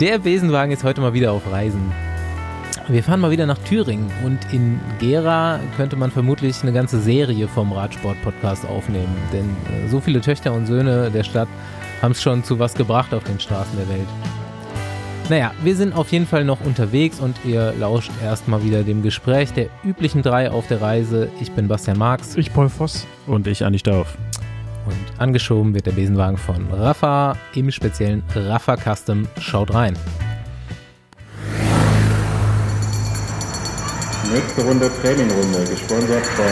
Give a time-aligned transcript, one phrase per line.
[0.00, 1.92] Der Besenwagen ist heute mal wieder auf Reisen.
[2.86, 7.48] Wir fahren mal wieder nach Thüringen und in Gera könnte man vermutlich eine ganze Serie
[7.48, 11.48] vom Radsport-Podcast aufnehmen, denn äh, so viele Töchter und Söhne der Stadt
[12.00, 14.08] haben es schon zu was gebracht auf den Straßen der Welt.
[15.30, 19.52] Naja, wir sind auf jeden Fall noch unterwegs und ihr lauscht erstmal wieder dem Gespräch
[19.52, 21.28] der üblichen drei auf der Reise.
[21.40, 22.36] Ich bin Bastian Marx.
[22.36, 23.04] Ich Paul Voss.
[23.26, 24.16] Und ich Andi Stauf.
[24.88, 29.28] Und angeschoben wird der Besenwagen von Rafa, im speziellen Rafa Custom.
[29.38, 29.94] Schaut rein.
[34.32, 36.46] Nächste Runde Trainingrunde, gesponsert von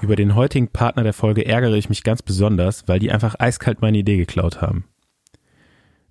[0.00, 3.82] Über den heutigen Partner der Folge ärgere ich mich ganz besonders, weil die einfach eiskalt
[3.82, 4.84] meine Idee geklaut haben.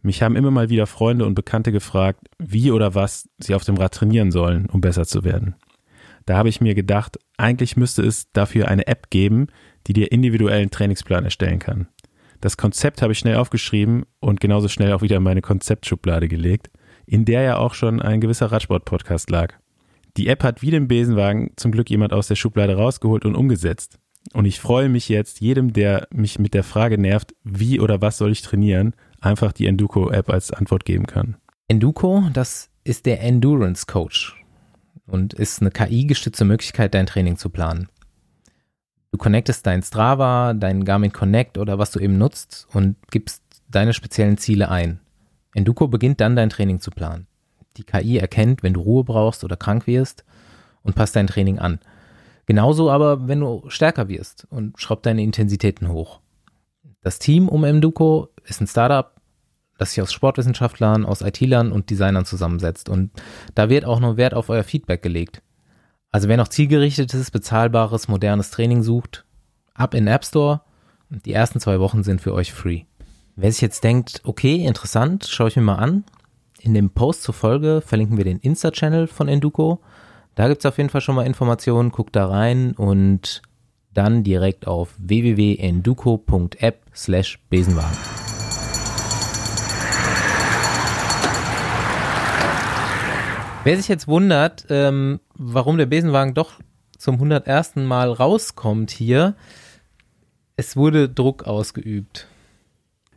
[0.04, 3.77] Mich haben immer mal wieder Freunde und Bekannte gefragt, wie oder was sie auf dem
[3.77, 5.55] Rad trainieren sollen, um besser zu werden.
[6.27, 9.48] Da habe ich mir gedacht, eigentlich müsste es dafür eine App geben,
[9.88, 11.88] die dir individuellen Trainingsplan erstellen kann.
[12.41, 16.70] Das Konzept habe ich schnell aufgeschrieben und genauso schnell auch wieder in meine Konzeptschublade gelegt,
[17.05, 19.54] in der ja auch schon ein gewisser Radsport-Podcast lag.
[20.18, 23.98] Die App hat wie den Besenwagen zum Glück jemand aus der Schublade rausgeholt und umgesetzt.
[24.34, 28.18] Und ich freue mich jetzt, jedem, der mich mit der Frage nervt, wie oder was
[28.18, 31.37] soll ich trainieren, einfach die Enduko-App als Antwort geben kann.
[31.70, 34.37] Enduko, das ist der Endurance Coach
[35.08, 37.90] und ist eine KI-gestützte Möglichkeit, dein Training zu planen.
[39.12, 43.94] Du connectest dein Strava, dein Garmin Connect oder was du eben nutzt und gibst deine
[43.94, 44.99] speziellen Ziele ein.
[45.54, 47.26] Enduko beginnt dann dein Training zu planen.
[47.77, 50.24] Die KI erkennt, wenn du Ruhe brauchst oder krank wirst
[50.84, 51.80] und passt dein Training an.
[52.46, 56.21] Genauso aber, wenn du stärker wirst und schraubt deine Intensitäten hoch.
[57.02, 59.16] Das Team um Enduko ist ein Startup,
[59.78, 62.90] das sich aus Sportwissenschaftlern, aus IT-Lern und Designern zusammensetzt.
[62.90, 63.12] Und
[63.56, 65.42] da wird auch noch Wert auf euer Feedback gelegt.
[66.12, 69.25] Also wer noch zielgerichtetes, bezahlbares, modernes Training sucht,
[69.74, 70.62] ab in den App Store.
[71.09, 72.84] Die ersten zwei Wochen sind für euch free.
[73.36, 76.03] Wer sich jetzt denkt, okay, interessant, schaue ich mir mal an.
[76.59, 79.80] In dem Post zur Folge verlinken wir den Insta-Channel von Enduko.
[80.36, 83.42] Da gibt es auf jeden Fall schon mal Informationen, guckt da rein und
[83.94, 87.98] dann direkt auf www.enduko.app slash Besenwagen.
[93.68, 96.54] Wer sich jetzt wundert, ähm, warum der Besenwagen doch
[96.98, 97.76] zum 101.
[97.76, 99.36] Mal rauskommt hier,
[100.56, 102.28] es wurde Druck ausgeübt.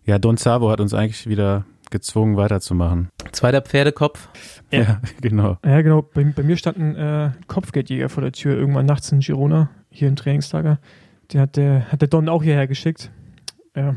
[0.05, 3.11] Ja, Don Savo hat uns eigentlich wieder gezwungen weiterzumachen.
[3.31, 4.29] Zweiter Pferdekopf.
[4.73, 5.57] Ja, ja genau.
[5.65, 6.03] Ja, genau.
[6.03, 10.09] Bei, bei mir stand ein äh, Kopfgeldjäger vor der Tür irgendwann nachts in Girona, hier
[10.09, 10.81] im Trainingslager.
[11.33, 13.13] Den hat der, hat der Don auch hierher geschickt.
[13.77, 13.95] Ja.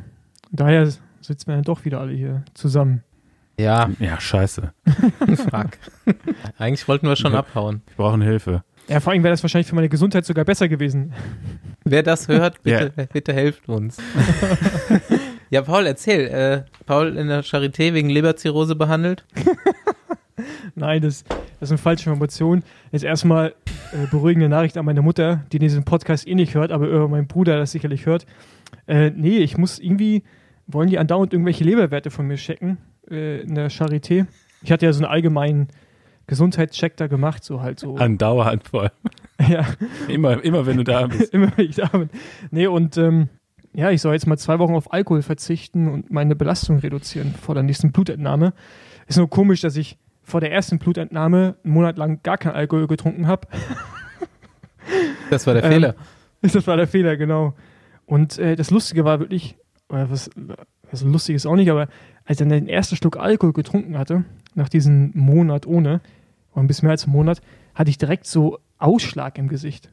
[0.51, 0.85] Daher
[1.19, 3.01] sitzen wir dann doch wieder alle hier zusammen.
[3.59, 3.89] Ja.
[3.99, 4.73] Ja, scheiße.
[5.35, 5.71] Fuck.
[6.57, 7.81] Eigentlich wollten wir schon abhauen.
[7.87, 8.63] Wir brauchen Hilfe.
[8.87, 11.13] Ja, vor allem wäre das wahrscheinlich für meine Gesundheit sogar besser gewesen.
[11.85, 13.97] Wer das hört, bitte, bitte helft uns.
[15.49, 16.27] ja, Paul, erzähl.
[16.27, 19.25] Äh, Paul in der Charité wegen Leberzirrhose behandelt?
[20.75, 22.63] Nein, das, das ist eine falsche Information.
[22.91, 23.53] Jetzt erstmal
[23.91, 27.27] äh, beruhigende Nachricht an meine Mutter, die diesen Podcast eh nicht hört, aber äh, mein
[27.27, 28.25] Bruder das sicherlich hört.
[28.87, 30.23] Äh, nee, ich muss irgendwie,
[30.67, 32.77] wollen die andauernd irgendwelche Leberwerte von mir checken
[33.09, 34.25] äh, in der Charité.
[34.61, 35.67] Ich hatte ja so einen allgemeinen
[36.27, 37.95] Gesundheitscheck da gemacht, so halt so.
[37.97, 38.91] Andauernd vor allem.
[39.49, 39.65] ja,
[40.07, 41.33] Immer, immer wenn du da bist.
[41.33, 42.09] immer wenn ich da bin.
[42.51, 43.29] Nee, und ähm,
[43.73, 47.55] ja, ich soll jetzt mal zwei Wochen auf Alkohol verzichten und meine Belastung reduzieren vor
[47.55, 48.53] der nächsten Blutentnahme.
[49.07, 52.87] Ist nur komisch, dass ich vor der ersten Blutentnahme einen Monat lang gar kein Alkohol
[52.87, 53.47] getrunken habe.
[55.29, 55.95] Das war der Ähm, Fehler.
[56.41, 57.53] Das war der Fehler, genau.
[58.05, 59.55] Und äh, das Lustige war wirklich,
[59.89, 60.29] oder was,
[60.91, 61.87] was lustig ist auch nicht, aber
[62.25, 64.23] als ich dann den ersten Schluck Alkohol getrunken hatte,
[64.55, 66.01] nach diesem Monat ohne,
[66.51, 67.41] oder ein bisschen mehr als einen Monat,
[67.75, 69.91] hatte ich direkt so Ausschlag im Gesicht.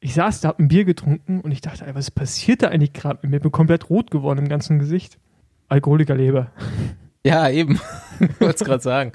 [0.00, 2.92] Ich saß da, hab ein Bier getrunken und ich dachte, ey, was passiert da eigentlich
[2.92, 3.36] gerade mit mir?
[3.38, 5.18] Ich bin komplett rot geworden im ganzen Gesicht.
[5.68, 6.52] Alkoholikerleber.
[7.24, 7.80] Ja, eben.
[8.20, 9.10] ich wollte es gerade sagen.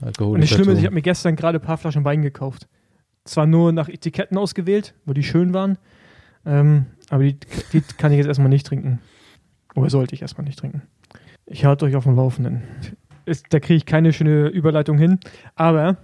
[0.00, 2.68] Und das Schlimme ist, ich habe mir gestern gerade ein paar Flaschen Wein gekauft.
[3.24, 5.76] Zwar nur nach Etiketten ausgewählt, wo die schön waren,
[6.46, 7.38] ähm, aber die,
[7.74, 9.00] die kann ich jetzt erstmal nicht trinken.
[9.74, 10.80] Oder sollte ich erstmal nicht trinken.
[11.50, 12.62] Ich halte euch auf dem Laufenden.
[13.24, 15.18] Ist, da kriege ich keine schöne Überleitung hin.
[15.54, 15.96] Aber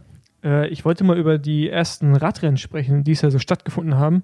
[0.43, 4.23] äh, ich wollte mal über die ersten Radrennen sprechen, die es ja so stattgefunden haben.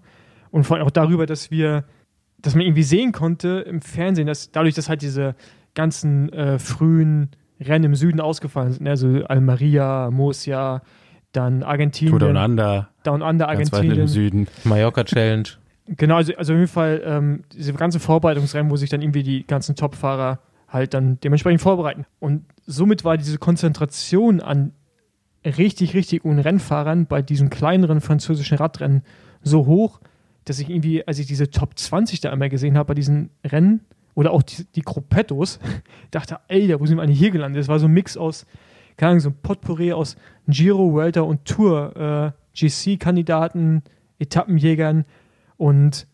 [0.50, 1.84] Und vor allem auch darüber, dass wir,
[2.38, 5.34] dass man irgendwie sehen konnte im Fernsehen, dass dadurch, dass halt diese
[5.74, 7.30] ganzen äh, frühen
[7.60, 8.90] Rennen im Süden ausgefallen sind, ne?
[8.90, 10.82] also Almeria, Murcia,
[11.32, 14.00] dann Argentinien, Down Under, Down Under Argentinien.
[14.00, 14.48] im Süden.
[14.64, 15.44] Mallorca Challenge.
[15.86, 19.46] Genau, also, also auf jeden Fall ähm, diese ganzen Vorbereitungsrennen, wo sich dann irgendwie die
[19.46, 20.40] ganzen Top-Fahrer
[20.70, 22.06] halt dann dementsprechend vorbereiten.
[22.18, 24.72] Und somit war diese Konzentration an
[25.44, 29.02] richtig, richtig guten Rennfahrern bei diesen kleineren französischen Radrennen
[29.42, 30.00] so hoch,
[30.44, 33.80] dass ich irgendwie, als ich diese Top 20 da einmal gesehen habe bei diesen Rennen,
[34.14, 35.58] oder auch die, die Gruppettos.
[36.10, 37.60] Dachte, ey, wo sind wir eigentlich hier gelandet?
[37.60, 38.46] Das war so ein Mix aus,
[38.96, 40.16] keine Ahnung, so ein Potpourri aus
[40.46, 43.82] Giro, Welter und Tour, äh, GC-Kandidaten,
[44.18, 45.04] Etappenjägern
[45.56, 46.06] und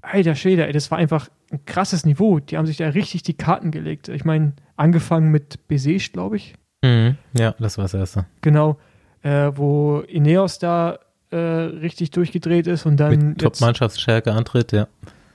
[0.00, 2.40] alter Schwede, ey, das war einfach ein krasses Niveau.
[2.40, 4.08] Die haben sich da richtig die Karten gelegt.
[4.08, 6.54] Ich meine, angefangen mit Besage, glaube ich.
[6.82, 7.16] Mhm.
[7.36, 8.26] Ja, das war das erste.
[8.42, 8.78] Genau,
[9.22, 10.98] äh, wo Ineos da
[11.30, 13.28] äh, richtig durchgedreht ist und dann.
[13.28, 14.88] Mit Top-Mannschaftsstärke antritt, ja.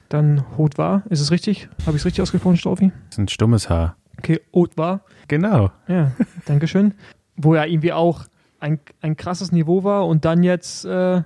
[0.10, 1.04] Dann Haute war.
[1.10, 1.70] Ist es richtig?
[1.86, 2.92] Habe ich es richtig ausgesprochen, Staufi?
[3.10, 3.96] Das ist ein stummes Haar.
[4.18, 5.02] Okay, Haute war.
[5.28, 5.72] Genau.
[5.88, 6.12] Ja,
[6.46, 6.94] Dankeschön.
[7.38, 8.26] wo ja irgendwie auch
[8.60, 11.22] ein, ein krasses Niveau war und dann jetzt äh,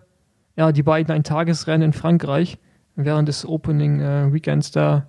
[0.55, 2.59] ja die beiden ein Tagesrennen in Frankreich
[2.95, 5.07] während des Opening äh, Weekends da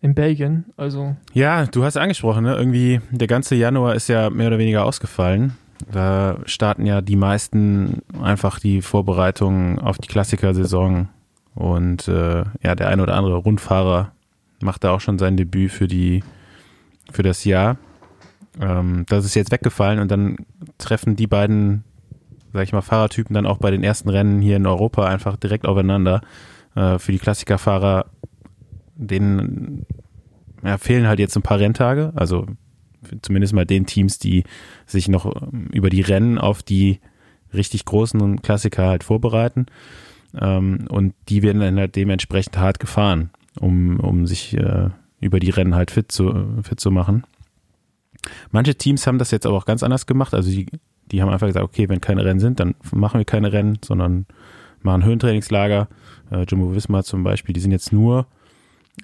[0.00, 0.66] in Belgien.
[0.76, 2.54] Also ja, du hast angesprochen, ne?
[2.56, 5.56] irgendwie der ganze Januar ist ja mehr oder weniger ausgefallen.
[5.90, 11.08] Da starten ja die meisten einfach die Vorbereitungen auf die Klassikersaison
[11.54, 14.12] und äh, ja, der ein oder andere Rundfahrer
[14.60, 16.22] macht da auch schon sein Debüt für die
[17.10, 17.76] für das Jahr.
[18.60, 20.36] Ähm, das ist jetzt weggefallen und dann
[20.78, 21.84] treffen die beiden,
[22.52, 25.66] sag ich mal, Fahrertypen dann auch bei den ersten Rennen hier in Europa einfach direkt
[25.66, 26.20] aufeinander.
[26.76, 28.06] Äh, für die Klassikerfahrer,
[28.94, 29.86] denen
[30.62, 32.46] ja, fehlen halt jetzt ein paar Renntage, also
[33.22, 34.44] zumindest mal den Teams, die
[34.84, 37.00] sich noch ähm, über die Rennen auf die
[37.54, 39.66] richtig großen Klassiker halt vorbereiten.
[40.38, 44.90] Ähm, und die werden dann halt dementsprechend hart gefahren, um, um sich äh,
[45.20, 47.24] über die Rennen halt fit zu, fit zu machen.
[48.50, 50.34] Manche Teams haben das jetzt aber auch ganz anders gemacht.
[50.34, 50.66] Also die,
[51.10, 54.26] die haben einfach gesagt, okay, wenn keine Rennen sind, dann machen wir keine Rennen, sondern
[54.82, 55.88] machen Höhentrainingslager.
[56.30, 58.26] Äh, Jumbo Visma zum Beispiel, die sind jetzt nur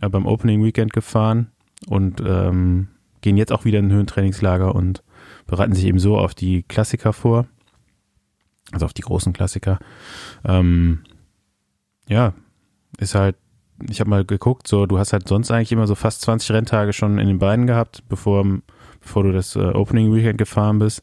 [0.00, 1.50] äh, beim Opening Weekend gefahren
[1.86, 2.88] und ähm,
[3.20, 5.02] gehen jetzt auch wieder in ein Höhentrainingslager und
[5.46, 7.46] bereiten sich eben so auf die Klassiker vor.
[8.72, 9.78] Also auf die großen Klassiker.
[10.44, 11.00] Ähm,
[12.08, 12.32] ja,
[12.98, 13.36] ist halt,
[13.88, 16.92] ich habe mal geguckt, so du hast halt sonst eigentlich immer so fast 20 Renntage
[16.92, 18.44] schon in den Beinen gehabt, bevor
[19.02, 21.02] bevor du das äh, Opening Weekend gefahren bist.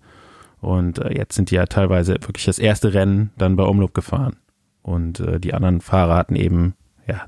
[0.62, 4.38] Und äh, jetzt sind die ja teilweise wirklich das erste Rennen dann bei Umloop gefahren.
[4.90, 6.74] Und äh, die anderen Fahrer hatten eben
[7.08, 7.26] ja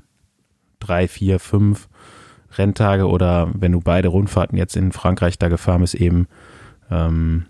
[0.80, 1.88] drei, vier, fünf
[2.58, 6.26] Renntage oder wenn du beide Rundfahrten jetzt in Frankreich da gefahren bist, eben
[6.90, 7.46] ähm,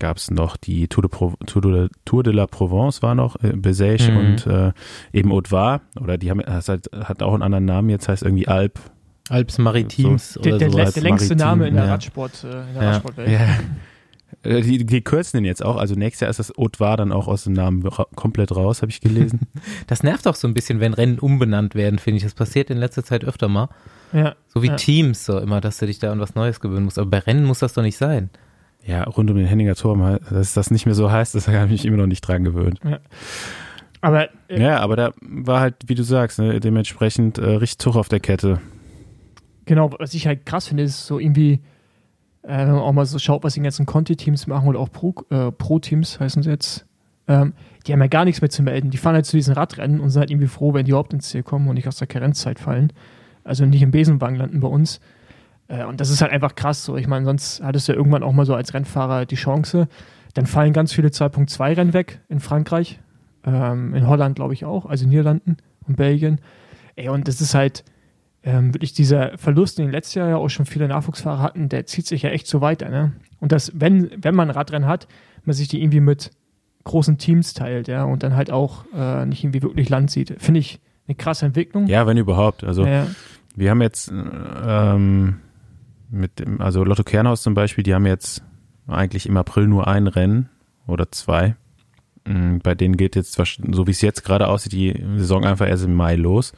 [0.00, 3.36] gab es noch die Tour de, Pro, Tour, de, Tour de la Provence war noch,
[3.42, 4.16] äh, Besage mhm.
[4.16, 4.72] und äh,
[5.12, 8.24] eben Haute var, oder die haben, das hat, hat auch einen anderen Namen, jetzt heißt
[8.24, 8.80] irgendwie Alp
[9.28, 10.40] Alps Maritims so.
[10.40, 11.92] oder der, der, der längste Maritim, Name in der ja.
[11.92, 12.90] Radsport, äh, in der ja.
[12.90, 13.30] Radsportwelt.
[13.30, 13.48] Ja.
[14.42, 15.76] Äh, die, die kürzen den jetzt auch.
[15.76, 18.90] Also nächstes Jahr ist das Haute dann auch aus dem Namen ra komplett raus, habe
[18.90, 19.40] ich gelesen.
[19.86, 22.22] Das nervt auch so ein bisschen, wenn Rennen umbenannt werden, finde ich.
[22.22, 23.68] Das passiert in letzter Zeit öfter mal.
[24.12, 24.34] Ja.
[24.48, 24.76] So wie ja.
[24.76, 26.98] Teams, so immer, dass du dich da an was Neues gewöhnen musst.
[26.98, 28.30] Aber bei Rennen muss das doch nicht sein.
[28.84, 31.70] Ja, rund um den Henninger Turm, dass das nicht mehr so heißt, das habe ich
[31.70, 32.80] mich immer noch nicht dran gewöhnt.
[32.84, 33.00] Ja.
[34.00, 37.96] Aber, äh, ja, aber da war halt, wie du sagst, ne, dementsprechend äh, richtig Zug
[37.96, 38.60] auf der Kette.
[39.64, 41.60] Genau, was ich halt krass finde, ist so irgendwie,
[42.42, 46.14] wenn man auch mal so schaut, was die ganzen Conti-Teams machen oder auch äh, Pro-Teams
[46.14, 46.86] äh, Pro heißen sie jetzt,
[47.28, 47.54] ähm,
[47.86, 48.90] die haben ja gar nichts mehr zu melden.
[48.90, 51.28] Die fahren halt zu diesen Radrennen und sind halt irgendwie froh, wenn die überhaupt ins
[51.28, 52.92] Ziel kommen und nicht aus der Karenzzeit fallen.
[53.44, 55.00] Also nicht im Besenwagen landen bei uns.
[55.68, 56.96] Äh, und das ist halt einfach krass so.
[56.96, 59.88] Ich meine, sonst hattest du ja irgendwann auch mal so als Rennfahrer die Chance.
[60.34, 63.00] Dann fallen ganz viele 2.2 Rennen weg in Frankreich,
[63.44, 66.40] ähm, in Holland glaube ich auch, also Niederlanden und Belgien.
[66.96, 67.84] Ey, und das ist halt,
[68.44, 72.06] ähm, wirklich dieser Verlust, den letztes Jahr ja auch schon viele Nachwuchsfahrer hatten, der zieht
[72.06, 72.88] sich ja echt so weiter.
[72.88, 73.12] Ne?
[73.40, 75.06] Und dass, wenn, wenn man ein Radrennen hat,
[75.44, 76.30] man sich die irgendwie mit
[76.84, 80.34] großen Teams teilt, ja, und dann halt auch äh, nicht irgendwie wirklich Land sieht.
[80.38, 81.86] Finde ich eine krasse Entwicklung.
[81.86, 82.64] Ja, wenn überhaupt.
[82.64, 83.06] Also ja.
[83.54, 85.36] wir haben jetzt ähm,
[86.10, 88.42] mit dem, also Lotto Kernhaus zum Beispiel, die haben jetzt
[88.86, 90.48] eigentlich im April nur ein Rennen
[90.86, 91.56] oder zwei.
[92.24, 95.84] Mm, bei denen geht jetzt, so wie es jetzt gerade aussieht, die Saison einfach erst
[95.84, 96.52] im Mai los.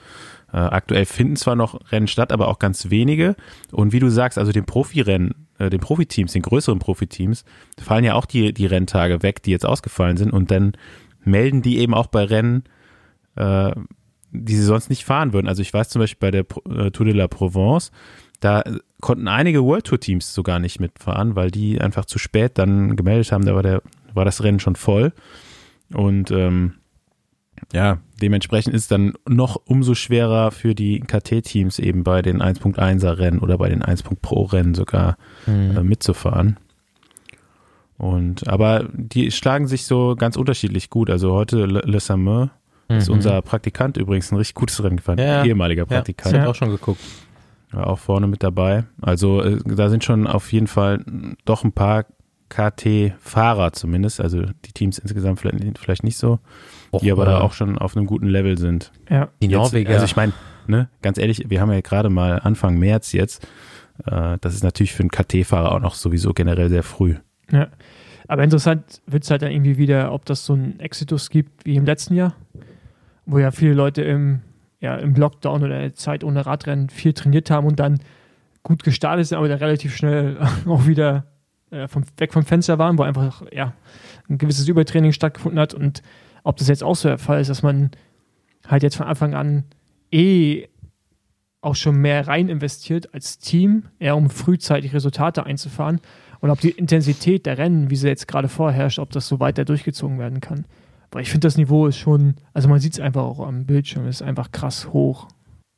[0.54, 3.34] Äh, aktuell finden zwar noch Rennen statt, aber auch ganz wenige.
[3.72, 7.44] Und wie du sagst, also den Profirennen, äh, den Profiteams, den größeren Profiteams,
[7.82, 10.32] fallen ja auch die, die Renntage weg, die jetzt ausgefallen sind.
[10.32, 10.74] Und dann
[11.24, 12.62] melden die eben auch bei Rennen,
[13.34, 13.72] äh,
[14.30, 15.48] die sie sonst nicht fahren würden.
[15.48, 17.90] Also ich weiß zum Beispiel bei der äh, Tour de la Provence,
[18.38, 18.62] da
[19.00, 23.32] konnten einige World Tour Teams sogar nicht mitfahren, weil die einfach zu spät dann gemeldet
[23.32, 23.82] haben, da war der,
[24.12, 25.12] war das Rennen schon voll.
[25.92, 26.74] Und ähm,
[27.72, 33.18] ja, dementsprechend ist es dann noch umso schwerer für die KT-Teams eben bei den 1.1er
[33.18, 34.02] Rennen oder bei den 1.
[34.22, 35.16] Pro Rennen sogar
[35.46, 35.76] mhm.
[35.76, 36.58] äh, mitzufahren.
[37.96, 41.10] Und aber die schlagen sich so ganz unterschiedlich gut.
[41.10, 42.50] Also heute Le, Le Samer
[42.88, 42.96] mhm.
[42.96, 46.34] ist unser Praktikant übrigens ein richtig gutes Rennen gefahren, ja, ehemaliger Praktikant.
[46.34, 47.00] Ja, ich auch schon geguckt.
[47.70, 48.84] War auch vorne mit dabei.
[49.00, 51.04] Also äh, da sind schon auf jeden Fall
[51.44, 52.06] doch ein paar
[52.48, 56.38] KT-Fahrer zumindest, also die Teams insgesamt vielleicht, vielleicht nicht so,
[56.94, 58.92] Och, die aber da auch schon auf einem guten Level sind.
[59.08, 59.28] Ja.
[59.42, 59.92] Die Norweger.
[59.92, 60.32] also ich meine,
[60.66, 63.46] ne, ganz ehrlich, wir haben ja gerade mal Anfang März jetzt.
[64.06, 67.16] Äh, das ist natürlich für einen KT-Fahrer auch noch sowieso generell sehr früh.
[67.50, 67.68] Ja.
[68.26, 71.76] Aber interessant wird es halt dann irgendwie wieder, ob das so ein Exitus gibt wie
[71.76, 72.34] im letzten Jahr,
[73.26, 74.40] wo ja viele Leute im,
[74.80, 78.00] ja, im Lockdown oder der Zeit ohne Radrennen viel trainiert haben und dann
[78.62, 81.26] gut gestartet sind, aber dann relativ schnell auch wieder
[81.70, 83.74] äh, vom, weg vom Fenster waren, wo einfach ja,
[84.28, 86.02] ein gewisses Übertraining stattgefunden hat und
[86.44, 87.90] ob das jetzt auch so der Fall ist, dass man
[88.68, 89.64] halt jetzt von Anfang an
[90.12, 90.68] eh
[91.60, 96.00] auch schon mehr rein investiert als Team, eher um frühzeitig Resultate einzufahren
[96.40, 99.64] und ob die Intensität der Rennen, wie sie jetzt gerade vorherrscht, ob das so weiter
[99.64, 100.66] durchgezogen werden kann.
[101.10, 104.06] Weil ich finde, das Niveau ist schon, also man sieht es einfach auch am Bildschirm,
[104.06, 105.28] ist einfach krass hoch.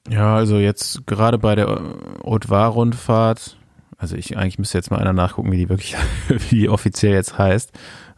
[0.09, 1.81] Ja, also jetzt gerade bei der
[2.25, 3.57] Haute-Var-Rundfahrt,
[3.97, 5.95] also ich eigentlich müsste jetzt mal einer nachgucken, wie die wirklich,
[6.29, 7.73] wie die offiziell jetzt heißt,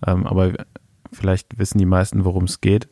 [0.07, 0.55] ähm, aber
[1.13, 2.89] vielleicht wissen die meisten, worum es geht.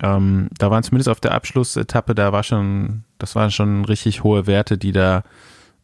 [0.00, 4.46] Ähm, da waren zumindest auf der Abschlussetappe, da war schon, das waren schon richtig hohe
[4.46, 5.24] Werte, die da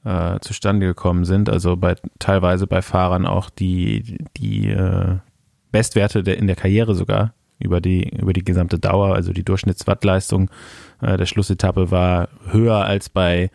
[0.05, 1.49] äh, zustande gekommen sind.
[1.49, 5.17] Also bei teilweise bei Fahrern auch die, die äh,
[5.73, 10.51] Bestwerte der, in der Karriere sogar über die, über die gesamte Dauer, also die Durchschnittswattleistung
[11.01, 13.51] äh, der Schlussetappe war höher als bei,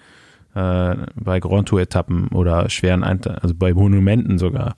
[0.55, 4.75] äh, bei Grand Tour-Etappen oder schweren, also bei Monumenten sogar.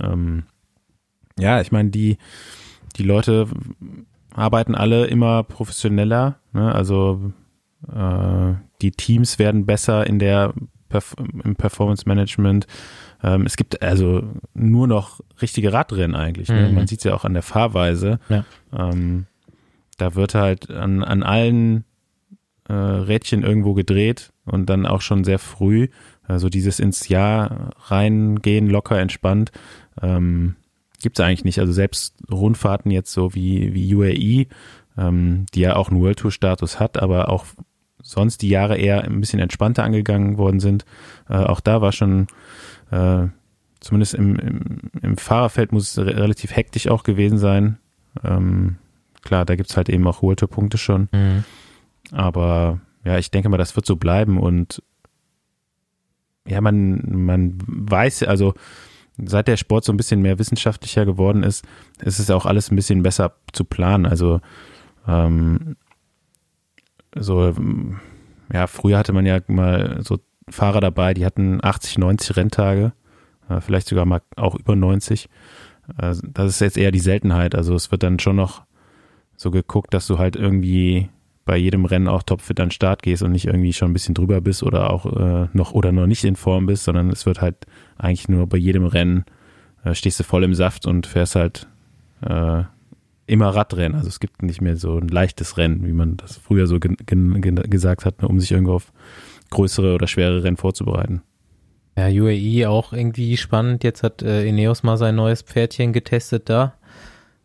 [0.00, 0.44] Ähm,
[1.38, 2.18] ja, ich meine, die,
[2.96, 3.48] die Leute
[4.34, 6.74] arbeiten alle immer professioneller, ne?
[6.74, 7.32] also
[7.92, 10.54] äh, die Teams werden besser in der
[10.88, 12.66] Perf im Performance Management.
[13.22, 14.22] Ähm, es gibt also
[14.54, 16.48] nur noch richtige Radrennen eigentlich.
[16.48, 16.68] Ne?
[16.68, 16.74] Mhm.
[16.74, 18.20] Man sieht es ja auch an der Fahrweise.
[18.28, 18.44] Ja.
[18.76, 19.26] Ähm,
[19.98, 21.84] da wird halt an, an allen
[22.68, 25.88] äh, Rädchen irgendwo gedreht und dann auch schon sehr früh.
[26.26, 29.52] Also dieses ins Jahr reingehen, locker entspannt,
[30.00, 30.56] ähm,
[31.04, 31.60] gibt es eigentlich nicht.
[31.60, 34.46] Also selbst Rundfahrten jetzt so wie, wie UAE,
[34.96, 37.44] ähm, die ja auch einen World Tour Status hat, aber auch
[38.02, 40.86] sonst die Jahre eher ein bisschen entspannter angegangen worden sind.
[41.28, 42.26] Äh, auch da war schon,
[42.90, 43.26] äh,
[43.80, 47.76] zumindest im, im, im, Fahrerfeld muss es re relativ hektisch auch gewesen sein.
[48.24, 48.76] Ähm,
[49.22, 51.08] klar, da gibt's halt eben auch World-Punkte schon.
[51.12, 51.44] Mhm.
[52.12, 54.82] Aber ja, ich denke mal, das wird so bleiben und
[56.46, 58.54] ja, man, man weiß, also
[59.18, 61.64] seit der Sport so ein bisschen mehr wissenschaftlicher geworden ist,
[62.02, 64.06] ist es auch alles ein bisschen besser zu planen.
[64.06, 64.40] Also
[65.06, 65.76] ähm,
[67.16, 67.54] so,
[68.52, 70.18] ja, früher hatte man ja mal so
[70.48, 72.92] Fahrer dabei, die hatten 80, 90 Renntage,
[73.48, 75.28] äh, vielleicht sogar mal auch über 90.
[75.98, 77.54] Äh, das ist jetzt eher die Seltenheit.
[77.54, 78.64] Also es wird dann schon noch
[79.36, 81.08] so geguckt, dass du halt irgendwie
[81.44, 84.14] bei jedem Rennen auch topfit an den Start gehst und nicht irgendwie schon ein bisschen
[84.14, 87.40] drüber bist oder auch äh, noch oder noch nicht in Form bist, sondern es wird
[87.40, 87.66] halt
[87.98, 89.24] eigentlich nur bei jedem Rennen
[89.84, 91.66] äh, stehst du voll im Saft und fährst halt
[92.22, 92.62] äh,
[93.26, 93.96] immer Radrennen.
[93.96, 98.04] Also es gibt nicht mehr so ein leichtes Rennen, wie man das früher so gesagt
[98.04, 98.92] hat, ne, um sich irgendwo auf
[99.50, 101.22] größere oder schwere Rennen vorzubereiten.
[101.96, 103.84] Ja, UAE auch irgendwie spannend.
[103.84, 106.74] Jetzt hat äh, Ineos mal sein neues Pferdchen getestet da.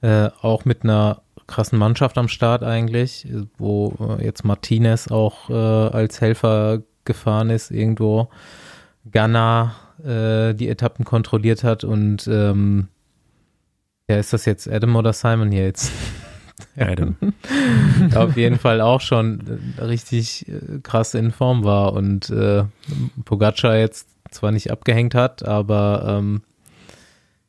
[0.02, 3.28] Äh, auch mit einer krassen Mannschaft am Start eigentlich,
[3.58, 8.30] wo äh, jetzt Martinez auch äh, als Helfer gefahren ist irgendwo.
[9.12, 12.88] Ghana äh, die Etappen kontrolliert hat und ähm,
[14.10, 15.92] ja, ist das jetzt Adam oder Simon hier jetzt?
[16.78, 17.16] Adam.
[18.16, 19.42] Auf jeden Fall auch schon
[19.80, 22.64] richtig äh, krass in Form war und äh,
[23.26, 26.42] Pogacar jetzt zwar nicht abgehängt hat, aber ähm,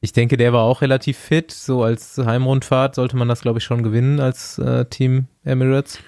[0.01, 1.51] ich denke, der war auch relativ fit.
[1.51, 5.99] So als Heimrundfahrt sollte man das, glaube ich, schon gewinnen als äh, Team Emirates.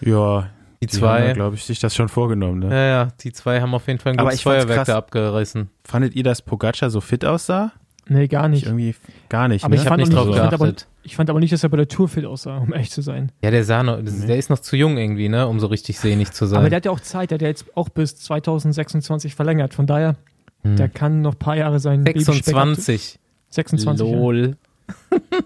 [0.00, 0.48] Ja,
[0.82, 2.60] die, die zwei, glaube ich, sich das schon vorgenommen.
[2.60, 2.70] Ne?
[2.70, 5.70] Ja, ja, die zwei haben auf jeden Fall ein gutes Feuerwerk da abgerissen.
[5.84, 7.72] Fandet ihr, dass Pogacar so fit aussah?
[8.08, 8.62] Nee, gar nicht.
[8.62, 8.94] Ich irgendwie
[9.28, 9.64] gar nicht.
[9.64, 9.80] Aber ne?
[9.80, 10.60] ich habe nicht drauf so, geachtet.
[10.60, 10.72] Aber,
[11.04, 13.30] ich fand aber nicht, dass er bei der Tour fit aussah, um echt zu sein.
[13.44, 14.26] Ja, der sah noch, nee.
[14.26, 16.58] der ist noch zu jung irgendwie, ne, um so richtig sehnig zu sein.
[16.58, 19.74] Aber der hat ja auch Zeit, der hat ja jetzt auch bis 2026 verlängert.
[19.74, 20.16] Von daher,
[20.62, 20.76] hm.
[20.76, 22.04] der kann noch ein paar Jahre sein.
[22.04, 23.20] 26.
[23.52, 24.06] 26.
[24.06, 24.56] Lol.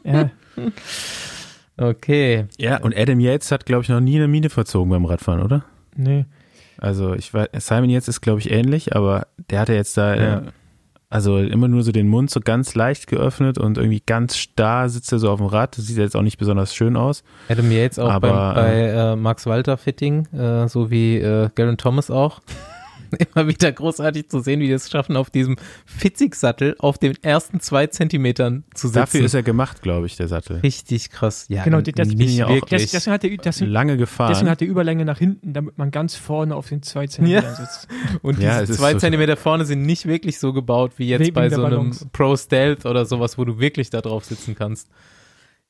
[0.05, 0.31] Ja.
[1.77, 2.47] okay.
[2.59, 5.65] Ja, und Adam Yates hat, glaube ich, noch nie eine Mine verzogen beim Radfahren, oder?
[5.95, 6.25] Nee.
[6.79, 10.39] Also ich weiß, Simon Yates ist, glaube ich, ähnlich, aber der hatte jetzt da ja.
[10.39, 10.43] äh,
[11.09, 15.13] also immer nur so den Mund so ganz leicht geöffnet und irgendwie ganz starr sitzt
[15.13, 15.79] er so auf dem Rad.
[15.79, 17.23] Das sieht jetzt auch nicht besonders schön aus.
[17.49, 21.49] Adam Yates auch aber, beim, bei äh, äh, Max Walter Fitting, äh, so wie äh,
[21.55, 22.41] Garen Thomas auch.
[23.35, 27.61] immer wieder großartig zu sehen, wie die es schaffen, auf diesem Fitzig-Sattel auf den ersten
[27.61, 29.01] zwei Zentimetern zu sitzen.
[29.01, 30.59] Dafür ist er gemacht, glaube ich, der Sattel.
[30.59, 31.47] Richtig krass.
[31.49, 32.91] Ja, genau, das, nicht ja wirklich.
[32.91, 34.31] deswegen hat der, deswegen, lange gefahren.
[34.31, 37.55] Deswegen hat der Überlänge nach hinten, damit man ganz vorne auf den zwei Zentimetern ja.
[37.55, 37.89] sitzt.
[38.23, 41.51] Und ja, diese zwei so Zentimeter vorne sind nicht wirklich so gebaut wie jetzt bei
[41.51, 44.89] so einem Pro Stealth oder sowas, wo du wirklich da drauf sitzen kannst.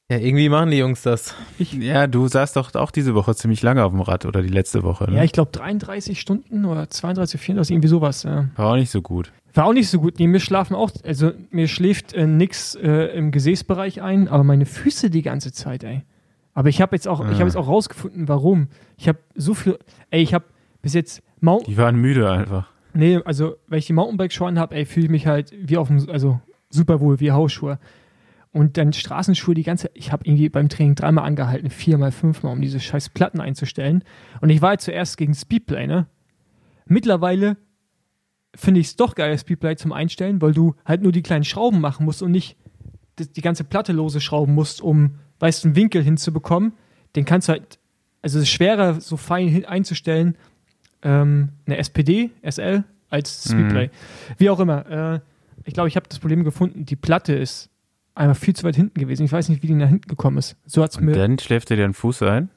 [0.08, 1.34] Ja, irgendwie machen die Jungs das.
[1.58, 4.48] Ich, ja, du saßt doch auch diese Woche ziemlich lange auf dem Rad oder die
[4.48, 5.10] letzte Woche.
[5.10, 5.16] Ne?
[5.16, 8.22] Ja, ich glaube 33 Stunden oder 32, 34, irgendwie sowas.
[8.22, 8.48] Ja.
[8.54, 9.32] War auch nicht so gut.
[9.54, 10.20] War auch nicht so gut.
[10.20, 14.64] Nee, mir schlafen auch, also mir schläft äh, nix äh, im Gesäßbereich ein, aber meine
[14.64, 16.04] Füße die ganze Zeit, ey.
[16.54, 17.32] Aber ich habe jetzt auch, ja.
[17.32, 18.68] ich habe jetzt auch rausgefunden, warum.
[18.96, 19.76] Ich habe so viel,
[20.10, 20.44] ey, ich habe
[20.82, 21.72] bis jetzt Mountain.
[21.72, 22.68] Die waren müde einfach.
[22.94, 26.08] Nee, also, wenn ich die Mountainbike-Schuhe habe, ey, fühle ich mich halt wie auf dem,
[26.08, 27.78] also super wohl, wie Hausschuhe.
[28.56, 32.62] Und dann Straßenschuhe die ganze, ich habe irgendwie beim Training dreimal angehalten, viermal, fünfmal, um
[32.62, 34.02] diese scheiß Platten einzustellen.
[34.40, 36.06] Und ich war halt zuerst gegen Speedplay, ne?
[36.86, 37.58] Mittlerweile
[38.54, 41.82] finde ich es doch geil, Speedplay zum Einstellen, weil du halt nur die kleinen Schrauben
[41.82, 42.56] machen musst und nicht
[43.18, 46.72] die ganze Platte lose schrauben musst, um, weißt du, einen Winkel hinzubekommen.
[47.14, 47.78] Den kannst du halt,
[48.22, 50.34] also es ist schwerer, so fein einzustellen,
[51.02, 53.88] ähm, eine SPD, SL, als Speedplay.
[53.88, 54.34] Mhm.
[54.38, 54.86] Wie auch immer.
[55.14, 55.20] Äh,
[55.64, 57.68] ich glaube, ich habe das Problem gefunden, die Platte ist
[58.16, 59.24] einfach viel zu weit hinten gewesen.
[59.24, 60.56] Ich weiß nicht, wie die nach hinten gekommen ist.
[60.66, 61.12] So hat's Und mir.
[61.12, 62.50] Dann schläft dir den Fuß ein?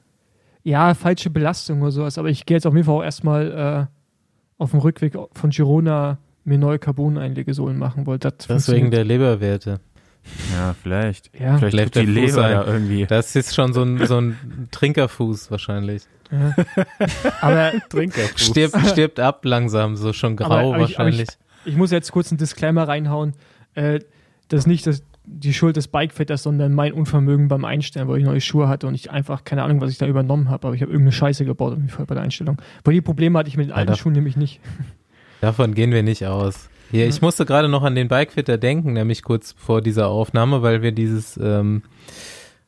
[0.62, 2.18] Ja, falsche Belastung oder sowas.
[2.18, 6.18] Aber ich gehe jetzt auf jeden Fall auch erstmal äh, auf dem Rückweg von Girona
[6.44, 9.80] mir neue Carbon-Einlegesohlen machen, weil das Deswegen der Leberwerte.
[10.52, 11.30] Ja, vielleicht.
[11.38, 11.58] Ja.
[11.58, 13.06] Vielleicht tut die Leber ja irgendwie.
[13.06, 16.02] Das ist schon so ein, so ein Trinkerfuß wahrscheinlich.
[16.30, 16.54] Ja.
[17.40, 18.40] Aber Trinkerfuß.
[18.40, 21.22] Stirbt, stirbt ab langsam, so schon grau aber, aber wahrscheinlich.
[21.22, 21.28] Ich,
[21.64, 23.34] ich, ich, muss jetzt kurz einen Disclaimer reinhauen.
[23.74, 24.00] Äh,
[24.48, 25.02] das ist nicht das,
[25.32, 28.94] die Schuld des Bikefitters, sondern mein Unvermögen beim Einstellen, weil ich neue Schuhe hatte und
[28.94, 31.78] ich einfach keine Ahnung, was ich da übernommen habe, aber ich habe irgendeine Scheiße gebaut
[32.06, 32.60] bei der Einstellung.
[32.84, 34.60] Weil die Probleme hatte ich mit den alten ja, Schuhen nämlich nicht.
[35.40, 36.68] Davon gehen wir nicht aus.
[36.90, 40.82] Hier, ich musste gerade noch an den Bikefitter denken, nämlich kurz vor dieser Aufnahme, weil
[40.82, 41.82] wir dieses ähm,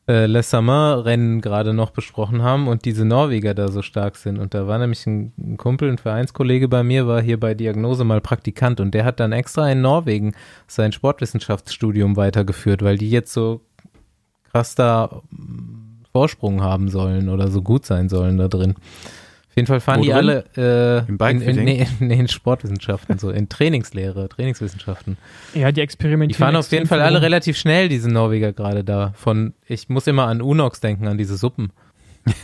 [0.07, 4.37] äh, Les Samin-Rennen gerade noch besprochen haben und diese Norweger da so stark sind.
[4.37, 8.03] Und da war nämlich ein, ein, Kumpel, ein Vereinskollege bei mir, war hier bei Diagnose
[8.03, 10.33] mal Praktikant und der hat dann extra in Norwegen
[10.67, 13.61] sein Sportwissenschaftsstudium weitergeführt, weil die jetzt so
[14.51, 18.75] krass da mm, Vorsprung haben sollen oder so gut sein sollen da drin.
[19.53, 20.17] Auf jeden Fall fahren Wo die drin?
[20.17, 25.15] alle äh, Im in, in, nee, nee, in Sportwissenschaften, so in Trainingslehre, Trainingswissenschaften.
[25.53, 26.29] Ja, die experimentieren.
[26.29, 29.13] Die fahren auf jeden Fall alle relativ schnell, diese Norweger gerade da.
[29.15, 31.71] Von, ich muss immer an Unox denken, an diese Suppen.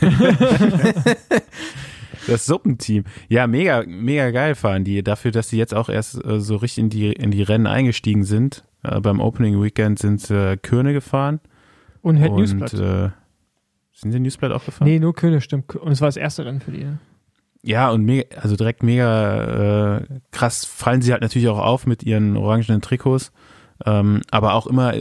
[2.28, 3.02] das Suppenteam.
[3.28, 5.02] Ja, mega, mega geil fahren die.
[5.02, 8.22] Dafür, dass sie jetzt auch erst äh, so richtig in die, in die Rennen eingestiegen
[8.22, 8.62] sind.
[8.84, 11.40] Äh, beim Opening Weekend sind sie äh, Körne gefahren.
[12.02, 13.12] Und Head Newsblatt.
[14.00, 14.88] Sind sie Newsblatt auch gefahren?
[14.88, 15.76] Nee, nur König, stimmt.
[15.76, 16.86] Und es war das erste Rennen für die.
[17.62, 22.02] Ja, und mega, also direkt mega äh, krass fallen sie halt natürlich auch auf mit
[22.02, 23.30] ihren orangenen Trikots.
[23.84, 24.94] Ähm, aber auch immer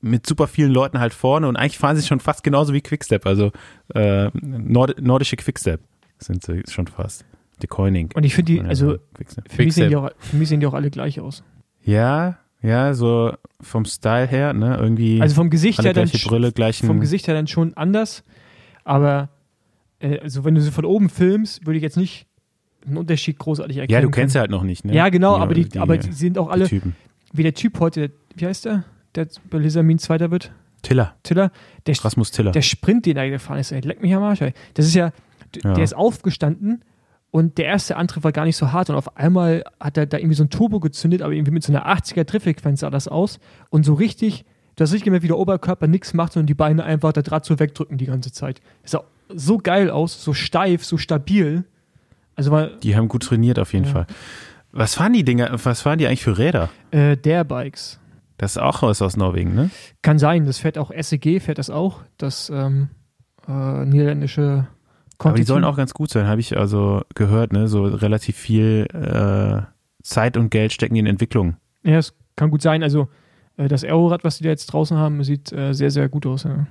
[0.00, 3.26] mit super vielen Leuten halt vorne und eigentlich fahren sie schon fast genauso wie Quickstep,
[3.26, 3.52] also
[3.94, 5.80] äh, Nord nordische Quickstep
[6.18, 7.24] sind sie schon fast.
[7.60, 8.10] De Coining.
[8.14, 8.98] Und ich finde die, also
[9.48, 11.42] für mich, auch, für mich sehen die auch alle gleich aus.
[11.82, 15.20] Ja, ja, so vom Style her, ne, irgendwie.
[15.20, 18.24] Also vom Gesicht her dann Brille, gleichen vom Gesicht her dann schon anders,
[18.84, 19.28] aber
[20.00, 22.26] äh, also wenn du sie von oben filmst, würde ich jetzt nicht
[22.86, 23.94] einen Unterschied großartig erkennen.
[23.94, 24.94] Ja, du kennst sie halt noch nicht, ne?
[24.94, 26.68] Ja, genau, die, aber die, die, aber die sind auch alle
[27.32, 30.52] wie der Typ heute, wie heißt der, der bei Lisamin Zweiter wird?
[30.82, 31.16] Tiller.
[31.22, 31.50] Tiller.
[31.86, 32.52] Der, Rasmus Tiller.
[32.52, 34.52] Der Sprint, den er gefahren ist, ey, leck mich am Arsch, ey.
[34.74, 35.12] Das ist ja,
[35.62, 36.82] ja, der ist aufgestanden
[37.30, 40.16] und der erste Antrieb war gar nicht so hart und auf einmal hat er da
[40.16, 43.38] irgendwie so ein Turbo gezündet, aber irgendwie mit so einer 80er Trittfrequenz sah das aus
[43.70, 44.44] und so richtig,
[44.76, 47.44] du hast richtig gemerkt, wie der Oberkörper nichts macht, sondern die Beine einfach da Draht
[47.44, 48.60] so wegdrücken die ganze Zeit.
[48.82, 51.64] Das sah so geil aus, so steif, so stabil.
[52.34, 53.92] Also war, die haben gut trainiert auf jeden ja.
[53.92, 54.06] Fall.
[54.72, 56.70] Was fahren die Dinger, was fahren die eigentlich für Räder?
[56.90, 58.00] Äh, der Bikes.
[58.38, 59.70] Das ist auch was aus Norwegen, ne?
[60.00, 62.88] Kann sein, das fährt auch SEG, fährt das auch, das ähm,
[63.48, 64.68] äh, niederländische
[65.18, 67.68] aber die sollen auch ganz gut sein, habe ich also gehört, ne?
[67.68, 69.62] So relativ viel äh,
[70.02, 71.56] Zeit und Geld stecken in Entwicklung.
[71.82, 72.82] Ja, es kann gut sein.
[72.82, 73.08] Also
[73.56, 76.44] äh, das Aerorad, was die da jetzt draußen haben, sieht äh, sehr, sehr gut aus.
[76.44, 76.66] Ja.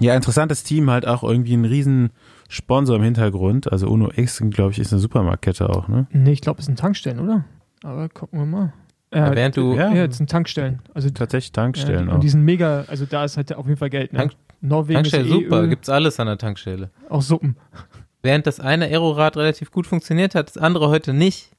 [0.00, 2.10] ja, interessantes Team, halt auch irgendwie ein riesen
[2.48, 3.72] Sponsor im Hintergrund.
[3.72, 6.06] Also Uno X, glaube ich, ist eine Supermarktkette auch, ne?
[6.10, 7.44] Nee, ich glaube, es sind Tankstellen, oder?
[7.82, 8.72] Aber gucken wir mal.
[9.14, 10.80] Ja, während du ja, ja, jetzt sind Tankstellen.
[10.94, 13.90] Also tatsächlich Tankstellen ja, und die sind mega, also da ist halt auf jeden Fall
[13.90, 14.12] Geld.
[14.12, 14.20] Ne?
[14.20, 14.32] Tank
[14.62, 15.68] Norwegen Tankstelle, ist eh super, Öl.
[15.68, 16.90] gibt's alles an der Tankstelle.
[17.10, 17.56] Auch Suppen.
[18.22, 21.50] Während das eine Aerorad relativ gut funktioniert hat, das andere heute nicht.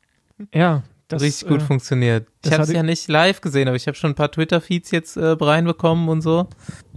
[0.54, 2.28] Ja, das richtig gut äh, funktioniert.
[2.44, 5.18] Ich habe es ja nicht live gesehen, aber ich habe schon ein paar Twitter-Feeds jetzt
[5.18, 6.48] äh, reinbekommen und so.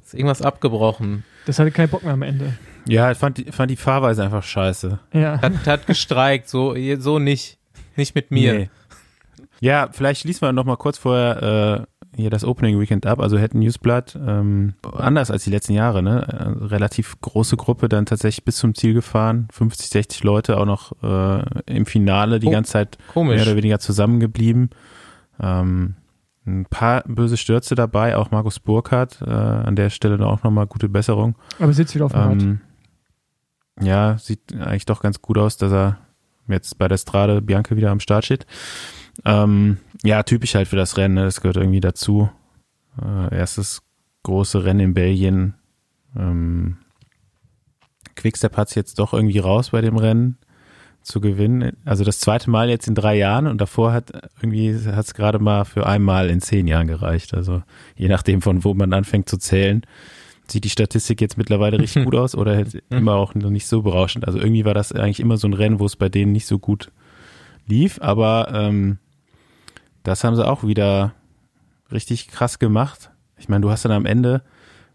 [0.03, 1.25] Ist irgendwas abgebrochen.
[1.47, 2.57] Das hatte keinen Bock mehr am Ende.
[2.89, 5.01] Ja, ich fand die, fand die Fahrweise einfach scheiße.
[5.13, 5.43] Ja.
[5.43, 7.59] Hat, hat gestreikt, so, so nicht.
[7.97, 8.55] Nicht mit mir.
[8.55, 8.71] Nee.
[9.61, 13.21] Ja, vielleicht schließen wir noch mal kurz vorher äh, hier das Opening Weekend ab.
[13.21, 16.27] Also hätten Newsblatt ähm, anders als die letzten Jahre, ne?
[16.27, 19.49] Äh, relativ große Gruppe dann tatsächlich bis zum Ziel gefahren.
[19.53, 23.37] 50, 60 Leute auch noch äh, im Finale die oh, ganze Zeit komisch.
[23.37, 24.71] mehr oder weniger zusammengeblieben.
[25.41, 25.97] Ähm,
[26.47, 30.89] ein paar böse Stürze dabei, auch Markus Burkhardt, äh, an der Stelle auch nochmal gute
[30.89, 31.35] Besserung.
[31.59, 32.61] Aber sitzt wieder auf dem ähm,
[33.79, 33.87] Rad.
[33.87, 35.99] Ja, sieht eigentlich doch ganz gut aus, dass er
[36.49, 38.47] jetzt bei der Strade Bianca wieder am Start steht.
[39.25, 41.25] Ähm, ja, typisch halt für das Rennen, ne?
[41.25, 42.29] das gehört irgendwie dazu.
[43.03, 43.83] Äh, erstes
[44.23, 45.55] große Rennen in Belgien.
[46.17, 46.79] Ähm,
[48.15, 50.39] Quickstep hat es jetzt doch irgendwie raus bei dem Rennen
[51.03, 51.77] zu gewinnen.
[51.85, 55.39] Also das zweite Mal jetzt in drei Jahren und davor hat irgendwie hat es gerade
[55.39, 57.33] mal für einmal in zehn Jahren gereicht.
[57.35, 57.63] Also
[57.95, 59.83] je nachdem von wo man anfängt zu zählen,
[60.49, 64.27] sieht die Statistik jetzt mittlerweile richtig gut aus oder immer auch noch nicht so berauschend.
[64.27, 66.59] Also irgendwie war das eigentlich immer so ein Rennen, wo es bei denen nicht so
[66.59, 66.91] gut
[67.69, 68.99] lief, aber ähm,
[70.07, 71.15] das haben sie auch wieder
[71.91, 73.11] richtig krass gemacht.
[73.39, 74.43] Ich meine, du hast dann am Ende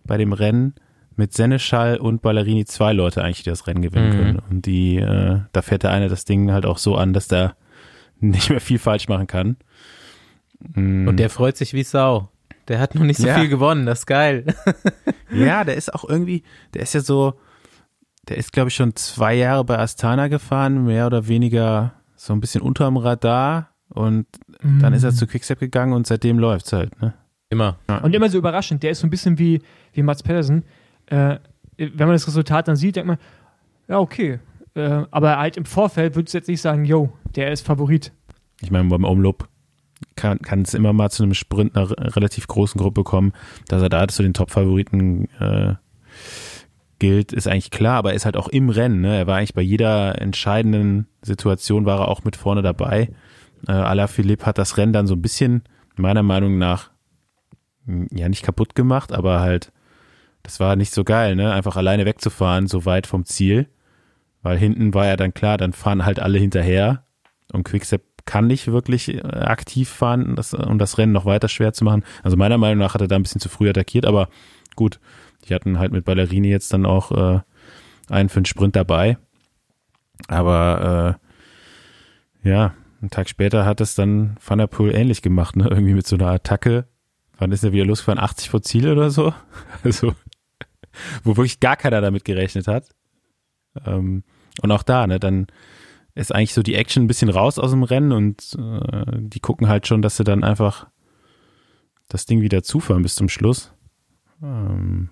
[0.06, 0.74] bei dem Rennen
[1.18, 4.18] mit Seneschall und Ballerini zwei Leute eigentlich, die das Rennen gewinnen mhm.
[4.18, 4.42] können.
[4.50, 7.56] Und die, äh, da fährt der eine das Ding halt auch so an, dass der
[8.22, 9.58] nicht mehr viel falsch machen kann.
[10.76, 11.10] Mhm.
[11.10, 12.30] Und der freut sich wie Sau.
[12.70, 13.38] Der hat noch nicht so ja.
[13.38, 14.46] viel gewonnen, das ist geil.
[15.34, 16.44] ja, der ist auch irgendwie,
[16.74, 17.34] der ist ja so,
[18.30, 22.40] der ist glaube ich schon zwei Jahre bei Astana gefahren, mehr oder weniger so ein
[22.40, 24.26] bisschen unterm Radar und
[24.62, 24.80] mhm.
[24.80, 27.14] dann ist er zu Quickstep gegangen und seitdem läuft's halt, ne?
[27.50, 27.78] Immer.
[27.90, 27.98] Ja.
[27.98, 28.82] Und immer so überraschend.
[28.82, 30.64] Der ist so ein bisschen wie, wie Mats Pedersen
[31.12, 31.38] äh,
[31.78, 33.18] wenn man das Resultat dann sieht, denkt man,
[33.88, 34.40] ja, okay.
[34.74, 38.12] Äh, aber halt im Vorfeld würdest du jetzt nicht sagen, yo, der ist Favorit.
[38.62, 39.48] Ich meine, beim Umlob
[40.16, 43.34] kann, kann es immer mal zu einem Sprint einer relativ großen Gruppe kommen,
[43.68, 45.76] dass er da zu den Top-Favoriten äh,
[47.00, 49.02] gilt, ist eigentlich klar, aber er ist halt auch im Rennen.
[49.02, 49.18] Ne?
[49.18, 53.10] Er war eigentlich bei jeder entscheidenden Situation war er auch mit vorne dabei.
[53.68, 55.64] Äh, Ala Philipp hat das Rennen dann so ein bisschen,
[55.96, 56.92] meiner Meinung nach,
[57.86, 59.72] ja nicht kaputt gemacht, aber halt
[60.44, 61.54] das war nicht so geil, ne?
[61.54, 63.68] Einfach alleine wegzufahren, so weit vom Ziel.
[64.42, 67.04] Weil hinten war ja dann klar, dann fahren halt alle hinterher.
[67.54, 71.74] Und Quickstep kann nicht wirklich äh, aktiv fahren, das, um das Rennen noch weiter schwer
[71.74, 72.04] zu machen.
[72.24, 74.30] Also meiner Meinung nach hat er da ein bisschen zu früh attackiert, aber
[74.76, 75.00] gut,
[75.46, 77.40] die hatten halt mit Ballerini jetzt dann auch äh,
[78.10, 79.18] einen für den Sprint dabei.
[80.28, 81.18] Aber
[82.44, 85.68] äh, ja, einen Tag später hat es dann Van der Poel ähnlich gemacht, ne?
[85.70, 86.88] Irgendwie mit so einer Attacke.
[87.38, 88.20] Wann ist er wieder losgefahren?
[88.20, 89.34] 80 vor Ziel oder so?
[89.84, 90.14] Also
[91.24, 92.90] wo wirklich gar keiner damit gerechnet hat.
[93.86, 94.24] Ähm,
[94.62, 95.48] und auch da, ne, dann
[96.14, 99.70] ist eigentlich so die Action ein bisschen raus aus dem Rennen und äh, die gucken
[99.70, 100.88] halt schon, dass sie dann einfach
[102.10, 103.74] das Ding wieder zufahren bis zum Schluss.
[104.44, 105.10] Ähm,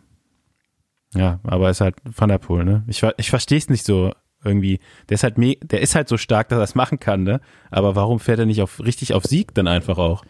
[1.15, 2.84] ja, aber ist halt Van der Poel, ne?
[2.88, 4.80] Ich, ich verstehe es nicht so irgendwie.
[5.10, 7.41] Der ist halt me der ist halt so stark, dass er es machen kann, ne?
[7.71, 10.23] Aber warum fährt er nicht auf richtig auf Sieg dann einfach auch?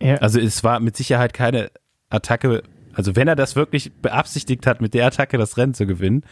[0.00, 0.16] Ja.
[0.16, 1.70] Also es war mit Sicherheit keine
[2.10, 2.62] Attacke
[2.96, 6.24] also wenn er das wirklich beabsichtigt hat, mit der Attacke das Rennen zu gewinnen,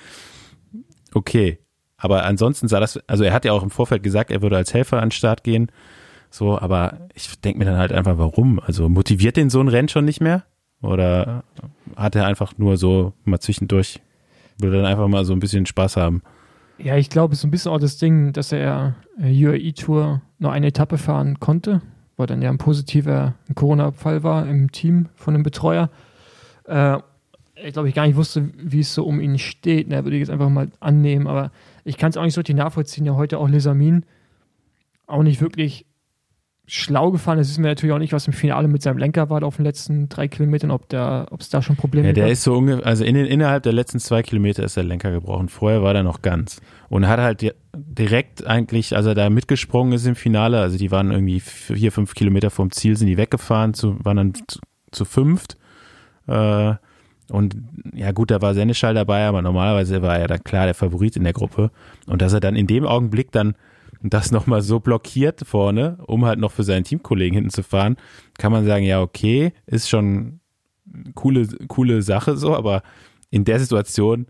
[1.13, 1.59] okay.
[1.99, 4.73] Aber ansonsten sah das, also er hat ja auch im Vorfeld gesagt, er würde als
[4.73, 5.71] Helfer an den Start gehen.
[6.31, 8.61] So, aber ich denke mir dann halt einfach, warum?
[8.61, 10.45] Also motiviert den so ein Rennen schon nicht mehr?
[10.81, 11.45] Oder
[11.97, 14.01] hat er einfach nur so mal zwischendurch,
[14.59, 16.23] würde dann einfach mal so ein bisschen Spaß haben?
[16.79, 20.53] Ja, ich glaube, es ist ein bisschen auch das Ding, dass er äh, UAE-Tour nur
[20.53, 21.81] eine Etappe fahren konnte,
[22.17, 25.91] weil dann ja ein positiver Corona-Fall war im Team von dem Betreuer
[26.67, 26.99] äh,
[27.57, 29.89] ich glaube, ich gar nicht wusste, wie es so um ihn steht.
[29.89, 31.51] Ne, würde ich jetzt einfach mal annehmen, aber
[31.85, 33.07] ich kann es auch nicht so richtig nachvollziehen.
[33.07, 34.05] Ja, heute auch Lesamin
[35.07, 35.87] auch nicht wirklich
[36.67, 37.39] schlau gefahren.
[37.39, 39.65] Das wissen wir natürlich auch nicht, was im Finale mit seinem Lenker war auf den
[39.65, 42.19] letzten drei Kilometern, ob es da schon Probleme gibt.
[42.19, 45.11] Ja, der ist so ungefähr, also in, innerhalb der letzten zwei Kilometer ist der Lenker
[45.11, 45.49] gebrochen.
[45.49, 46.61] Vorher war der noch ganz.
[46.89, 51.11] Und hat halt direkt eigentlich, als er da mitgesprungen ist im Finale, also die waren
[51.11, 55.57] irgendwie vier, fünf Kilometer vom Ziel, sind die weggefahren, zu, waren dann zu, zu fünft
[56.27, 56.75] äh,
[57.31, 57.57] und
[57.95, 61.25] ja gut, da war Seneschall dabei, aber normalerweise war er dann klar der Favorit in
[61.25, 61.71] der Gruppe.
[62.07, 63.55] Und dass er dann in dem Augenblick dann
[64.11, 67.97] das nochmal so blockiert vorne, um halt noch für seinen Teamkollegen hinten zu fahren,
[68.39, 70.41] kann man sagen, ja, okay, ist schon
[71.15, 72.83] coole, coole Sache so, aber
[73.31, 74.27] in der Situation,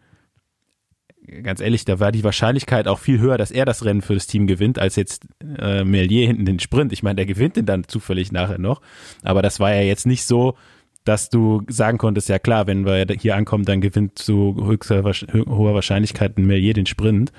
[1.43, 4.27] ganz ehrlich, da war die Wahrscheinlichkeit auch viel höher, dass er das Rennen für das
[4.27, 5.27] Team gewinnt, als jetzt
[5.59, 6.93] äh, Melier hinten den Sprint.
[6.93, 8.81] Ich meine, der gewinnt den dann zufällig nachher noch,
[9.23, 10.57] aber das war ja jetzt nicht so,
[11.05, 15.75] dass du sagen konntest, ja klar, wenn wir hier ankommen, dann gewinnt zu höchster, hoher
[15.75, 17.31] Wahrscheinlichkeit ein Melier den Sprint.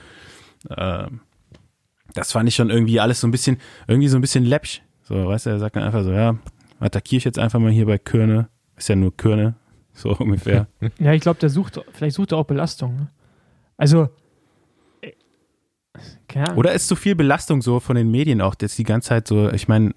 [0.76, 1.22] Ähm,
[2.16, 4.82] das fand ich schon irgendwie alles so ein bisschen, irgendwie so ein bisschen läppsch.
[5.04, 6.38] So, weißt du, er sagt dann einfach so, ja,
[6.80, 8.50] attackiere ich jetzt einfach mal hier bei Körne.
[8.76, 9.56] Ist ja nur Körne,
[9.94, 10.68] so ungefähr.
[11.00, 12.96] Ja, ich glaube, der sucht, vielleicht sucht er auch Belastung.
[12.96, 13.08] Ne?
[13.78, 14.10] Also,
[15.02, 15.12] äh,
[16.56, 19.52] Oder ist zu viel Belastung so von den Medien auch, dass die ganze Zeit so,
[19.52, 19.94] ich meine,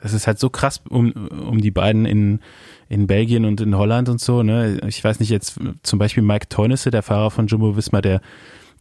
[0.00, 2.40] es ist halt so krass um, um die beiden in,
[2.88, 4.78] in Belgien und in Holland und so, ne?
[4.86, 8.20] Ich weiß nicht, jetzt zum Beispiel Mike Teunisse, der Fahrer von Jumbo Visma, der,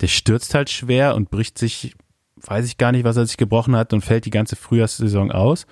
[0.01, 1.95] der stürzt halt schwer und bricht sich,
[2.45, 5.65] weiß ich gar nicht, was er sich gebrochen hat und fällt die ganze Frühjahrssaison aus.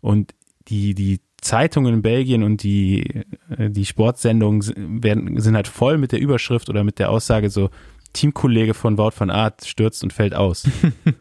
[0.00, 0.34] Und
[0.68, 3.24] die, die Zeitungen in Belgien und die,
[3.56, 7.70] äh, die Sportsendungen werden, sind halt voll mit der Überschrift oder mit der Aussage so,
[8.12, 10.68] Teamkollege von Wout van Art stürzt und fällt aus.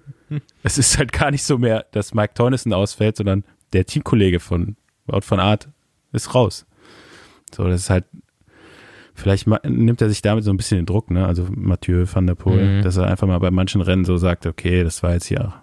[0.64, 4.76] es ist halt gar nicht so mehr, dass Mike Teunissen ausfällt, sondern der Teamkollege von
[5.06, 5.70] Wout van Art
[6.12, 6.66] ist raus.
[7.54, 8.06] So, das ist halt,
[9.20, 11.26] vielleicht nimmt er sich damit so ein bisschen den Druck, ne?
[11.26, 12.82] Also Mathieu van der Poel, mhm.
[12.82, 15.54] dass er einfach mal bei manchen Rennen so sagt, okay, das war jetzt hier.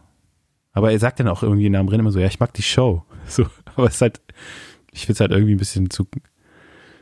[0.73, 2.63] Aber er sagt dann auch irgendwie nach dem Rennen immer so, ja, ich mag die
[2.63, 3.05] Show.
[3.29, 4.21] So, aber es ist halt,
[4.93, 6.07] ich finde es halt irgendwie ein bisschen zu,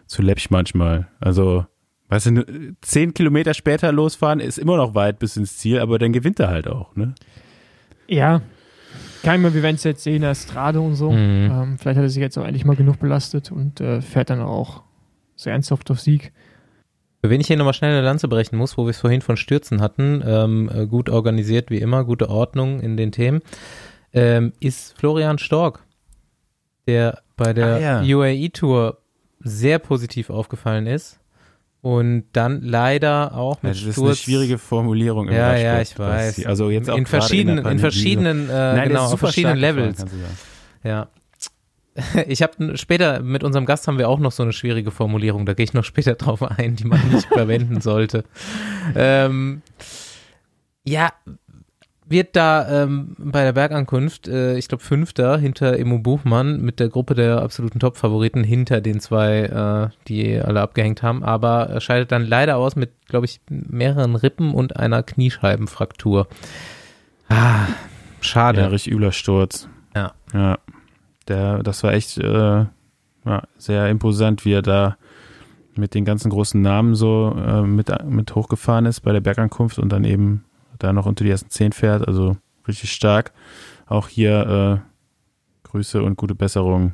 [0.07, 1.09] zu läppsch manchmal.
[1.21, 1.67] Also,
[2.09, 6.15] weißt du, zehn Kilometer später losfahren ist immer noch weit bis ins Ziel, aber dann
[6.15, 7.15] gewinnt er halt auch, ne?
[8.09, 8.41] Ja,
[9.23, 11.11] kann wir werden es jetzt sehen, der Strade und so.
[11.11, 11.51] Mhm.
[11.53, 14.41] Ähm, vielleicht hat er sich jetzt auch endlich mal genug belastet und äh, fährt dann
[14.41, 14.83] auch
[15.37, 16.33] sehr ernsthaft auf Sieg.
[17.25, 19.39] Für wen ich hier nochmal schnell eine Lanze brechen muss, wo wir es vorhin von
[19.39, 23.41] Stürzen hatten, ähm, äh, gut organisiert wie immer, gute Ordnung in den Themen,
[24.13, 25.83] ähm, ist Florian Stork,
[26.87, 28.17] der bei der ah, ja.
[28.19, 28.99] UAE-Tour
[29.41, 31.19] sehr positiv aufgefallen ist
[31.81, 33.97] und dann leider auch mit ja, das Sturz.
[33.97, 35.29] ist eine schwierige Formulierung.
[35.29, 36.45] Im ja, ja, ich weiß.
[36.45, 40.05] Also jetzt auch in verschiedenen, in, in verschiedenen, äh, Nein, genau, auf verschiedenen Levels.
[40.83, 41.09] Ja.
[42.27, 45.47] Ich habe später mit unserem Gast haben wir auch noch so eine schwierige Formulierung.
[45.47, 48.25] Da gehe ich noch später drauf ein, die man nicht verwenden sollte.
[48.95, 49.63] Ähm,
[50.85, 51.11] ja,
[52.07, 56.91] wird da ähm, bei der Bergankunft, äh, ich glaube Fünfter hinter Emo Buchmann mit der
[56.91, 62.13] Gruppe der absoluten Top-Favoriten hinter den zwei, äh, die alle abgehängt haben, aber er scheidet
[62.13, 66.29] dann leider aus mit, glaube ich, mehreren Rippen und einer Kniescheibenfraktur.
[67.31, 67.67] Ah,
[68.21, 68.61] schade.
[68.61, 69.69] Ja, richtig übler Sturz.
[69.97, 70.13] Ja.
[70.35, 70.59] Ja.
[71.29, 72.67] Der, das war echt äh,
[73.25, 74.97] ja, sehr imposant, wie er da
[75.77, 79.91] mit den ganzen großen Namen so äh, mit, mit hochgefahren ist bei der Bergankunft und
[79.91, 80.45] dann eben
[80.79, 82.07] da noch unter die ersten zehn fährt.
[82.07, 82.37] Also
[82.69, 83.33] richtig stark.
[83.87, 86.93] Auch hier äh, Grüße und gute Besserung.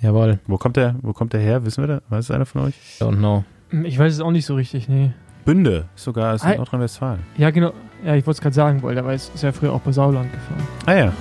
[0.00, 0.40] Jawohl.
[0.46, 1.64] Wo kommt der, wo kommt der her?
[1.64, 2.02] Wissen wir da?
[2.08, 2.74] Weiß es einer von euch?
[2.98, 3.44] Don't know.
[3.84, 5.12] Ich weiß es auch nicht so richtig, nee.
[5.44, 7.20] Bünde, sogar ist in Nordrhein-Westfalen.
[7.36, 7.72] Ja, genau.
[8.04, 10.30] Ja, ich wollte es gerade sagen, weil der war ist ja früher auch bei Sauland
[10.32, 10.62] gefahren.
[10.86, 11.04] Ah ja.
[11.06, 11.12] ja.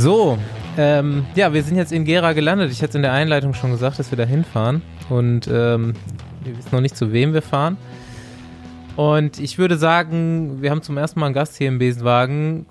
[0.00, 0.38] So,
[0.78, 2.72] ähm, ja, wir sind jetzt in Gera gelandet.
[2.72, 4.80] Ich hatte es in der Einleitung schon gesagt, dass wir da hinfahren.
[5.10, 5.92] Und ähm,
[6.42, 7.76] wir wissen noch nicht, zu wem wir fahren.
[8.96, 12.64] Und ich würde sagen, wir haben zum ersten Mal einen Gast hier im Besenwagen.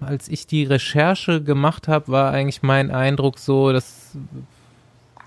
[0.00, 4.14] Als ich die Recherche gemacht habe, war eigentlich mein Eindruck so, das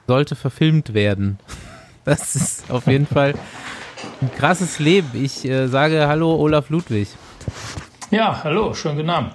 [0.06, 1.40] sollte verfilmt werden.
[2.06, 3.34] Das ist auf jeden Fall
[4.22, 5.10] ein krasses Leben.
[5.14, 7.10] Ich äh, sage Hallo, Olaf Ludwig.
[8.12, 9.34] Ja, hallo, schönen guten Abend.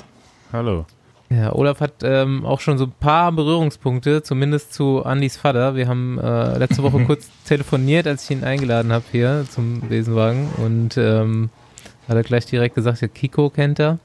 [0.54, 0.86] Hallo.
[1.32, 5.74] Ja, Olaf hat ähm, auch schon so ein paar Berührungspunkte, zumindest zu Andys Vater.
[5.74, 10.48] Wir haben äh, letzte Woche kurz telefoniert, als ich ihn eingeladen habe hier zum Besenwagen
[10.58, 11.50] und ähm,
[12.08, 13.98] hat er gleich direkt gesagt, ja, Kiko kennt er.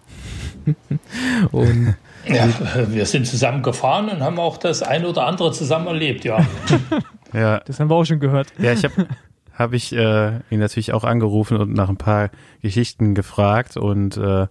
[1.52, 1.96] und
[2.28, 2.48] ja,
[2.90, 6.46] wir sind zusammen gefahren und haben auch das eine oder andere zusammen erlebt, ja.
[7.34, 7.60] ja.
[7.60, 8.48] Das haben wir auch schon gehört.
[8.58, 9.08] Ja, ich habe
[9.54, 12.30] hab ich äh, ihn natürlich auch angerufen und nach ein paar
[12.62, 14.48] Geschichten gefragt und äh,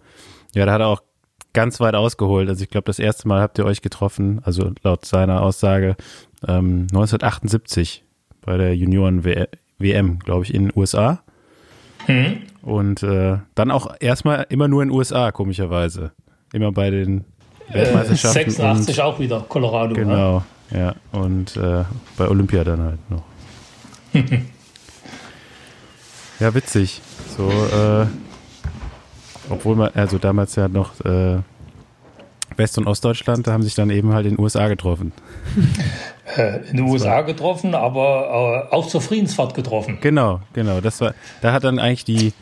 [0.55, 1.03] ja, da hat er auch
[1.57, 2.51] ganz weit ausgeholt.
[2.51, 5.97] Also ich glaube, das erste Mal habt ihr euch getroffen, also laut seiner Aussage
[6.47, 8.05] ähm, 1978
[8.43, 11.23] bei der Junioren-WM, glaube ich, in den USA.
[12.07, 12.43] Mhm.
[12.61, 16.13] Und äh, dann auch erstmal immer nur in den USA, komischerweise.
[16.53, 17.25] Immer bei den
[17.73, 18.41] Weltmeisterschaften.
[18.43, 19.95] Äh, 86 auch wieder, Colorado.
[19.95, 20.79] Genau, ja.
[20.79, 20.95] ja.
[21.13, 21.85] Und äh,
[22.19, 23.23] bei Olympia dann halt noch.
[26.39, 27.01] ja, witzig.
[27.35, 28.07] So, äh,
[29.51, 31.39] obwohl man, also damals ja noch äh,
[32.57, 35.13] West- und Ostdeutschland, da haben sich dann eben halt in den USA getroffen.
[36.37, 39.99] Äh, in den USA getroffen, aber äh, auch zur Friedensfahrt getroffen.
[40.01, 40.81] Genau, genau.
[40.81, 42.33] Das war, da hat dann eigentlich die, äh,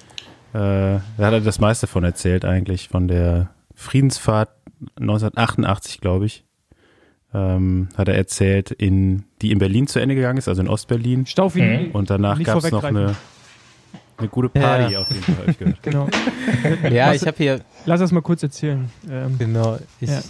[0.53, 4.49] da hat er das meiste von erzählt eigentlich, von der Friedensfahrt
[4.99, 6.45] 1988, glaube ich.
[7.35, 11.27] Ähm, hat er erzählt, in, die in Berlin zu Ende gegangen ist, also in Ostberlin.
[11.27, 11.91] Stauf mhm.
[11.93, 13.17] Und danach gab es noch eine,
[14.19, 15.01] eine gute Party ja.
[15.01, 15.83] auf jeden Fall, ich gehört.
[15.83, 16.09] genau.
[16.91, 17.61] ja, ich habe hier.
[17.87, 18.91] Lass das mal kurz erzählen.
[19.11, 19.79] Ähm, genau.
[20.01, 20.21] Ich ja.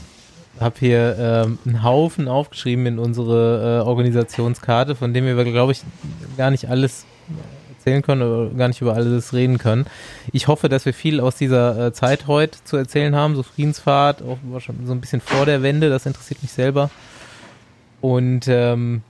[0.61, 5.83] habe hier ähm, einen Haufen aufgeschrieben in unsere äh, Organisationskarte, von dem wir, glaube ich,
[6.37, 7.05] gar nicht alles
[7.85, 9.87] erzählen können oder gar nicht über alles reden können.
[10.33, 14.23] Ich hoffe, dass wir viel aus dieser äh, Zeit heute zu erzählen haben, so Friedensfahrt,
[14.23, 16.91] auch schon so ein bisschen vor der Wende, das interessiert mich selber.
[18.01, 19.03] Und ähm,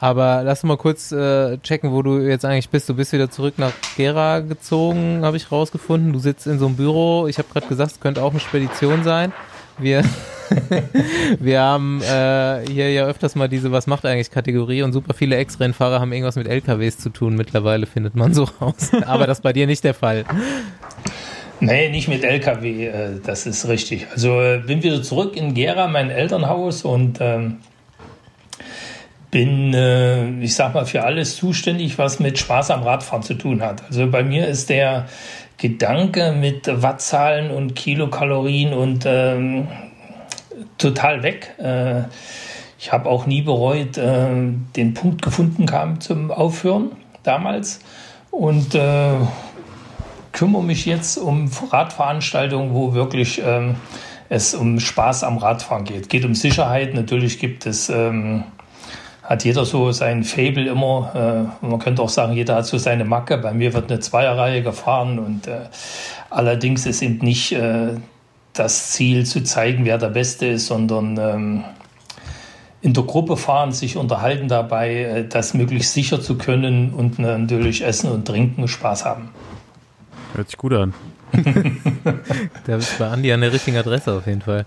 [0.00, 2.88] aber lass mal kurz äh, checken, wo du jetzt eigentlich bist.
[2.88, 6.12] Du bist wieder zurück nach Gera gezogen, habe ich rausgefunden.
[6.12, 7.26] Du sitzt in so einem Büro.
[7.26, 9.32] Ich habe gerade gesagt, es könnte auch eine Spedition sein.
[9.76, 10.02] Wir,
[11.40, 15.36] wir haben äh, hier ja öfters mal diese Was macht eigentlich Kategorie und super viele
[15.36, 17.34] Ex-Rennfahrer haben irgendwas mit LKWs zu tun.
[17.34, 18.90] Mittlerweile findet man so raus.
[19.06, 20.24] Aber das ist bei dir nicht der Fall.
[21.60, 24.06] Nee, nicht mit LKW, äh, das ist richtig.
[24.12, 27.56] Also äh, bin wieder zurück in Gera, mein Elternhaus und ähm,
[29.30, 33.62] bin, äh, ich sag mal, für alles zuständig, was mit Spaß am Radfahren zu tun
[33.62, 33.84] hat.
[33.88, 35.06] Also bei mir ist der
[35.58, 39.68] Gedanke mit Wattzahlen und Kilokalorien und ähm,
[40.78, 41.54] total weg.
[41.58, 42.02] Äh,
[42.78, 44.28] ich habe auch nie bereut, äh,
[44.76, 46.92] den Punkt gefunden kam zum Aufhören
[47.24, 47.80] damals
[48.30, 49.14] und äh,
[50.32, 53.74] kümmere mich jetzt um Radveranstaltungen, wo wirklich ähm,
[54.28, 56.08] es um Spaß am Radfahren geht.
[56.08, 56.94] Geht um Sicherheit.
[56.94, 58.44] Natürlich gibt es ähm,
[59.28, 61.50] hat jeder so sein Fable immer.
[61.62, 63.36] Äh, man könnte auch sagen, jeder hat so seine Macke.
[63.36, 65.66] Bei mir wird eine Zweierreihe gefahren und äh,
[66.30, 67.88] allerdings ist eben nicht äh,
[68.54, 71.64] das Ziel zu zeigen, wer der Beste ist, sondern ähm,
[72.80, 77.84] in der Gruppe fahren, sich unterhalten dabei, äh, das möglichst sicher zu können und natürlich
[77.84, 79.28] Essen und Trinken Spaß haben.
[80.34, 80.94] Hört sich gut an.
[82.66, 84.64] da ist bei Andi an der richtigen Adresse auf jeden Fall.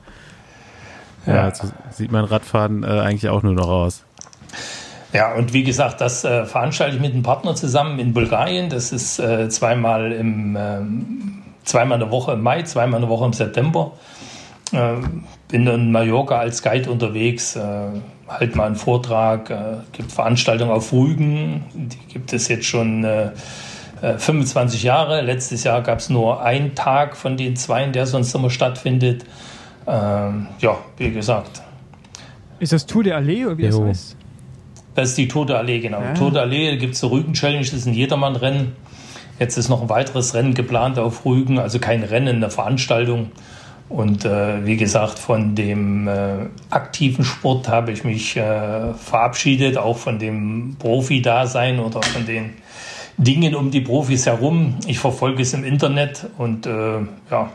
[1.26, 4.04] Ja, ja so sieht mein Radfahren äh, eigentlich auch nur noch aus.
[5.14, 8.70] Ja, und wie gesagt, das äh, veranstalte ich mit einem Partner zusammen in Bulgarien.
[8.70, 13.34] Das ist äh, zweimal im ähm, zweimal eine Woche im Mai, zweimal eine Woche im
[13.34, 13.92] September.
[14.72, 14.96] Äh,
[15.50, 17.62] bin in Mallorca als Guide unterwegs, äh,
[18.28, 19.56] halt mal einen Vortrag, äh,
[19.92, 23.06] gibt Veranstaltungen auf Rügen, die gibt es jetzt schon
[24.02, 25.22] 25 äh, Jahre.
[25.22, 29.26] Letztes Jahr gab es nur einen Tag von den zwei, der sonst immer stattfindet.
[29.88, 31.62] Ähm, ja, wie gesagt.
[32.60, 33.80] Ist das Tour de Allee oder wie jo.
[33.80, 34.21] das heißt?
[34.96, 36.02] Das ist die Tote Allee, genau.
[36.02, 36.14] Ja.
[36.14, 38.74] Tote Allee gibt es eine Rügen-Challenge, das ist ein Jedermann-Rennen.
[39.40, 43.32] Jetzt ist noch ein weiteres Rennen geplant auf Rügen, also kein Rennen, eine Veranstaltung.
[43.90, 49.98] Und äh, wie gesagt, von dem äh, aktiven Sport habe ich mich äh, verabschiedet, auch
[49.98, 52.52] von dem Profi-Dasein oder von den
[53.18, 54.78] Dingen um die Profis herum.
[54.88, 57.00] Ich verfolge es im Internet und äh,
[57.30, 57.52] ja,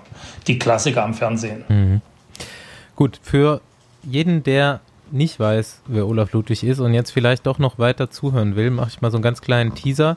[0.47, 1.65] die Klassiker am Fernsehen.
[1.69, 2.01] Mhm.
[2.97, 3.61] Gut, für
[4.03, 8.57] jeden, der nicht weiß, wer Olaf Ludwig ist und jetzt vielleicht doch noch weiter zuhören
[8.57, 10.17] will, mache ich mal so einen ganz kleinen Teaser.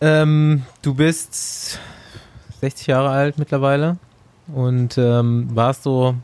[0.00, 1.78] Ähm, du bist
[2.60, 3.96] 60 Jahre alt mittlerweile
[4.48, 6.14] und ähm, warst so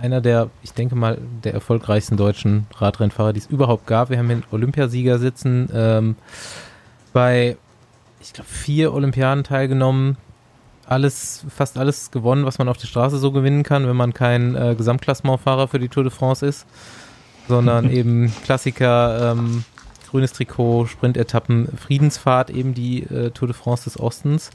[0.00, 4.10] einer der, ich denke mal, der erfolgreichsten deutschen Radrennfahrer, die es überhaupt gab.
[4.10, 6.16] Wir haben hier einen Olympiasieger sitzen, ähm,
[7.12, 7.56] bei,
[8.20, 10.16] ich glaube, vier Olympiaden teilgenommen,
[10.86, 14.54] alles, fast alles gewonnen, was man auf der Straße so gewinnen kann, wenn man kein
[14.54, 16.66] äh, Gesamtklassementfahrer für die Tour de France ist,
[17.48, 19.64] sondern eben Klassiker, ähm,
[20.10, 24.50] grünes Trikot, Sprintetappen, Friedensfahrt, eben die äh, Tour de France des Ostens.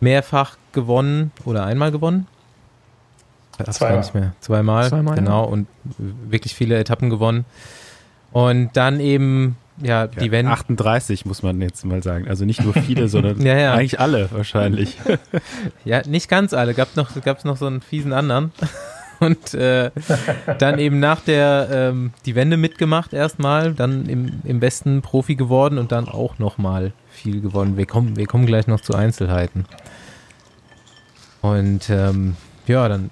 [0.00, 2.26] Mehrfach gewonnen oder einmal gewonnen?
[3.70, 3.98] Zweimal.
[3.98, 4.32] Nicht mehr.
[4.40, 5.50] Zweimal, Zweimal genau, ja.
[5.50, 7.44] und wirklich viele Etappen gewonnen.
[8.32, 10.52] Und dann eben ja, die ja, Wende.
[10.52, 12.28] 38 muss man jetzt mal sagen.
[12.28, 13.74] Also nicht nur viele, sondern ja, ja.
[13.74, 14.98] eigentlich alle wahrscheinlich.
[15.84, 16.74] ja, nicht ganz alle.
[16.74, 18.52] Gab noch, gab's noch so einen fiesen anderen.
[19.20, 19.92] Und äh,
[20.58, 25.78] dann eben nach der ähm, die Wende mitgemacht erstmal, dann im, im Westen Profi geworden
[25.78, 27.76] und dann auch nochmal viel gewonnen.
[27.76, 29.66] Wir kommen, wir kommen gleich noch zu Einzelheiten.
[31.40, 33.10] Und ähm, ja, dann,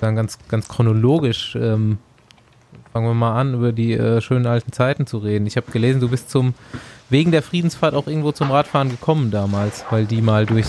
[0.00, 1.98] dann ganz, ganz chronologisch ähm,
[2.96, 5.46] fangen wir mal an, über die äh, schönen alten Zeiten zu reden.
[5.46, 6.54] Ich habe gelesen, du bist zum
[7.10, 10.64] wegen der Friedensfahrt auch irgendwo zum Radfahren gekommen damals, weil die mal durch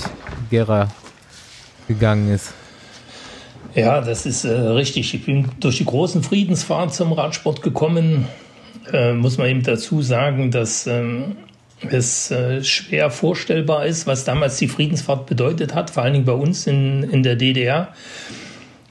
[0.50, 0.90] Gera
[1.88, 2.54] gegangen ist.
[3.76, 5.14] Ja, das ist äh, richtig.
[5.14, 8.28] Ich bin durch die großen Friedensfahrt zum Radsport gekommen.
[8.92, 11.38] Äh, muss man eben dazu sagen, dass ähm,
[11.90, 16.34] es äh, schwer vorstellbar ist, was damals die Friedensfahrt bedeutet hat, vor allen Dingen bei
[16.34, 17.94] uns in, in der DDR.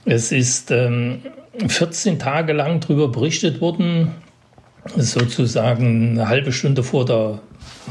[0.08, 1.22] Es ist ähm,
[1.66, 4.12] 14 Tage lang darüber berichtet worden,
[4.94, 7.40] sozusagen eine halbe Stunde vor der,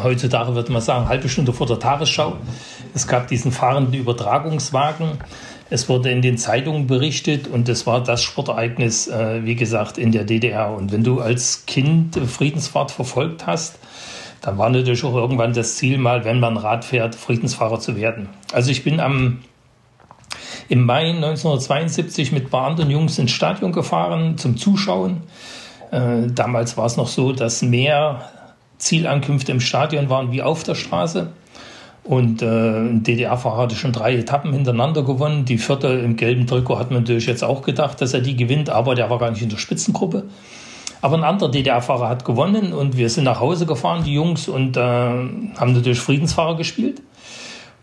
[0.02, 2.38] heutzutage würde man sagen, eine halbe Stunde vor der Tagesschau.
[2.94, 5.18] Es gab diesen fahrenden Übertragungswagen.
[5.70, 10.14] Es wurde in den Zeitungen berichtet und es war das Sportereignis, äh, wie gesagt, in
[10.14, 10.72] der DDR.
[10.72, 13.78] Und wenn du als Kind Friedensfahrt verfolgt hast,
[14.40, 18.30] dann war natürlich auch irgendwann das Ziel, mal, wenn man Rad fährt, Friedensfahrer zu werden.
[18.54, 19.40] Also ich bin am
[20.70, 25.22] im Mai 1972 mit ein paar anderen Jungs ins Stadion gefahren zum Zuschauen.
[25.92, 28.30] Äh, damals war es noch so, dass mehr
[28.78, 31.32] Zielankünfte im Stadion waren wie auf der Straße.
[32.04, 35.46] Und äh, ein DDR-Fahrer hatte schon drei Etappen hintereinander gewonnen.
[35.46, 38.70] Die vierte im gelben Trikot hat man natürlich jetzt auch gedacht, dass er die gewinnt,
[38.70, 40.26] aber der war gar nicht in der Spitzengruppe.
[41.02, 44.78] Aber ein anderer DDR-Fahrer hat gewonnen und wir sind nach Hause gefahren, die Jungs, und
[44.78, 47.02] äh, haben natürlich Friedensfahrer gespielt.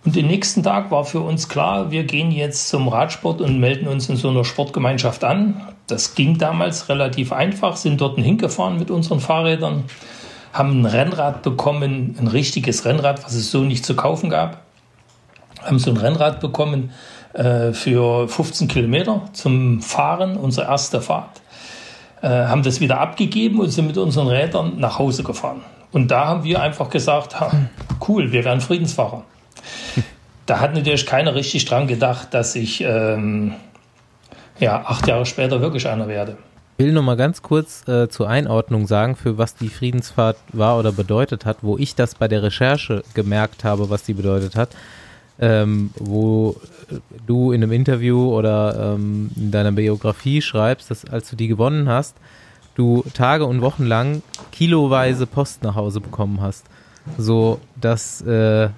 [0.05, 3.87] Und den nächsten Tag war für uns klar, wir gehen jetzt zum Radsport und melden
[3.87, 5.61] uns in so einer Sportgemeinschaft an.
[5.87, 9.85] Das ging damals relativ einfach, sind dort hingefahren mit unseren Fahrrädern,
[10.53, 14.63] haben ein Rennrad bekommen, ein richtiges Rennrad, was es so nicht zu kaufen gab.
[15.63, 16.91] haben so ein Rennrad bekommen
[17.35, 21.41] äh, für 15 Kilometer zum Fahren, unsere erste Fahrt.
[22.23, 25.61] Äh, haben das wieder abgegeben und sind mit unseren Rädern nach Hause gefahren.
[25.93, 27.53] Und da haben wir einfach gesagt, ha,
[28.09, 29.23] cool, wir werden Friedensfahrer.
[30.47, 33.55] Da hat natürlich keiner richtig dran gedacht, dass ich ähm,
[34.59, 36.37] ja, acht Jahre später wirklich einer werde.
[36.79, 40.79] Ich will nur mal ganz kurz äh, zur Einordnung sagen, für was die Friedensfahrt war
[40.79, 44.71] oder bedeutet hat, wo ich das bei der Recherche gemerkt habe, was die bedeutet hat.
[45.39, 46.57] Ähm, wo
[47.27, 51.89] du in einem Interview oder ähm, in deiner Biografie schreibst, dass als du die gewonnen
[51.89, 52.17] hast,
[52.75, 56.67] du Tage und Wochen lang kiloweise Post nach Hause bekommen hast,
[57.17, 58.69] so dass äh,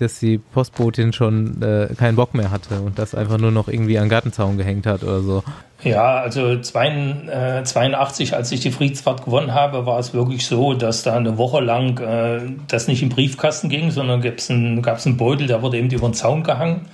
[0.00, 3.98] dass die Postbotin schon äh, keinen Bock mehr hatte und das einfach nur noch irgendwie
[3.98, 5.42] an Gartenzaun gehängt hat oder so.
[5.84, 11.16] Ja, also 82, als ich die Friedensfahrt gewonnen habe, war es wirklich so, dass da
[11.16, 15.46] eine Woche lang äh, das nicht im Briefkasten ging, sondern gab es einen, einen Beutel,
[15.46, 16.86] der wurde eben über den Zaun gehangen.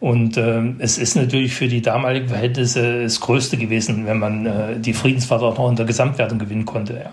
[0.00, 4.80] Und äh, es ist natürlich für die damaligen Verhältnisse das Größte gewesen, wenn man äh,
[4.80, 6.94] die Friedensfahrt auch noch in der Gesamtwertung gewinnen konnte.
[6.94, 7.10] Ja.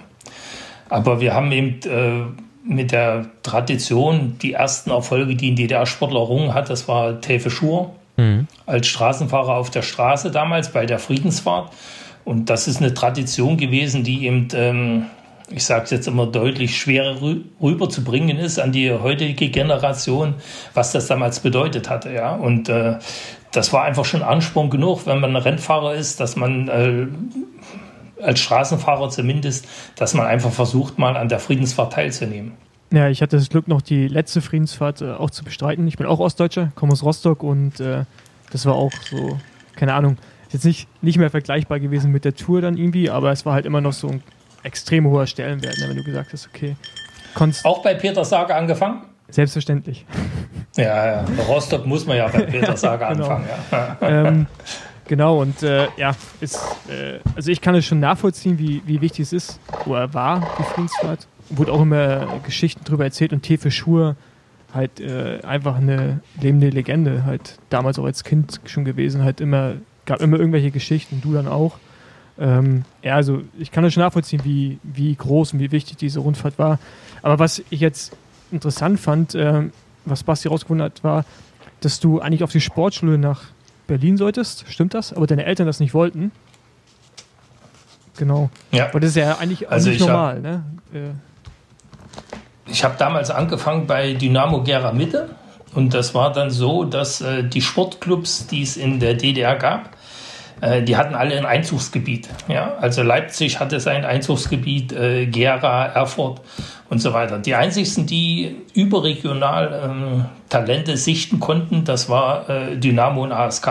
[0.90, 2.26] Aber wir haben eben äh,
[2.68, 7.92] mit der Tradition die ersten Erfolge, die ein DDR-Sportler errungen hat, das war Tefe Schur
[8.18, 8.48] mhm.
[8.66, 11.72] als Straßenfahrer auf der Straße damals bei der Friedensfahrt.
[12.26, 15.06] Und das ist eine Tradition gewesen, die eben ähm,
[15.50, 17.16] ich sage es jetzt immer deutlich, schwerer
[17.62, 20.36] rüberzubringen ist an die heutige Generation,
[20.74, 22.12] was das damals bedeutet hatte.
[22.12, 22.36] Ja?
[22.36, 22.98] Und äh,
[23.52, 27.08] das war einfach schon Ansporn genug, wenn man Rennfahrer ist, dass man äh,
[28.22, 32.54] als Straßenfahrer zumindest, dass man einfach versucht, mal an der Friedensfahrt teilzunehmen.
[32.92, 35.88] Ja, ich hatte das Glück, noch die letzte Friedensfahrt äh, auch zu bestreiten.
[35.88, 38.06] Ich bin auch Ostdeutscher, komme aus Rostock und äh,
[38.52, 39.38] das war auch so,
[39.76, 43.32] keine Ahnung, ist jetzt nicht, nicht mehr vergleichbar gewesen mit der Tour dann irgendwie, aber
[43.32, 44.24] es war halt immer noch so ein
[44.64, 46.76] extrem hoher Stellenwert, ne, wenn du gesagt hast, okay.
[47.34, 49.02] Konst Auch bei Peter Sage angefangen?
[49.30, 50.06] Selbstverständlich.
[50.78, 51.26] Ja, ja.
[51.48, 53.28] Rostock muss man ja bei Peter Sage ja, genau.
[53.28, 53.48] anfangen.
[53.72, 53.98] Ja.
[54.02, 54.48] Ähm,
[55.08, 59.22] genau, und äh, ja, ist, äh, also ich kann es schon nachvollziehen, wie, wie wichtig
[59.24, 61.28] es ist, oder war, die Friedensfahrt.
[61.50, 64.18] Wurde auch immer Geschichten darüber erzählt und Tefe Schur
[64.74, 69.74] halt äh, einfach eine lebende Legende, halt damals auch als Kind schon gewesen, halt immer,
[70.06, 71.78] gab immer irgendwelche Geschichten, du dann auch.
[72.40, 76.20] Ähm, ja, also ich kann das schon nachvollziehen, wie, wie groß und wie wichtig diese
[76.20, 76.80] Rundfahrt war.
[77.22, 78.16] Aber was ich jetzt
[78.52, 79.64] interessant fand, äh,
[80.06, 81.26] was Basti rausgefunden hat, war,
[81.80, 83.46] dass du eigentlich auf die Sportschule nach
[83.88, 84.66] Berlin solltest.
[84.68, 85.14] Stimmt das?
[85.14, 86.32] Aber deine Eltern das nicht wollten.
[88.18, 88.50] Genau.
[88.72, 88.88] Ja.
[88.90, 90.64] Aber das ist ja eigentlich also nicht normal, hab, ne?
[90.94, 91.10] Äh.
[92.70, 95.30] Ich habe damals angefangen bei Dynamo Gera Mitte
[95.74, 99.97] und das war dann so, dass äh, die Sportclubs, die es in der DDR gab,
[100.60, 102.30] die hatten alle ein Einzugsgebiet.
[102.48, 102.76] Ja?
[102.82, 106.42] Also Leipzig hatte sein Einzugsgebiet, äh, Gera, Erfurt
[106.90, 107.38] und so weiter.
[107.38, 113.70] Die einzigsten, die überregional ähm, Talente sichten konnten, das war äh, Dynamo und ASK.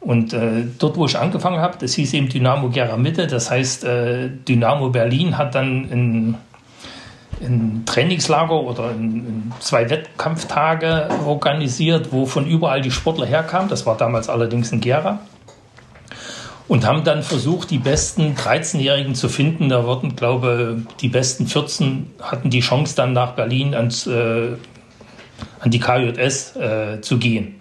[0.00, 3.84] Und äh, dort, wo ich angefangen habe, das hieß eben Dynamo Gera Mitte, das heißt,
[3.84, 6.34] äh, Dynamo Berlin hat dann ein,
[7.40, 13.68] ein Trainingslager oder in, in zwei Wettkampftage organisiert, wo von überall die Sportler herkamen.
[13.68, 15.20] Das war damals allerdings in Gera
[16.68, 19.68] und haben dann versucht, die besten 13-Jährigen zu finden.
[19.68, 24.50] Da wurden, glaube die besten 14 hatten die Chance, dann nach Berlin ans, äh,
[25.60, 27.54] an die KJS äh, zu gehen.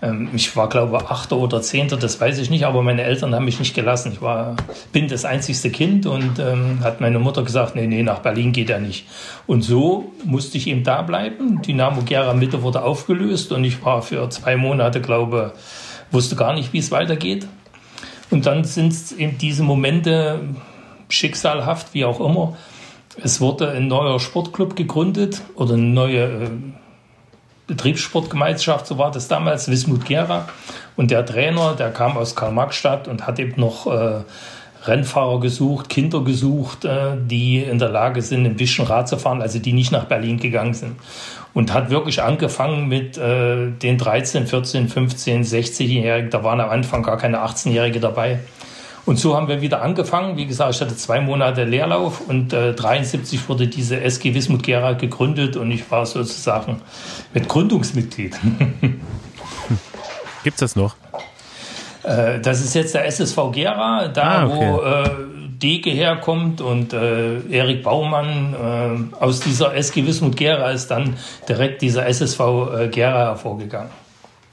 [0.00, 3.34] Ähm, ich war, glaube ich, Achter oder Zehnter, das weiß ich nicht, aber meine Eltern
[3.34, 4.12] haben mich nicht gelassen.
[4.14, 4.56] Ich war,
[4.92, 8.70] bin das einzigste Kind und ähm, hat meine Mutter gesagt, nee, nee, nach Berlin geht
[8.70, 9.06] er nicht.
[9.46, 11.60] Und so musste ich eben da bleiben.
[11.62, 15.52] Dynamo Gera Mitte wurde aufgelöst und ich war für zwei Monate, glaube
[16.10, 17.46] wusste gar nicht, wie es weitergeht.
[18.30, 20.40] Und dann sind es eben diese Momente,
[21.08, 22.56] schicksalhaft, wie auch immer.
[23.22, 26.50] Es wurde ein neuer Sportclub gegründet oder eine neue äh,
[27.66, 30.48] Betriebssportgemeinschaft, so war das damals, Wismut Gera.
[30.96, 34.22] Und der Trainer, der kam aus Karl-Marx-Stadt und hat eben noch äh,
[34.84, 39.42] Rennfahrer gesucht, Kinder gesucht, äh, die in der Lage sind, ein bisschen Rad zu fahren,
[39.42, 40.96] also die nicht nach Berlin gegangen sind
[41.54, 46.30] und hat wirklich angefangen mit äh, den 13, 14, 15, 16-Jährigen.
[46.30, 48.40] Da waren am Anfang gar keine 18-Jährige dabei.
[49.06, 50.36] Und so haben wir wieder angefangen.
[50.36, 54.92] Wie gesagt, ich hatte zwei Monate Leerlauf und äh, 73 wurde diese SG Wismut Gera
[54.92, 56.82] gegründet und ich war sozusagen
[57.32, 58.38] mit Gründungsmitglied.
[60.44, 60.96] Gibt es das noch?
[62.08, 64.56] Äh, das ist jetzt der SSV Gera, da ah, okay.
[64.56, 65.10] wo äh,
[65.58, 71.16] Dege herkommt und äh, Erik Baumann äh, aus dieser SG Wismut Gera ist dann
[71.48, 73.90] direkt dieser SSV äh, Gera hervorgegangen.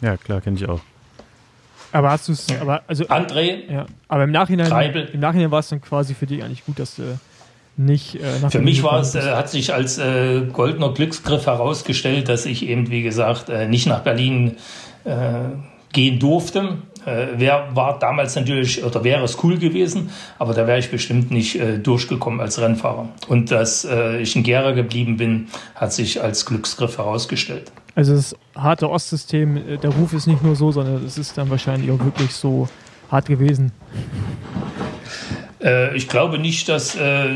[0.02, 0.82] Ja, klar, kenne ich auch.
[1.94, 5.10] Aber hast du es, aber also André, ja, aber im Nachhinein, Treibel.
[5.14, 7.18] im Nachhinein war es dann quasi für dich eigentlich gut, dass du
[7.78, 12.28] nicht äh, nach Für mich war es, äh, hat sich als äh, goldener Glücksgriff herausgestellt,
[12.28, 14.58] dass ich eben, wie gesagt, äh, nicht nach Berlin
[15.06, 15.16] äh,
[15.94, 16.80] gehen durfte.
[17.06, 21.32] Äh, wär, war damals natürlich, oder wäre es cool gewesen, aber da wäre ich bestimmt
[21.32, 23.10] nicht äh, durchgekommen als Rennfahrer.
[23.28, 27.72] Und dass äh, ich in Gera geblieben bin, hat sich als Glücksgriff herausgestellt.
[27.96, 31.50] Also das harte Ostsystem, äh, der Ruf ist nicht nur so, sondern es ist dann
[31.50, 32.68] wahrscheinlich auch wirklich so
[33.12, 33.72] hart gewesen.
[35.62, 37.30] Äh, ich glaube nicht, dass äh,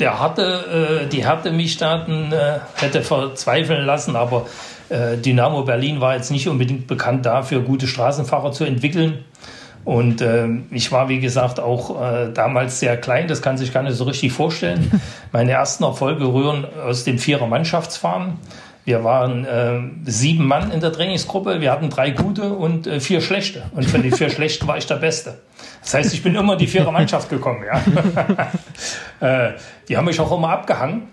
[0.00, 2.06] der harte, die Härte mich da
[2.74, 4.46] hätte verzweifeln lassen, aber
[4.88, 9.24] äh, Dynamo Berlin war jetzt nicht unbedingt bekannt dafür, gute Straßenfahrer zu entwickeln.
[9.84, 13.82] Und äh, ich war, wie gesagt, auch äh, damals sehr klein, das kann sich gar
[13.82, 15.00] nicht so richtig vorstellen.
[15.32, 18.38] Meine ersten Erfolge rühren aus dem Vierer-Mannschaftsfahren.
[18.84, 23.22] Wir waren äh, sieben Mann in der Trainingsgruppe, wir hatten drei gute und äh, vier
[23.22, 23.62] schlechte.
[23.72, 25.38] Und von den vier schlechten war ich der Beste.
[25.82, 27.64] Das heißt, ich bin immer in die Vierer-Mannschaft gekommen.
[27.64, 28.48] Ja?
[29.48, 29.52] äh,
[29.88, 31.08] die haben mich auch immer abgehangen.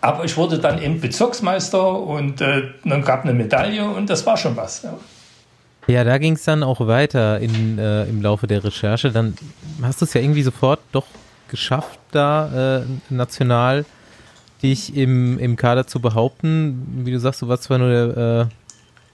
[0.00, 4.36] Aber ich wurde dann eben Bezirksmeister und äh, dann gab eine Medaille und das war
[4.36, 4.82] schon was.
[4.82, 4.94] Ja.
[5.86, 9.10] Ja, da ging es dann auch weiter in, äh, im Laufe der Recherche.
[9.10, 9.34] Dann
[9.82, 11.06] hast du es ja irgendwie sofort doch
[11.48, 13.84] geschafft, da äh, national
[14.64, 17.04] dich im, im Kader zu behaupten.
[17.04, 18.46] Wie du sagst, du warst zwar nur der äh,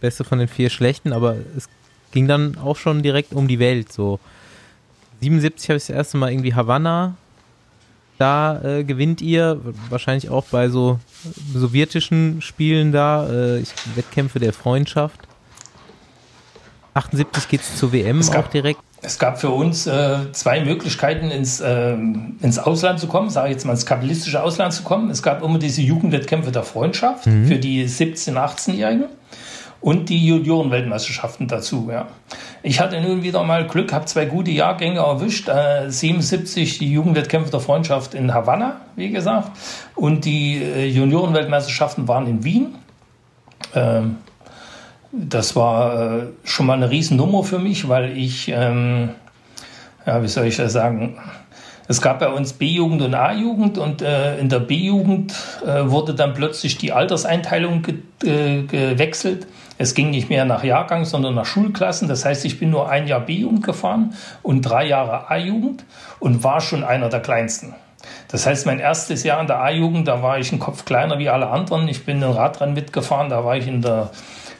[0.01, 1.69] Beste von den vier Schlechten, aber es
[2.13, 3.93] ging dann auch schon direkt um die Welt.
[3.93, 4.19] So
[5.21, 7.17] 77 habe ich das erste Mal irgendwie Havanna
[8.21, 11.01] da äh, gewinnt ihr, wahrscheinlich auch bei so
[11.55, 15.19] sowjetischen Spielen da, äh, ich, Wettkämpfe der Freundschaft.
[16.93, 18.83] 78 geht es zur WM auch direkt.
[19.03, 23.53] Es gab für uns äh, zwei Möglichkeiten, ins, äh, ins Ausland zu kommen, sage ich
[23.55, 25.11] jetzt mal ins kapitalistische Ausland zu kommen.
[25.11, 27.47] Es gab immer diese Jugendwettkämpfe der Freundschaft mhm.
[27.47, 29.07] für die 17-, 18-Jährigen
[29.81, 31.89] und die Juniorenweltmeisterschaften dazu.
[31.91, 32.09] Ja.
[32.63, 35.49] Ich hatte nun wieder mal Glück, habe zwei gute Jahrgänge erwischt.
[35.49, 39.51] Äh, 77 die Jugendwettkämpfe der Freundschaft in Havanna, wie gesagt,
[39.95, 42.75] und die äh, Juniorenweltmeisterschaften waren in Wien.
[43.75, 44.17] Ähm,
[45.13, 49.11] das war äh, schon mal eine Riesennummer für mich, weil ich, ähm,
[50.07, 51.19] ja, wie soll ich das sagen,
[51.89, 55.35] es gab bei uns B-Jugend und A-Jugend und äh, in der B-Jugend
[55.67, 59.49] äh, wurde dann plötzlich die Alterseinteilung ge äh, gewechselt.
[59.77, 62.07] Es ging nicht mehr nach Jahrgang, sondern nach Schulklassen.
[62.07, 65.85] Das heißt, ich bin nur ein Jahr B-Jugend gefahren und drei Jahre A-Jugend
[66.21, 67.75] und war schon einer der kleinsten.
[68.29, 71.29] Das heißt, mein erstes Jahr in der A-Jugend, da war ich ein Kopf kleiner wie
[71.29, 71.89] alle anderen.
[71.89, 74.11] Ich bin ein Radrennen mitgefahren, da war ich in der,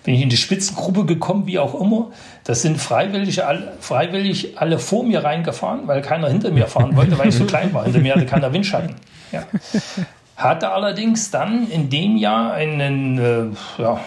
[0.05, 2.11] bin ich in die Spitzengruppe gekommen, wie auch immer.
[2.45, 3.43] Das sind freiwillig,
[3.81, 7.73] freiwillig alle vor mir reingefahren, weil keiner hinter mir fahren wollte, weil ich so klein
[7.75, 7.85] war.
[7.85, 8.95] Hinter mir hatte keiner Windschatten.
[9.33, 9.43] Ja.
[10.37, 14.01] Hatte allerdings dann in dem Jahr einen, äh, ja,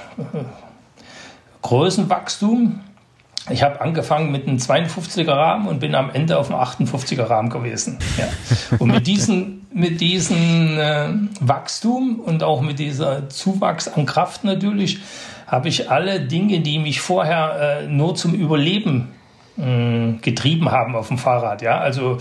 [1.62, 2.82] Größenwachstum.
[3.50, 7.50] Ich habe angefangen mit einem 52er Rahmen und bin am Ende auf einem 58er Rahmen
[7.50, 8.00] gewesen.
[8.18, 8.28] Ja.
[8.80, 11.08] Und mit diesem mit diesem äh,
[11.40, 15.00] Wachstum und auch mit dieser Zuwachs an Kraft natürlich
[15.54, 19.12] habe ich alle Dinge, die mich vorher äh, nur zum Überleben
[19.56, 21.62] äh, getrieben haben auf dem Fahrrad.
[21.62, 22.18] Ja, also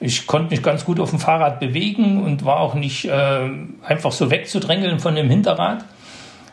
[0.00, 3.50] ich konnte mich ganz gut auf dem Fahrrad bewegen und war auch nicht äh,
[3.86, 5.84] einfach so wegzudrängeln von dem Hinterrad.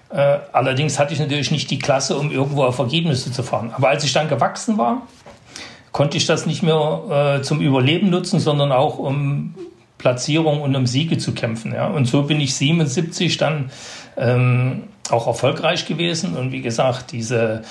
[0.09, 3.71] Äh, allerdings hatte ich natürlich nicht die Klasse, um irgendwo auf Ergebnisse zu fahren.
[3.73, 5.03] Aber als ich dann gewachsen war,
[5.93, 9.55] konnte ich das nicht mehr äh, zum Überleben nutzen, sondern auch um
[9.97, 11.73] Platzierung und um Siege zu kämpfen.
[11.73, 11.87] Ja.
[11.87, 13.71] Und so bin ich 77 dann
[14.17, 16.35] ähm, auch erfolgreich gewesen.
[16.35, 17.63] Und wie gesagt, diese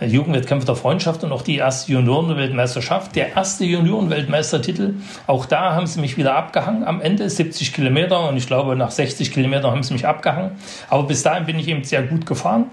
[0.00, 3.14] äh, Jugendwettkämpfe der Freundschaft und auch die erste Juniorenweltmeisterschaft.
[3.14, 4.94] Der erste Juniorenweltmeistertitel,
[5.26, 8.90] auch da haben sie mich wieder abgehangen am Ende, 70 Kilometer und ich glaube nach
[8.90, 10.52] 60 Kilometern haben sie mich abgehangen.
[10.88, 12.66] Aber bis dahin bin ich eben sehr gut gefahren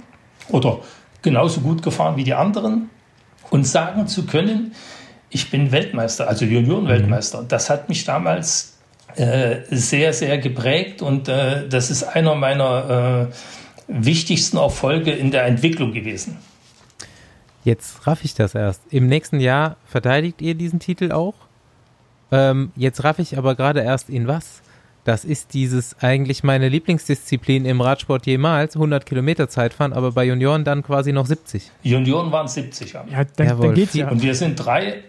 [0.50, 0.80] oder
[1.22, 2.90] genauso gut gefahren wie die anderen
[3.50, 4.74] und sagen zu können,
[5.30, 7.44] ich bin Weltmeister, also Juniorenweltmeister.
[7.44, 7.48] Mhm.
[7.48, 8.78] Das hat mich damals
[9.16, 13.34] äh, sehr, sehr geprägt und äh, das ist einer meiner äh,
[13.88, 16.38] wichtigsten Erfolge in der Entwicklung gewesen.
[17.64, 18.82] Jetzt raff ich das erst.
[18.90, 21.36] Im nächsten Jahr verteidigt ihr diesen Titel auch?
[22.32, 24.62] Ähm, jetzt raff ich aber gerade erst in was?
[25.06, 30.64] Das ist dieses eigentlich meine Lieblingsdisziplin im Radsport jemals, 100 Kilometer Zeitfahren, aber bei Junioren
[30.64, 31.72] dann quasi noch 70.
[31.84, 33.06] Junioren waren 70, ja.
[33.12, 34.10] Ja, dann, dann geht's ja.
[34.10, 35.04] Und wir sind drei,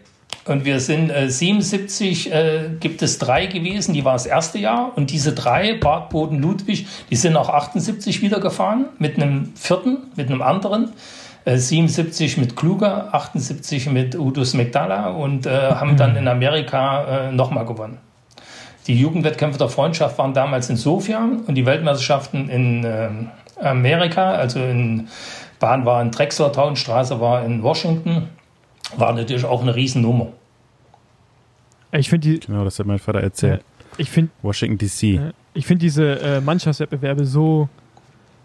[0.46, 4.92] und wir sind äh, 77, äh, gibt es drei gewesen, die war das erste Jahr.
[4.96, 9.98] Und diese drei, Bart, Boden, Ludwig, die sind auch 78 wieder gefahren mit einem vierten,
[10.16, 10.92] mit einem anderen.
[11.46, 16.18] 77 äh, mit Kluger, 78 mit Udus Megdala und äh, haben dann mhm.
[16.18, 17.98] in Amerika äh, nochmal gewonnen.
[18.86, 23.08] Die Jugendwettkämpfe der Freundschaft waren damals in Sofia und die Weltmeisterschaften in äh,
[23.62, 25.08] Amerika, also in
[25.58, 28.28] Bahn war in Drexler Town, Straße war in Washington,
[28.96, 30.28] war natürlich auch eine Riesennummer.
[31.92, 32.40] Ich finde die.
[32.40, 33.62] Genau, das hat mein Vater erzählt.
[33.96, 35.32] Ich finde Washington DC.
[35.54, 37.68] ich finde diese äh, Mannschaftswettbewerbe so,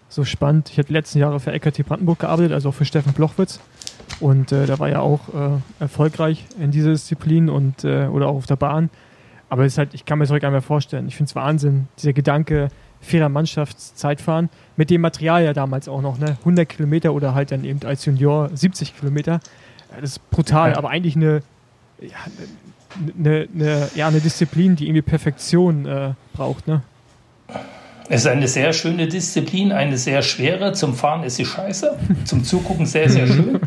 [0.07, 0.69] so spannend.
[0.69, 3.59] Ich habe die letzten Jahre für LKT Brandenburg gearbeitet, also auch für Steffen Blochwitz.
[4.19, 8.35] Und äh, da war ja auch äh, erfolgreich in dieser Disziplin und äh, oder auch
[8.35, 8.89] auf der Bahn.
[9.49, 11.07] Aber es ist halt, ich kann mir das heute gar nicht mehr vorstellen.
[11.07, 12.69] Ich finde es Wahnsinn, dieser Gedanke,
[13.01, 16.37] fairer Mannschaftszeitfahren, mit dem Material ja damals auch noch, ne?
[16.39, 19.39] 100 Kilometer oder halt dann eben als Junior 70 Kilometer.
[19.95, 20.77] Das ist brutal, ja.
[20.77, 21.41] aber eigentlich eine,
[21.99, 22.17] ja,
[23.17, 26.67] eine, eine, ja, eine Disziplin, die irgendwie Perfektion äh, braucht.
[26.67, 26.81] Ne?
[28.09, 30.73] Es ist eine sehr schöne Disziplin, eine sehr schwere.
[30.73, 33.59] Zum Fahren ist sie scheiße, zum Zugucken sehr, sehr schön.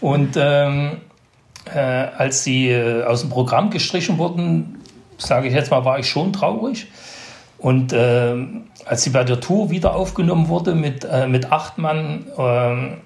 [0.00, 0.98] Und ähm,
[1.72, 4.78] äh, als sie äh, aus dem Programm gestrichen wurden,
[5.18, 6.88] sage ich jetzt mal, war ich schon traurig.
[7.58, 8.34] Und äh,
[8.84, 12.98] als sie bei der Tour wieder aufgenommen wurde mit, äh, mit acht Mann ähm,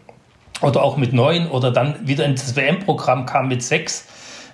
[0.61, 1.49] oder auch mit neun.
[1.49, 4.07] Oder dann wieder ins WM-Programm kam mit sechs,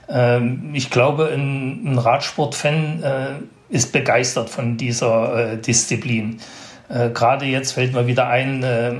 [0.08, 3.26] ähm, ich glaube, ein, ein Radsportfan äh,
[3.68, 6.38] ist begeistert von dieser äh, Disziplin.
[6.88, 8.94] Äh, gerade jetzt fällt mir wieder ein, äh,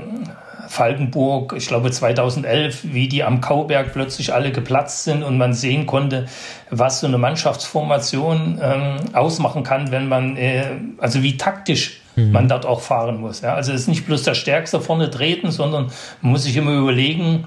[0.67, 5.85] Falkenburg, ich glaube 2011, wie die am Kauberg plötzlich alle geplatzt sind und man sehen
[5.85, 6.27] konnte,
[6.69, 10.65] was so eine Mannschaftsformation ähm, ausmachen kann, wenn man, äh,
[10.97, 12.33] also wie taktisch mhm.
[12.33, 13.39] man dort auch fahren muss.
[13.39, 13.53] Ja?
[13.53, 15.89] Also es ist nicht bloß der Stärkste vorne treten, sondern
[16.21, 17.45] man muss sich immer überlegen,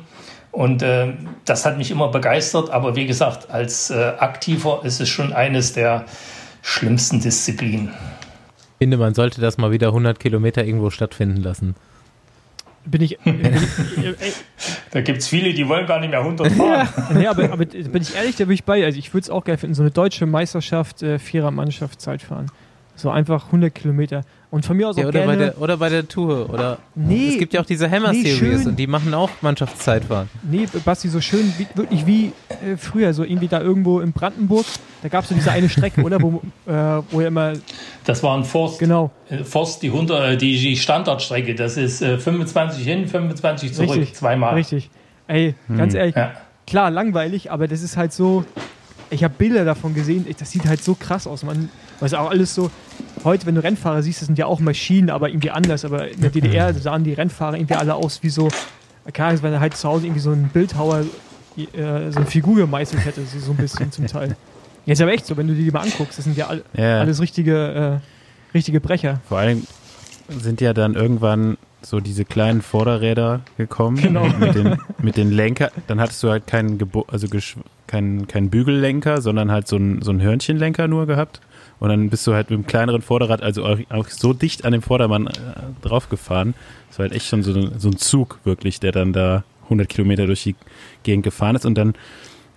[0.53, 1.12] und äh,
[1.45, 2.71] das hat mich immer begeistert.
[2.71, 6.07] Aber wie gesagt, als äh, Aktiver ist es schon eines der
[6.62, 7.91] schlimmsten Disziplinen.
[8.59, 11.77] Ich finde, man sollte das mal wieder 100 Kilometer irgendwo stattfinden lassen.
[12.87, 13.18] Bin ich.
[13.18, 14.33] Bin ich
[14.91, 16.89] da gibt es viele, die wollen gar nicht mehr 100 fahren.
[16.97, 17.14] Ja.
[17.14, 18.85] nee, aber, aber, bin ich ehrlich, da bin ich bei.
[18.85, 22.51] Also, ich würde es auch gerne finden, so eine deutsche Meisterschaft, äh, vierer Mannschaft Zeitfahren.
[22.97, 24.23] So einfach 100 Kilometer.
[24.51, 25.33] Und von mir aus ja, auch oder gerne...
[25.33, 26.51] Bei der, oder bei der Tour.
[26.51, 28.71] Oder nee, es gibt ja auch diese Hammer nee, Series schön.
[28.71, 30.29] und die machen auch Mannschaftszeitfahren.
[30.43, 34.67] Nee, Basti, so schön, wie, wirklich wie äh, früher, so irgendwie da irgendwo in Brandenburg,
[35.03, 36.21] da gab es so diese eine Strecke, oder?
[36.21, 36.73] Wo, äh,
[37.11, 37.53] wo ja immer...
[38.05, 38.81] Das war ein Forst.
[38.81, 39.13] Genau.
[39.29, 43.91] Äh, Forst, die, 100, äh, die, die Standardstrecke, das ist äh, 25 hin, 25 zurück,
[43.91, 44.55] richtig, zweimal.
[44.55, 44.91] Richtig.
[45.29, 46.01] Ey, ganz hm.
[46.01, 46.33] ehrlich, ja.
[46.67, 48.45] klar, langweilig, aber das ist halt so...
[49.13, 51.43] Ich habe Bilder davon gesehen, das sieht halt so krass aus.
[51.43, 52.71] Man, weil auch alles so,
[53.25, 55.85] heute, wenn du Rennfahrer siehst, das sind ja auch Maschinen, aber irgendwie anders.
[55.85, 58.49] Aber in der DDR sahen die Rennfahrer irgendwie alle aus wie so,
[59.12, 61.05] keine Ahnung, wenn er halt zu Hause irgendwie so ein Bildhauer
[61.57, 64.37] äh, so eine Figur gemeißelt hätte, so, so ein bisschen zum Teil.
[64.87, 67.01] Jetzt aber echt so, wenn du die mal anguckst, das sind ja, all, ja.
[67.01, 69.21] alles richtige, äh, richtige Brecher.
[69.29, 69.66] Vor allem
[70.29, 74.27] sind ja dann irgendwann so diese kleinen Vorderräder gekommen genau.
[74.39, 75.71] mit, den, mit den Lenker.
[75.87, 77.27] Dann hattest du halt keinen, Gebo also
[77.87, 81.41] keinen, keinen Bügellenker, sondern halt so ein, so ein Hörnchenlenker nur gehabt.
[81.81, 84.83] Und dann bist du halt mit dem kleineren Vorderrad, also auch, so dicht an dem
[84.83, 85.33] Vordermann äh,
[85.83, 86.55] draufgefahren.
[86.89, 90.26] Das war halt echt schon so, so ein Zug wirklich, der dann da 100 Kilometer
[90.26, 90.57] durch die
[91.03, 91.64] Gegend gefahren ist.
[91.64, 91.95] Und dann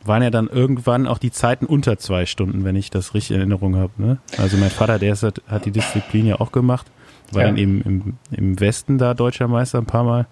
[0.04, 3.38] waren ja dann irgendwann auch die Zeiten unter zwei Stunden, wenn ich das richtig in
[3.38, 3.94] Erinnerung habe.
[3.98, 4.18] Ne?
[4.38, 6.88] Also mein Vater, der ist, hat, die Disziplin ja auch gemacht,
[7.32, 7.48] war ja.
[7.48, 10.28] dann eben im, im Westen da deutscher Meister ein paar Mal.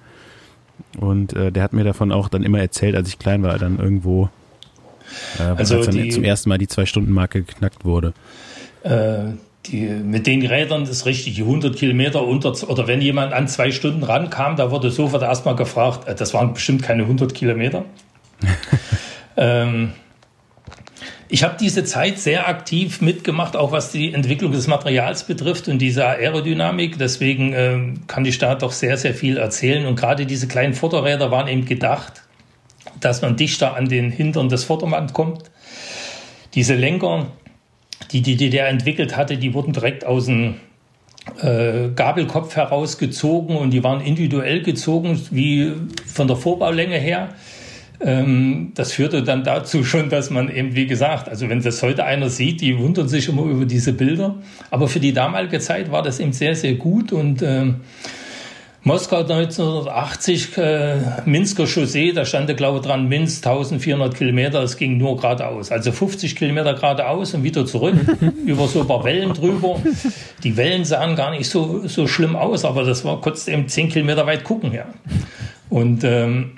[0.98, 3.80] Und äh, der hat mir davon auch dann immer erzählt, als ich klein war, dann
[3.80, 4.30] irgendwo,
[5.40, 8.14] äh, also als dann die, zum ersten Mal die Zwei-Stunden-Marke geknackt wurde.
[8.84, 9.34] Äh,
[9.68, 13.72] die, mit den Rädern ist richtig, die 100 Kilometer unter, oder wenn jemand an zwei
[13.72, 17.86] Stunden rankam, da wurde sofort erstmal gefragt, äh, das waren bestimmt keine 100 Kilometer.
[19.38, 19.94] ähm,
[21.34, 25.78] ich habe diese Zeit sehr aktiv mitgemacht, auch was die Entwicklung des Materials betrifft und
[25.78, 26.98] diese Aerodynamik.
[26.98, 29.86] Deswegen äh, kann ich da doch sehr, sehr viel erzählen.
[29.86, 32.24] Und gerade diese kleinen Vorderräder waren eben gedacht,
[33.00, 35.44] dass man dichter an den Hintern des Vordermanns kommt.
[36.54, 37.28] Diese Lenker,
[38.12, 40.56] die die DDR entwickelt hatte, die wurden direkt aus dem
[41.42, 45.74] äh, Gabelkopf herausgezogen und die waren individuell gezogen, wie
[46.06, 47.30] von der Vorbaulänge her.
[48.04, 52.04] Ähm, das führte dann dazu schon, dass man eben, wie gesagt, also wenn das heute
[52.04, 54.36] einer sieht, die wundern sich immer über diese Bilder.
[54.72, 57.74] Aber für die damalige Zeit war das eben sehr, sehr gut und äh,
[58.84, 64.98] Moskau 1980, äh, Minsker Chaussee, da stand, glaube ich, dran, Minsk 1400 Kilometer, es ging
[64.98, 65.72] nur geradeaus.
[65.72, 67.96] Also 50 Kilometer geradeaus und wieder zurück,
[68.46, 69.80] über so ein paar Wellen drüber.
[70.44, 73.90] Die Wellen sahen gar nicht so, so schlimm aus, aber das war kurz eben 10
[73.90, 74.86] Kilometer weit gucken, ja.
[75.70, 76.54] Und ähm,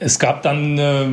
[0.00, 1.06] es gab dann äh,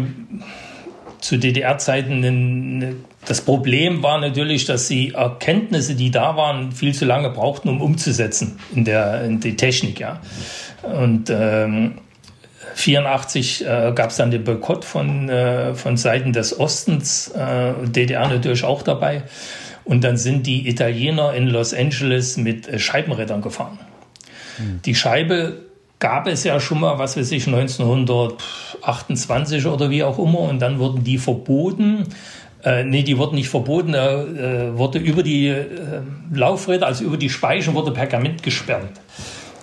[1.20, 2.96] zu DDR-Zeiten eine
[3.26, 7.82] das Problem war natürlich, dass sie Erkenntnisse, die da waren, viel zu lange brauchten, um
[7.82, 10.00] umzusetzen in, der, in die Technik.
[10.00, 10.20] Ja.
[10.82, 12.00] Und ähm,
[12.76, 18.28] 84 äh, gab es dann den Boykott von, äh, von Seiten des Ostens, äh, DDR
[18.28, 19.24] natürlich auch dabei.
[19.86, 23.80] Und dann sind die Italiener in Los Angeles mit äh, Scheibenrädern gefahren.
[24.58, 24.82] Mhm.
[24.84, 25.68] Die Scheibe
[26.00, 30.40] gab es ja schon mal, was weiß ich, 1928 oder wie auch immer.
[30.40, 32.04] Und dann wurden die verboten
[32.64, 35.66] Äh, nee, die wurden nicht verboten, äh, wurde über die äh,
[36.34, 39.02] Laufräder, also über die Speichen, wurde Pergament gesperrt.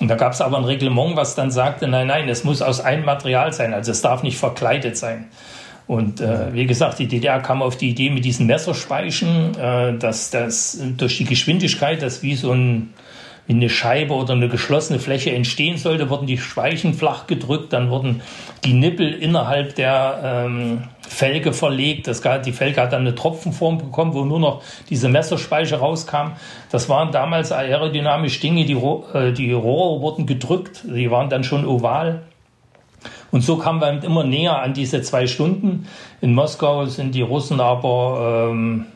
[0.01, 2.81] Und da gab es aber ein Reglement, was dann sagte, nein, nein, es muss aus
[2.81, 5.29] einem Material sein, also es darf nicht verkleidet sein.
[5.87, 10.31] Und äh, wie gesagt, die DDR kam auf die Idee mit diesen Messerspeichen, äh, dass
[10.31, 12.91] das durch die Geschwindigkeit, das wie so ein
[13.47, 17.91] wie eine Scheibe oder eine geschlossene Fläche entstehen sollte, wurden die Speichen flach gedrückt, dann
[17.91, 18.23] wurden
[18.65, 22.07] die Nippel innerhalb der ähm, Felge verlegt.
[22.07, 26.33] Das, die Felge hat dann eine Tropfenform bekommen, wo nur noch diese Messerspeiche rauskam.
[26.71, 31.67] Das waren damals aerodynamisch Dinge, die, äh, die Rohre wurden gedrückt, die waren dann schon
[31.67, 32.23] oval.
[33.33, 35.87] Und so kamen wir immer näher an diese zwei Stunden.
[36.21, 38.87] In Moskau sind die Russen aber ähm,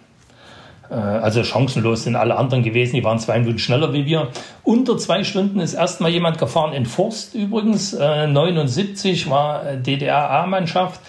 [0.90, 4.28] äh, also chancenlos sind alle anderen gewesen, die waren zwei Minuten schneller wie wir.
[4.62, 7.92] Unter zwei Stunden ist erstmal jemand gefahren in Forst übrigens.
[7.92, 11.00] Äh, 79 war äh, DDR-A-Mannschaft,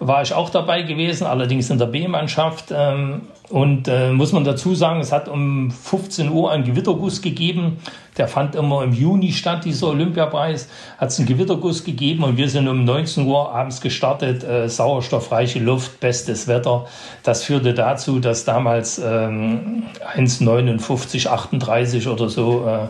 [0.00, 2.66] war ich auch dabei gewesen, allerdings in der B-Mannschaft.
[2.70, 7.78] Ähm, und äh, muss man dazu sagen, es hat um 15 Uhr einen Gewitterguss gegeben.
[8.16, 10.68] Der fand immer im Juni statt, dieser Olympiapreis.
[10.98, 14.44] Hat es einen Gewitterguss gegeben und wir sind um 19 Uhr abends gestartet.
[14.44, 16.86] Äh, sauerstoffreiche Luft, bestes Wetter.
[17.22, 19.84] Das führte dazu, dass damals ähm,
[20.14, 22.88] 1,59, 38 oder so äh,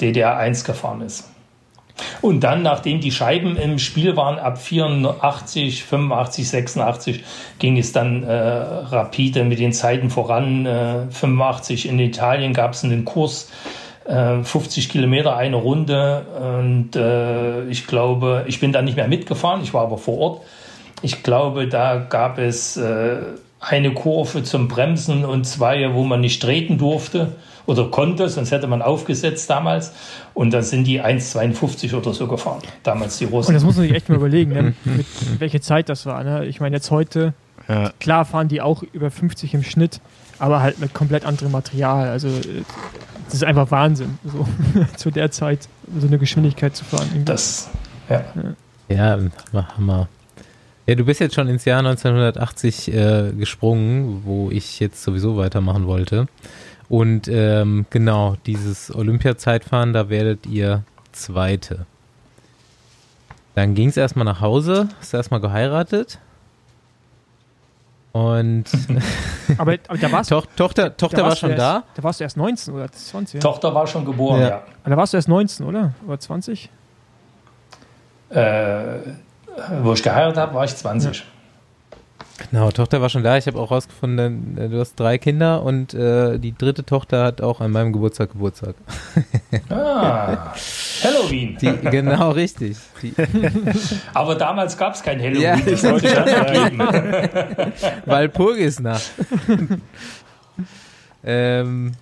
[0.00, 1.33] DDR 1 gefahren ist.
[2.20, 7.24] Und dann, nachdem die Scheiben im Spiel waren, ab 84, 85, 86,
[7.58, 10.66] ging es dann äh, rapide mit den Zeiten voran.
[10.66, 13.50] Äh, 85 in Italien gab es einen Kurs,
[14.06, 16.26] äh, 50 Kilometer eine Runde.
[16.60, 20.42] Und äh, ich glaube, ich bin da nicht mehr mitgefahren, ich war aber vor Ort.
[21.02, 23.16] Ich glaube, da gab es äh,
[23.60, 27.32] eine Kurve zum Bremsen und zwei, wo man nicht treten durfte
[27.66, 29.92] oder konnte, sonst hätte man aufgesetzt damals.
[30.34, 33.48] Und dann sind die 1,52 oder so gefahren, damals die Russen.
[33.48, 34.74] Und das muss man sich echt mal überlegen, ne?
[34.84, 35.06] mit
[35.38, 36.24] welche Zeit das war.
[36.24, 36.46] Ne?
[36.46, 37.34] Ich meine, jetzt heute,
[37.68, 37.92] ja.
[38.00, 40.00] klar fahren die auch über 50 im Schnitt,
[40.38, 42.08] aber halt mit komplett anderem Material.
[42.08, 42.28] Also
[43.26, 44.46] das ist einfach Wahnsinn, so
[44.96, 47.06] zu der Zeit so eine Geschwindigkeit zu fahren.
[47.10, 47.24] Irgendwie.
[47.24, 47.70] Das,
[48.08, 48.24] ja.
[48.88, 49.18] Ja,
[49.54, 50.08] ja Hammer.
[50.86, 55.86] Ja, du bist jetzt schon ins Jahr 1980 äh, gesprungen, wo ich jetzt sowieso weitermachen
[55.86, 56.26] wollte.
[56.88, 61.86] Und ähm, genau, dieses Olympia-Zeitfahren, da werdet ihr Zweite.
[63.54, 66.18] Dann ging es erstmal nach Hause, hast du erstmal geheiratet.
[68.12, 68.64] Und
[69.58, 71.82] aber, aber da warst Toch, Tochter, Tochter da war schon erst, da?
[71.94, 73.34] Da warst du erst 19 oder 20?
[73.34, 73.40] Ja?
[73.40, 74.48] Tochter war schon geboren, ja.
[74.48, 74.62] ja.
[74.84, 75.94] Da warst du erst 19, oder?
[76.06, 76.70] Oder 20?
[78.30, 78.84] Äh,
[79.82, 81.18] wo ich geheiratet habe, war ich 20.
[81.18, 81.24] Ja.
[82.50, 83.36] Genau, Tochter war schon da.
[83.36, 87.40] Ich habe auch rausgefunden, äh, du hast drei Kinder und äh, die dritte Tochter hat
[87.40, 88.74] auch an meinem Geburtstag Geburtstag.
[89.70, 90.52] Ah,
[91.04, 91.56] Halloween.
[91.60, 92.76] Die, genau, richtig.
[93.02, 93.14] Die.
[94.14, 95.42] Aber damals gab es kein Halloween.
[95.42, 96.78] Ja, das wollte ich angeben.
[98.04, 99.10] Weil Purgisnacht.
[101.24, 101.92] ähm,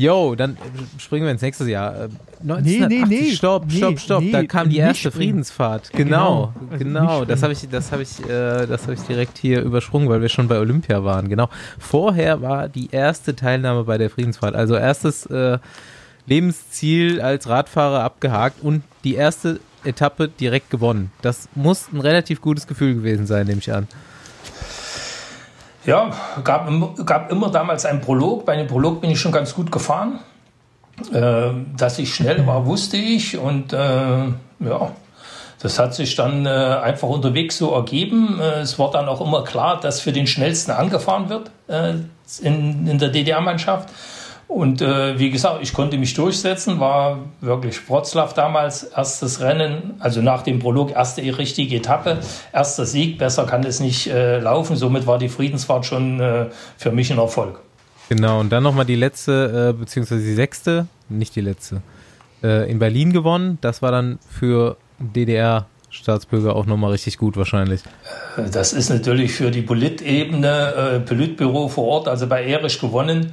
[0.00, 0.56] Jo, dann
[0.98, 2.08] springen wir ins nächste Jahr.
[2.40, 3.32] 1980, nee, nee, nee.
[3.32, 4.22] Stopp, stopp, stopp.
[4.22, 5.90] Nee, da kam die erste Friedensfahrt.
[5.92, 6.62] Genau, genau.
[6.70, 7.24] Also genau.
[7.24, 10.28] Das habe ich, das habe ich, äh, das habe ich direkt hier übersprungen, weil wir
[10.28, 11.28] schon bei Olympia waren.
[11.28, 11.48] Genau.
[11.80, 14.54] Vorher war die erste Teilnahme bei der Friedensfahrt.
[14.54, 15.58] Also erstes äh,
[16.26, 21.10] Lebensziel als Radfahrer abgehakt und die erste Etappe direkt gewonnen.
[21.22, 23.88] Das muss ein relativ gutes Gefühl gewesen sein, nehme ich an.
[25.88, 26.10] Ja,
[26.44, 26.68] gab,
[27.06, 28.44] gab immer damals einen Prolog.
[28.44, 30.18] Bei dem Prolog bin ich schon ganz gut gefahren.
[31.14, 33.38] Äh, dass ich schnell war, wusste ich.
[33.38, 34.92] Und äh, ja,
[35.62, 38.38] das hat sich dann äh, einfach unterwegs so ergeben.
[38.38, 41.94] Äh, es war dann auch immer klar, dass für den schnellsten angefahren wird äh,
[42.42, 43.88] in, in der DDR-Mannschaft.
[44.48, 50.22] Und äh, wie gesagt, ich konnte mich durchsetzen, war wirklich Wroclaw damals, erstes Rennen, also
[50.22, 52.18] nach dem Prolog erste richtige Etappe,
[52.52, 54.76] erster Sieg, besser kann es nicht äh, laufen.
[54.76, 56.46] Somit war die Friedensfahrt schon äh,
[56.78, 57.60] für mich ein Erfolg.
[58.08, 61.82] Genau, und dann nochmal die letzte, äh, beziehungsweise die sechste, nicht die letzte,
[62.42, 63.58] äh, in Berlin gewonnen.
[63.60, 65.66] Das war dann für DDR
[65.98, 67.82] Staatsbürger auch nochmal richtig gut wahrscheinlich.
[68.52, 73.32] Das ist natürlich für die Politebene, äh, Politbüro vor Ort, also bei Erich gewonnen.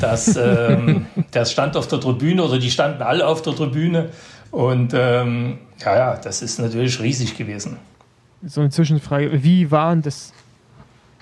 [0.00, 4.10] Das, ähm, das stand auf der Tribüne oder die standen alle auf der Tribüne.
[4.50, 7.78] Und ähm, ja, ja, das ist natürlich riesig gewesen.
[8.46, 10.32] So eine Zwischenfrage, wie waren das?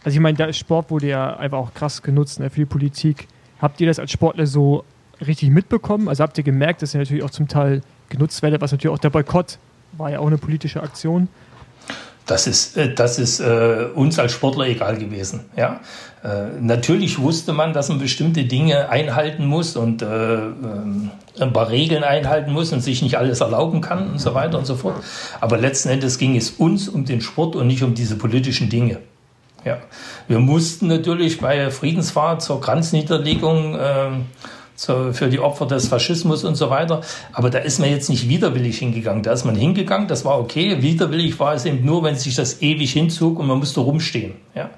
[0.04, 3.28] Also ich meine, der Sport wurde ja einfach auch krass genutzt ne, für die Politik.
[3.60, 4.84] Habt ihr das als Sportler so
[5.26, 6.08] richtig mitbekommen?
[6.08, 8.98] Also habt ihr gemerkt, dass ihr natürlich auch zum Teil genutzt werdet, was natürlich auch
[8.98, 9.58] der Boykott
[9.96, 11.28] war ja auch eine politische Aktion.
[12.26, 15.40] Das ist, äh, das ist äh, uns als Sportler egal gewesen.
[15.56, 15.80] Ja?
[16.22, 21.70] Äh, natürlich wusste man, dass man bestimmte Dinge einhalten muss und äh, ähm, ein paar
[21.70, 25.02] Regeln einhalten muss und sich nicht alles erlauben kann und so weiter und so fort.
[25.40, 28.98] Aber letzten Endes ging es uns um den Sport und nicht um diese politischen Dinge.
[29.64, 29.78] Ja,
[30.26, 33.78] wir mussten natürlich bei Friedensfahrt zur Kranzniederlegung
[34.82, 37.02] zur, für die Opfer des Faschismus und so weiter.
[37.32, 39.22] Aber da ist man jetzt nicht widerwillig hingegangen.
[39.22, 40.82] Da ist man hingegangen, das war okay.
[40.82, 44.34] Widerwillig war es eben nur, wenn sich das ewig hinzog und man musste rumstehen.
[44.56, 44.70] Ja.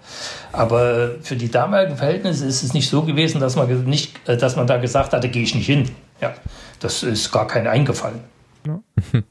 [0.53, 4.57] Aber für die damaligen Verhältnisse ist es nicht so gewesen, dass man nicht, äh, dass
[4.57, 5.89] man da gesagt hat, da gehe ich nicht hin.
[6.21, 6.35] Ja,
[6.81, 8.21] das ist gar kein eingefallen.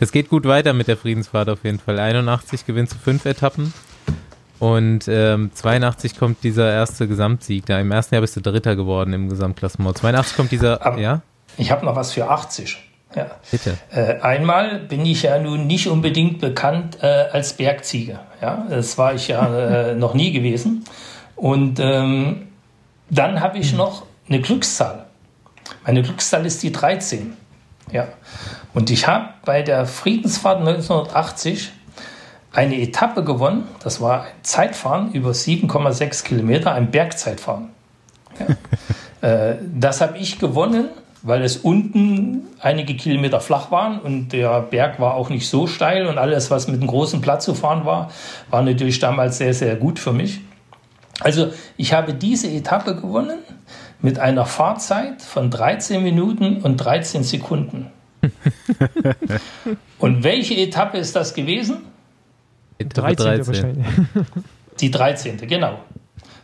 [0.00, 1.98] Es geht gut weiter mit der Friedensfahrt auf jeden Fall.
[1.98, 3.72] 81 gewinnt zu fünf Etappen.
[4.58, 7.66] Und ähm, 82 kommt dieser erste Gesamtsieg.
[7.66, 9.98] Da Im ersten Jahr bist du Dritter geworden im Gesamtklassement.
[9.98, 11.22] 82 kommt dieser, Aber ja?
[11.58, 12.78] Ich habe noch was für 80.
[13.14, 13.30] Ja.
[13.50, 13.78] Bitte.
[13.90, 18.20] Äh, einmal bin ich ja nun nicht unbedingt bekannt äh, als Bergziege.
[18.42, 20.84] Ja, das war ich ja äh, noch nie gewesen.
[21.34, 22.48] Und ähm,
[23.10, 23.78] dann habe ich hm.
[23.78, 25.06] noch eine Glückszahl.
[25.84, 27.36] Meine Glückszahl ist die 13.
[27.92, 28.08] Ja.
[28.74, 31.72] Und ich habe bei der Friedensfahrt 1980
[32.56, 33.64] eine Etappe gewonnen.
[33.82, 37.68] Das war ein Zeitfahren über 7,6 Kilometer, ein Bergzeitfahren.
[39.20, 39.28] Ja.
[39.50, 40.88] äh, das habe ich gewonnen,
[41.22, 46.06] weil es unten einige Kilometer flach waren und der Berg war auch nicht so steil
[46.06, 48.10] und alles, was mit einem großen Platz zu fahren war,
[48.48, 50.40] war natürlich damals sehr, sehr gut für mich.
[51.20, 53.38] Also ich habe diese Etappe gewonnen
[54.00, 57.90] mit einer Fahrzeit von 13 Minuten und 13 Sekunden.
[59.98, 61.82] und welche Etappe ist das gewesen?
[62.78, 63.44] Etappe 13.
[63.44, 63.84] 13.
[64.80, 65.36] Die 13.
[65.48, 65.78] genau.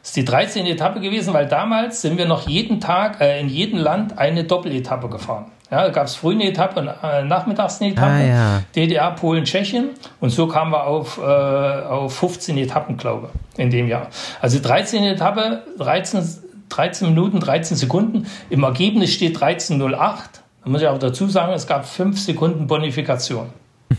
[0.02, 0.66] Das ist die 13.
[0.66, 5.08] Etappe gewesen, weil damals sind wir noch jeden Tag äh, in jedem Land eine Doppeletappe
[5.08, 5.52] gefahren.
[5.70, 8.10] Ja, da gab es früh eine Etappe und äh, nachmittags eine Etappe.
[8.10, 8.62] Ah, ja.
[8.74, 9.90] DDR, Polen, Tschechien.
[10.20, 14.08] Und so kamen wir auf, äh, auf 15 Etappen, glaube ich, in dem Jahr.
[14.40, 16.20] Also 13 Etappe, 13,
[16.68, 18.26] 13 Minuten, 13 Sekunden.
[18.50, 19.96] Im Ergebnis steht 13.08.
[19.96, 23.50] Da muss ich auch dazu sagen, es gab 5 Sekunden Bonifikation.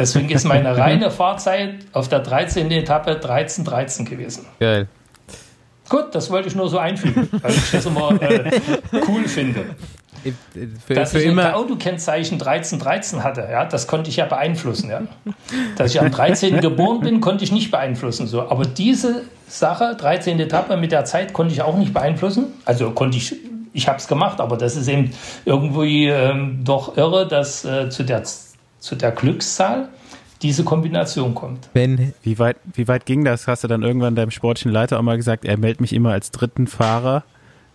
[0.00, 2.70] Deswegen ist meine reine Fahrzeit auf der 13.
[2.70, 4.46] Etappe 13.13 13 gewesen.
[4.58, 4.88] Geil.
[5.88, 8.60] Gut, das wollte ich nur so einfügen, weil ich das immer äh,
[9.08, 9.64] cool finde.
[10.86, 11.46] Für, dass für ich immer.
[11.46, 14.90] ein Autokennzeichen 1313 hatte, ja, das konnte ich ja beeinflussen.
[14.90, 15.02] Ja.
[15.76, 16.60] Dass ich am 13.
[16.60, 18.26] geboren bin, konnte ich nicht beeinflussen.
[18.26, 18.42] So.
[18.42, 20.38] Aber diese Sache, 13.
[20.38, 22.48] Etappe mit der Zeit, konnte ich auch nicht beeinflussen.
[22.66, 23.34] Also konnte ich,
[23.72, 25.10] ich habe es gemacht, aber das ist eben
[25.46, 28.22] irgendwie ähm, doch irre, dass äh, zu, der,
[28.80, 29.88] zu der Glückszahl
[30.42, 31.72] diese Kombination kommt.
[31.74, 33.46] Ben, wie weit, wie weit ging das?
[33.46, 36.30] Hast du dann irgendwann deinem sportlichen Leiter auch mal gesagt, er meldet mich immer als
[36.30, 37.24] dritten Fahrer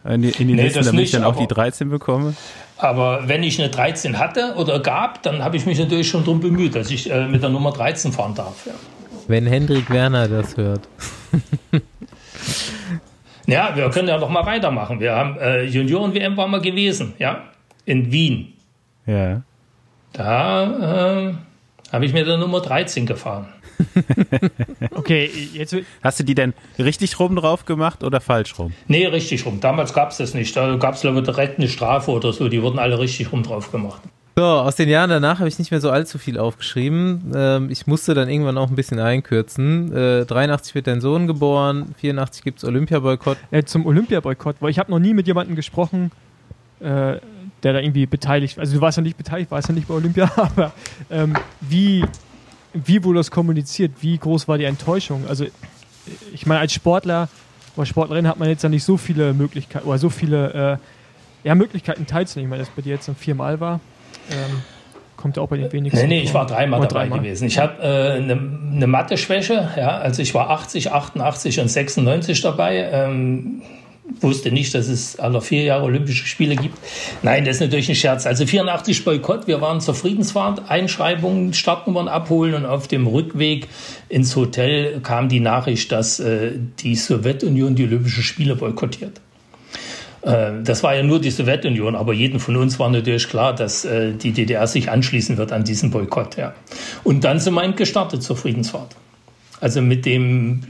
[0.04, 2.36] in die, in die nee, Listen, damit nicht, ich dann auch die 13 bekomme?
[2.78, 6.40] Aber wenn ich eine 13 hatte oder gab, dann habe ich mich natürlich schon darum
[6.40, 8.66] bemüht, dass ich äh, mit der Nummer 13 fahren darf.
[8.66, 8.74] Ja.
[9.28, 10.88] Wenn Hendrik Werner das hört.
[13.48, 15.00] ja, wir können ja noch mal weitermachen.
[15.00, 17.44] Wir haben äh, Junioren-WM war mal gewesen, ja,
[17.86, 18.54] in Wien.
[19.06, 19.42] Ja.
[20.16, 21.34] Da äh,
[21.92, 23.48] habe ich mir der Nummer 13 gefahren.
[24.92, 25.76] okay, jetzt.
[26.02, 28.74] Hast du die denn richtig rum drauf gemacht oder falsch rum?
[28.88, 29.60] Nee, richtig rum.
[29.60, 30.56] Damals gab es das nicht.
[30.56, 32.48] Da gab es, glaube ich, direkt eine Strafe oder so.
[32.48, 34.02] Die wurden alle richtig rum drauf gemacht.
[34.38, 37.32] So, aus den Jahren danach habe ich nicht mehr so allzu viel aufgeschrieben.
[37.34, 39.96] Ähm, ich musste dann irgendwann auch ein bisschen einkürzen.
[39.96, 43.38] Äh, 83 wird dein Sohn geboren, 84 gibt es Olympiaboykott.
[43.52, 46.12] Äh, zum Olympiaboykott, weil ich habe noch nie mit jemandem gesprochen,
[46.82, 47.16] äh,
[47.66, 50.32] der da irgendwie beteiligt, also du warst ja nicht beteiligt, warst ja nicht bei Olympia,
[50.36, 50.72] aber
[51.10, 52.06] ähm, wie,
[52.74, 53.92] wie wurde das kommuniziert?
[54.02, 55.26] Wie groß war die Enttäuschung?
[55.28, 55.46] Also
[56.32, 57.28] ich meine, als Sportler
[57.76, 60.80] oder Sportlerin hat man jetzt ja nicht so viele Möglichkeiten oder so viele
[61.44, 63.80] äh, ja, Möglichkeiten teilzunehmen, weil das bei dir jetzt dann viermal war.
[64.32, 64.62] Ähm,
[65.18, 66.02] kommt ja auch bei den wenigsten.
[66.02, 67.20] Nee, nee, ich war dreimal dabei dreimal.
[67.20, 67.48] gewesen.
[67.48, 72.90] Ich habe äh, eine, eine Mathe-Schwäche, ja, also ich war 80, 88 und 96 dabei.
[72.92, 73.64] Ähm,
[74.22, 76.78] wusste nicht, dass es alle vier Jahre Olympische Spiele gibt.
[77.24, 78.26] Nein, das ist natürlich ein Scherz.
[78.26, 83.68] Also 84 Boykott, wir waren zur Friedensfahrt, Einschreibungen, Startnummern abholen und auf dem Rückweg
[84.10, 89.22] ins Hotel kam die Nachricht, dass äh, die Sowjetunion die Olympischen Spiele boykottiert.
[90.22, 93.86] Äh, das war ja nur die Sowjetunion, aber jedem von uns war natürlich klar, dass
[93.86, 96.38] äh, die DDR sich anschließen wird an diesen Boykott.
[96.38, 96.54] Ja.
[97.04, 98.96] Und dann sind wir gestartet zur Friedensfahrt.
[99.62, 100.62] Also mit dem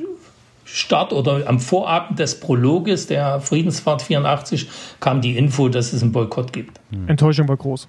[0.76, 4.68] Start oder am Vorabend des Prologes der Friedensfahrt 84
[5.00, 6.82] kam die Info, dass es einen Boykott gibt.
[6.92, 7.08] Hm.
[7.08, 7.88] Enttäuschung war groß.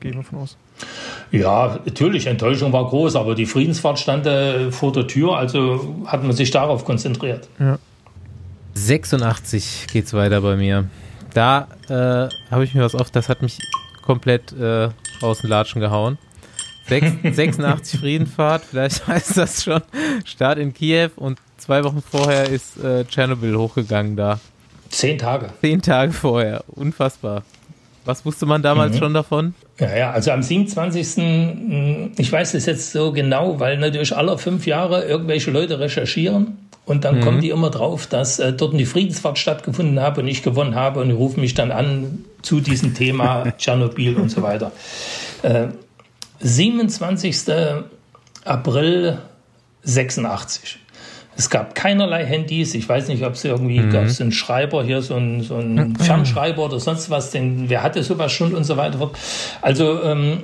[0.00, 0.56] Gehen wir von aus.
[1.30, 6.24] Ja, natürlich, Enttäuschung war groß, aber die Friedensfahrt stand äh, vor der Tür, also hat
[6.24, 7.48] man sich darauf konzentriert.
[7.60, 7.78] Ja.
[8.74, 10.90] 86 geht's weiter bei mir.
[11.32, 13.56] Da äh, habe ich mir was oft, das hat mich
[14.02, 14.88] komplett äh,
[15.22, 16.18] aus den Latschen gehauen.
[16.88, 19.80] 86 Friedenfahrt, vielleicht heißt das schon.
[20.24, 24.40] Start in Kiew und zwei Wochen vorher ist äh, Tschernobyl hochgegangen da.
[24.90, 25.50] Zehn Tage.
[25.60, 26.64] Zehn Tage vorher.
[26.68, 27.42] Unfassbar.
[28.04, 28.98] Was wusste man damals mhm.
[28.98, 29.54] schon davon?
[29.80, 31.16] Ja, ja, also am 27.
[31.16, 36.58] Hm, ich weiß es jetzt so genau, weil natürlich alle fünf Jahre irgendwelche Leute recherchieren
[36.86, 37.20] Und dann mhm.
[37.22, 41.00] kommen die immer drauf, dass äh, dort eine Friedensfahrt stattgefunden habe und ich gewonnen habe
[41.00, 44.70] und die rufen mich dann an zu diesem Thema Tschernobyl und so weiter.
[45.42, 45.66] Äh,
[46.40, 47.36] 27.
[48.44, 49.18] April
[49.82, 50.78] 86.
[51.36, 52.74] Es gab keinerlei Handys.
[52.74, 53.90] Ich weiß nicht, ob es irgendwie mhm.
[53.90, 55.96] gab es einen Schreiber hier, so einen, so einen mhm.
[55.96, 57.30] Fernschreiber oder sonst was.
[57.30, 59.10] Denn wer hatte sowas schon und so weiter.
[59.60, 60.38] Also ähm,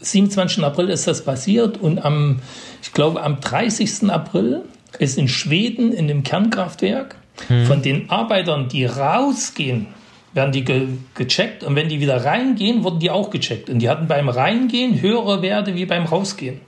[0.00, 0.62] 27.
[0.62, 2.40] April ist das passiert und am,
[2.82, 4.10] ich glaube, am 30.
[4.10, 4.62] April
[4.98, 7.16] ist in Schweden in dem Kernkraftwerk
[7.48, 7.66] mhm.
[7.66, 9.86] von den Arbeitern, die rausgehen,
[10.34, 13.70] werden die ge gecheckt und wenn die wieder reingehen, wurden die auch gecheckt.
[13.70, 16.60] Und die hatten beim Reingehen höhere Werte wie beim Rausgehen.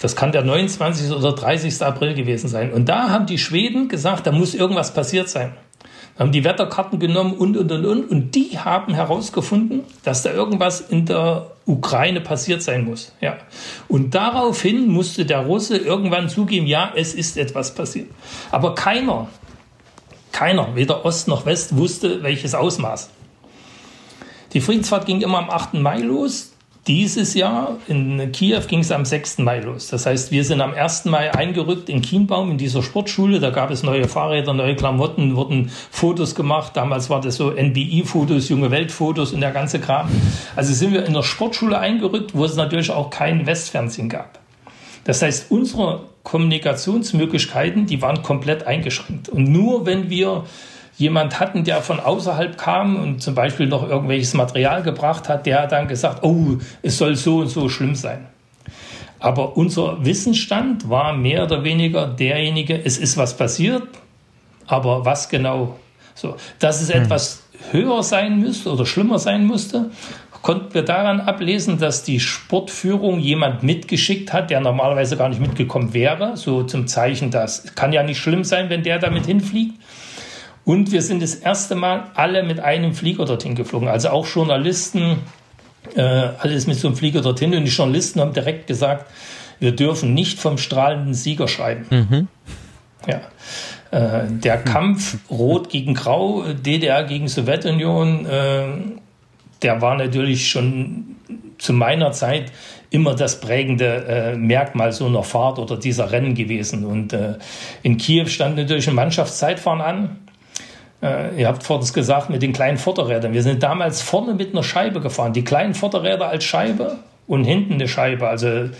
[0.00, 1.10] Das kann der 29.
[1.10, 1.82] oder 30.
[1.82, 2.72] April gewesen sein.
[2.72, 5.54] Und da haben die Schweden gesagt, da muss irgendwas passiert sein.
[6.16, 8.10] Da haben die Wetterkarten genommen und, und, und, und.
[8.10, 13.12] Und die haben herausgefunden, dass da irgendwas in der Ukraine passiert sein muss.
[13.20, 13.36] Ja.
[13.88, 18.08] Und daraufhin musste der Russe irgendwann zugeben, ja, es ist etwas passiert.
[18.50, 19.28] Aber keiner,
[20.32, 23.10] keiner, weder Ost noch West, wusste, welches Ausmaß.
[24.54, 25.74] Die Friedensfahrt ging immer am 8.
[25.74, 26.52] Mai los.
[26.88, 29.38] Dieses Jahr in Kiew ging es am 6.
[29.38, 29.88] Mai los.
[29.88, 31.04] Das heißt, wir sind am 1.
[31.04, 33.40] Mai eingerückt in Kienbaum in dieser Sportschule.
[33.40, 36.72] Da gab es neue Fahrräder, neue Klamotten, wurden Fotos gemacht.
[36.76, 40.08] Damals war das so NBI-Fotos, junge Welt-Fotos und der ganze Kram.
[40.56, 44.38] Also sind wir in der Sportschule eingerückt, wo es natürlich auch kein Westfernsehen gab.
[45.04, 49.28] Das heißt, unsere Kommunikationsmöglichkeiten, die waren komplett eingeschränkt.
[49.28, 50.44] Und nur wenn wir
[50.98, 55.62] jemand hatten, der von außerhalb kam und zum Beispiel noch irgendwelches Material gebracht hat, der
[55.62, 58.26] hat dann gesagt, oh, es soll so und so schlimm sein.
[59.20, 63.84] Aber unser Wissensstand war mehr oder weniger derjenige, es ist was passiert,
[64.66, 65.76] aber was genau?
[66.14, 67.02] So, dass es hm.
[67.02, 69.90] etwas höher sein müsste oder schlimmer sein musste,
[70.42, 75.94] konnten wir daran ablesen, dass die Sportführung jemand mitgeschickt hat, der normalerweise gar nicht mitgekommen
[75.94, 79.74] wäre, so zum Zeichen, das kann ja nicht schlimm sein, wenn der damit hinfliegt.
[80.68, 83.88] Und wir sind das erste Mal alle mit einem Flieger dorthin geflogen.
[83.88, 85.20] Also auch Journalisten,
[85.96, 87.54] äh, alles mit so einem Flieger dorthin.
[87.54, 89.10] Und die Journalisten haben direkt gesagt,
[89.60, 91.86] wir dürfen nicht vom strahlenden Sieger schreiben.
[91.88, 92.28] Mhm.
[93.06, 93.22] Ja.
[93.92, 98.66] Äh, der Kampf Rot gegen Grau, DDR gegen Sowjetunion, äh,
[99.62, 101.16] der war natürlich schon
[101.56, 102.52] zu meiner Zeit
[102.90, 106.84] immer das prägende äh, Merkmal so einer Fahrt oder dieser Rennen gewesen.
[106.84, 107.36] Und äh,
[107.82, 110.18] in Kiew stand natürlich ein Mannschaftszeitfahren an.
[111.02, 113.32] Äh, ihr habt vorhin gesagt mit den kleinen Vorderrädern.
[113.32, 115.32] Wir sind damals vorne mit einer Scheibe gefahren.
[115.32, 118.28] Die kleinen Vorderräder als Scheibe und hinten eine Scheibe.
[118.28, 118.70] Also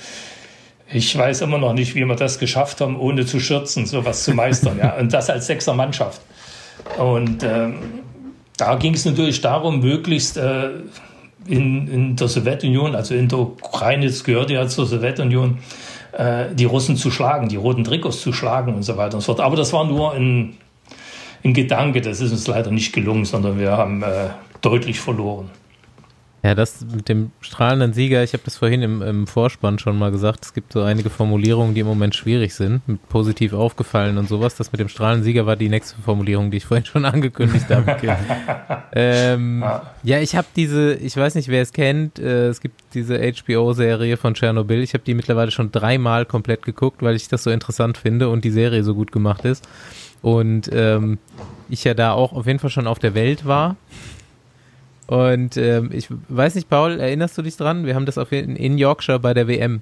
[0.93, 4.33] ich weiß immer noch nicht, wie wir das geschafft haben, ohne zu schürzen, sowas zu
[4.33, 4.79] meistern.
[4.79, 4.95] ja.
[4.99, 6.23] Und das als sechster Mannschaft.
[6.99, 7.75] Und ähm,
[8.57, 10.71] da ging es natürlich darum, möglichst äh,
[11.47, 15.59] in, in der Sowjetunion, also in der Ukraine, das gehört ja zur Sowjetunion,
[16.13, 19.35] äh, die Russen zu schlagen, die roten Trikots zu schlagen und so weiter und so
[19.35, 19.41] fort.
[19.41, 20.57] Aber das war nur ein
[21.45, 22.01] ein Gedanke.
[22.01, 24.31] Das ist uns leider nicht gelungen, sondern wir haben äh,
[24.61, 25.51] deutlich verloren.
[26.45, 30.13] Ja, das mit dem strahlenden Sieger, ich habe das vorhin im, im, Vorspann schon mal
[30.13, 34.29] gesagt, es gibt so einige Formulierungen, die im Moment schwierig sind, mit positiv aufgefallen und
[34.29, 34.55] sowas.
[34.55, 37.91] Das mit dem strahlenden Sieger war die nächste Formulierung, die ich vorhin schon angekündigt habe.
[37.91, 38.15] Okay.
[38.93, 39.65] ähm,
[40.05, 44.17] ja, ich habe diese, ich weiß nicht, wer es kennt, äh, es gibt diese HBO-Serie
[44.17, 44.81] von Tschernobyl.
[44.83, 48.45] Ich habe die mittlerweile schon dreimal komplett geguckt, weil ich das so interessant finde und
[48.45, 49.69] die Serie so gut gemacht ist.
[50.23, 51.19] Und ähm,
[51.69, 53.77] ich ja da auch auf jeden Fall schon auf der Welt war.
[55.07, 57.87] Und ähm, ich weiß nicht, Paul, erinnerst du dich dran?
[57.87, 59.81] Wir haben das auf in, in Yorkshire bei der WM.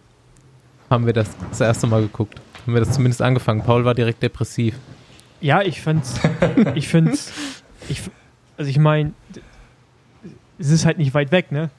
[0.88, 2.40] Haben wir das das erste Mal geguckt.
[2.62, 3.62] Haben wir das zumindest angefangen.
[3.62, 4.74] Paul war direkt depressiv.
[5.40, 6.20] Ja, ich fand's.
[6.74, 7.32] ich find's.
[7.88, 8.02] Ich,
[8.56, 9.12] also ich meine,
[10.58, 11.70] es ist halt nicht weit weg, ne?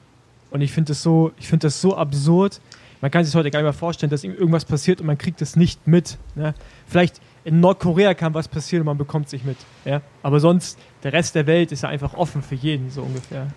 [0.50, 2.60] Und ich finde das so, ich finde das so absurd.
[3.00, 5.56] Man kann sich heute gar nicht mehr vorstellen, dass irgendwas passiert und man kriegt es
[5.56, 6.18] nicht mit.
[6.34, 6.54] Ne?
[6.86, 9.56] Vielleicht in Nordkorea kann was passieren und man bekommt es nicht mit.
[9.84, 10.02] Ja?
[10.22, 13.48] Aber sonst, der Rest der Welt ist ja einfach offen für jeden, so ungefähr.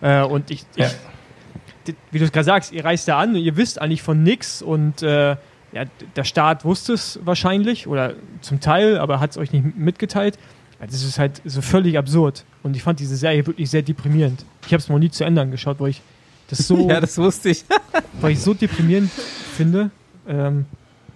[0.00, 0.86] Äh, und ich, ja.
[0.86, 0.92] ich
[2.10, 4.62] wie du es gerade sagst, ihr reist da an und ihr wisst eigentlich von nichts
[4.62, 5.36] und äh,
[5.72, 5.84] ja,
[6.16, 10.38] der Staat wusste es wahrscheinlich oder zum Teil, aber hat es euch nicht mitgeteilt.
[10.80, 12.44] Das ist halt so völlig absurd.
[12.62, 14.44] Und ich fand diese Serie wirklich sehr deprimierend.
[14.66, 16.02] Ich habe es noch nie zu Ende angeschaut, weil ich
[16.48, 16.88] das so.
[16.88, 17.64] ja, das wusste ich.
[18.20, 19.90] weil ich so deprimierend finde.
[20.28, 20.66] Ähm,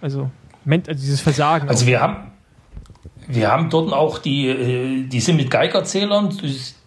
[0.01, 0.31] also
[0.67, 1.69] also dieses Versagen.
[1.69, 2.31] Also wir haben,
[3.29, 6.37] wir haben dort auch die, äh, die sind mit Geigerzählern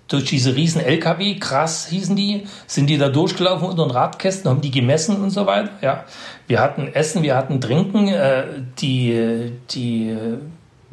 [0.07, 4.61] durch diese riesen LKW, krass hießen die, sind die da durchgelaufen unter den Radkästen, haben
[4.61, 5.71] die gemessen und so weiter.
[5.82, 6.05] Ja,
[6.47, 8.43] wir hatten Essen, wir hatten Trinken, äh,
[8.80, 10.15] die die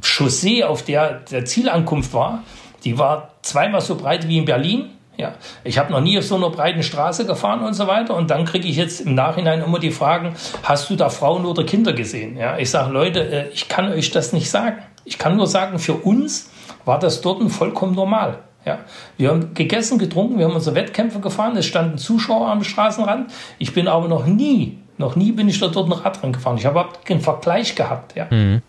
[0.03, 2.43] Chaussee, auf der der Zielankunft war,
[2.85, 6.37] die war zweimal so breit wie in Berlin Ja, ich habe noch nie auf so
[6.37, 8.17] einer breiten Straße gefahren und so weiter.
[8.17, 11.65] Und dann kriege ich jetzt im Nachhinein immer die Fragen: Hast du da Frauen oder
[11.65, 12.37] Kinder gesehen?
[12.37, 14.79] Ja, ich sage Leute, äh, ich kann euch das nicht sagen.
[15.05, 16.51] Ich kann nur sagen, für uns
[16.85, 18.39] war das dort vollkommen normal.
[18.65, 18.79] Ja,
[19.17, 21.57] wir haben gegessen, getrunken, wir haben unsere Wettkämpfe gefahren.
[21.57, 23.31] Es standen Zuschauer am Straßenrand.
[23.59, 26.57] Ich bin aber noch nie, noch nie bin ich da dort ein Radrennen gefahren.
[26.59, 28.15] Ich habe überhaupt keinen Vergleich gehabt.
[28.15, 28.29] Ja.
[28.31, 28.63] Mhm.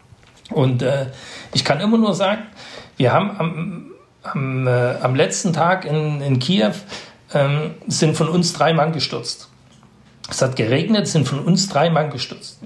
[0.49, 1.07] Und äh,
[1.53, 2.41] ich kann immer nur sagen,
[2.97, 3.92] wir haben am
[4.23, 6.73] am, äh, am letzten Tag in, in Kiew
[7.33, 9.49] ähm, sind von uns drei Mann gestürzt.
[10.29, 12.59] Es hat geregnet, sind von uns drei Mann gestürzt.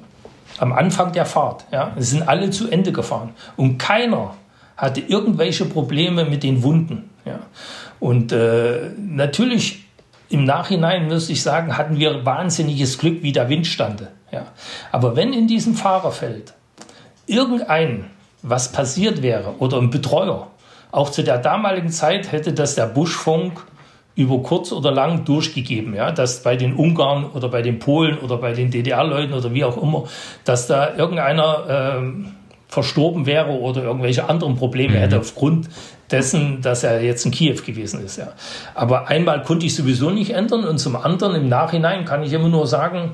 [0.59, 1.65] Am Anfang der Fahrt.
[1.71, 3.31] Ja, es sind alle zu Ende gefahren.
[3.55, 4.35] Und keiner
[4.75, 7.09] hatte irgendwelche Probleme mit den Wunden.
[7.25, 7.39] Ja.
[7.99, 9.85] Und äh, natürlich
[10.29, 14.11] im Nachhinein muss ich sagen, hatten wir wahnsinniges Glück, wie der Wind stande.
[14.31, 14.47] Ja.
[14.91, 16.53] Aber wenn in diesem Fahrerfeld
[17.25, 18.05] irgendein
[18.43, 20.47] was passiert wäre oder ein Betreuer,
[20.97, 23.63] auch zu der damaligen Zeit hätte das der Buschfunk
[24.15, 28.37] über kurz oder lang durchgegeben, ja, dass bei den Ungarn oder bei den Polen oder
[28.37, 30.05] bei den DDR-Leuten oder wie auch immer,
[30.43, 32.31] dass da irgendeiner äh,
[32.67, 34.99] verstorben wäre oder irgendwelche anderen Probleme mhm.
[34.99, 35.69] hätte aufgrund
[36.09, 38.17] dessen, dass er jetzt in Kiew gewesen ist.
[38.17, 38.29] Ja.
[38.73, 42.49] Aber einmal konnte ich sowieso nicht ändern und zum anderen im Nachhinein kann ich immer
[42.49, 43.11] nur sagen,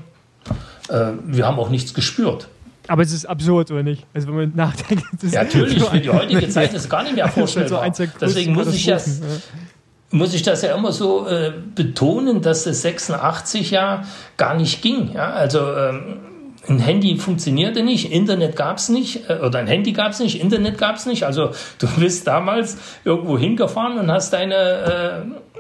[0.88, 2.47] äh, wir haben auch nichts gespürt.
[2.88, 4.05] Aber es ist absurd, oder nicht?
[4.13, 5.05] Also wenn man nachdenkt.
[5.23, 7.93] ja, natürlich, für die heutige Zeit ist es gar nicht mehr vorstellbar.
[7.93, 9.25] So Deswegen muss ich, das, ja.
[10.11, 14.03] muss ich das ja immer so äh, betonen, dass es 86 ja
[14.38, 15.13] gar nicht ging.
[15.13, 15.31] Ja?
[15.31, 16.19] Also ähm,
[16.67, 20.41] ein Handy funktionierte nicht, Internet gab es nicht, äh, oder ein Handy gab es nicht,
[20.41, 21.25] Internet gab es nicht.
[21.25, 24.55] Also du bist damals irgendwo hingefahren und hast deine...
[24.55, 25.53] Äh,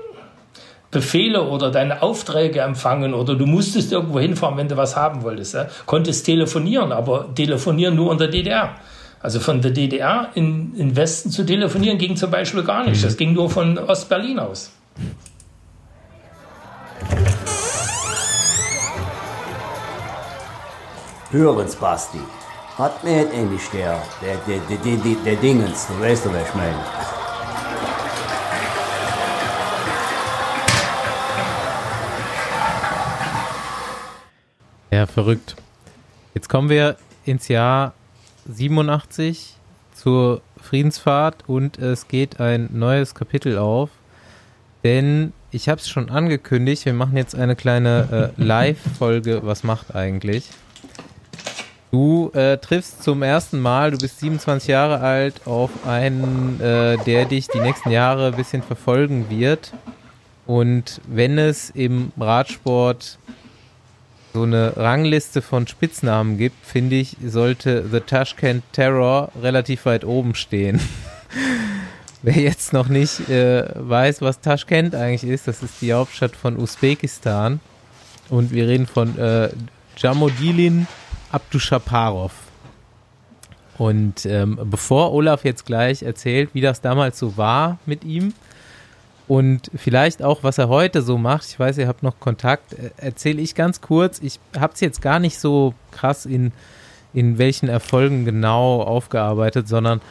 [0.93, 5.55] Befehle oder deine Aufträge empfangen oder du musstest irgendwo hinfahren, wenn du was haben wolltest.
[5.55, 5.67] Ja?
[5.85, 8.75] Konntest telefonieren, aber telefonieren nur in der DDR.
[9.19, 13.03] Also von der DDR in, in Westen zu telefonieren ging zum Beispiel gar nicht.
[13.03, 14.71] Das ging nur von Ostberlin aus.
[21.31, 22.19] Hören's, Basti.
[22.77, 27.22] Hat mir endlich der, der, der, der, der, der Dingens, du weißt, was ich meine.
[34.93, 35.55] Ja, verrückt.
[36.35, 37.95] Jetzt kommen wir ins Jahr
[38.47, 39.55] 87
[39.95, 43.89] zur Friedensfahrt und es geht ein neues Kapitel auf.
[44.83, 49.41] Denn ich habe es schon angekündigt, wir machen jetzt eine kleine äh, Live-Folge.
[49.43, 50.47] Was macht eigentlich?
[51.89, 57.25] Du äh, triffst zum ersten Mal, du bist 27 Jahre alt, auf einen, äh, der
[57.25, 59.73] dich die nächsten Jahre ein bisschen verfolgen wird.
[60.45, 63.17] Und wenn es im Radsport
[64.33, 70.33] so eine Rangliste von Spitznamen gibt, finde ich, sollte The Tashkent Terror relativ weit oben
[70.33, 70.81] stehen.
[72.23, 76.57] Wer jetzt noch nicht äh, weiß, was Tashkent eigentlich ist, das ist die Hauptstadt von
[76.57, 77.59] Usbekistan.
[78.29, 79.49] Und wir reden von äh,
[79.97, 80.87] Jamodilin
[81.31, 82.31] Abdushaparov.
[83.77, 88.33] Und ähm, bevor Olaf jetzt gleich erzählt, wie das damals so war mit ihm,
[89.27, 91.45] und vielleicht auch, was er heute so macht.
[91.47, 92.73] Ich weiß, ihr habt noch Kontakt.
[92.73, 94.19] Äh, erzähle ich ganz kurz.
[94.21, 96.51] Ich habe es jetzt gar nicht so krass in,
[97.13, 100.01] in welchen Erfolgen genau aufgearbeitet, sondern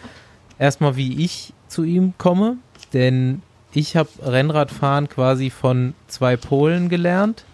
[0.59, 2.57] erstmal, wie ich zu ihm komme.
[2.95, 3.43] Denn
[3.73, 7.45] ich habe Rennradfahren quasi von zwei Polen gelernt.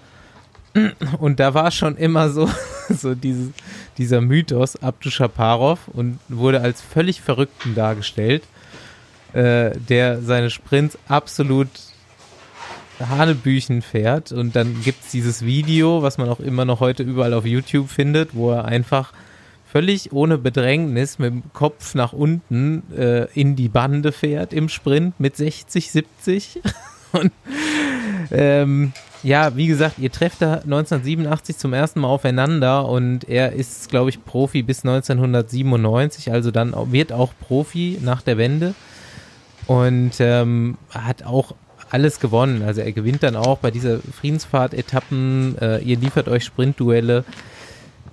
[1.18, 2.48] Und da war schon immer so,
[2.88, 3.50] so dieses,
[3.96, 8.44] dieser Mythos Abdu Shaparov und wurde als völlig Verrückten dargestellt
[9.33, 11.68] äh, der seine Sprints absolut
[13.01, 14.33] Hanebüchen fährt.
[14.33, 17.89] Und dann gibt es dieses Video, was man auch immer noch heute überall auf YouTube
[17.89, 19.13] findet, wo er einfach
[19.71, 25.21] völlig ohne Bedrängnis mit dem Kopf nach unten äh, in die Bande fährt im Sprint
[25.21, 26.61] mit 60, 70.
[27.13, 27.33] Und
[28.30, 28.92] ähm,
[29.22, 34.11] ja, wie gesagt, ihr trefft da 1987 zum ersten Mal aufeinander und er ist, glaube
[34.11, 38.75] ich, Profi bis 1997, also dann wird auch Profi nach der Wende
[39.68, 41.54] und ähm, hat auch
[41.90, 42.62] alles gewonnen.
[42.62, 45.57] Also er gewinnt dann auch bei dieser Friedensfahrt-Etappen.
[45.61, 47.24] Äh, ihr liefert euch Sprintduelle.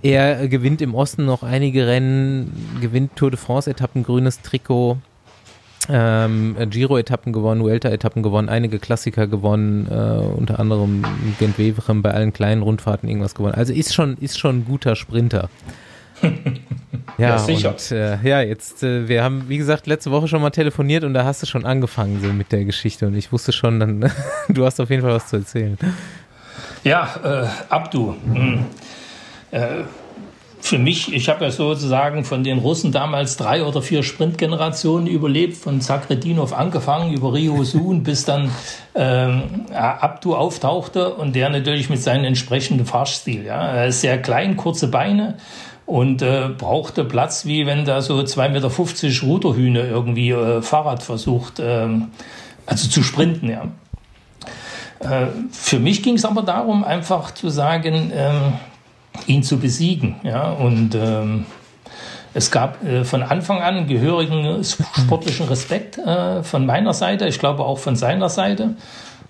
[0.02, 4.98] Er gewinnt im Osten noch einige Rennen, gewinnt Tour de France-Etappen, grünes Trikot,
[5.90, 11.04] ähm, Giro-Etappen gewonnen, Vuelta-Etappen gewonnen, einige Klassiker gewonnen, äh, unter anderem
[11.40, 13.56] Gent-Wevelgem bei allen kleinen Rundfahrten irgendwas gewonnen.
[13.56, 15.50] Also ist schon, ist schon ein guter Sprinter.
[17.18, 17.70] Ja, ja, sicher.
[17.70, 21.14] Und, äh, ja, jetzt, äh, wir haben, wie gesagt, letzte Woche schon mal telefoniert und
[21.14, 24.12] da hast du schon angefangen so mit der Geschichte und ich wusste schon, dann,
[24.50, 25.78] du hast auf jeden Fall was zu erzählen.
[26.84, 28.16] Ja, äh, Abdu.
[28.34, 28.66] Hm.
[29.52, 29.84] Äh,
[30.60, 35.56] für mich, ich habe ja sozusagen von den Russen damals drei oder vier Sprintgenerationen überlebt,
[35.56, 38.50] von Zakredinov angefangen über Rio Sun bis dann
[38.96, 43.46] ähm, Abdu auftauchte und der natürlich mit seinem entsprechenden Fahrstil.
[43.46, 43.64] Ja.
[43.64, 45.38] Er ist sehr klein, kurze Beine
[45.86, 51.60] und äh, brauchte Platz, wie wenn da so 2,50 Meter Ruderhühne irgendwie äh, Fahrrad versucht,
[51.60, 51.88] äh,
[52.66, 53.50] also zu sprinten.
[53.50, 53.68] Ja.
[55.00, 58.54] Äh, für mich ging es aber darum, einfach zu sagen, ähm,
[59.28, 60.16] ihn zu besiegen.
[60.24, 60.52] Ja?
[60.52, 61.46] Und ähm,
[62.34, 67.64] es gab äh, von Anfang an gehörigen sportlichen Respekt äh, von meiner Seite, ich glaube
[67.64, 68.76] auch von seiner Seite.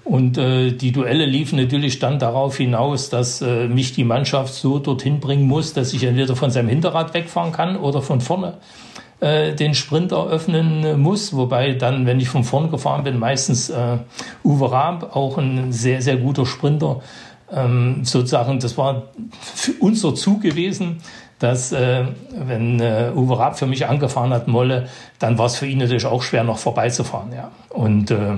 [0.06, 4.78] Und äh, die Duelle liefen natürlich dann darauf hinaus, dass äh, mich die Mannschaft so
[4.78, 8.54] dorthin bringen muss, dass ich entweder von seinem Hinterrad wegfahren kann oder von vorne
[9.20, 11.36] äh, den Sprint eröffnen äh, muss.
[11.36, 13.98] Wobei dann, wenn ich von vorn gefahren bin, meistens äh,
[14.44, 17.02] Uwe Raab, auch ein sehr, sehr guter Sprinter,
[17.52, 19.10] ähm, sozusagen, das war
[19.80, 21.02] unser Zug gewesen,
[21.40, 24.88] dass äh, wenn äh, Uwe Raab für mich angefahren hat, Molle,
[25.18, 27.34] dann war es für ihn natürlich auch schwer, noch vorbeizufahren.
[27.34, 27.50] Ja.
[27.70, 28.38] Und äh,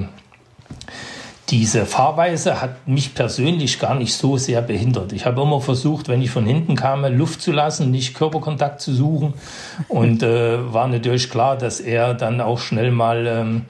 [1.49, 5.13] diese Fahrweise hat mich persönlich gar nicht so sehr behindert.
[5.13, 8.93] Ich habe immer versucht, wenn ich von hinten kam, Luft zu lassen, nicht Körperkontakt zu
[8.93, 9.33] suchen.
[9.87, 13.65] Und äh, war natürlich klar, dass er dann auch schnell mal ähm,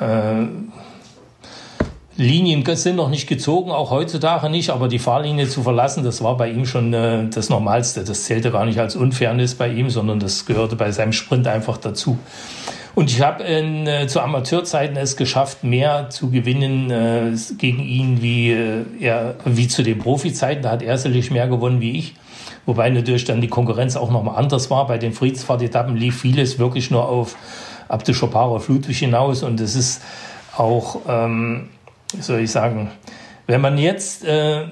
[0.00, 0.46] äh,
[2.20, 6.36] Linien sind noch nicht gezogen, auch heutzutage nicht, aber die Fahrlinie zu verlassen, das war
[6.36, 8.02] bei ihm schon äh, das Normalste.
[8.02, 11.78] Das zählte gar nicht als Unfairness bei ihm, sondern das gehörte bei seinem Sprint einfach
[11.78, 12.18] dazu.
[12.98, 18.50] Und ich habe äh, zu Amateurzeiten es geschafft, mehr zu gewinnen äh, gegen ihn wie,
[18.50, 20.64] äh, er, wie zu den Profizeiten.
[20.64, 22.16] Da hat er sicherlich mehr gewonnen wie ich.
[22.66, 24.88] Wobei natürlich dann die Konkurrenz auch nochmal anders war.
[24.88, 27.36] Bei den Friedensfahrtetappen lief vieles wirklich nur auf
[27.86, 29.44] Abdeschoparov Ludwig hinaus.
[29.44, 30.02] Und es ist
[30.56, 31.02] auch...
[31.06, 31.68] Ähm,
[32.18, 32.90] soll ich sagen,
[33.46, 34.64] wenn man jetzt, äh,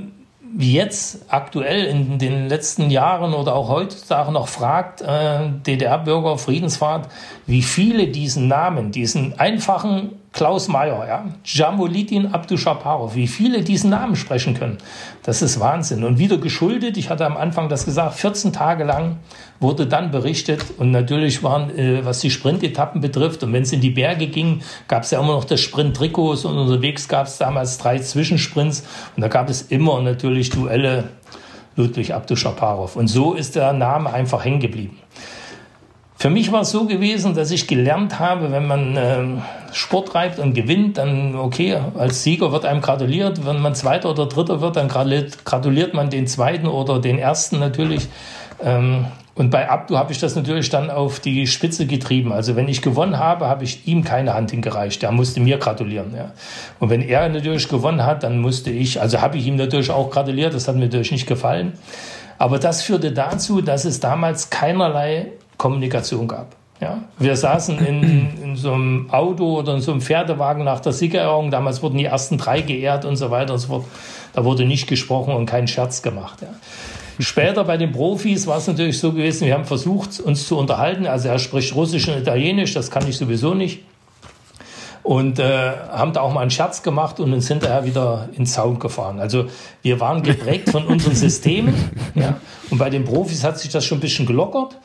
[0.58, 7.08] jetzt aktuell in den letzten Jahren oder auch heutzutage noch fragt, äh, DDR-Bürger, Friedensfahrt,
[7.46, 14.16] wie viele diesen Namen, diesen einfachen Klaus Mayer, ja, Jamolitin Abdushaparov, wie viele diesen Namen
[14.16, 14.76] sprechen können.
[15.22, 16.04] Das ist Wahnsinn.
[16.04, 19.16] Und wieder geschuldet, ich hatte am Anfang das gesagt, 14 Tage lang
[19.60, 23.80] wurde dann berichtet und natürlich waren, äh, was die Sprintetappen betrifft und wenn es in
[23.80, 27.78] die Berge ging, gab es ja immer noch das Sprint-Trikots und unterwegs gab es damals
[27.78, 28.84] drei Zwischensprints
[29.16, 31.04] und da gab es immer natürlich Duelle
[31.76, 32.96] Ludwig Abdushaparov.
[32.96, 34.98] Und so ist der Name einfach hängen geblieben.
[36.18, 39.24] Für mich war es so gewesen, dass ich gelernt habe, wenn man äh,
[39.72, 43.44] Sport treibt und gewinnt, dann okay, als Sieger wird einem gratuliert.
[43.44, 48.08] Wenn man Zweiter oder Dritter wird, dann gratuliert man den Zweiten oder den Ersten natürlich.
[48.64, 52.32] Ähm, und bei Abdu habe ich das natürlich dann auf die Spitze getrieben.
[52.32, 55.02] Also wenn ich gewonnen habe, habe ich ihm keine Hand hingereicht.
[55.02, 56.14] Er musste mir gratulieren.
[56.16, 56.32] Ja.
[56.80, 60.10] Und wenn er natürlich gewonnen hat, dann musste ich, also habe ich ihm natürlich auch
[60.10, 60.54] gratuliert.
[60.54, 61.74] Das hat mir natürlich nicht gefallen.
[62.38, 66.56] Aber das führte dazu, dass es damals keinerlei Kommunikation gab.
[66.80, 70.92] Ja, wir saßen in, in so einem Auto oder in so einem Pferdewagen nach der
[70.92, 71.50] Siegerehrung.
[71.50, 73.84] Damals wurden die ersten drei geehrt und so weiter und so fort.
[74.34, 76.42] Da wurde nicht gesprochen und kein Scherz gemacht.
[76.42, 76.48] Ja.
[77.18, 81.06] Später bei den Profis war es natürlich so gewesen, wir haben versucht, uns zu unterhalten.
[81.06, 83.80] Also er spricht Russisch und Italienisch, das kann ich sowieso nicht.
[85.02, 88.78] Und äh, haben da auch mal einen Scherz gemacht und uns hinterher wieder ins Zaun
[88.78, 89.20] gefahren.
[89.20, 89.46] Also
[89.80, 91.74] wir waren geprägt von unseren Systemen.
[92.14, 92.40] Ja.
[92.70, 94.76] Und bei den Profis hat sich das schon ein bisschen gelockert.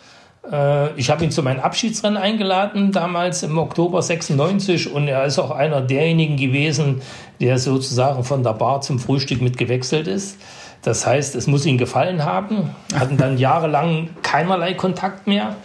[0.49, 5.39] Äh, ich habe ihn zu meinem Abschiedsrennen eingeladen, damals im Oktober 96, und er ist
[5.39, 7.01] auch einer derjenigen gewesen,
[7.39, 10.37] der sozusagen von der Bar zum Frühstück mit gewechselt ist.
[10.83, 12.75] Das heißt, es muss ihm gefallen haben.
[12.93, 15.55] Hatten dann jahrelang keinerlei Kontakt mehr.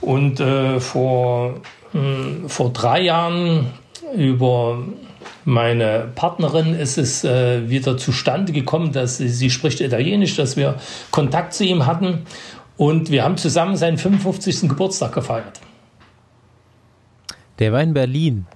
[0.00, 1.60] Und äh, vor,
[1.92, 3.66] mh, hm, vor drei Jahren
[4.14, 4.78] über
[5.44, 10.76] meine Partnerin ist es äh, wieder zustande gekommen, dass sie, sie spricht Italienisch, dass wir
[11.10, 12.26] Kontakt zu ihm hatten.
[12.82, 14.68] Und wir haben zusammen seinen 55.
[14.68, 15.60] Geburtstag gefeiert.
[17.60, 18.46] Der war in Berlin.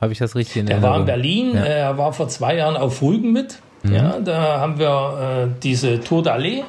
[0.00, 0.94] Habe ich das richtig in Der Erinnerung?
[0.94, 1.54] war in Berlin.
[1.56, 1.64] Ja.
[1.64, 3.58] Er war vor zwei Jahren auf Rügen mit.
[3.82, 3.92] Mhm.
[3.92, 6.62] Ja, da haben wir äh, diese Tour d'Allee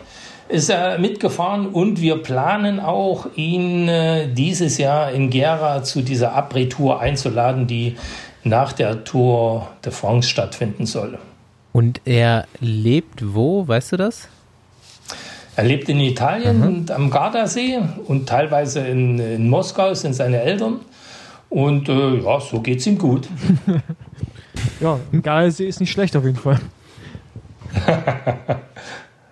[0.50, 6.36] ist er mitgefahren und wir planen auch, ihn äh, dieses Jahr in Gera zu dieser
[6.36, 7.96] Après-Tour einzuladen, die
[8.44, 11.20] nach der Tour de France stattfinden soll.
[11.74, 14.30] Und er lebt wo, weißt du das?
[15.58, 16.64] Er lebt in Italien mhm.
[16.68, 20.82] und am Gardasee und teilweise in, in Moskau sind seine Eltern.
[21.50, 23.28] Und äh, ja, so geht es ihm gut.
[24.80, 26.60] ja, Gardasee ist nicht schlecht auf jeden Fall.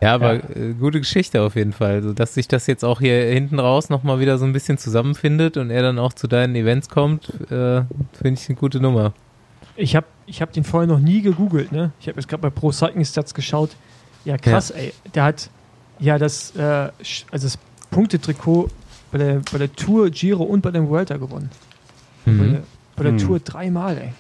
[0.02, 0.42] ja, aber ja.
[0.56, 1.92] Äh, gute Geschichte auf jeden Fall.
[1.92, 5.58] Also, dass sich das jetzt auch hier hinten raus nochmal wieder so ein bisschen zusammenfindet
[5.58, 7.84] und er dann auch zu deinen Events kommt, äh,
[8.14, 9.14] finde ich eine gute Nummer.
[9.76, 11.72] Ich habe ich hab den vorher noch nie gegoogelt.
[11.72, 11.92] Ne?
[12.00, 13.76] Ich habe jetzt gerade bei Pro Cycling Stats geschaut.
[14.24, 14.82] Ja, krass, ja.
[14.82, 14.94] ey.
[15.14, 15.52] Der hat
[16.00, 16.62] Ja, das, äh,
[17.32, 17.58] also das
[17.92, 18.70] Punktetrikot
[19.12, 21.50] bei der, bei der Tour Giro und bei dem Vuelta gewonnen.
[22.26, 22.38] Mhm.
[22.38, 22.64] Bei der,
[22.96, 23.18] bei der mhm.
[23.20, 24.14] Tour dreimal, ey.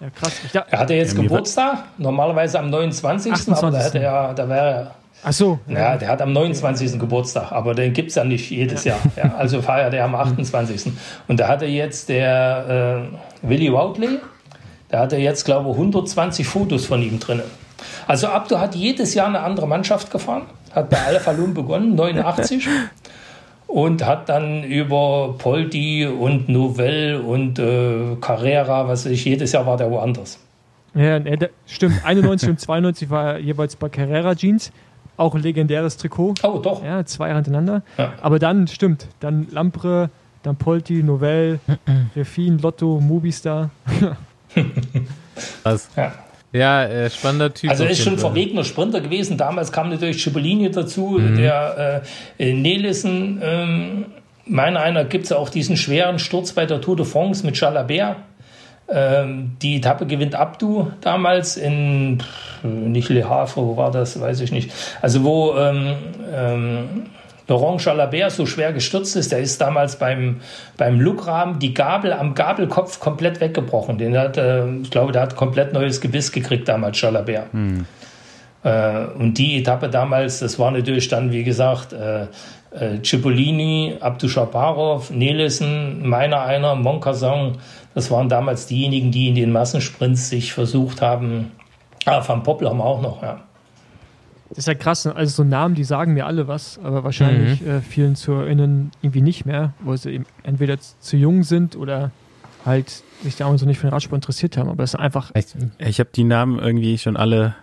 [0.00, 0.40] Ja, krass.
[0.52, 3.32] Ja, er hatte jetzt ja, Geburtstag, normalerweise am 29.
[3.32, 3.64] 28.
[3.64, 4.94] aber da, hätte er, da wäre er.
[5.24, 5.60] Ach so.
[5.68, 6.98] Ja, der hat am 29.
[6.98, 8.96] Geburtstag, aber den gibt es ja nicht jedes ja.
[9.14, 9.30] Jahr.
[9.30, 10.92] Ja, also feiert er am 28.
[11.28, 13.08] Und da hatte jetzt der
[13.42, 14.18] äh, Willy Woutley,
[14.88, 17.42] da hat er jetzt, glaube ich, 120 Fotos von ihm drin.
[18.06, 20.42] Also Abdo hat jedes Jahr eine andere Mannschaft gefahren,
[20.74, 22.68] hat bei Alpha Lum begonnen, 89.
[23.66, 29.76] und hat dann über Poldi und Novell und äh, Carrera, was ich, jedes Jahr war
[29.76, 30.38] der woanders.
[30.94, 31.18] Ja,
[31.66, 32.04] stimmt.
[32.04, 34.72] 91 und 92 war er jeweils bei Carrera Jeans.
[35.16, 36.34] Auch ein legendäres Trikot.
[36.42, 36.82] Oh, doch.
[36.84, 37.82] Ja, zwei Jahre hintereinander.
[37.96, 38.12] Ja.
[38.20, 40.10] Aber dann, stimmt, dann Lampre,
[40.42, 41.60] dann Polti, Novell,
[42.16, 43.70] Refin, Lotto, Mobistar.
[45.62, 45.88] Was?
[45.96, 46.12] Ja.
[46.52, 47.70] Ja, äh, spannender Typ.
[47.70, 49.38] Also er ist schon ein verwegener Sprinter gewesen.
[49.38, 51.36] Damals kam natürlich Cipollini dazu, mhm.
[51.36, 52.02] der
[52.38, 53.40] äh, Nelissen.
[53.42, 54.04] Ähm,
[54.44, 58.16] meiner einer gibt es auch diesen schweren Sturz bei der Tour de France mit Jalabert.
[58.88, 62.22] Ähm, die Etappe gewinnt Abdu damals in,
[62.62, 64.70] nicht Le Havre, wo war das, weiß ich nicht.
[65.00, 65.94] Also wo ähm,
[66.34, 67.06] ähm,
[67.52, 70.40] Laurent Jalabert so schwer gestürzt ist, der ist damals beim,
[70.78, 73.98] beim Luckrahmen die Gabel am Gabelkopf komplett weggebrochen.
[73.98, 77.52] Den hat, äh, ich glaube, der hat komplett neues Gebiss gekriegt damals, Jalabert.
[77.52, 77.84] Hm.
[78.64, 82.22] Äh, und die Etappe damals, das war natürlich dann, wie gesagt, äh,
[82.70, 87.58] äh, Cipollini, Abdushaparov, Nelissen, meiner einer, Moncasson,
[87.94, 91.52] das waren damals diejenigen, die in den Massensprints sich versucht haben.
[92.06, 93.40] Ah, Van Poppel haben wir auch noch, ja.
[94.52, 95.16] Das ist ja krass, ne?
[95.16, 97.68] also so Namen, die sagen mir alle was, aber wahrscheinlich mhm.
[97.68, 102.10] äh, vielen zu erinnern irgendwie nicht mehr, wo sie eben entweder zu jung sind oder
[102.66, 104.68] halt sich damals noch nicht für den Radsport interessiert haben.
[104.68, 105.30] Aber es ist einfach.
[105.34, 105.46] Ich,
[105.78, 107.54] ich habe die Namen irgendwie schon alle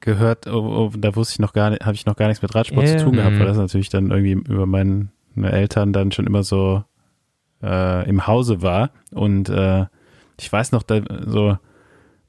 [0.00, 2.54] gehört, oh, oh, da wusste ich noch gar nicht, habe ich noch gar nichts mit
[2.54, 2.98] Radsport yeah.
[2.98, 6.84] zu tun gehabt, weil das natürlich dann irgendwie über meine Eltern dann schon immer so
[7.62, 8.90] äh, im Hause war.
[9.10, 9.86] Und äh,
[10.38, 11.58] ich weiß noch, da, so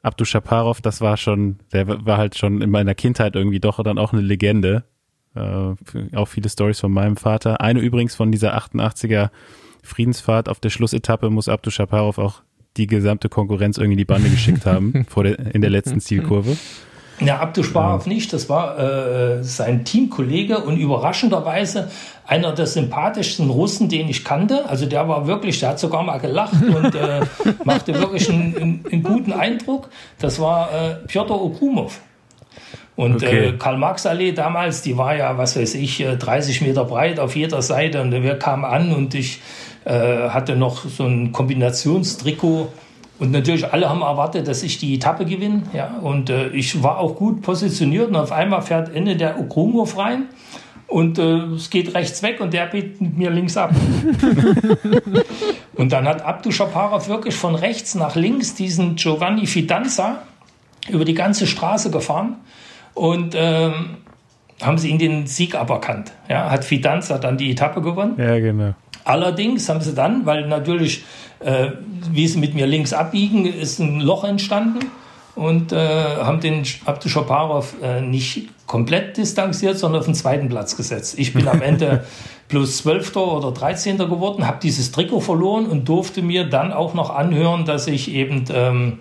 [0.02, 3.98] Abdu Shaparov, das war schon, der war halt schon in meiner Kindheit irgendwie doch dann
[3.98, 4.84] auch eine Legende.
[5.36, 7.62] Äh, auch viele Stories von meinem Vater.
[7.62, 9.30] Eine übrigens von dieser 88er
[9.84, 12.42] Friedensfahrt auf der Schlussetappe muss Abdu Shaparov auch
[12.78, 16.58] die gesamte Konkurrenz irgendwie in die Bande geschickt haben vor der, in der letzten Zielkurve.
[17.20, 18.14] Ja, Abdusparov ja.
[18.14, 18.32] nicht.
[18.32, 21.90] Das war äh, sein Teamkollege und überraschenderweise
[22.26, 24.70] einer der sympathischsten Russen, den ich kannte.
[24.70, 27.22] Also der war wirklich, der hat sogar mal gelacht und äh,
[27.64, 29.90] machte wirklich einen, einen, einen, guten Eindruck.
[30.20, 32.02] Das war äh, Piotr Okrumov.
[32.96, 33.50] Und okay.
[33.50, 37.62] äh, Karl-Marx-Allee damals, die war ja, was weiß ich, 30 äh, Meter breit auf jeder
[37.62, 38.02] Seite.
[38.02, 39.42] Und wir kamen an und ich
[39.86, 42.68] äh, hatte noch so ein Kombinationstrikot
[43.20, 45.64] und natürlich alle haben erwartet, dass ich die Etappe gewinne.
[45.74, 48.10] Ja, und äh, ich war auch gut positioniert.
[48.10, 50.26] Und auf einmal fährt Ende der Okrumov rein.
[50.88, 53.72] Und äh, es geht rechts weg und der biegt mir links ab.
[55.76, 60.24] und dann hat Abdu Shaparov wirklich von rechts nach links diesen Giovanni Fidanza
[60.88, 62.36] über die ganze Straße gefahren.
[62.94, 63.98] Und ähm,
[64.62, 66.14] haben sie ihn den Sieg aberkannt.
[66.30, 68.16] Ja, hat Fidanza dann die Etappe gewonnen.
[68.18, 68.74] Ja, genau.
[69.08, 71.04] Allerdings haben sie dann, weil natürlich
[71.40, 71.72] äh,
[72.12, 74.80] wie sie mit mir links abbiegen, ist ein Loch entstanden
[75.36, 81.18] und äh, haben den Abduschaparov äh, nicht komplett distanziert, sondern auf den zweiten Platz gesetzt.
[81.20, 82.06] Ich bin am Ende
[82.48, 87.12] plus Zwölfter oder Dreizehnter geworden, habe dieses Trikot verloren und durfte mir dann auch noch
[87.12, 89.00] anhören, dass ich eben ähm,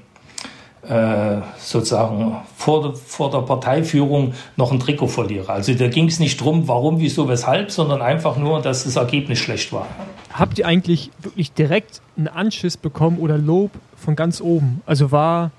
[0.89, 5.51] äh, sozusagen vor, vor der Parteiführung noch ein Trikot verliere.
[5.53, 9.39] Also da ging es nicht drum, warum, wieso, weshalb, sondern einfach nur, dass das Ergebnis
[9.39, 9.87] schlecht war.
[10.33, 14.83] Habt ihr eigentlich wirklich direkt einen Anschiss bekommen oder Lob von ganz oben?
[14.87, 15.51] Also war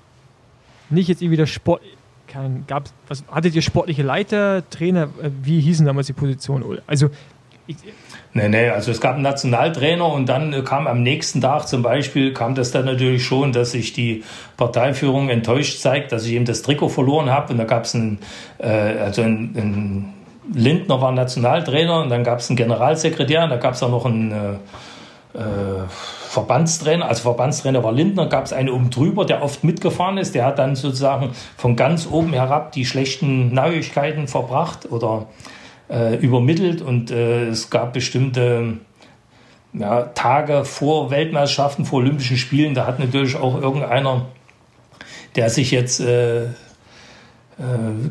[0.90, 1.82] nicht jetzt irgendwie der Sport,
[2.26, 6.78] kein, gab's, was, hattet ihr sportliche Leiter, Trainer, äh, wie hießen damals die Positionen?
[6.86, 7.10] Also
[7.66, 7.76] ich,
[8.34, 12.34] Nee, nee, also es gab einen Nationaltrainer und dann kam am nächsten Tag zum Beispiel,
[12.34, 14.22] kam das dann natürlich schon, dass sich die
[14.56, 17.52] Parteiführung enttäuscht zeigt, dass ich eben das Trikot verloren habe.
[17.52, 18.18] Und da gab es einen,
[18.58, 20.14] äh, also einen, einen
[20.52, 24.04] Lindner war Nationaltrainer und dann gab es einen Generalsekretär und da gab es auch noch
[24.04, 25.86] einen äh, äh,
[26.28, 27.08] Verbandstrainer.
[27.08, 30.34] Also Verbandstrainer war Lindner, gab es einen oben drüber, der oft mitgefahren ist.
[30.34, 35.26] Der hat dann sozusagen von ganz oben herab die schlechten Neuigkeiten verbracht oder
[35.90, 38.78] äh, übermittelt und äh, es gab bestimmte
[39.72, 44.26] ja, Tage vor Weltmeisterschaften, vor Olympischen Spielen, da hat natürlich auch irgendeiner,
[45.36, 46.48] der sich jetzt äh, äh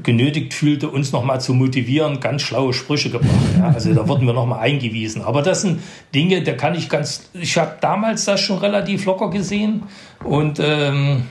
[0.04, 3.32] genötigt fühlte, uns nochmal zu motivieren, ganz schlaue Sprüche gebracht.
[3.58, 5.22] Ja, also da wurden wir nochmal eingewiesen.
[5.22, 5.82] Aber das sind
[6.14, 9.84] Dinge, da kann ich ganz, ich habe damals das schon relativ locker gesehen
[10.24, 11.24] und ähm,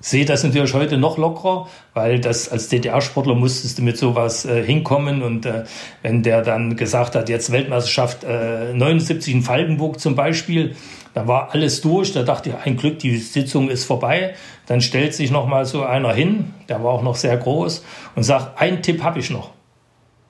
[0.00, 4.62] sehe das natürlich heute noch lockerer, weil das als DDR-Sportler musstest du mit sowas äh,
[4.62, 5.64] hinkommen und äh,
[6.02, 10.76] wenn der dann gesagt hat, jetzt Weltmeisterschaft äh, 79 in Falkenburg zum Beispiel,
[11.14, 14.34] da war alles durch, da dachte ich, ein Glück, die Sitzung ist vorbei.
[14.66, 17.84] Dann stellt sich noch mal so einer hin, der war auch noch sehr groß
[18.14, 19.50] und sagt, ein Tipp habe ich noch.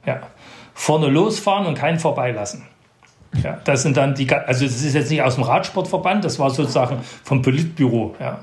[0.07, 0.21] Ja,
[0.73, 2.63] vorne losfahren und keinen vorbeilassen.
[3.43, 6.49] Ja, das sind dann die, also das ist jetzt nicht aus dem Radsportverband, das war
[6.49, 8.15] sozusagen vom Politbüro.
[8.19, 8.39] Ja.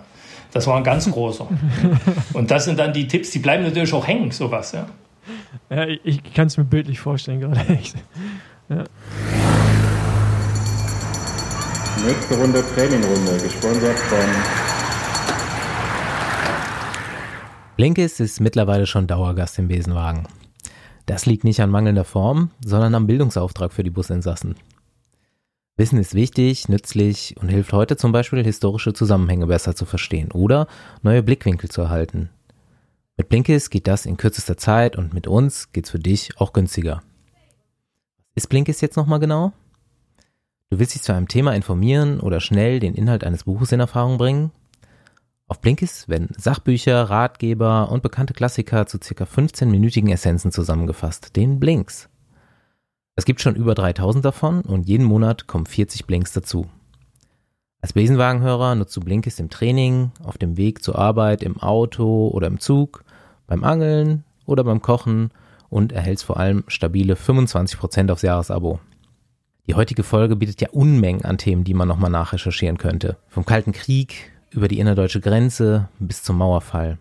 [0.56, 1.48] Das war ein ganz großer.
[2.32, 4.72] Und das sind dann die Tipps, die bleiben natürlich auch hängen, sowas.
[4.72, 4.88] Ja,
[5.70, 7.60] ja ich kann es mir bildlich vorstellen gerade.
[7.68, 7.96] Echt.
[8.68, 8.84] Ja.
[12.04, 14.26] Nächste Runde Trainingrunde, gesponsert von
[17.78, 20.26] Blinkist ist mittlerweile schon Dauergast im Besenwagen.
[21.06, 24.56] Das liegt nicht an mangelnder Form, sondern am Bildungsauftrag für die Businsassen.
[25.78, 30.68] Wissen ist wichtig, nützlich und hilft heute zum Beispiel, historische Zusammenhänge besser zu verstehen oder
[31.02, 32.30] neue Blickwinkel zu erhalten.
[33.18, 37.04] Mit Blinkist geht das in kürzester Zeit und mit uns geht's für dich auch günstiger.
[38.36, 39.52] Ist Blinkist jetzt nochmal genau?
[40.70, 44.18] Du willst dich zu einem Thema informieren oder schnell den Inhalt eines Buches in Erfahrung
[44.18, 44.52] bringen?
[45.48, 52.10] Auf Blinkist werden Sachbücher, Ratgeber und bekannte Klassiker zu circa 15-minütigen Essenzen zusammengefasst, den Blinks.
[53.18, 56.68] Es gibt schon über 3000 davon und jeden Monat kommen 40 Blinks dazu.
[57.82, 62.48] Als Besenwagenhörer nutzt du Blinkist im Training, auf dem Weg zur Arbeit, im Auto oder
[62.48, 63.04] im Zug,
[63.48, 65.32] beim Angeln oder beim Kochen
[65.70, 68.80] und erhältst vor allem stabile 25% aufs Jahresabo.
[69.68, 73.18] Die heutige Folge bietet ja Unmengen an Themen, die man nochmal nachrecherchieren könnte.
[73.30, 76.98] Vom Kalten Krieg über die innerdeutsche Grenze bis zum Mauerfall.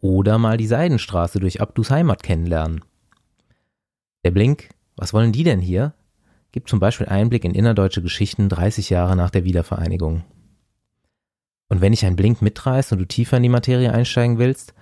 [0.00, 2.84] Oder mal die Seidenstraße durch Abdus Heimat kennenlernen.
[4.24, 5.94] Der Blink was wollen die denn hier?
[6.52, 10.24] Gibt zum Beispiel Einblick in innerdeutsche Geschichten 30 Jahre nach der Wiedervereinigung.
[11.68, 14.74] Und wenn dich ein Blink mitreißt und du tiefer in die Materie einsteigen willst,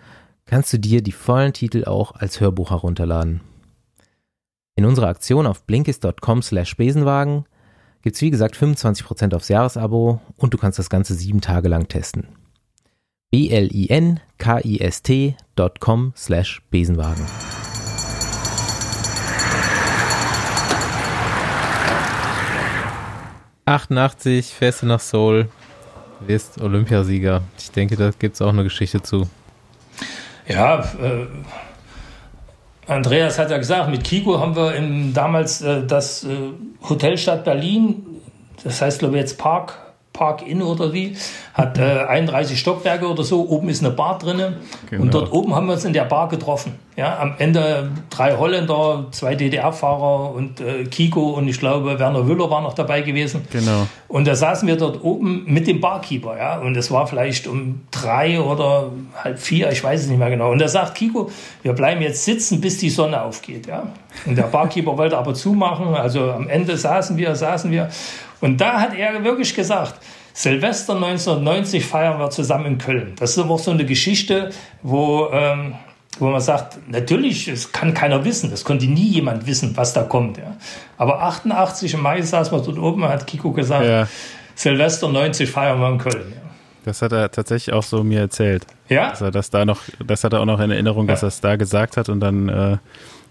[0.46, 3.40] kannst du dir die vollen Titel auch als Hörbuch herunterladen.
[4.76, 7.46] In unserer Aktion auf blinkist.com slash Besenwagen
[8.02, 12.28] gibt's wie gesagt 25% aufs Jahresabo und du kannst das Ganze sieben Tage lang testen.
[13.30, 17.24] B-L-I-N-K-I-S-T.com slash Besenwagen.
[23.66, 25.48] 88 fährst du nach Seoul,
[26.20, 27.42] wirst Olympiasieger.
[27.58, 29.28] Ich denke, da gibt es auch eine Geschichte zu.
[30.46, 31.26] Ja, äh,
[32.86, 36.36] Andreas hat ja gesagt, mit Kiko haben wir im, damals äh, das äh,
[36.88, 38.04] Hotelstadt Berlin,
[38.62, 39.78] das heißt glaube ich jetzt Park,
[40.14, 41.16] Park Inn oder wie,
[41.54, 44.54] hat äh, 31 Stockwerke oder so, oben ist eine Bar drinnen
[44.88, 45.02] genau.
[45.02, 46.78] und dort oben haben wir uns in der Bar getroffen.
[46.96, 52.48] Ja, am Ende drei Holländer, zwei DDR-Fahrer und äh, Kiko und ich glaube Werner Wüller
[52.48, 53.42] war noch dabei gewesen.
[53.50, 53.88] Genau.
[54.06, 57.80] Und da saßen wir dort oben mit dem Barkeeper, ja, und es war vielleicht um
[57.90, 60.52] drei oder halb vier, ich weiß es nicht mehr genau.
[60.52, 61.32] Und da sagt Kiko,
[61.62, 63.88] wir bleiben jetzt sitzen, bis die Sonne aufgeht, ja.
[64.26, 67.88] Und der Barkeeper wollte aber zumachen, also am Ende saßen wir, saßen wir
[68.44, 69.94] und da hat er wirklich gesagt,
[70.34, 73.14] Silvester 1990 feiern wir zusammen in Köln.
[73.18, 74.50] Das ist aber auch so eine Geschichte,
[74.82, 75.76] wo, ähm,
[76.18, 80.02] wo man sagt, natürlich, es kann keiner wissen, das konnte nie jemand wissen, was da
[80.02, 80.36] kommt.
[80.36, 80.58] Ja.
[80.98, 84.08] Aber 88 im Mai saß man dort oben, hat Kiko gesagt, ja.
[84.54, 86.32] Silvester 90 feiern wir in Köln.
[86.34, 86.42] Ja.
[86.84, 88.66] Das hat er tatsächlich auch so mir erzählt.
[88.90, 89.08] Ja.
[89.08, 91.40] Dass er das da noch, das hat er auch noch in Erinnerung, dass er es
[91.40, 92.76] da gesagt hat und dann äh,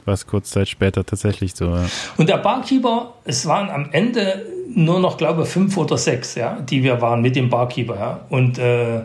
[0.06, 1.78] war es kurz Zeit später tatsächlich so.
[2.18, 6.60] Und der Barkeeper, es waren am Ende nur noch, glaube ich, fünf oder sechs, ja,
[6.62, 7.96] die wir waren mit dem Barkeeper.
[7.96, 8.20] Ja.
[8.30, 9.02] Und äh,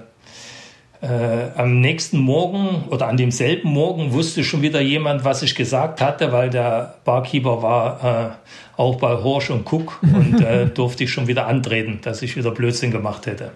[1.00, 6.00] äh, am nächsten Morgen oder an demselben Morgen wusste schon wieder jemand, was ich gesagt
[6.00, 11.12] hatte, weil der Barkeeper war äh, auch bei Horsch und Cook und äh, durfte ich
[11.12, 13.50] schon wieder antreten, dass ich wieder Blödsinn gemacht hätte.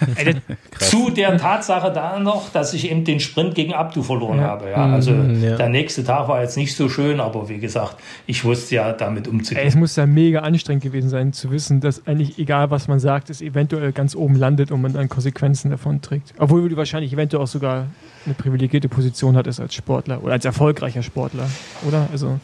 [0.80, 4.44] zu der Tatsache da noch, dass ich eben den Sprint gegen Abdu verloren ja.
[4.44, 4.68] habe.
[4.70, 4.86] Ja.
[4.86, 5.56] Also mhm, ja.
[5.56, 7.96] der nächste Tag war jetzt nicht so schön, aber wie gesagt,
[8.26, 9.64] ich wusste ja damit umzugehen.
[9.64, 13.30] es muss ja mega anstrengend gewesen sein, zu wissen, dass eigentlich egal was man sagt,
[13.30, 16.34] es eventuell ganz oben landet und man dann Konsequenzen davon trägt.
[16.38, 17.86] Obwohl du wahrscheinlich eventuell auch sogar
[18.26, 21.48] eine privilegierte Position hattest als Sportler oder als erfolgreicher Sportler,
[21.86, 22.08] oder?
[22.12, 22.40] Also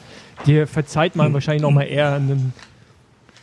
[0.46, 2.52] Dir verzeiht man wahrscheinlich noch mal eher einen,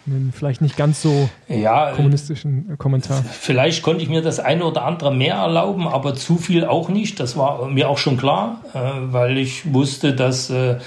[0.08, 3.24] einen vielleicht nicht ganz so ja, kommunistischen Kommentar.
[3.24, 7.20] Vielleicht konnte ich mir das eine oder andere mehr erlauben, aber zu viel auch nicht.
[7.20, 8.80] Das war mir auch schon klar, äh,
[9.12, 10.78] weil ich wusste, dass äh,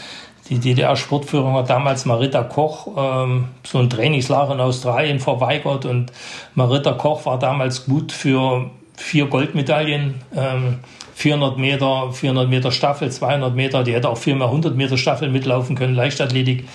[0.49, 6.13] die DDR-Sportführung hat damals Marita Koch ähm, so ein Trainingslager in Australien verweigert und
[6.55, 10.15] Marita Koch war damals gut für vier Goldmedaillen.
[10.35, 10.79] Ähm,
[11.19, 15.29] 400 Meter, 400 Meter Staffel, 200 Meter, die hätte auch viel mehr 100 Meter Staffel
[15.29, 16.69] mitlaufen können, Leichtathletik.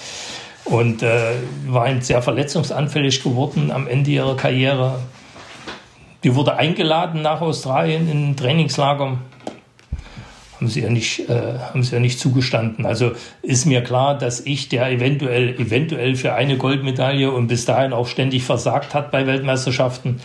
[0.65, 1.35] Und äh,
[1.67, 4.99] war sehr verletzungsanfällig geworden am Ende ihrer Karriere.
[6.25, 9.17] die wurde eingeladen nach Australien in ein Trainingslager.
[10.57, 12.85] Haben sie, ja nicht, äh, haben sie ja nicht zugestanden.
[12.85, 13.13] Also
[13.43, 18.07] ist mir klar, dass ich, der eventuell, eventuell für eine Goldmedaille und bis dahin auch
[18.07, 20.19] ständig versagt hat bei Weltmeisterschaften,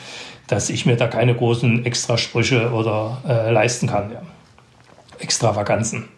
[0.49, 4.11] dass ich mir da keine großen Extrasprüche oder äh, leisten kann.
[4.11, 4.23] Ja.
[5.21, 6.09] Extravaganzen.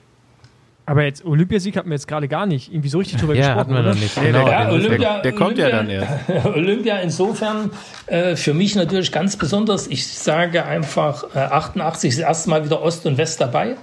[0.86, 3.58] Aber jetzt Olympiasieg hatten wir jetzt gerade gar nicht irgendwie so richtig drüber ja, gesprochen.
[3.58, 3.94] Hatten wir oder?
[3.94, 4.14] noch nicht.
[4.20, 6.46] Genau, ja, Olympia, der, der kommt Olympia, ja dann erst.
[6.56, 7.70] Olympia insofern
[8.06, 9.86] äh, für mich natürlich ganz besonders.
[9.86, 13.76] Ich sage einfach, äh, 88 das erste Mal wieder Ost und West dabei.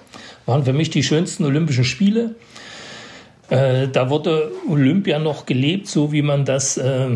[0.45, 2.35] Waren für mich die schönsten Olympischen Spiele.
[3.49, 7.07] Äh, da wurde Olympia noch gelebt, so wie man das äh,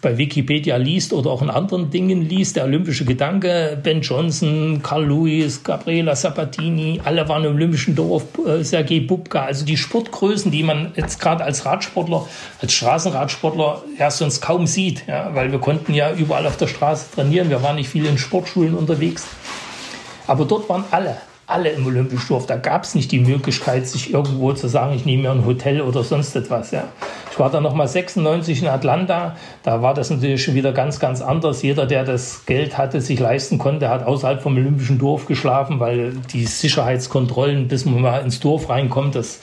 [0.00, 5.04] bei Wikipedia liest oder auch in anderen Dingen liest, der olympische Gedanke, Ben Johnson, Carl
[5.04, 10.62] Lewis, Gabriela Sabatini, alle waren im olympischen Dorf, äh, Sergei Bubka, also die Sportgrößen, die
[10.62, 12.28] man jetzt gerade als Radsportler,
[12.62, 17.06] als Straßenradsportler ja sonst kaum sieht, ja, weil wir konnten ja überall auf der Straße
[17.16, 19.26] trainieren, wir waren nicht viel in Sportschulen unterwegs,
[20.28, 21.16] aber dort waren alle,
[21.48, 22.46] alle im Olympischen Dorf.
[22.46, 25.80] Da gab es nicht die Möglichkeit, sich irgendwo zu sagen, ich nehme mir ein Hotel
[25.80, 26.70] oder sonst etwas.
[26.72, 26.84] Ja.
[27.32, 29.34] Ich war dann nochmal 96 in Atlanta.
[29.62, 31.62] Da war das natürlich schon wieder ganz, ganz anders.
[31.62, 36.12] Jeder, der das Geld hatte, sich leisten konnte, hat außerhalb vom Olympischen Dorf geschlafen, weil
[36.32, 39.40] die Sicherheitskontrollen, bis man mal ins Dorf reinkommt, das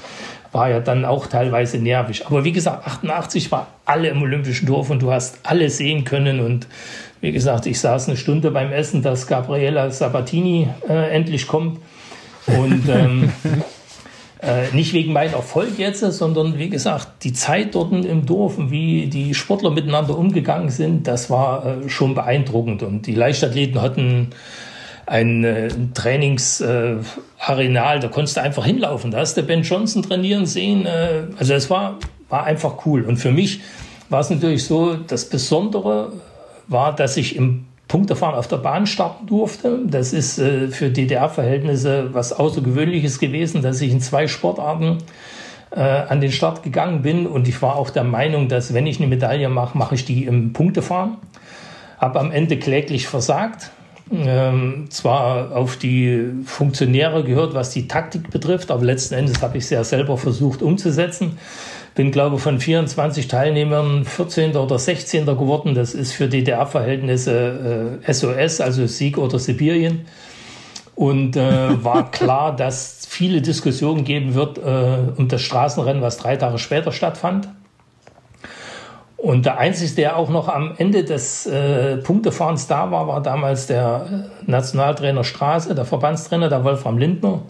[0.52, 2.28] war ja dann auch teilweise nervig.
[2.28, 6.40] Aber wie gesagt, 88 war alle im Olympischen Dorf und du hast alle sehen können.
[6.40, 6.68] Und
[7.20, 11.80] wie gesagt, ich saß eine Stunde beim Essen, dass Gabriela Sabatini äh, endlich kommt.
[12.48, 13.32] Und ähm,
[14.42, 18.72] äh, nicht wegen meinem Erfolg jetzt, sondern wie gesagt, die Zeit dort im Dorf und
[18.72, 22.84] wie die Sportler miteinander umgegangen sind, das war äh, schon beeindruckend.
[22.84, 24.30] Und die Leichtathleten hatten
[25.08, 29.12] ein äh, Trainingsarenal, da konntest du einfach hinlaufen.
[29.12, 30.86] Da hast du Ben Johnson trainieren sehen.
[30.86, 32.00] Äh, also es war,
[32.30, 33.04] war einfach cool.
[33.04, 33.62] Und für mich
[34.10, 36.14] war es natürlich so, das Besondere
[36.68, 37.66] war, dass ich im
[37.96, 39.80] Punktefahren auf der Bahn starten durfte.
[39.86, 44.98] Das ist äh, für DDR-Verhältnisse was Außergewöhnliches gewesen, dass ich in zwei Sportarten
[45.72, 47.26] äh, an den Start gegangen bin.
[47.26, 50.26] Und ich war auch der Meinung, dass wenn ich eine Medaille mache, mache ich die
[50.26, 51.16] im Punktefahren.
[51.98, 53.72] Habe am Ende kläglich versagt.
[54.12, 59.64] Ähm, zwar auf die Funktionäre gehört, was die Taktik betrifft, aber letzten Endes habe ich
[59.64, 61.38] es ja selber versucht umzusetzen.
[61.96, 64.58] Bin, glaube ich, von 24 Teilnehmern 14.
[64.58, 65.26] oder 16.
[65.26, 65.76] geworden.
[65.76, 70.06] Das ist für DDR-Verhältnisse äh, SOS, also Sieg oder Sibirien.
[70.96, 76.36] Und äh, war klar, dass viele Diskussionen geben wird äh, um das Straßenrennen, was drei
[76.36, 77.48] Tage später stattfand.
[79.26, 83.68] Und der Einzige, der auch noch am Ende des äh, Punktefahrens da war, war damals
[83.68, 87.42] der Nationaltrainer Straße, der Verbandstrainer, der Wolfram Lindner.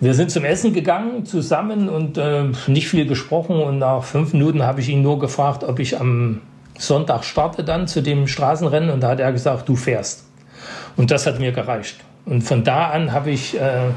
[0.00, 3.60] Wir sind zum Essen gegangen zusammen und äh, nicht viel gesprochen.
[3.60, 6.40] Und nach fünf Minuten habe ich ihn nur gefragt, ob ich am
[6.76, 8.90] Sonntag starte dann zu dem Straßenrennen.
[8.90, 10.24] Und da hat er gesagt, du fährst.
[10.96, 11.96] Und das hat mir gereicht.
[12.26, 13.90] Und von da an habe ich äh,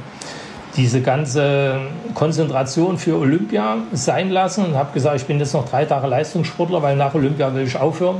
[0.75, 1.79] diese ganze
[2.13, 6.81] Konzentration für Olympia sein lassen und habe gesagt, ich bin jetzt noch drei Tage Leistungssportler,
[6.83, 8.17] weil nach Olympia will ich aufhören.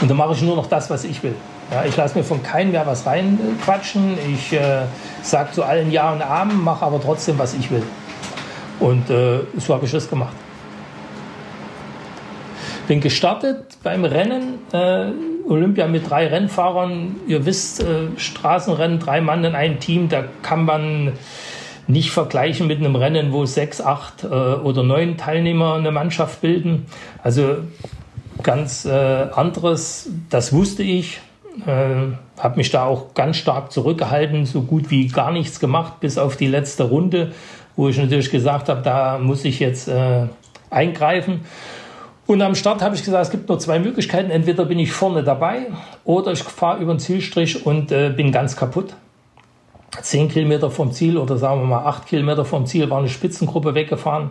[0.00, 1.34] Und dann mache ich nur noch das, was ich will.
[1.70, 4.16] Ja, ich lasse mir von keinem mehr was reinquatschen.
[4.32, 4.82] Ich äh,
[5.22, 7.82] sage zu allen Ja und Amen, mache aber trotzdem, was ich will.
[8.78, 10.34] Und äh, so habe ich das gemacht.
[12.86, 15.10] Bin gestartet beim Rennen, äh,
[15.48, 17.16] Olympia mit drei Rennfahrern.
[17.26, 21.14] Ihr wisst, äh, Straßenrennen, drei Mann in einem Team, da kann man
[21.88, 26.86] nicht vergleichen mit einem Rennen, wo sechs, acht äh, oder neun Teilnehmer eine Mannschaft bilden.
[27.24, 27.58] Also
[28.42, 31.20] ganz äh, anderes, das wusste ich.
[31.64, 36.18] Äh, habe mich da auch ganz stark zurückgehalten, so gut wie gar nichts gemacht, bis
[36.18, 37.32] auf die letzte Runde,
[37.76, 40.26] wo ich natürlich gesagt habe, da muss ich jetzt äh,
[40.70, 41.40] eingreifen.
[42.26, 44.30] Und am Start habe ich gesagt, es gibt nur zwei Möglichkeiten.
[44.30, 45.68] Entweder bin ich vorne dabei
[46.04, 48.94] oder ich fahre über den Zielstrich und äh, bin ganz kaputt.
[50.02, 53.74] Zehn Kilometer vom Ziel oder sagen wir mal acht Kilometer vom Ziel war eine Spitzengruppe
[53.74, 54.30] weggefahren,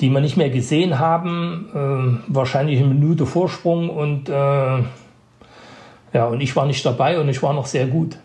[0.00, 1.68] die wir nicht mehr gesehen haben.
[2.28, 4.82] Äh, wahrscheinlich eine Minute Vorsprung und äh,
[6.12, 8.18] ja, und ich war nicht dabei und ich war noch sehr gut.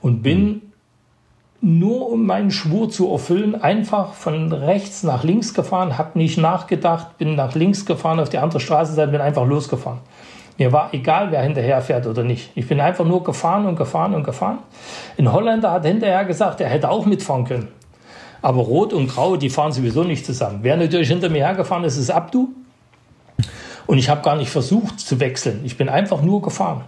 [0.00, 0.62] Und bin
[1.60, 7.18] nur um meinen Schwur zu erfüllen, einfach von rechts nach links gefahren, habe nicht nachgedacht,
[7.18, 9.98] bin nach links gefahren auf die andere Straßenseite, bin einfach losgefahren.
[10.58, 12.50] Mir war egal, wer hinterher fährt oder nicht.
[12.54, 14.58] Ich bin einfach nur gefahren und gefahren und gefahren.
[15.18, 17.68] Ein Holländer hat hinterher gesagt, er hätte auch mitfahren können.
[18.42, 20.60] Aber Rot und Grau, die fahren sowieso nicht zusammen.
[20.62, 22.48] Wer natürlich hinter mir hergefahren ist, ist Abdu.
[23.86, 25.60] Und ich habe gar nicht versucht zu wechseln.
[25.64, 26.84] Ich bin einfach nur gefahren.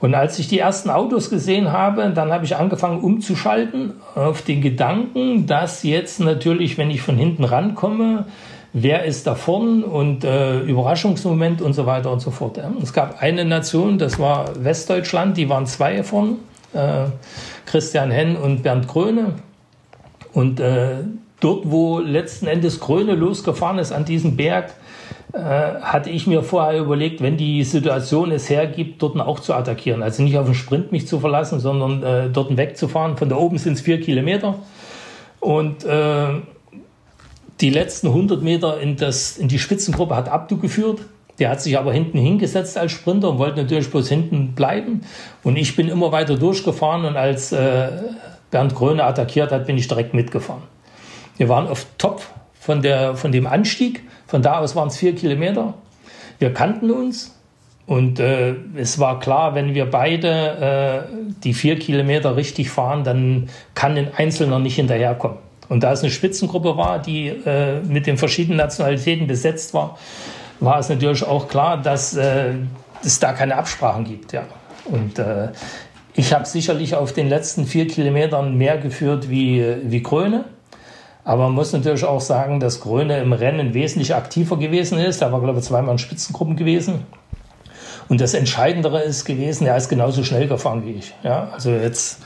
[0.00, 4.60] Und als ich die ersten Autos gesehen habe, dann habe ich angefangen umzuschalten auf den
[4.60, 8.26] Gedanken, dass jetzt natürlich, wenn ich von hinten rankomme,
[8.72, 12.60] wer ist da vorn und äh, Überraschungsmoment und so weiter und so fort.
[12.82, 16.36] Es gab eine Nation, das war Westdeutschland, die waren zwei vorn,
[16.74, 17.06] äh,
[17.66, 19.32] Christian Henn und Bernd Kröne.
[20.32, 20.98] Und äh,
[21.40, 24.74] dort, wo letzten Endes Kröne losgefahren ist an diesem Berg,
[25.32, 30.02] äh, hatte ich mir vorher überlegt, wenn die Situation es hergibt, dort auch zu attackieren.
[30.02, 33.16] Also nicht auf den Sprint mich zu verlassen, sondern äh, dort wegzufahren.
[33.16, 34.54] Von da oben sind es vier Kilometer.
[35.40, 36.28] Und äh,
[37.60, 41.00] die letzten 100 Meter in, das, in die Spitzengruppe hat Abdu geführt.
[41.38, 45.02] Der hat sich aber hinten hingesetzt als Sprinter und wollte natürlich bloß hinten bleiben.
[45.42, 47.88] Und ich bin immer weiter durchgefahren und als äh,
[48.50, 50.62] Bernd Kröne attackiert hat, bin ich direkt mitgefahren.
[51.36, 52.22] Wir waren auf Top
[52.58, 54.02] von, der, von dem Anstieg.
[54.28, 55.74] Von da aus waren es vier Kilometer.
[56.38, 57.34] Wir kannten uns
[57.86, 63.48] und äh, es war klar, wenn wir beide äh, die vier Kilometer richtig fahren, dann
[63.74, 65.38] kann ein Einzelner nicht hinterherkommen.
[65.70, 69.98] Und da es eine Spitzengruppe war, die äh, mit den verschiedenen Nationalitäten besetzt war,
[70.60, 72.52] war es natürlich auch klar, dass äh,
[73.02, 74.32] es da keine Absprachen gibt.
[74.34, 74.44] Ja.
[74.84, 75.48] Und äh,
[76.14, 80.44] ich habe sicherlich auf den letzten vier Kilometern mehr geführt wie, wie Kröne.
[81.28, 85.20] Aber man muss natürlich auch sagen, dass Gröne im Rennen wesentlich aktiver gewesen ist.
[85.20, 87.02] Er war, glaube ich, zweimal in Spitzengruppen gewesen.
[88.08, 91.14] Und das Entscheidendere ist gewesen, er ist genauso schnell gefahren wie ich.
[91.22, 92.22] Ja, also jetzt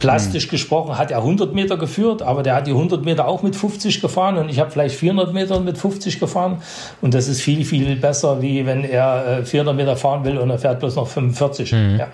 [0.00, 0.50] plastisch mhm.
[0.50, 4.00] gesprochen hat er 100 Meter geführt, aber der hat die 100 Meter auch mit 50
[4.00, 6.62] gefahren und ich habe vielleicht 400 Meter mit 50 gefahren.
[7.00, 10.50] Und das ist viel, viel besser, wie wenn er 400 äh, Meter fahren will und
[10.50, 11.70] er fährt bloß noch 45.
[11.70, 11.96] Mhm.
[12.00, 12.08] Ja.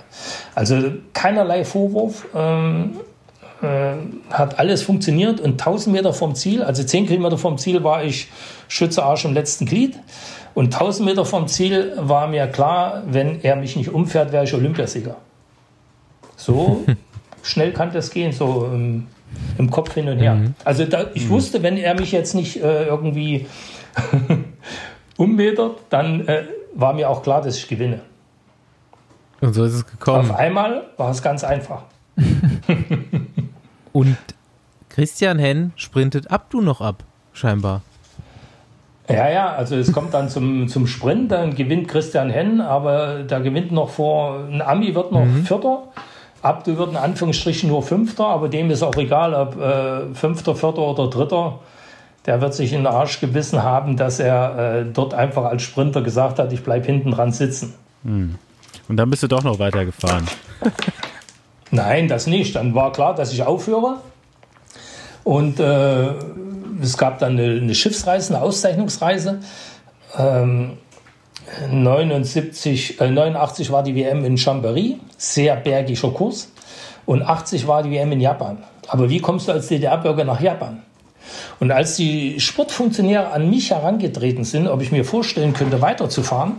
[0.55, 0.77] Also
[1.15, 2.27] keinerlei Vorwurf.
[2.37, 2.99] Ähm,
[3.63, 3.95] äh,
[4.31, 8.29] hat alles funktioniert und 1000 Meter vom Ziel, also 10 Kilometer vom Ziel war ich
[8.69, 9.99] Schütze Arsch im letzten Glied
[10.55, 14.55] und 1000 Meter vom Ziel war mir klar, wenn er mich nicht umfährt, wäre ich
[14.55, 15.17] Olympiasieger.
[16.37, 16.85] So
[17.43, 19.07] schnell kann das gehen, so im,
[19.59, 20.35] im Kopf hin und her.
[20.35, 20.55] Mhm.
[20.65, 21.31] Also da, ich mhm.
[21.31, 23.47] wusste, wenn er mich jetzt nicht äh, irgendwie
[25.17, 26.45] ummetert, dann äh,
[26.75, 28.01] war mir auch klar, dass ich gewinne.
[29.41, 30.31] Und so ist es gekommen.
[30.31, 31.83] Auf einmal war es ganz einfach.
[33.99, 34.17] Und
[34.91, 37.03] Christian Henn sprintet Abdu noch ab,
[37.33, 37.83] scheinbar.
[39.09, 43.41] Ja, ja, also es kommt dann zum, zum Sprint, dann gewinnt Christian Henn, aber da
[43.41, 45.45] gewinnt noch vor, ein Ami wird noch mhm.
[45.45, 45.83] Vierter.
[46.43, 50.83] Abdu wird in Anführungsstrichen nur Fünfter, aber dem ist auch egal, ob äh, Fünfter, Vierter
[50.83, 51.59] oder Dritter.
[52.25, 56.03] Der wird sich in den Arsch gebissen haben, dass er äh, dort einfach als Sprinter
[56.03, 57.75] gesagt hat, ich bleibe hinten dran sitzen.
[58.05, 58.37] Mhm.
[58.89, 60.29] Und dann bist du doch noch weitergefahren.
[61.71, 62.57] Nein, das nicht.
[62.57, 64.01] Dann war klar, dass ich aufhöre.
[65.25, 66.09] Und äh,
[66.81, 69.41] es gab dann eine, eine, Schiffsreise, eine Auszeichnungsreise.
[70.17, 70.79] Ähm,
[71.71, 76.51] 79, äh, 89 war die WM in Chambéry, sehr bergiger Kurs.
[77.07, 78.59] Und 80 war die WM in Japan.
[78.87, 80.83] Aber wie kommst du als DDR-Bürger nach Japan?
[81.61, 86.57] Und als die Sportfunktionäre an mich herangetreten sind, ob ich mir vorstellen könnte, weiterzufahren,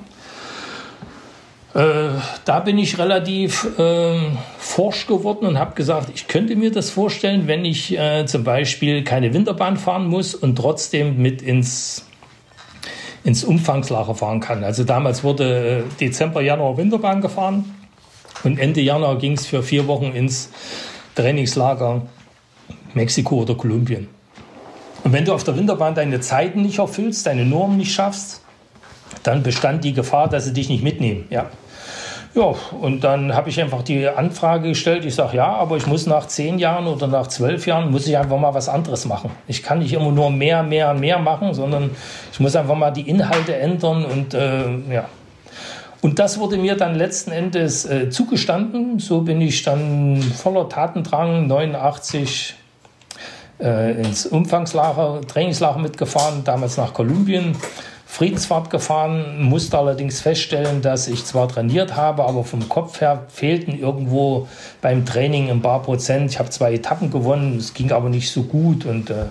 [1.73, 2.09] äh,
[2.45, 4.19] da bin ich relativ äh,
[4.57, 9.03] forsch geworden und habe gesagt, ich könnte mir das vorstellen, wenn ich äh, zum Beispiel
[9.03, 12.07] keine Winterbahn fahren muss und trotzdem mit ins,
[13.23, 14.63] ins Umfangslager fahren kann.
[14.63, 17.75] Also damals wurde äh, Dezember, Januar Winterbahn gefahren
[18.43, 20.49] und Ende Januar ging es für vier Wochen ins
[21.13, 22.01] Trainingslager
[22.95, 24.07] Mexiko oder Kolumbien.
[25.03, 28.41] Und wenn du auf der Winterbahn deine Zeiten nicht erfüllst, deine Normen nicht schaffst,
[29.23, 31.25] dann bestand die Gefahr, dass sie dich nicht mitnehmen.
[31.29, 31.47] Ja,
[32.35, 35.05] ja und dann habe ich einfach die Anfrage gestellt.
[35.05, 38.17] Ich sage, ja, aber ich muss nach zehn Jahren oder nach zwölf Jahren, muss ich
[38.17, 39.31] einfach mal was anderes machen.
[39.47, 41.91] Ich kann nicht immer nur mehr, mehr, mehr machen, sondern
[42.31, 45.05] ich muss einfach mal die Inhalte ändern und äh, ja.
[46.01, 48.99] Und das wurde mir dann letzten Endes äh, zugestanden.
[48.99, 52.55] So bin ich dann voller Tatendrang 89
[53.59, 57.55] äh, ins Umfangslager, Trainingslager mitgefahren, damals nach Kolumbien
[58.11, 63.79] Friedensfahrt gefahren, musste allerdings feststellen, dass ich zwar trainiert habe, aber vom Kopf her fehlten
[63.79, 64.47] irgendwo
[64.81, 66.31] beim Training ein paar Prozent.
[66.31, 69.25] Ich habe zwei Etappen gewonnen, es ging aber nicht so gut und äh,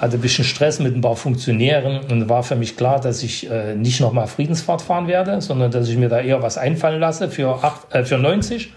[0.00, 3.50] hatte ein bisschen Stress mit ein paar Funktionären und war für mich klar, dass ich
[3.50, 7.28] äh, nicht nochmal Friedensfahrt fahren werde, sondern dass ich mir da eher was einfallen lasse
[7.28, 8.72] für, acht, äh, für 90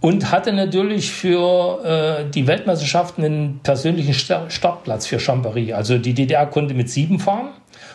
[0.00, 5.72] und hatte natürlich für äh, die Weltmeisterschaften einen persönlichen Startplatz für Chambéry.
[5.72, 7.48] Also die DDR konnte mit sieben fahren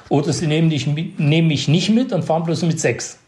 [0.10, 3.20] oder sie nehmen, dich, nehmen mich nicht mit und fahren bloß mit sechs.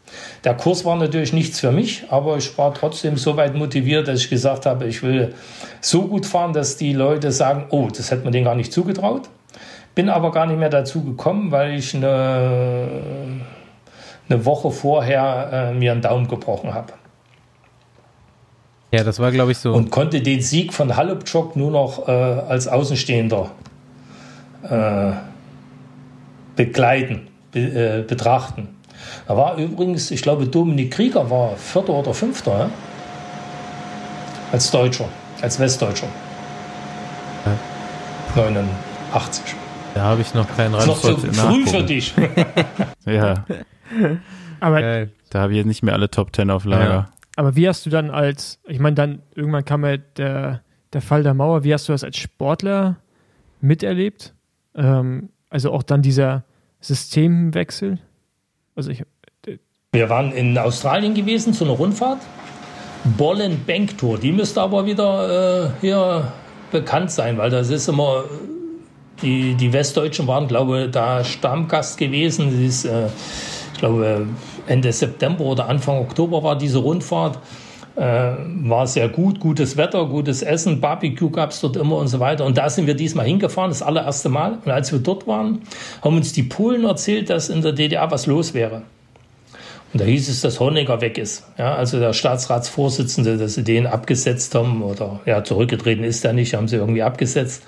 [0.44, 4.20] Der Kurs war natürlich nichts für mich, aber ich war trotzdem so weit motiviert, dass
[4.20, 5.34] ich gesagt habe, ich will
[5.80, 9.22] so gut fahren, dass die Leute sagen, oh, das hätte man denen gar nicht zugetraut.
[9.94, 12.88] Bin aber gar nicht mehr dazu gekommen, weil ich eine,
[14.28, 16.92] eine Woche vorher äh, mir einen Daumen gebrochen habe.
[18.94, 19.72] Ja, das war, glaube ich, so.
[19.72, 23.50] Und konnte den Sieg von Halupchok nur noch äh, als Außenstehender
[24.62, 25.12] äh,
[26.54, 28.68] begleiten, be, äh, betrachten.
[29.26, 32.70] Da war übrigens, ich glaube, Dominik Krieger war Vierter oder Fünfter, ja?
[34.52, 35.08] als Deutscher,
[35.42, 36.06] als Westdeutscher.
[38.36, 38.42] Ja.
[38.42, 39.56] 89.
[39.94, 40.86] Da habe ich noch keinen Rand.
[40.86, 42.14] Noch zu früh für dich.
[43.06, 43.44] ja.
[44.60, 47.08] Aber da habe ich jetzt nicht mehr alle Top Ten auf Lager.
[47.36, 50.62] Aber wie hast du dann als, ich meine, dann irgendwann kam ja der,
[50.92, 52.96] der Fall der Mauer, wie hast du das als Sportler
[53.60, 54.34] miterlebt?
[54.76, 56.44] Ähm, also auch dann dieser
[56.80, 57.98] Systemwechsel?
[58.76, 59.02] Also ich.
[59.92, 62.20] Wir waren in Australien gewesen zu einer Rundfahrt.
[63.16, 64.18] Bollen Bank Tour.
[64.18, 66.32] Die müsste aber wieder äh, hier
[66.72, 68.24] bekannt sein, weil das ist immer.
[69.22, 72.50] Die, die Westdeutschen waren, glaube ich, da Stammgast gewesen.
[72.50, 73.06] Das ist, äh,
[73.84, 74.26] glaube,
[74.66, 77.38] Ende September oder Anfang Oktober war diese Rundfahrt.
[77.96, 78.32] Äh,
[78.64, 82.44] war sehr gut, gutes Wetter, gutes Essen, Barbecue gab es dort immer und so weiter.
[82.44, 84.58] Und da sind wir diesmal hingefahren, das allererste Mal.
[84.64, 85.62] Und als wir dort waren,
[86.02, 88.82] haben uns die Polen erzählt, dass in der DDR was los wäre.
[89.92, 91.44] Und da hieß es, dass Honecker weg ist.
[91.56, 96.54] Ja, also der Staatsratsvorsitzende, dass sie den abgesetzt haben oder ja, zurückgetreten ist er nicht,
[96.54, 97.62] haben sie irgendwie abgesetzt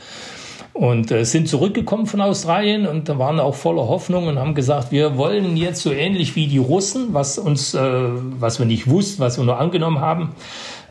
[0.76, 5.16] und äh, sind zurückgekommen von Australien und waren auch voller Hoffnung und haben gesagt, wir
[5.16, 9.38] wollen jetzt so ähnlich wie die Russen, was uns, äh, was wir nicht wussten, was
[9.38, 10.34] wir nur angenommen haben,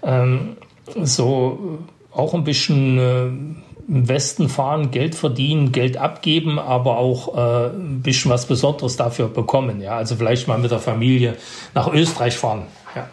[0.03, 0.57] ähm,
[1.03, 1.79] so
[2.11, 3.25] auch ein bisschen äh,
[3.87, 9.27] im Westen fahren, Geld verdienen, Geld abgeben, aber auch äh, ein bisschen was Besonderes dafür
[9.27, 9.81] bekommen.
[9.81, 11.35] Ja, also vielleicht mal mit der Familie
[11.75, 12.63] nach Österreich fahren.
[12.95, 13.07] Ja.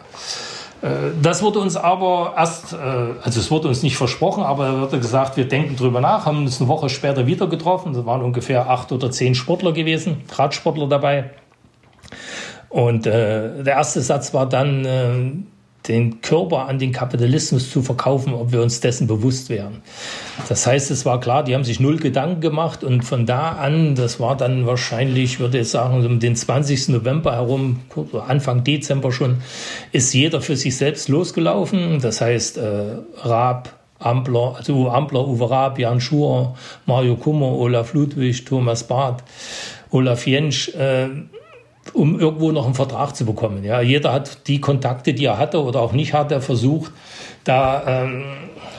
[0.83, 4.81] Äh, das wurde uns aber erst, äh, also es wurde uns nicht versprochen, aber er
[4.81, 7.93] wurde gesagt, wir denken drüber nach, haben uns eine Woche später wieder getroffen.
[7.93, 11.31] Da waren ungefähr acht oder zehn Sportler gewesen, Radsportler dabei.
[12.69, 15.31] Und äh, der erste Satz war dann, äh,
[15.87, 19.81] den Körper an den Kapitalismus zu verkaufen, ob wir uns dessen bewusst wären.
[20.47, 23.95] Das heißt, es war klar, die haben sich null Gedanken gemacht und von da an,
[23.95, 26.89] das war dann wahrscheinlich, würde ich sagen, um den 20.
[26.89, 27.81] November herum,
[28.27, 29.41] Anfang Dezember schon,
[29.91, 31.99] ist jeder für sich selbst losgelaufen.
[32.01, 36.55] Das heißt, äh, Raab, Ampler, also Ampler, Uwe Raab, Jan Schur,
[36.85, 39.23] Mario Kummer, Olaf Ludwig, Thomas Barth,
[39.91, 41.09] Olaf Jentsch, äh,
[41.91, 43.63] um irgendwo noch einen Vertrag zu bekommen.
[43.63, 46.91] Ja, jeder hat die Kontakte, die er hatte oder auch nicht hatte, versucht,
[47.43, 48.23] da ähm,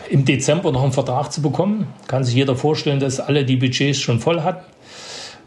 [0.08, 1.88] im Dezember noch einen Vertrag zu bekommen.
[2.06, 4.64] Kann sich jeder vorstellen, dass alle die Budgets schon voll hatten.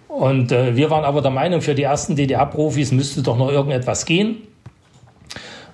[0.08, 4.06] Und äh, wir waren aber der Meinung, für die ersten DDR-Profis müsste doch noch irgendetwas
[4.06, 4.38] gehen.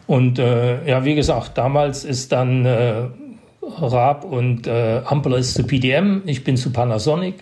[0.07, 3.07] Und äh, ja, wie gesagt, damals ist dann äh,
[3.61, 7.35] Raab und äh, Ampler ist zu PDM, ich bin zu Panasonic.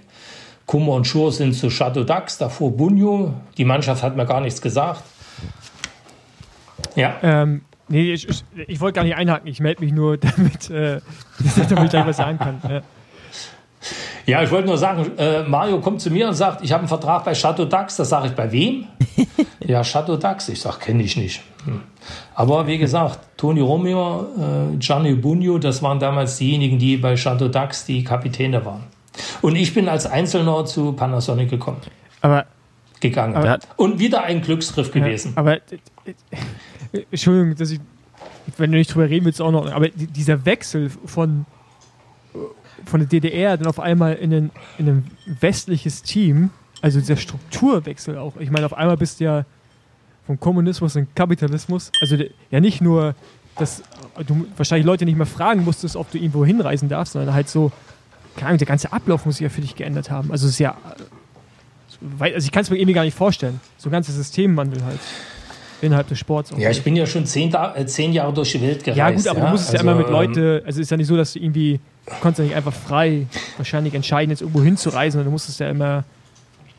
[0.72, 3.34] Kummer und Schur sind zu Chateau Dax, davor Bunyo.
[3.57, 5.03] Die Mannschaft hat mir gar nichts gesagt.
[6.95, 7.15] Ja.
[7.22, 9.49] Ähm, nee, ich, ich, ich wollte gar nicht einhaken.
[9.49, 11.02] Ich melde mich nur, damit, äh,
[11.68, 12.61] damit ich gleich was sagen kann.
[12.64, 12.81] Ja.
[14.26, 16.88] Ja, ich wollte nur sagen, äh, Mario kommt zu mir und sagt, ich habe einen
[16.88, 17.98] Vertrag bei Chateau Dax.
[17.98, 18.85] Das sage ich, bei wem?
[19.60, 20.48] ja, Chateau Dax.
[20.48, 21.41] Ich sage, kenne ich nicht.
[21.65, 21.81] Hm.
[22.34, 27.49] Aber wie gesagt, Toni Romeo, äh, Gianni Bugno, das waren damals diejenigen, die bei Chateau
[27.49, 28.84] Dax die Kapitäne waren.
[29.42, 31.82] Und ich bin als Einzelner zu Panasonic gekommen.
[32.22, 32.46] Aber
[33.00, 33.36] gegangen.
[33.36, 35.34] Aber, und wieder ein Glücksgriff gewesen.
[35.36, 37.80] Ja, aber äh, Entschuldigung, dass ich,
[38.58, 39.72] wenn du nicht drüber reden willst, auch noch.
[39.72, 41.46] Aber dieser Wechsel von
[42.86, 46.50] von der DDR dann auf einmal in ein, in ein westliches Team,
[46.82, 48.38] also dieser Strukturwechsel auch.
[48.38, 49.46] Ich meine, auf einmal bist du ja
[50.26, 52.18] vom Kommunismus in Kapitalismus, also
[52.50, 53.16] ja nicht nur,
[53.58, 53.84] dass
[54.26, 57.72] du wahrscheinlich Leute nicht mehr fragen musstest, ob du irgendwo hinreisen darfst, sondern halt so,
[58.36, 60.32] keine Ahnung, der ganze Ablauf muss sich ja für dich geändert haben.
[60.32, 60.78] Also es ist ja,
[62.20, 63.60] also ich kann es mir irgendwie gar nicht vorstellen.
[63.78, 64.99] So ein ganzer Systemwandel halt.
[65.82, 66.53] Innerhalb des Sports.
[66.58, 68.98] Ja, ich bin ja schon zehn, äh, zehn, Jahre durch die Welt gereist.
[68.99, 69.45] Ja, gut, aber ja?
[69.45, 71.18] du musst es also, ja immer mit Leuten, ähm, also es ist ja nicht so,
[71.18, 73.26] dass du irgendwie, du konntest ja nicht einfach frei
[73.58, 76.03] wahrscheinlich entscheiden, jetzt irgendwo hinzureisen, sondern du musstest ja immer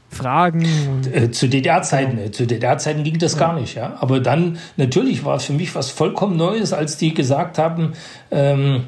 [0.09, 0.65] fragen.
[1.13, 2.31] Äh, zu DDR-Zeiten, ja.
[2.31, 3.39] zu DDR-Zeiten ging das ja.
[3.41, 3.97] gar nicht, ja.
[3.99, 7.95] Aber dann, natürlich war es für mich was vollkommen Neues, als die gesagt haben,
[8.31, 8.85] ähm,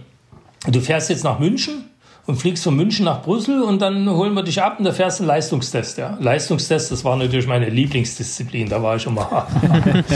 [0.68, 1.86] du fährst jetzt nach München
[2.26, 5.18] und fliegst von München nach Brüssel und dann holen wir dich ab und da fährst
[5.18, 5.98] du einen Leistungstest.
[5.98, 6.16] Ja.
[6.20, 9.46] Leistungstest, das war natürlich meine Lieblingsdisziplin, da war ich immer.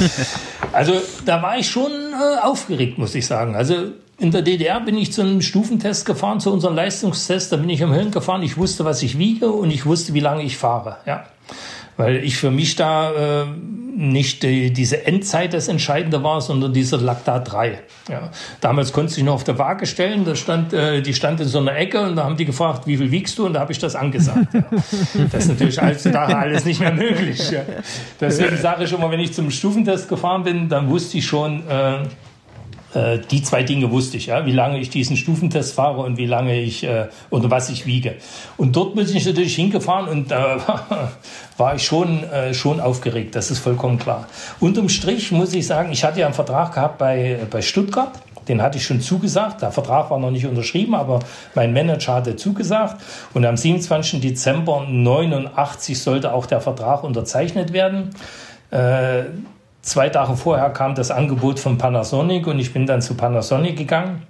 [0.72, 0.94] also
[1.24, 3.54] da war ich schon äh, aufgeregt, muss ich sagen.
[3.54, 3.74] Also
[4.18, 7.82] in der DDR bin ich zu einem Stufentest gefahren, zu unserem Leistungstest, da bin ich
[7.84, 10.96] am Hirn gefahren, ich wusste, was ich wiege und ich wusste, wie lange ich fahre.
[11.06, 11.24] Ja.
[11.98, 13.46] Weil ich für mich da äh,
[13.96, 17.80] nicht die, diese Endzeit das Entscheidende war, sondern diese Lactat 3.
[18.08, 18.30] Ja.
[18.60, 21.58] Damals konnte ich noch auf der Waage stellen, da stand, äh, die stand in so
[21.58, 23.46] einer Ecke und da haben die gefragt, wie viel wiegst du?
[23.46, 24.54] Und da habe ich das angesagt.
[24.54, 24.64] Ja.
[25.32, 27.50] Das ist natürlich heutzutage alles nicht mehr möglich.
[27.50, 27.62] Ja.
[28.20, 32.04] Deswegen sage ich immer, wenn ich zum Stufentest gefahren bin, dann wusste ich schon, äh,
[32.94, 36.26] Äh, die zwei Dinge wusste ich, ja, wie lange ich diesen Stufentest fahre und wie
[36.26, 38.16] lange ich äh, oder was ich wiege.
[38.56, 40.58] Und dort bin ich natürlich hingefahren und da äh,
[41.58, 44.26] war ich schon, äh, schon aufgeregt, das ist vollkommen klar.
[44.60, 48.12] Unterm Strich muss ich sagen, ich hatte ja einen Vertrag gehabt bei, bei Stuttgart.
[48.48, 49.60] Den hatte ich schon zugesagt.
[49.60, 51.20] Der Vertrag war noch nicht unterschrieben, aber
[51.54, 53.02] mein Manager hatte zugesagt.
[53.34, 54.22] Und am 27.
[54.22, 58.10] Dezember 89 sollte auch der Vertrag unterzeichnet werden.
[59.82, 64.22] Zwei Tage vorher kam das Angebot von Panasonic und ich bin dann zu Panasonic gegangen.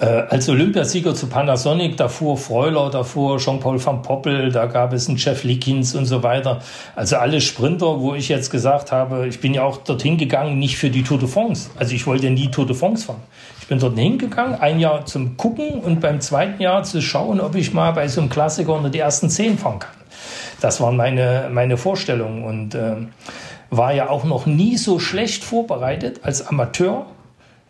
[0.00, 4.94] Äh, als Olympiasieger zu Panasonic, da fuhr Freuler, da fuhr Jean-Paul van Poppel, da gab
[4.94, 6.60] es einen Jeff Lickins und so weiter.
[6.96, 10.78] Also alle Sprinter, wo ich jetzt gesagt habe, ich bin ja auch dorthin gegangen, nicht
[10.78, 11.68] für die Tour de France.
[11.78, 13.20] Also ich wollte nie Tour de France fahren.
[13.60, 17.54] Ich bin dort hingegangen, ein Jahr zum Gucken und beim zweiten Jahr zu schauen, ob
[17.54, 19.92] ich mal bei so einem Klassiker unter die ersten zehn fahren kann.
[20.62, 22.96] Das waren meine, meine Vorstellungen und äh,
[23.70, 27.06] war ja auch noch nie so schlecht vorbereitet als Amateur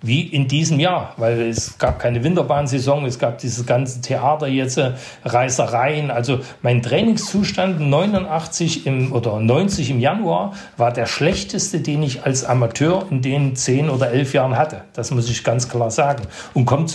[0.02, 4.78] wie in diesem Jahr, weil es gab keine Winterbahnsaison, es gab dieses ganze Theater jetzt,
[4.78, 4.92] äh,
[5.24, 6.10] Reisereien.
[6.10, 12.44] Also mein Trainingszustand 89 im, oder 90 im Januar war der schlechteste, den ich als
[12.44, 14.82] Amateur in den 10 oder 11 Jahren hatte.
[14.94, 16.22] Das muss ich ganz klar sagen.
[16.54, 16.86] Und komme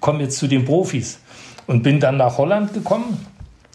[0.00, 1.20] komm jetzt zu den Profis
[1.66, 3.26] und bin dann nach Holland gekommen,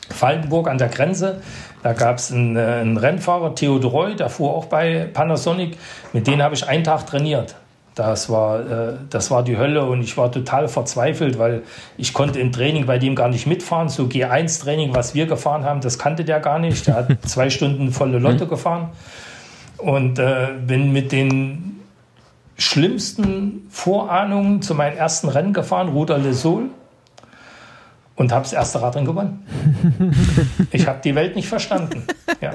[0.10, 1.42] Falkenburg an der Grenze.
[1.84, 5.78] Da gab es einen, äh, einen, Rennfahrer, Theodor Roy, der fuhr auch bei Panasonic.
[6.14, 7.56] Mit dem habe ich einen Tag trainiert.
[7.96, 11.64] Das war, äh, das war die Hölle und ich war total verzweifelt, weil
[11.98, 13.90] ich konnte im Training bei dem gar nicht mitfahren.
[13.90, 16.88] So G1-Training, was wir gefahren haben, das kannte der gar nicht.
[16.88, 18.90] Der hat zwei Stunden volle Lotte gefahren
[19.78, 21.82] und äh, bin mit den
[22.58, 26.70] schlimmsten Vorahnungen zu meinem ersten Rennen gefahren, Ruder Le Sol
[28.22, 29.48] und habe das erste Radrennen gewonnen.
[30.72, 32.04] ich habe die Welt nicht verstanden.
[32.40, 32.52] Ja.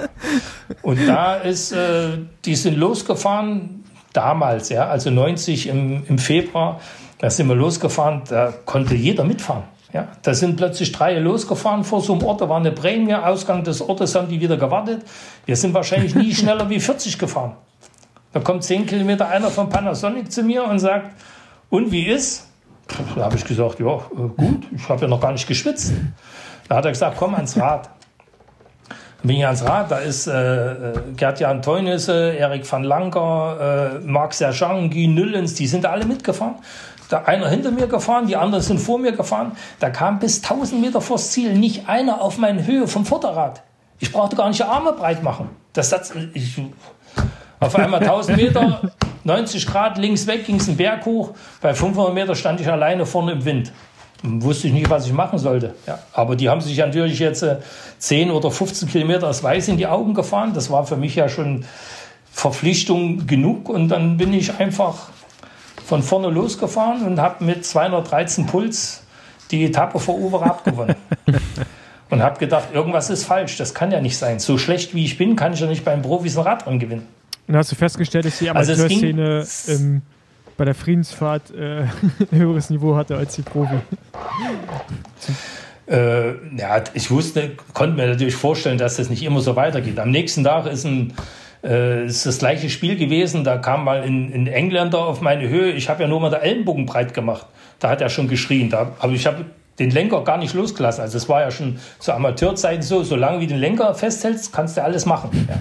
[0.80, 3.82] Und da ist, äh, die sind losgefahren
[4.12, 6.80] damals, ja, also 90 im, im Februar,
[7.18, 9.64] da sind wir losgefahren, da konnte jeder mitfahren.
[9.92, 13.64] Ja, da sind plötzlich drei losgefahren vor so einem Ort, da war eine Prämie, Ausgang
[13.64, 15.02] des Ortes haben die wieder gewartet.
[15.46, 17.56] Wir sind wahrscheinlich nie schneller wie 40 gefahren.
[18.32, 21.10] Da kommt zehn Kilometer einer von Panasonic zu mir und sagt,
[21.70, 22.45] und wie ist?
[23.14, 25.92] Da habe ich gesagt, ja, äh, gut, ich habe ja noch gar nicht geschwitzt.
[26.68, 27.90] Da hat er gesagt, komm ans Rad.
[29.18, 34.06] Dann bin ich ans Rad, da ist äh, äh Gerd-Jan Teunisse, Erik van Lanker, äh,
[34.06, 36.56] Marc Sergeant, Guy Nüllens, die sind alle mitgefahren.
[37.08, 39.52] Da einer hinter mir gefahren, die anderen sind vor mir gefahren.
[39.78, 43.62] Da kam bis 1000 Meter vors Ziel nicht einer auf meine Höhe vom Vorderrad.
[43.98, 45.50] Ich brauchte gar nicht die Arme breit machen.
[45.72, 46.60] Das, das, ich,
[47.60, 48.80] auf einmal 1000 Meter,
[49.26, 51.34] 90 Grad links weg, ging es einen Berg hoch.
[51.60, 53.72] Bei 500 Meter stand ich alleine vorne im Wind.
[54.22, 55.74] Wusste ich nicht, was ich machen sollte.
[55.86, 57.58] Ja, aber die haben sich natürlich jetzt äh,
[57.98, 60.52] 10 oder 15 Kilometer das Weiß in die Augen gefahren.
[60.54, 61.64] Das war für mich ja schon
[62.32, 63.68] Verpflichtung genug.
[63.68, 65.08] Und dann bin ich einfach
[65.84, 69.02] von vorne losgefahren und habe mit 213 Puls
[69.50, 70.96] die Etappe vor Uwe gewonnen.
[72.10, 73.56] und habe gedacht, irgendwas ist falsch.
[73.58, 74.38] Das kann ja nicht sein.
[74.38, 77.15] So schlecht wie ich bin, kann ich ja nicht beim Profis ein Radrennen gewinnen.
[77.48, 80.02] Und hast du festgestellt, dass die also Amateurszene also ähm,
[80.56, 81.82] bei der Friedensfahrt äh,
[82.32, 83.76] ein höheres Niveau hatte als die Profi?
[85.86, 89.98] Äh, ja, ich wusste, konnte mir natürlich vorstellen, dass das nicht immer so weitergeht.
[89.98, 91.12] Am nächsten Tag ist ein
[91.66, 93.44] äh, ist das gleiche Spiel gewesen.
[93.44, 95.72] Da kam mal ein, ein Engländer auf meine Höhe.
[95.72, 97.46] Ich habe ja nur mal der Ellenbogen breit gemacht.
[97.78, 98.70] Da hat er schon geschrien.
[98.70, 99.44] Da, aber ich habe
[99.78, 101.02] den Lenker gar nicht losgelassen.
[101.02, 104.76] Also es war ja schon zu Amateurzeiten so, solange wie du den Lenker festhältst, kannst
[104.76, 105.46] du alles machen.
[105.48, 105.58] Ja.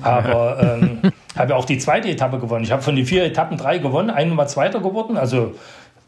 [0.00, 2.64] Aber ähm, habe auch die zweite Etappe gewonnen.
[2.64, 5.16] Ich habe von den vier Etappen drei gewonnen, einen war Zweiter geworden.
[5.16, 5.54] Also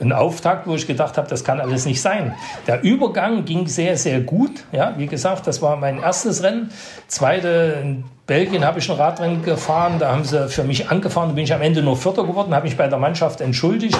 [0.01, 2.35] ein Auftakt, wo ich gedacht habe, das kann alles nicht sein.
[2.66, 4.65] Der Übergang ging sehr, sehr gut.
[4.73, 6.70] Ja, wie gesagt, das war mein erstes Rennen.
[7.06, 9.98] Zweite in Belgien habe ich ein Radrennen gefahren.
[9.98, 11.28] Da haben sie für mich angefahren.
[11.31, 13.98] Da bin ich am Ende nur Vierter geworden, habe mich bei der Mannschaft entschuldigt.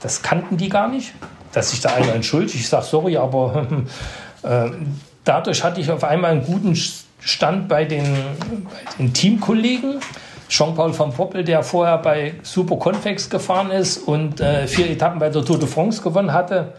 [0.00, 1.14] Das kannten die gar nicht,
[1.52, 2.56] dass sich da einer entschuldigt.
[2.56, 3.66] Ich sage sorry, aber
[4.42, 4.70] äh,
[5.24, 6.74] dadurch hatte ich auf einmal einen guten
[7.26, 10.00] stand bei den, bei den Teamkollegen.
[10.48, 15.28] Jean-Paul van Poppel, der vorher bei Super Convex gefahren ist und äh, vier Etappen bei
[15.28, 16.74] der Tour de France gewonnen hatte,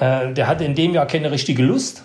[0.00, 2.04] äh, der hatte in dem Jahr keine richtige Lust.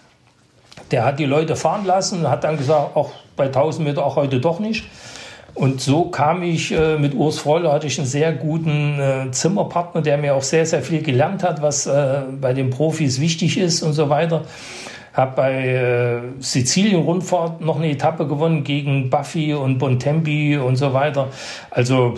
[0.92, 4.18] Der hat die Leute fahren lassen und hat dann gesagt, auch bei 1000 Meter auch
[4.18, 4.84] heute doch nicht.
[5.54, 10.02] Und so kam ich äh, mit Urs Freuler, hatte ich einen sehr guten äh, Zimmerpartner,
[10.02, 13.82] der mir auch sehr, sehr viel gelernt hat, was äh, bei den Profis wichtig ist
[13.82, 14.44] und so weiter
[15.14, 21.28] habe bei äh, Sizilien-Rundfahrt noch eine Etappe gewonnen gegen Buffy und Bontempi und so weiter.
[21.70, 22.16] Also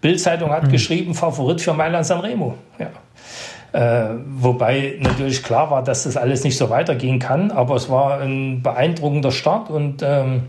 [0.00, 0.70] Bild-Zeitung hat mhm.
[0.70, 2.54] geschrieben, Favorit für Mailand Sanremo.
[2.78, 2.90] Ja.
[3.72, 8.20] Äh, wobei natürlich klar war, dass das alles nicht so weitergehen kann, aber es war
[8.20, 10.42] ein beeindruckender Start und ähm,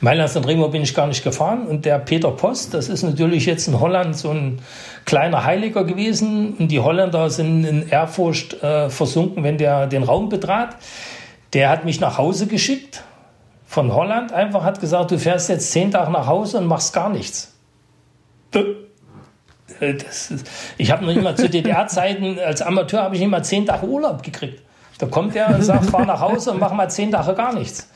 [0.00, 3.46] Mailand San Remo bin ich gar nicht gefahren und der Peter Post, das ist natürlich
[3.46, 4.60] jetzt in Holland so ein
[5.04, 10.28] kleiner Heiliger gewesen und die Holländer sind in Ehrfurcht äh, versunken, wenn der den Raum
[10.28, 10.76] betrat.
[11.52, 13.02] Der hat mich nach Hause geschickt
[13.66, 17.08] von Holland, einfach hat gesagt, du fährst jetzt zehn Tage nach Hause und machst gar
[17.08, 17.54] nichts.
[19.80, 20.34] Äh, ist,
[20.76, 24.62] ich habe noch mal zu DDR-Zeiten, als Amateur habe ich mal zehn Tage Urlaub gekriegt.
[25.00, 27.88] Da kommt er und sagt, fahr nach Hause und mach mal zehn Tage gar nichts.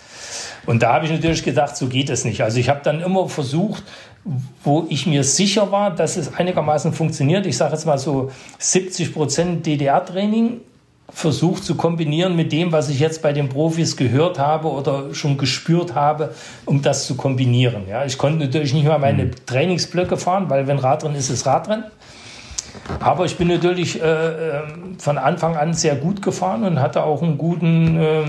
[0.66, 2.42] Und da habe ich natürlich gedacht, so geht es nicht.
[2.42, 3.82] Also ich habe dann immer versucht,
[4.62, 7.44] wo ich mir sicher war, dass es einigermaßen funktioniert.
[7.44, 10.60] Ich sage jetzt mal so 70 Prozent DDR-Training
[11.12, 15.36] versucht zu kombinieren mit dem, was ich jetzt bei den Profis gehört habe oder schon
[15.36, 17.82] gespürt habe, um das zu kombinieren.
[17.88, 19.46] Ja, ich konnte natürlich nicht mal meine mhm.
[19.46, 21.84] Trainingsblöcke fahren, weil wenn Radrennen ist, ist Radrennen.
[23.00, 27.22] Aber ich bin natürlich äh, ähm, von Anfang an sehr gut gefahren und hatte auch
[27.22, 28.24] einen guten, äh,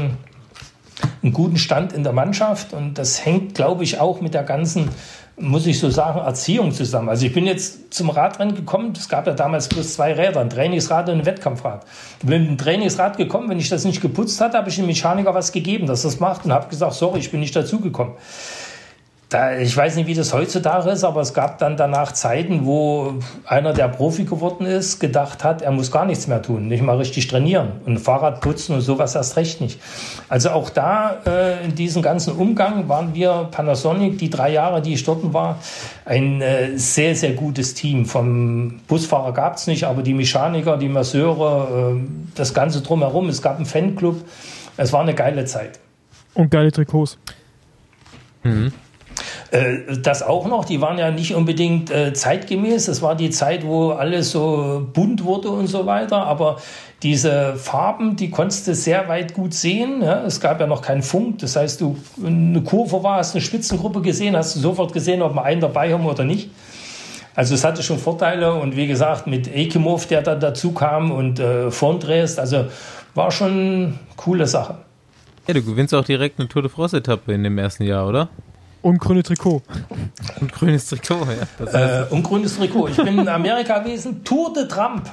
[1.24, 2.74] einen guten Stand in der Mannschaft.
[2.74, 4.90] Und das hängt, glaube ich, auch mit der ganzen,
[5.38, 7.10] muss ich so sagen, Erziehung zusammen.
[7.10, 8.94] Also ich bin jetzt zum Radrennen gekommen.
[8.96, 11.86] Es gab ja damals bloß zwei Räder, ein Trainingsrad und ein Wettkampfrad.
[12.22, 13.50] Ich bin mit dem Trainingsrad gekommen.
[13.50, 16.46] Wenn ich das nicht geputzt hatte, habe ich dem Mechaniker was gegeben, dass das macht
[16.46, 18.14] und habe gesagt, sorry, ich bin nicht dazugekommen
[19.30, 23.16] da, ich weiß nicht, wie das heutzutage ist, aber es gab dann danach Zeiten, wo
[23.46, 26.98] einer, der Profi geworden ist, gedacht hat, er muss gar nichts mehr tun, nicht mal
[26.98, 29.80] richtig trainieren und Fahrrad putzen und sowas erst recht nicht.
[30.30, 34.94] Also auch da äh, in diesem ganzen Umgang waren wir Panasonic, die drei Jahre, die
[34.94, 35.58] ich dort war,
[36.06, 38.06] ein äh, sehr, sehr gutes Team.
[38.06, 43.42] Vom Busfahrer gab es nicht, aber die Mechaniker, die Masseure, äh, das Ganze drumherum, es
[43.42, 44.24] gab einen Fanclub.
[44.78, 45.80] Es war eine geile Zeit.
[46.36, 47.18] Und geile Trikots.
[48.44, 48.72] Mhm.
[49.52, 52.86] Äh, das auch noch, die waren ja nicht unbedingt äh, zeitgemäß.
[52.86, 56.26] Das war die Zeit, wo alles so bunt wurde und so weiter.
[56.26, 56.58] Aber
[57.04, 60.02] diese Farben, die konntest du sehr weit gut sehen.
[60.02, 61.40] Es gab ja noch keinen Funk.
[61.40, 65.36] Das heißt, du eine Kurve war, hast eine Spitzengruppe gesehen, hast du sofort gesehen, ob
[65.36, 66.50] wir einen dabei haben oder nicht.
[67.36, 71.40] Also es hatte schon Vorteile und wie gesagt, mit Ekimov, der da dazu kam und
[71.40, 72.66] äh, Fondrest, also
[73.14, 74.78] war schon eine coole Sache.
[75.48, 78.30] Ja, du gewinnst auch direkt eine Tour de France-Etappe in dem ersten Jahr, oder?
[78.86, 79.64] Und grüne Trikot.
[80.40, 82.02] Und grünes Trikot, ja.
[82.04, 82.90] Äh, und grünes Trikot.
[82.90, 84.24] Ich bin in Amerika gewesen.
[84.24, 85.10] Tour de Trump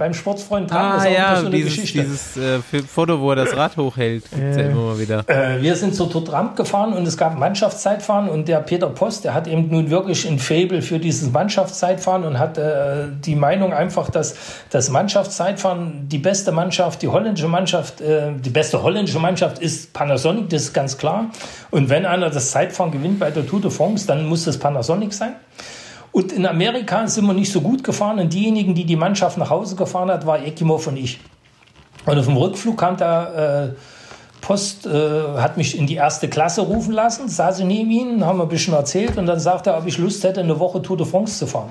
[0.00, 2.00] beim Sportsfreund Tram ah, ist auch ja, so eine dieses, Geschichte.
[2.00, 5.28] Dieses äh, Foto, wo er das Rad hochhält, gibt's äh, ja immer mal wieder.
[5.28, 9.34] Äh, wir sind zur Totramp gefahren und es gab Mannschaftszeitfahren und der Peter Post, der
[9.34, 14.08] hat eben nun wirklich ein Fable für dieses Mannschaftszeitfahren und hat äh, die Meinung einfach,
[14.08, 14.36] dass
[14.70, 20.48] das Mannschaftszeitfahren die beste Mannschaft, die holländische Mannschaft, äh, die beste holländische Mannschaft ist Panasonic,
[20.48, 21.26] das ist ganz klar.
[21.70, 25.12] Und wenn einer das Zeitfahren gewinnt bei der Tour de France, dann muss das Panasonic
[25.12, 25.34] sein.
[26.12, 29.50] Und in Amerika sind wir nicht so gut gefahren und diejenigen, die die Mannschaft nach
[29.50, 31.20] Hause gefahren hat, war Ekimov und ich.
[32.06, 33.80] Und auf dem Rückflug kam der äh,
[34.40, 34.90] Post, äh,
[35.36, 38.48] hat mich in die erste Klasse rufen lassen, saß ich neben ihm, haben wir ein
[38.48, 41.38] bisschen erzählt und dann sagte er, ob ich Lust hätte, eine Woche Tour de France
[41.38, 41.70] zu fahren.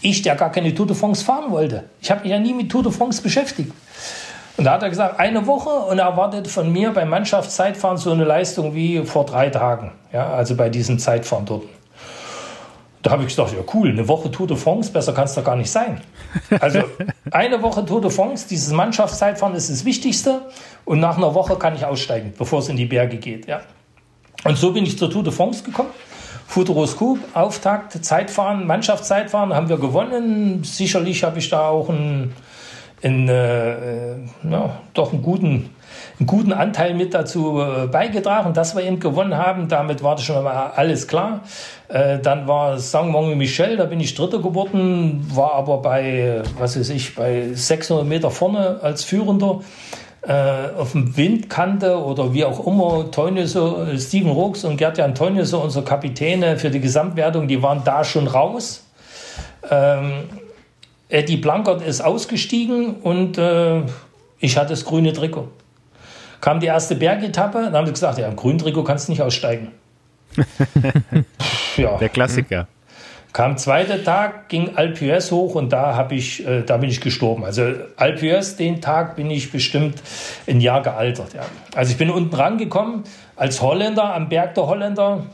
[0.00, 1.84] Ich, der gar keine Tour de France fahren wollte.
[2.00, 3.72] Ich habe mich ja nie mit Tour de France beschäftigt.
[4.56, 8.12] Und da hat er gesagt, eine Woche und er erwartet von mir beim Mannschaftszeitfahren so
[8.12, 9.92] eine Leistung wie vor drei Tagen.
[10.12, 11.64] Ja, also bei diesem Zeitfahren dort.
[13.06, 15.44] Da habe ich gedacht, ja cool, eine Woche Tour de France, besser kann es doch
[15.44, 16.00] gar nicht sein.
[16.58, 16.80] Also
[17.30, 20.40] eine Woche Tour de France, dieses Mannschaftszeitfahren ist das Wichtigste
[20.84, 23.46] und nach einer Woche kann ich aussteigen, bevor es in die Berge geht.
[23.46, 23.60] Ja.
[24.42, 25.90] Und so bin ich zur Tour de France gekommen.
[26.48, 30.64] Futuroskop, Auftakt, Zeitfahren, Mannschaftszeitfahren haben wir gewonnen.
[30.64, 32.32] Sicherlich habe ich da auch einen,
[33.04, 34.16] einen äh,
[34.50, 35.70] ja, doch einen guten
[36.18, 39.68] einen guten Anteil mit dazu äh, beigetragen, dass wir eben gewonnen haben.
[39.68, 41.42] Damit war das schon mal alles klar.
[41.88, 46.88] Äh, dann war Saint-Monge Michel, da bin ich Dritter geworden, war aber bei, was weiß
[46.90, 49.60] ich, bei 600 Meter vorne als Führender.
[50.22, 55.84] Äh, auf dem Windkante oder wie auch immer, Teuniso, Steven Rooks und Gerd-Jan Teuniso, unsere
[55.84, 58.84] Kapitäne für die Gesamtwertung, die waren da schon raus.
[59.70, 60.24] Ähm,
[61.08, 63.82] Eddie Blankert ist ausgestiegen und äh,
[64.40, 65.46] ich hatte das grüne Trikot
[66.40, 69.22] kam die erste Bergetappe, dann haben sie gesagt, ja, im grünen Trikot kannst du nicht
[69.22, 69.72] aussteigen.
[71.76, 71.96] ja.
[71.98, 72.68] Der Klassiker.
[73.32, 77.44] Kam zweiter Tag, ging Alpes hoch und da habe ich, äh, da bin ich gestorben.
[77.44, 80.02] Also Alpes, den Tag bin ich bestimmt
[80.46, 81.34] ein Jahr gealtert.
[81.34, 81.42] Ja.
[81.74, 83.04] Also ich bin unten rangekommen
[83.36, 85.26] als Holländer am Berg der Holländer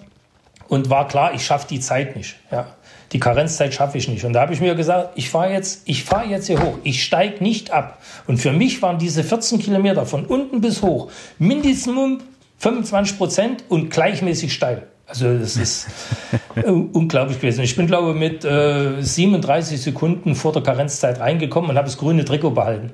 [0.69, 2.37] und war klar, ich schaffe die Zeit nicht.
[2.51, 2.67] Ja
[3.13, 4.25] die Karenzzeit schaffe ich nicht.
[4.25, 6.79] Und da habe ich mir gesagt, ich fahre jetzt, ich fahre jetzt hier hoch.
[6.83, 7.99] Ich steige nicht ab.
[8.27, 12.23] Und für mich waren diese 14 Kilometer von unten bis hoch mindestens
[12.59, 14.87] 25 Prozent und gleichmäßig steil.
[15.07, 15.89] Also das ist
[16.65, 17.63] unglaublich gewesen.
[17.65, 21.99] Ich bin, glaube ich, mit äh, 37 Sekunden vor der Karenzzeit reingekommen und habe das
[21.99, 22.93] grüne Trikot behalten.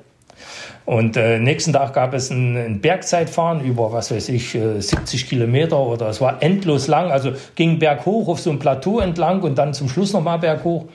[0.85, 5.27] Und äh, nächsten Tag gab es ein, ein Bergzeitfahren über, was weiß ich, 70 äh,
[5.27, 7.11] Kilometer oder es war endlos lang.
[7.11, 10.85] Also ging berghoch auf so ein Plateau entlang und dann zum Schluss nochmal berghoch.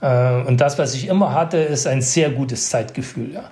[0.00, 3.32] Äh, und das, was ich immer hatte, ist ein sehr gutes Zeitgefühl.
[3.32, 3.44] Ja.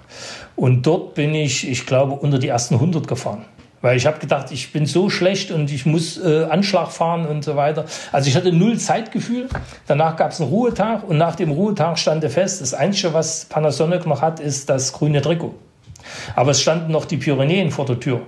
[0.56, 3.46] Und dort bin ich, ich glaube, unter die ersten 100 gefahren.
[3.82, 7.44] Weil ich habe gedacht, ich bin so schlecht und ich muss äh, Anschlag fahren und
[7.44, 7.84] so weiter.
[8.12, 9.48] Also ich hatte null Zeitgefühl.
[9.88, 14.06] Danach gab es einen Ruhetag und nach dem Ruhetag stand fest, das Einzige, was Panasonic
[14.06, 15.54] noch hat, ist das grüne Trikot.
[16.36, 18.22] Aber es standen noch die Pyrenäen vor der Tür.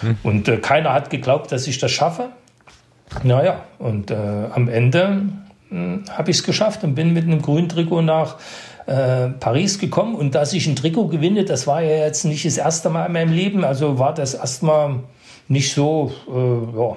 [0.00, 0.16] Hm.
[0.22, 2.30] Und äh, keiner hat geglaubt, dass ich das schaffe.
[3.22, 5.22] Naja, und äh, am Ende
[5.68, 8.36] hm, habe ich es geschafft und bin mit einem grünen Trikot nach
[8.88, 12.56] äh, Paris gekommen und dass ich ein Trikot gewinne, das war ja jetzt nicht das
[12.56, 15.00] erste Mal in meinem Leben, also war das erstmal
[15.46, 16.96] nicht so, äh, ja.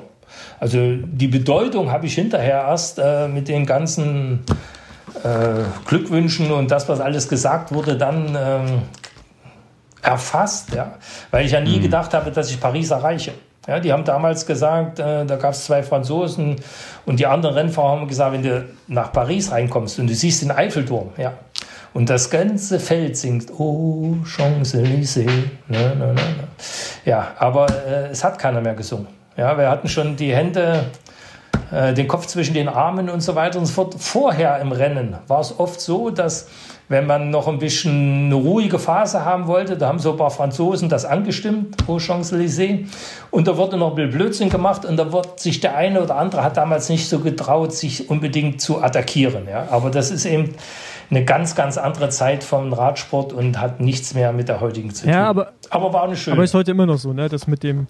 [0.59, 4.45] Also die Bedeutung habe ich hinterher erst äh, mit den ganzen
[5.23, 8.81] äh, Glückwünschen und das, was alles gesagt wurde, dann ähm,
[10.01, 10.93] erfasst, ja,
[11.31, 11.83] weil ich ja nie mhm.
[11.83, 13.33] gedacht habe, dass ich Paris erreiche.
[13.67, 16.55] Ja, die haben damals gesagt, äh, da gab es zwei Franzosen
[17.05, 20.49] und die anderen Rennfahrer haben gesagt, wenn du nach Paris reinkommst und du siehst den
[20.51, 21.33] Eiffelturm, ja,
[21.93, 25.25] und das ganze Feld singt, oh, Champs-Élysées.
[25.67, 26.47] Ne, ne, ne, ne.
[27.05, 29.07] Ja, aber äh, es hat keiner mehr gesungen.
[29.35, 30.85] Ja, wir hatten schon die Hände,
[31.71, 33.95] äh, den Kopf zwischen den Armen und so weiter und so fort.
[33.97, 36.47] Vorher im Rennen war es oft so, dass
[36.91, 40.29] wenn man noch ein bisschen eine ruhige Phase haben wollte, da haben so ein paar
[40.29, 42.87] Franzosen das angestimmt, oh Champs-Élysées,
[43.31, 46.17] und da wurde noch ein bisschen Blödsinn gemacht und da wird sich der eine oder
[46.17, 49.47] andere hat damals nicht so getraut, sich unbedingt zu attackieren.
[49.49, 49.69] Ja?
[49.71, 50.53] Aber das ist eben
[51.11, 55.03] eine ganz, ganz andere Zeit vom Radsport und hat nichts mehr mit der heutigen zu
[55.03, 55.11] tun.
[55.11, 56.35] Ja, aber, aber war eine schöne.
[56.35, 57.27] Aber ist heute immer noch so, ne?
[57.27, 57.87] Das mit dem,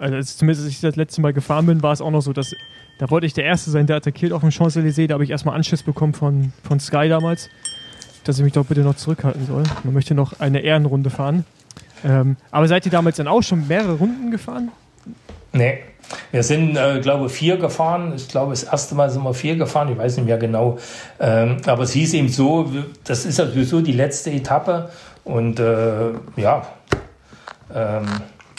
[0.00, 2.54] also zumindest als ich das letzte Mal gefahren bin, war es auch noch so, dass
[2.98, 5.06] da wollte ich der Erste sein, der attackiert auf dem Champs-Élysées.
[5.06, 7.48] Da habe ich erstmal Anschiss bekommen von, von Sky damals,
[8.24, 9.62] dass ich mich doch bitte noch zurückhalten soll.
[9.84, 11.44] Man möchte noch eine Ehrenrunde fahren.
[12.04, 14.70] Ähm, aber seid ihr damals dann auch schon mehrere Runden gefahren?
[15.52, 15.78] Nee.
[16.30, 18.12] Wir sind, äh, glaube vier gefahren.
[18.16, 19.90] Ich glaube, das erste Mal sind wir vier gefahren.
[19.92, 20.78] Ich weiß nicht mehr genau.
[21.20, 22.70] Ähm, aber es hieß eben so,
[23.04, 24.90] das ist ja sowieso die letzte Etappe.
[25.24, 26.66] Und äh, ja,
[27.74, 28.06] ähm,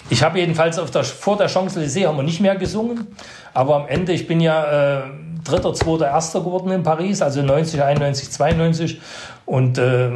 [0.10, 3.08] ich habe jedenfalls auf der, vor der Champs-Élysées haben wir nicht mehr gesungen.
[3.54, 5.02] Aber am Ende, ich bin ja äh,
[5.44, 9.02] Dritter, Zweiter, Erster geworden in Paris, also 90, 91, 92.
[9.46, 10.12] Und äh,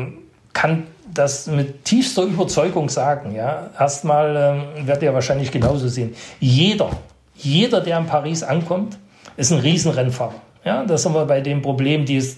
[0.53, 3.35] kann das mit tiefster Überzeugung sagen.
[3.35, 4.35] Ja, erstmal
[4.77, 6.15] ähm, werdet ihr wahrscheinlich genauso sehen.
[6.39, 6.89] Jeder,
[7.35, 8.97] jeder, der in Paris ankommt,
[9.37, 10.35] ist ein Riesenrennfahrer.
[10.65, 12.37] Ja, das sind wir bei dem Problem, die es,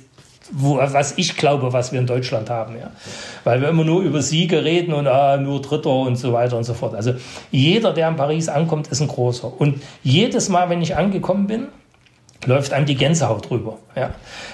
[0.51, 2.75] wo, was ich glaube, was wir in Deutschland haben.
[2.75, 2.91] Ja.
[3.43, 6.63] Weil wir immer nur über Siege reden und ah, nur Dritter und so weiter und
[6.63, 6.95] so fort.
[6.95, 7.13] Also
[7.51, 9.51] jeder, der in Paris ankommt, ist ein großer.
[9.59, 11.67] Und jedes Mal, wenn ich angekommen bin,
[12.45, 13.77] läuft einem die Gänsehaut drüber.
[13.95, 14.11] Ja.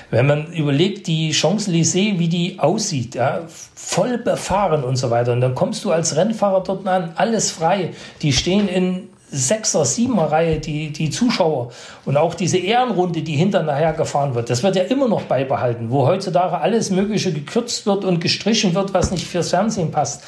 [0.09, 5.34] Wenn man überlegt, die Champs-Élysées, wie die aussieht, ja, voll befahren und so weiter.
[5.34, 7.91] Und dann kommst du als Rennfahrer dort an, alles frei.
[8.22, 11.72] Die stehen in Sechser, Siebener Reihe, die, die Zuschauer
[12.06, 15.90] und auch diese Ehrenrunde, die hinter nachher gefahren wird, das wird ja immer noch beibehalten,
[15.90, 20.24] wo heutzutage alles Mögliche gekürzt wird und gestrichen wird, was nicht fürs Fernsehen passt.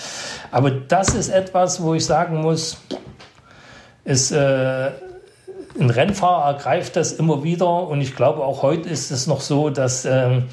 [0.52, 2.78] Aber das ist etwas, wo ich sagen muss,
[4.06, 4.92] ist, äh,
[5.80, 9.70] ein Rennfahrer ergreift das immer wieder und ich glaube auch heute ist es noch so,
[9.70, 10.46] dass ähm,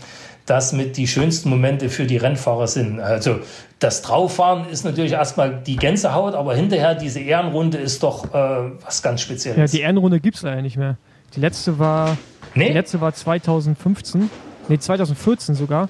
[0.50, 2.98] das mit die schönsten Momente für die Rennfahrer sind.
[2.98, 3.38] Also
[3.78, 9.02] das Drauffahren ist natürlich erstmal die Gänsehaut, aber hinterher diese Ehrenrunde ist doch äh, was
[9.02, 9.72] ganz Spezielles.
[9.72, 10.96] Ja, die Ehrenrunde gibt es leider nicht mehr.
[11.34, 12.18] Die letzte war,
[12.54, 12.66] nee?
[12.66, 14.28] die letzte war 2015,
[14.68, 15.88] nee 2014 sogar.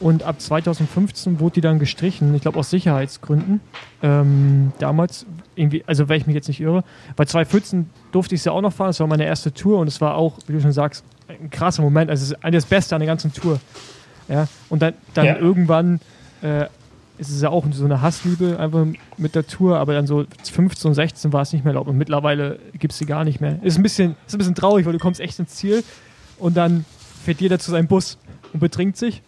[0.00, 3.60] Und ab 2015 wurde die dann gestrichen, ich glaube aus Sicherheitsgründen.
[4.02, 5.24] Ähm, damals,
[5.54, 6.84] irgendwie, also wenn ich mich jetzt nicht irre,
[7.16, 9.86] bei 2014 durfte ich es ja auch noch fahren, das war meine erste Tour und
[9.86, 12.10] es war auch, wie du schon sagst, ein krasser Moment.
[12.10, 13.60] Also es ist das Beste an der ganzen Tour.
[14.28, 15.36] Ja, und dann, dann ja.
[15.36, 16.00] irgendwann
[16.42, 16.66] äh,
[17.18, 18.86] ist es ja auch so eine Hassliebe einfach
[19.16, 21.98] mit der Tour, aber dann so 15 und 16 war es nicht mehr erlaubt und
[21.98, 23.58] mittlerweile gibt es sie gar nicht mehr.
[23.62, 25.84] Ist ein bisschen, ist ein bisschen traurig, weil du kommst echt ins Ziel
[26.38, 26.84] und dann
[27.24, 28.18] fährt jeder zu seinem Bus
[28.52, 29.22] und betrinkt sich.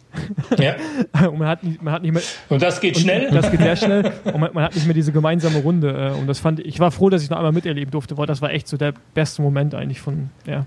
[0.58, 0.76] Ja.
[1.28, 2.22] und man hat, nicht, man hat nicht mehr.
[2.48, 3.30] Und das geht schnell?
[3.30, 4.12] Das geht sehr schnell.
[4.24, 6.12] Und man, man, hat nicht mehr diese gemeinsame Runde.
[6.14, 8.40] Äh, und das fand ich, war froh, dass ich noch einmal miterleben durfte, weil das
[8.40, 10.66] war echt so der beste Moment eigentlich von, ja.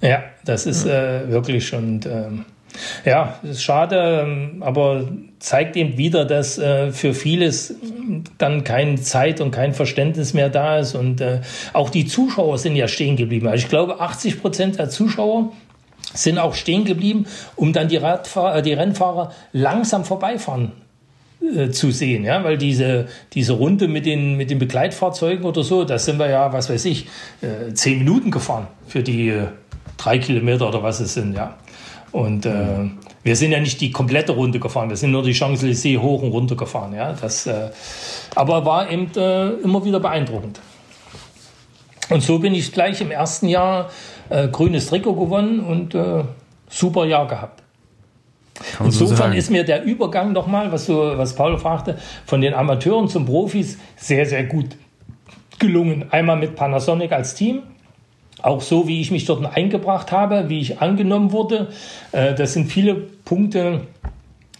[0.00, 1.20] Ja, das ist ja.
[1.20, 2.00] Äh, wirklich schon.
[2.04, 2.44] Ähm,
[3.04, 5.08] ja, das ist schade, ähm, aber
[5.40, 7.74] zeigt eben wieder, dass äh, für vieles
[8.38, 10.94] dann keine Zeit und kein Verständnis mehr da ist.
[10.94, 11.40] Und äh,
[11.72, 13.48] auch die Zuschauer sind ja stehen geblieben.
[13.48, 15.52] Also ich glaube, 80 Prozent der Zuschauer
[16.14, 20.72] sind auch stehen geblieben, um dann die, Radfahrer, äh, die Rennfahrer langsam vorbeifahren
[21.42, 25.84] äh, zu sehen, ja, weil diese, diese Runde mit den, mit den Begleitfahrzeugen oder so,
[25.84, 27.06] da sind wir ja, was weiß ich,
[27.42, 29.46] äh, zehn Minuten gefahren für die äh,
[30.00, 31.56] drei Kilometer oder was es sind, ja.
[32.12, 32.90] Und äh,
[33.22, 36.32] wir sind ja nicht die komplette Runde gefahren, wir sind nur die Champs-Élysées hoch und
[36.32, 36.92] runter gefahren.
[36.94, 37.12] Ja?
[37.12, 37.70] Das, äh,
[38.34, 40.60] aber war eben äh, immer wieder beeindruckend.
[42.08, 43.90] Und so bin ich gleich im ersten Jahr
[44.28, 46.24] äh, grünes Trikot gewonnen und äh,
[46.68, 47.62] super Jahr gehabt.
[48.82, 51.96] Insofern so ist mir der Übergang nochmal, was, so, was Paul fragte,
[52.26, 54.76] von den Amateuren zum Profis sehr, sehr gut
[55.58, 56.06] gelungen.
[56.10, 57.62] Einmal mit Panasonic als Team,
[58.42, 61.68] auch so, wie ich mich dort eingebracht habe, wie ich angenommen wurde.
[62.12, 63.82] Äh, das sind viele Punkte,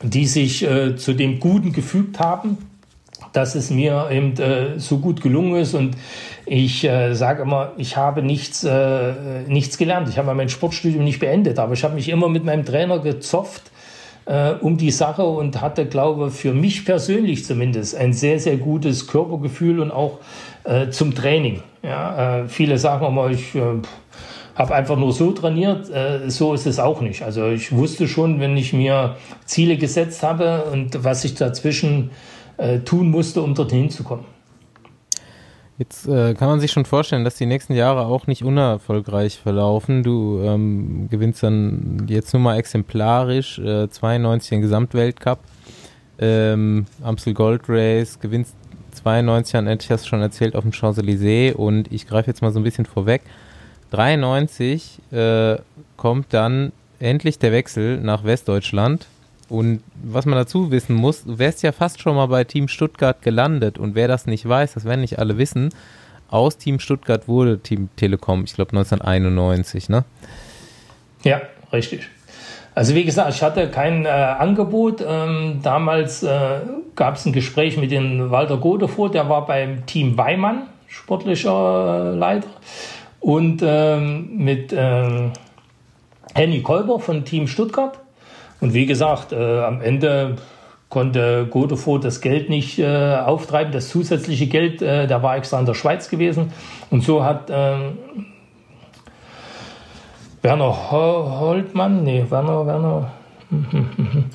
[0.03, 2.59] die sich äh, zu dem Guten gefügt haben,
[3.33, 5.75] dass es mir eben äh, so gut gelungen ist.
[5.75, 5.97] Und
[6.47, 6.81] ich
[7.13, 8.67] sage immer, ich habe nichts,
[9.47, 10.09] nichts gelernt.
[10.09, 13.71] Ich habe mein Sportstudium nicht beendet, aber ich habe mich immer mit meinem Trainer gezopft
[14.61, 19.79] um die Sache und hatte, glaube für mich persönlich zumindest ein sehr, sehr gutes Körpergefühl
[19.79, 20.19] und auch
[20.65, 21.63] äh, zum Training.
[21.83, 23.61] Ja, äh, viele sagen immer, ich äh,
[24.55, 25.91] habe einfach nur so trainiert.
[25.91, 27.23] Äh, so ist es auch nicht.
[27.23, 32.11] Also ich wusste schon, wenn ich mir Ziele gesetzt habe und was ich dazwischen
[32.59, 34.25] äh, tun musste, um dorthin zu kommen.
[35.79, 40.03] Jetzt äh, kann man sich schon vorstellen, dass die nächsten Jahre auch nicht unerfolgreich verlaufen.
[40.03, 45.39] Du ähm, gewinnst dann jetzt nur mal exemplarisch äh, 92 den Gesamtweltcup,
[46.19, 48.55] ähm, Amstel Gold Race, gewinnst
[49.03, 52.65] 92 an, hast schon erzählt, auf dem Champs-Élysées und ich greife jetzt mal so ein
[52.65, 53.23] bisschen vorweg.
[53.91, 55.57] 93 äh,
[55.97, 59.07] kommt dann endlich der Wechsel nach Westdeutschland.
[59.49, 63.21] Und was man dazu wissen muss, du wärst ja fast schon mal bei Team Stuttgart
[63.21, 63.79] gelandet.
[63.79, 65.71] Und wer das nicht weiß, das werden nicht alle wissen,
[66.29, 70.05] aus Team Stuttgart wurde Team Telekom, ich glaube 1991, ne?
[71.25, 72.09] Ja, richtig.
[72.75, 75.05] Also wie gesagt, ich hatte kein äh, Angebot.
[75.07, 76.61] Ähm, damals äh,
[76.95, 82.17] gab es ein Gespräch mit dem Walter Godefroth, der war beim Team Weimann, sportlicher äh,
[82.17, 82.49] Leiter,
[83.21, 85.33] und ähm, mit ähm,
[86.35, 87.99] Henny Kolber von Team Stuttgart.
[88.61, 90.37] Und wie gesagt, äh, am Ende
[90.89, 95.67] konnte Godefroth das Geld nicht äh, auftreiben, das zusätzliche Geld, äh, der war extra in
[95.67, 96.53] der Schweiz gewesen.
[96.91, 97.99] Und so hat ähm,
[100.43, 103.13] Werner Holtmann, nee, Werner, Werner.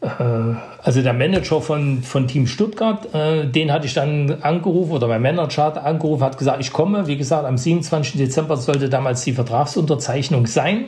[0.00, 5.08] Äh, also der Manager von, von Team Stuttgart, äh, den hatte ich dann angerufen oder
[5.08, 7.08] mein Manager hat angerufen, hat gesagt, ich komme.
[7.08, 8.16] Wie gesagt, am 27.
[8.16, 10.84] Dezember sollte damals die Vertragsunterzeichnung sein.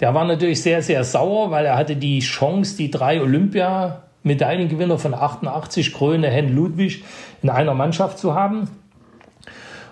[0.00, 5.14] Der war natürlich sehr, sehr sauer, weil er hatte die Chance, die drei Olympia-Medaillengewinner von
[5.14, 7.02] 88, Kröne, Hen Ludwig,
[7.42, 8.68] in einer Mannschaft zu haben.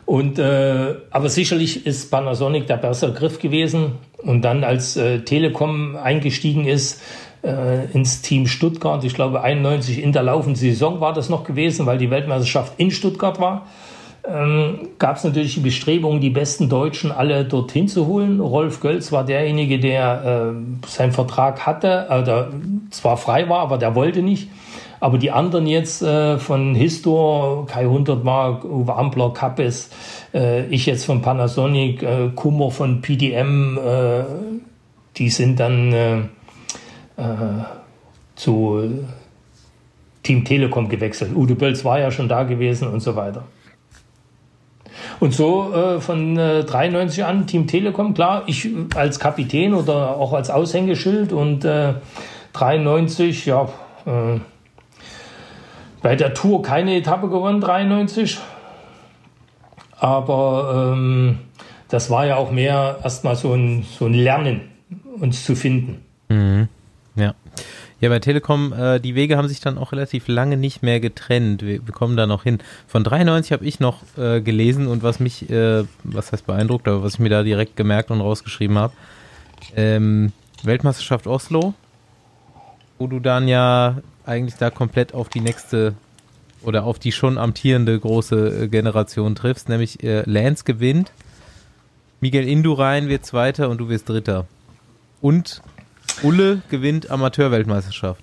[0.09, 3.99] Und, äh, aber sicherlich ist Panasonic der bessere Griff gewesen.
[4.17, 7.03] Und dann, als äh, Telekom eingestiegen ist
[7.45, 11.85] äh, ins Team Stuttgart, ich glaube 91 in der laufenden Saison war das noch gewesen,
[11.85, 13.67] weil die Weltmeisterschaft in Stuttgart war,
[14.27, 18.41] ähm, gab es natürlich die Bestrebungen, die besten Deutschen alle dorthin zu holen.
[18.41, 22.49] Rolf Gölz war derjenige, der äh, seinen Vertrag hatte, äh, der
[22.91, 24.49] zwar frei war, aber der wollte nicht.
[25.01, 29.91] Aber die anderen jetzt äh, von Histor, Kai Hundertmark, Uwe Ampler, Kappes,
[30.35, 34.25] äh, ich jetzt von Panasonic, äh, Kummer von PDM, äh,
[35.17, 36.19] die sind dann äh,
[37.17, 37.65] äh,
[38.35, 39.05] zu
[40.23, 41.35] Team Telekom gewechselt.
[41.35, 43.45] Udo Bölz war ja schon da gewesen und so weiter.
[45.21, 50.33] Und so äh, von äh, 93 an Team Telekom, klar, ich als Kapitän oder auch
[50.33, 51.95] als Aushängeschild und äh,
[52.53, 53.69] 93, ja,
[54.07, 54.39] äh,
[56.03, 58.39] bei der Tour keine Etappe gewonnen, 93.
[59.99, 61.39] Aber ähm,
[61.89, 64.61] das war ja auch mehr erstmal so ein, so ein Lernen,
[65.19, 66.05] uns zu finden.
[66.29, 66.69] Mhm.
[67.17, 67.35] Ja.
[68.01, 71.63] Ja, bei Telekom, äh, die Wege haben sich dann auch relativ lange nicht mehr getrennt.
[71.63, 72.59] Wir, wir kommen da noch hin.
[72.87, 77.03] Von 93 habe ich noch äh, gelesen und was mich, äh, was heißt beeindruckt, aber
[77.03, 78.93] was ich mir da direkt gemerkt und rausgeschrieben habe,
[79.75, 81.75] ähm, Weltmeisterschaft Oslo,
[82.99, 83.97] wo du dann ja
[84.29, 85.95] eigentlich da komplett auf die nächste
[86.63, 91.13] oder auf die schon amtierende große äh, Generation triffst, nämlich äh, Lance gewinnt,
[92.21, 94.47] Miguel Indurain wird Zweiter und du wirst Dritter.
[95.21, 95.63] Und
[96.23, 98.21] Ulle gewinnt Amateurweltmeisterschaft.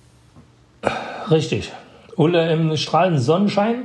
[1.30, 1.72] Richtig.
[2.16, 3.84] Ulle im strahlenden Sonnenschein.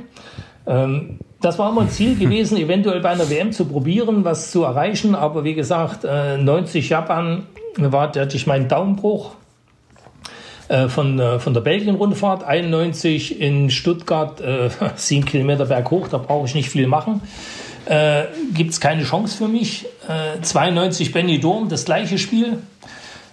[0.66, 4.64] Ähm, das war immer ein Ziel gewesen, eventuell bei einer WM zu probieren, was zu
[4.64, 5.14] erreichen.
[5.14, 7.46] Aber wie gesagt, äh, 90 Japan
[7.76, 9.34] war, da hatte ich meinen Daumenbruch.
[10.68, 16.46] Äh, von, äh, von der Belgien-Rundfahrt, 91 in Stuttgart, äh, 7 Kilometer berghoch, da brauche
[16.46, 17.20] ich nicht viel machen.
[17.86, 18.24] Äh,
[18.54, 19.86] Gibt es keine Chance für mich.
[20.08, 22.58] Äh, 92 Benny Dorm, das gleiche Spiel.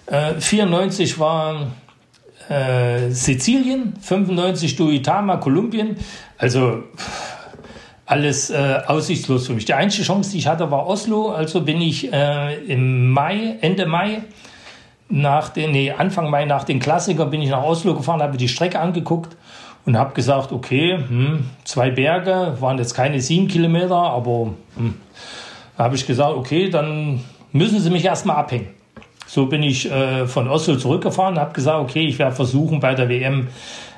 [0.08, 1.68] Äh, 94 war
[2.50, 5.98] äh, Sizilien, 95 Duitama, Kolumbien.
[6.38, 6.84] Also
[8.08, 9.66] alles aussichtslos für mich.
[9.66, 11.30] Die einzige Chance, die ich hatte, war Oslo.
[11.30, 14.24] Also bin ich im Mai, Ende Mai
[15.10, 18.48] nach den, nee, Anfang Mai nach den Klassiker bin ich nach Oslo gefahren, habe die
[18.48, 19.36] Strecke angeguckt
[19.86, 24.94] und habe gesagt, okay, hm, zwei Berge, waren jetzt keine sieben Kilometer, aber hm,
[25.77, 27.22] habe ich gesagt, okay, dann
[27.52, 28.68] müssen sie mich erstmal abhängen.
[29.26, 33.10] So bin ich äh, von Oslo zurückgefahren, habe gesagt, okay, ich werde versuchen bei der
[33.10, 33.48] WM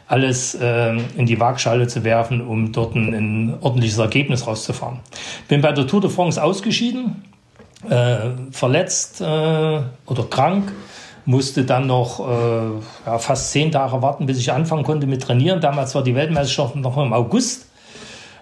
[0.07, 4.99] alles äh, in die Waagschale zu werfen, um dort ein, ein, ordentliches Ergebnis rauszufahren.
[5.47, 7.23] Bin bei der Tour de France ausgeschieden,
[7.89, 8.17] äh,
[8.51, 10.73] verletzt äh, oder krank,
[11.25, 12.63] musste dann noch äh,
[13.05, 15.61] ja, fast zehn Tage warten, bis ich anfangen konnte mit Trainieren.
[15.61, 17.67] Damals war die Weltmeisterschaft noch im August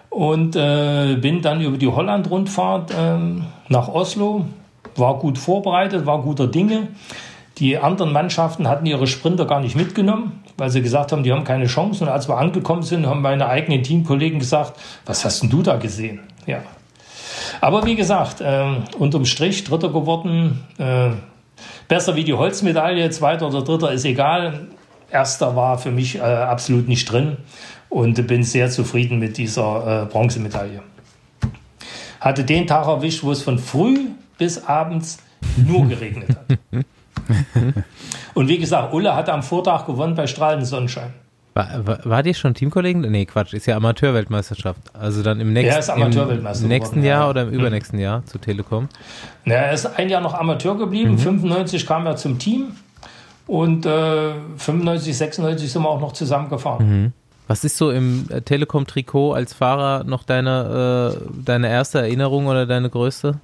[0.08, 4.44] und äh, bin dann über die Holland-Rundfahrt ähm, nach Oslo,
[4.96, 6.88] war gut vorbereitet, war guter Dinge.
[7.58, 11.44] Die anderen Mannschaften hatten ihre Sprinter gar nicht mitgenommen, weil sie gesagt haben, die haben
[11.44, 12.04] keine Chance.
[12.04, 15.76] Und als wir angekommen sind, haben meine eigenen Teamkollegen gesagt, was hast denn du da
[15.76, 16.20] gesehen?
[16.46, 16.60] Ja.
[17.60, 18.64] Aber wie gesagt, äh,
[18.98, 20.64] unterm Strich Dritter geworden.
[21.90, 24.68] Besser wie die Holzmedaille, Zweiter oder Dritter ist egal.
[25.10, 27.36] Erster war für mich äh, absolut nicht drin
[27.88, 30.84] und bin sehr zufrieden mit dieser äh, Bronzemedaille.
[32.20, 34.06] Hatte den Tag erwischt, wo es von früh
[34.38, 35.18] bis abends
[35.56, 36.58] nur geregnet hat.
[38.34, 41.12] Und wie gesagt, Ulle hat am Vortag gewonnen bei strahlendem Sonnenschein.
[41.54, 43.02] War, war, war die schon Teamkollegen?
[43.02, 44.80] Nee, Quatsch, ist ja Amateurweltmeisterschaft.
[44.92, 47.30] Also dann im nächsten, Amateurweltmeister im nächsten Jahr ja.
[47.30, 47.58] oder im hm.
[47.58, 48.04] übernächsten hm.
[48.04, 48.88] Jahr zu Telekom?
[49.44, 51.12] Na, er ist ein Jahr noch Amateur geblieben.
[51.12, 51.18] Mhm.
[51.18, 52.76] 95 kam er zum Team
[53.46, 56.88] und äh, 95, 96 sind wir auch noch zusammengefahren.
[56.88, 57.12] Mhm.
[57.48, 62.64] Was ist so im äh, Telekom-Trikot als Fahrer noch deine, äh, deine erste Erinnerung oder
[62.64, 63.40] deine größte?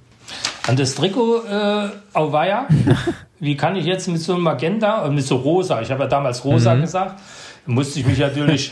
[0.65, 2.67] An das Trikot äh, Auweia.
[3.41, 6.09] Wie kann ich jetzt mit so einem Magenta, äh, mit so rosa, ich habe ja
[6.09, 6.81] damals rosa mhm.
[6.81, 7.19] gesagt,
[7.67, 8.71] musste ich mich natürlich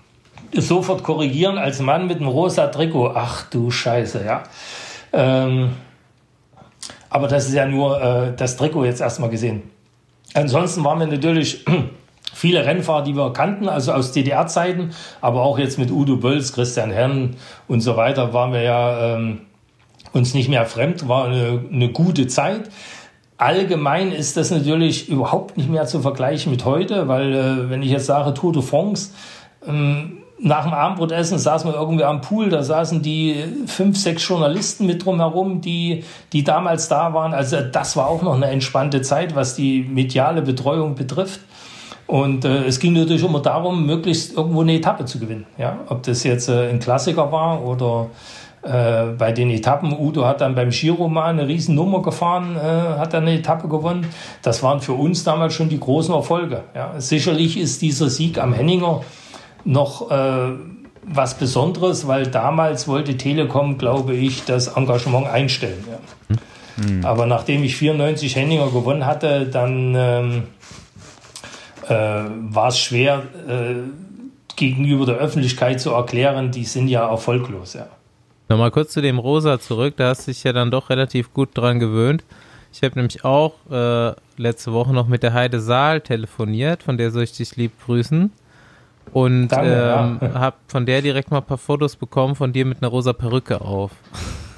[0.52, 3.12] sofort korrigieren als Mann mit einem rosa Trikot.
[3.14, 4.44] Ach du Scheiße, ja.
[5.12, 5.70] Ähm,
[7.10, 9.62] aber das ist ja nur äh, das Trikot jetzt erstmal gesehen.
[10.34, 11.64] Ansonsten waren wir natürlich
[12.34, 14.90] viele Rennfahrer, die wir kannten, also aus DDR-Zeiten,
[15.20, 17.36] aber auch jetzt mit Udo Bölz, Christian Herrn
[17.66, 19.40] und so weiter waren wir ja ähm,
[20.12, 22.70] uns nicht mehr fremd, war eine, eine gute Zeit.
[23.38, 27.90] Allgemein ist das natürlich überhaupt nicht mehr zu vergleichen mit heute, weil äh, wenn ich
[27.90, 29.12] jetzt sage Tour de France,
[29.64, 34.86] ähm, nach dem Abendbrotessen saßen wir irgendwie am Pool, da saßen die fünf, sechs Journalisten
[34.86, 37.34] mit drumherum, die, die damals da waren.
[37.34, 41.40] Also das war auch noch eine entspannte Zeit, was die mediale Betreuung betrifft.
[42.06, 45.46] Und äh, es ging natürlich immer darum, möglichst irgendwo eine Etappe zu gewinnen.
[45.58, 45.78] Ja?
[45.88, 48.06] Ob das jetzt äh, ein Klassiker war oder
[48.62, 52.60] äh, bei den Etappen, Udo hat dann beim Giroman eine Riesennummer gefahren, äh,
[52.98, 54.06] hat dann eine Etappe gewonnen.
[54.42, 56.64] Das waren für uns damals schon die großen Erfolge.
[56.74, 57.00] Ja.
[57.00, 59.02] Sicherlich ist dieser Sieg am Henninger
[59.64, 60.50] noch äh,
[61.04, 65.84] was Besonderes, weil damals wollte Telekom, glaube ich, das Engagement einstellen.
[65.88, 66.36] Ja.
[66.84, 67.04] Mhm.
[67.04, 70.42] Aber nachdem ich 94 Henninger gewonnen hatte, dann ähm,
[71.88, 73.74] äh, war es schwer, äh,
[74.56, 77.74] gegenüber der Öffentlichkeit zu erklären, die sind ja erfolglos.
[77.74, 77.86] Ja.
[78.48, 81.50] Nochmal kurz zu dem Rosa zurück, da hast du dich ja dann doch relativ gut
[81.54, 82.24] dran gewöhnt.
[82.72, 87.10] Ich habe nämlich auch äh, letzte Woche noch mit der Heide Saal telefoniert, von der
[87.10, 88.32] soll ich dich lieb grüßen.
[89.12, 90.40] Und Danke, ähm, ja.
[90.40, 93.60] habe von der direkt mal ein paar Fotos bekommen von dir mit einer rosa Perücke
[93.60, 93.90] auf.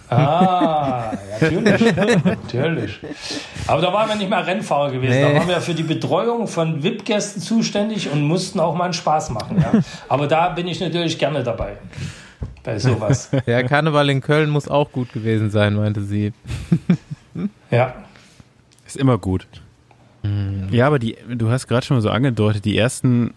[0.09, 1.95] Ah, natürlich.
[2.25, 2.99] natürlich.
[3.69, 5.15] Aber da waren wir nicht mehr Rennfahrer gewesen.
[5.15, 5.23] Nee.
[5.23, 9.31] Da waren wir für die Betreuung von VIP-Gästen zuständig und mussten auch mal einen Spaß
[9.31, 9.61] machen.
[9.61, 9.81] Ja.
[10.09, 11.77] Aber da bin ich natürlich gerne dabei
[12.63, 13.31] bei sowas.
[13.47, 16.33] Der Karneval in Köln muss auch gut gewesen sein, meinte sie.
[17.71, 17.95] ja.
[18.87, 19.47] Ist immer gut.
[20.23, 20.69] Mhm.
[20.71, 23.33] Ja, aber die, du hast gerade schon mal so angedeutet, die ersten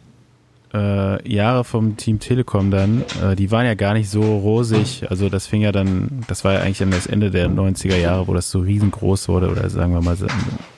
[0.73, 5.05] äh, Jahre vom Team Telekom dann, äh, die waren ja gar nicht so rosig.
[5.09, 8.27] Also das fing ja dann, das war ja eigentlich dann das Ende der 90er Jahre,
[8.27, 10.17] wo das so riesengroß wurde, oder sagen wir mal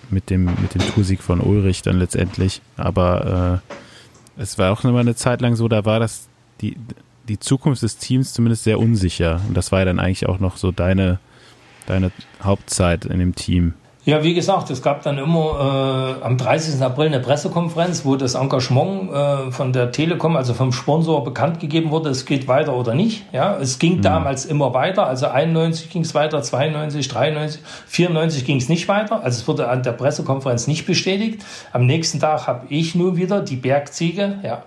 [0.10, 2.62] mit dem, mit dem Toursieg von Ulrich dann letztendlich.
[2.78, 3.62] Aber
[4.38, 6.28] äh, es war auch immer eine Zeit lang so, da war das,
[6.62, 6.76] die,
[7.28, 9.42] die Zukunft des Teams zumindest sehr unsicher.
[9.48, 11.20] Und das war ja dann eigentlich auch noch so deine,
[11.86, 12.12] deine
[12.44, 13.74] Hauptzeit in dem Team.
[14.06, 16.80] Ja, wie gesagt, es gab dann immer äh, am 30.
[16.80, 21.90] April eine Pressekonferenz, wo das Engagement äh, von der Telekom, also vom Sponsor, bekannt gegeben
[21.90, 23.26] wurde, es geht weiter oder nicht.
[23.34, 24.02] Ja, es ging mhm.
[24.04, 25.08] damals immer weiter.
[25.08, 29.24] Also 91 ging es weiter, 92, 93, 94 ging es nicht weiter.
[29.24, 31.44] Also es wurde an der Pressekonferenz nicht bestätigt.
[31.74, 34.62] Am nächsten Tag habe ich nur wieder die Bergziege, ja,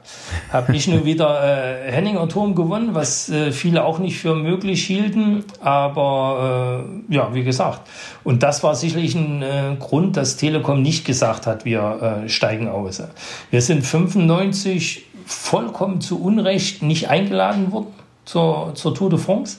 [0.52, 4.84] habe ich nur wieder äh, Henninger Turm gewonnen, was äh, viele auch nicht für möglich
[4.84, 5.44] hielten.
[5.60, 7.82] Aber äh, ja, wie gesagt,
[8.24, 12.68] und das war sicherlich ein äh, Grund, dass Telekom nicht gesagt hat, wir äh, steigen
[12.68, 13.02] aus.
[13.50, 17.94] Wir sind 95 vollkommen zu Unrecht nicht eingeladen worden
[18.24, 19.58] zur, zur Tour de France.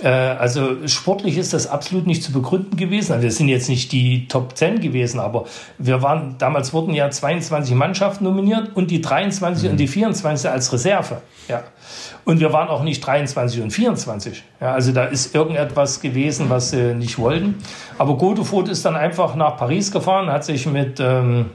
[0.00, 3.12] Äh, also sportlich ist das absolut nicht zu begründen gewesen.
[3.12, 5.44] Also wir sind jetzt nicht die Top 10 gewesen, aber
[5.78, 9.70] wir waren, damals wurden ja 22 Mannschaften nominiert und die 23 mhm.
[9.72, 11.20] und die 24 als Reserve.
[11.48, 11.64] Ja.
[12.24, 14.44] Und wir waren auch nicht 23 und 24.
[14.60, 17.56] Ja, also da ist irgendetwas gewesen, was sie nicht wollten.
[17.98, 21.50] Aber Godefroth ist dann einfach nach Paris gefahren, hat sich mit, ähm,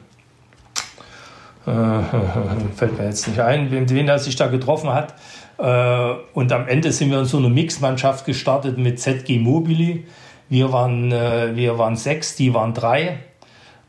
[1.65, 1.71] äh,
[2.75, 5.15] fällt mir jetzt nicht ein, wen, wen er sich da getroffen hat,
[5.57, 10.05] und am Ende sind wir in so einer Mixmannschaft gestartet mit ZG Mobili.
[10.49, 13.17] Wir waren, äh, wir waren sechs, die waren drei.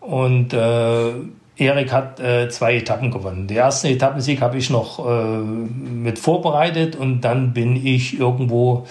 [0.01, 1.12] Und äh,
[1.57, 3.47] Erik hat äh, zwei Etappen gewonnen.
[3.47, 8.86] Den ersten Etappensieg habe ich noch äh, mit vorbereitet und dann bin ich irgendwo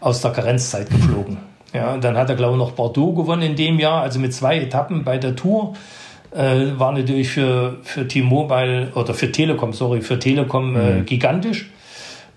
[0.00, 1.38] aus der Karenzzeit geflogen.
[1.74, 4.58] Ja, dann hat er, glaube ich, noch Bordeaux gewonnen in dem Jahr, also mit zwei
[4.58, 5.74] Etappen bei der Tour.
[6.34, 11.06] Äh, war natürlich für, für T-Mobile oder für Telekom, sorry, für Telekom äh, mhm.
[11.06, 11.70] gigantisch.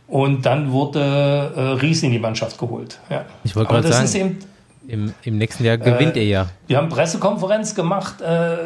[0.08, 3.00] Und dann wurde äh, Ries in die Mannschaft geholt.
[3.10, 3.26] Ja.
[3.44, 4.40] Ich wollte gerade sagen, eben,
[4.88, 6.48] im, im nächsten Jahr gewinnt äh, er ja.
[6.68, 8.58] Wir haben Pressekonferenz gemacht äh,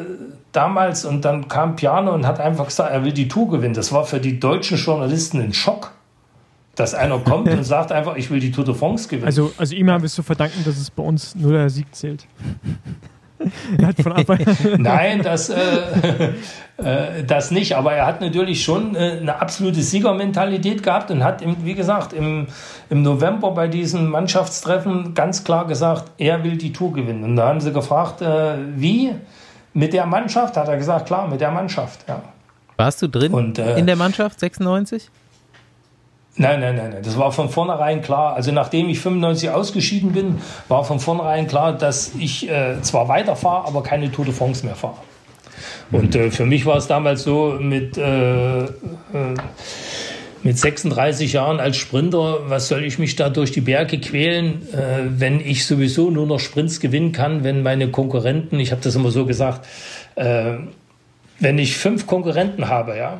[0.51, 3.73] damals und dann kam Piano und hat einfach gesagt, er will die Tour gewinnen.
[3.73, 5.91] Das war für die deutschen Journalisten ein Schock,
[6.75, 9.25] dass einer kommt und sagt einfach, ich will die Tour de France gewinnen.
[9.25, 11.93] Also, also ihm haben wir es zu verdanken, dass es bei uns nur der Sieg
[11.95, 12.25] zählt.
[14.77, 15.57] Nein, das, äh,
[16.77, 17.75] äh, das nicht.
[17.75, 22.13] Aber er hat natürlich schon äh, eine absolute Siegermentalität gehabt und hat, im, wie gesagt,
[22.13, 22.47] im,
[22.89, 27.23] im November bei diesem Mannschaftstreffen ganz klar gesagt, er will die Tour gewinnen.
[27.23, 29.15] Und da haben sie gefragt, äh, wie?
[29.73, 30.57] Mit der Mannschaft?
[30.57, 32.05] Hat er gesagt, klar, mit der Mannschaft.
[32.07, 32.21] Ja.
[32.75, 35.09] Warst du drin und, äh, in der Mannschaft 96?
[36.39, 37.03] Nein, nein, nein, nein.
[37.03, 38.33] Das war von vornherein klar.
[38.33, 43.67] Also nachdem ich 95 ausgeschieden bin, war von vornherein klar, dass ich äh, zwar weiterfahre,
[43.67, 44.95] aber keine Tour de France mehr fahre.
[45.91, 48.67] Und äh, für mich war es damals so mit, äh, äh,
[50.41, 55.07] mit 36 Jahren als Sprinter, was soll ich mich da durch die Berge quälen, äh,
[55.09, 59.11] wenn ich sowieso nur noch Sprints gewinnen kann, wenn meine Konkurrenten, ich habe das immer
[59.11, 59.67] so gesagt,
[60.15, 60.53] äh,
[61.41, 63.19] wenn ich fünf Konkurrenten habe, ja,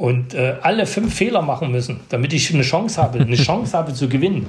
[0.00, 3.92] und äh, alle fünf Fehler machen müssen, damit ich eine Chance habe, eine Chance habe
[3.92, 4.46] zu gewinnen,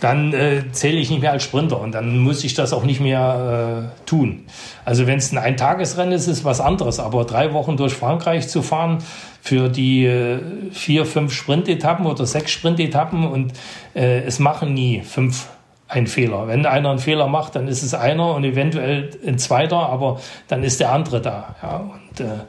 [0.00, 3.00] dann äh, zähle ich nicht mehr als Sprinter und dann muss ich das auch nicht
[3.00, 4.46] mehr äh, tun.
[4.86, 8.62] Also wenn es ein Eintagesrennen ist, ist was anderes, aber drei Wochen durch Frankreich zu
[8.62, 8.98] fahren
[9.42, 10.38] für die äh,
[10.72, 13.52] vier, fünf Sprintetappen oder sechs Sprintetappen und
[13.94, 15.48] äh, es machen nie fünf
[15.88, 16.46] ein Fehler.
[16.46, 20.62] Wenn einer einen Fehler macht, dann ist es einer und eventuell ein zweiter, aber dann
[20.62, 21.56] ist der andere da.
[21.62, 22.40] Ja, und äh,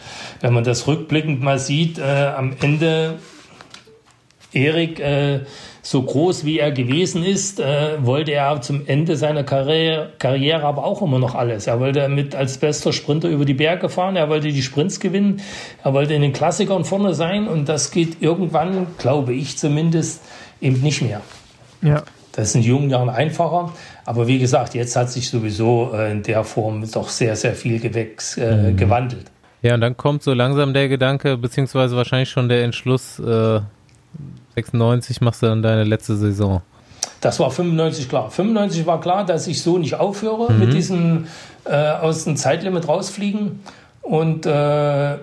[0.41, 3.15] wenn man das rückblickend mal sieht, äh, am Ende
[4.51, 5.41] Erik, äh,
[5.81, 10.83] so groß wie er gewesen ist, äh, wollte er zum Ende seiner Karriere, Karriere aber
[10.83, 11.67] auch immer noch alles.
[11.67, 15.41] Er wollte mit als bester Sprinter über die Berge fahren, er wollte die Sprints gewinnen,
[15.83, 20.21] er wollte in den Klassikern vorne sein und das geht irgendwann, glaube ich zumindest,
[20.59, 21.21] eben nicht mehr.
[21.81, 22.03] Ja.
[22.33, 23.73] Das ist in jungen Jahren einfacher.
[24.05, 27.79] Aber wie gesagt, jetzt hat sich sowieso äh, in der Form doch sehr, sehr viel
[27.79, 28.77] Gewächs, äh, mhm.
[28.77, 29.25] gewandelt.
[29.61, 33.59] Ja, und dann kommt so langsam der Gedanke, beziehungsweise wahrscheinlich schon der Entschluss, äh,
[34.55, 36.61] 96 machst du dann deine letzte Saison.
[37.21, 38.31] Das war 95 klar.
[38.31, 40.59] 95 war klar, dass ich so nicht aufhöre mhm.
[40.59, 41.27] mit diesem
[41.65, 43.59] äh, aus dem Zeitlimit rausfliegen
[44.01, 45.17] und äh,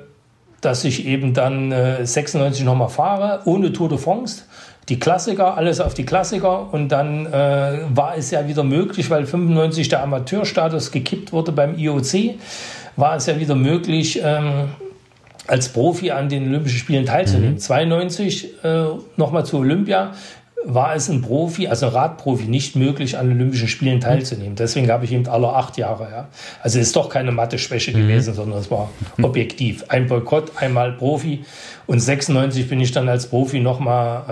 [0.60, 4.44] dass ich eben dann äh, 96 nochmal fahre, ohne Tour de France
[4.88, 9.26] die Klassiker, alles auf die Klassiker und dann äh, war es ja wieder möglich, weil
[9.26, 12.36] 95 der Amateurstatus gekippt wurde beim IOC,
[12.96, 14.70] war es ja wieder möglich, ähm,
[15.48, 17.54] als Profi an den Olympischen Spielen teilzunehmen.
[17.54, 17.58] Mhm.
[17.58, 18.84] 92 äh,
[19.16, 20.12] nochmal zu Olympia
[20.68, 24.56] war es ein Profi, also Radprofi, nicht möglich, an Olympischen Spielen teilzunehmen.
[24.56, 26.08] Deswegen habe ich eben alle acht Jahre.
[26.10, 26.28] Ja.
[26.60, 28.02] Also es ist doch keine Mathe-Schwäche mhm.
[28.02, 28.90] gewesen, sondern es war
[29.22, 29.84] objektiv.
[29.88, 31.44] Ein Boykott, einmal Profi.
[31.86, 34.24] Und 96 bin ich dann als Profi nochmal,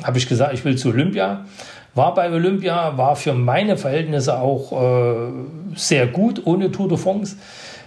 [0.00, 1.46] äh, habe ich gesagt, ich will zu Olympia.
[1.94, 5.14] War bei Olympia, war für meine Verhältnisse auch äh,
[5.74, 7.36] sehr gut, ohne Tour de France.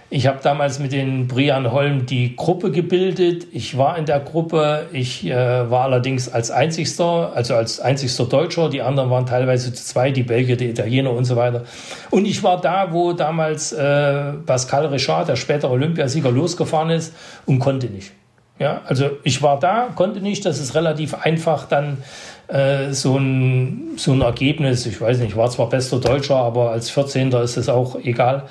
[0.08, 3.48] Ich habe damals mit den Brian Holm die Gruppe gebildet.
[3.50, 4.86] Ich war in der Gruppe.
[4.92, 8.70] Ich äh, war allerdings als einzigster, also als einzigster Deutscher.
[8.70, 11.64] Die anderen waren teilweise zu zwei, die Belgier, die Italiener und so weiter.
[12.10, 17.12] Und ich war da, wo damals äh, Pascal Richard, der spätere Olympiasieger, losgefahren ist
[17.44, 18.12] und konnte nicht.
[18.60, 20.46] Ja, also ich war da, konnte nicht.
[20.46, 21.98] Das ist relativ einfach dann
[22.46, 24.86] äh, so, ein, so ein Ergebnis.
[24.86, 27.32] Ich weiß nicht, war zwar bester Deutscher, aber als 14.
[27.32, 28.44] ist es auch egal.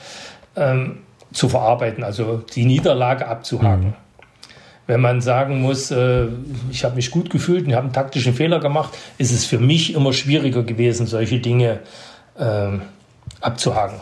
[0.58, 1.00] Ähm,
[1.36, 3.88] zu verarbeiten, also die Niederlage abzuhaken.
[3.88, 3.94] Mhm.
[4.88, 6.28] Wenn man sagen muss, äh,
[6.72, 9.94] ich habe mich gut gefühlt und habe einen taktischen Fehler gemacht, ist es für mich
[9.96, 11.80] immer schwieriger gewesen, solche Dinge
[12.38, 12.68] äh,
[13.42, 14.00] abzuhaken.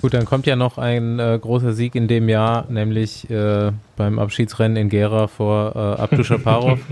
[0.00, 4.18] Gut, dann kommt ja noch ein äh, großer Sieg in dem Jahr, nämlich äh, beim
[4.18, 6.80] Abschiedsrennen in Gera vor äh, Abdu Shaparov.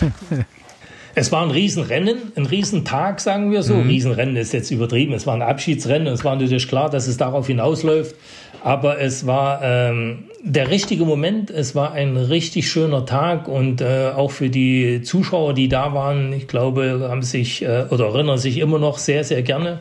[1.16, 3.74] Es war ein Riesenrennen, ein Riesentag, sagen wir so.
[3.74, 3.88] Mhm.
[3.88, 5.12] Riesenrennen ist jetzt übertrieben.
[5.12, 6.08] Es war ein Abschiedsrennen.
[6.08, 8.16] Es war natürlich klar, dass es darauf hinausläuft.
[8.64, 11.50] Aber es war ähm, der richtige Moment.
[11.50, 16.32] Es war ein richtig schöner Tag und äh, auch für die Zuschauer, die da waren,
[16.32, 19.80] ich glaube, haben sich äh, oder erinnern sich immer noch sehr, sehr gerne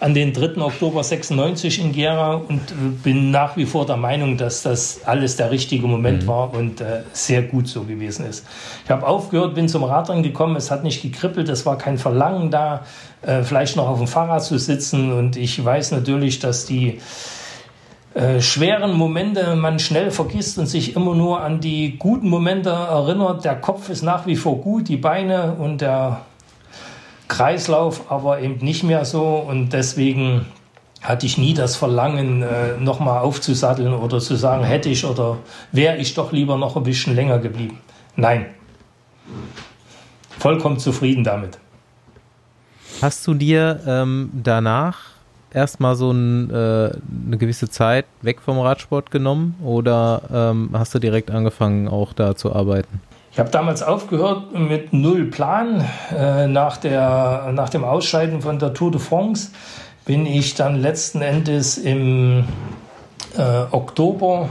[0.00, 0.62] an den 3.
[0.62, 5.36] Oktober 96 in Gera und äh, bin nach wie vor der Meinung, dass das alles
[5.36, 6.26] der richtige Moment mhm.
[6.26, 8.46] war und äh, sehr gut so gewesen ist.
[8.86, 12.50] Ich habe aufgehört, bin zum Radrennen gekommen, es hat nicht gekribbelt, es war kein Verlangen
[12.50, 12.86] da,
[13.20, 16.98] äh, vielleicht noch auf dem Fahrrad zu sitzen und ich weiß natürlich, dass die
[18.14, 23.44] äh, schweren Momente man schnell vergisst und sich immer nur an die guten Momente erinnert.
[23.44, 26.20] Der Kopf ist nach wie vor gut, die Beine und der
[27.28, 30.46] Kreislauf aber eben nicht mehr so und deswegen
[31.00, 35.38] hatte ich nie das Verlangen, äh, nochmal aufzusatteln oder zu sagen, hätte ich oder
[35.72, 37.78] wäre ich doch lieber noch ein bisschen länger geblieben.
[38.14, 38.46] Nein.
[40.38, 41.58] Vollkommen zufrieden damit.
[43.00, 45.11] Hast du dir ähm, danach
[45.54, 46.90] erstmal so ein, äh,
[47.26, 52.36] eine gewisse Zeit weg vom Radsport genommen oder ähm, hast du direkt angefangen, auch da
[52.36, 53.00] zu arbeiten?
[53.32, 55.84] Ich habe damals aufgehört mit null Plan.
[56.14, 59.52] Äh, nach, der, nach dem Ausscheiden von der Tour de France
[60.04, 62.44] bin ich dann letzten Endes im
[63.36, 64.50] äh, Oktober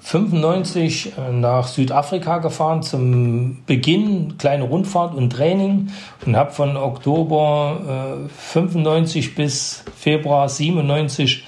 [0.00, 5.90] 95 äh, nach Südafrika gefahren zum Beginn, kleine Rundfahrt und Training
[6.26, 11.44] und habe von Oktober äh, 95 bis Februar 97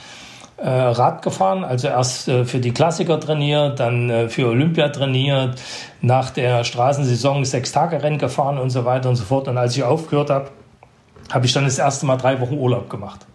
[0.58, 5.60] äh, Rad gefahren, also erst äh, für die Klassiker trainiert, dann äh, für Olympia trainiert,
[6.02, 9.48] nach der Straßensaison sechs Tage Rennen gefahren und so weiter und so fort.
[9.48, 10.50] Und als ich aufgehört habe,
[11.32, 13.26] habe ich dann das erste Mal drei Wochen Urlaub gemacht.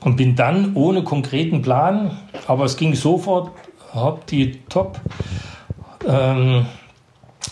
[0.00, 2.18] Und bin dann ohne konkreten Plan,
[2.48, 3.52] aber es ging sofort,
[3.94, 5.00] habe die Top
[6.08, 6.66] ähm,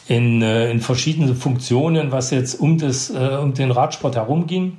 [0.08, 4.78] in, äh, in verschiedenen Funktionen, was jetzt um, das, äh, um den Radsport herum ging.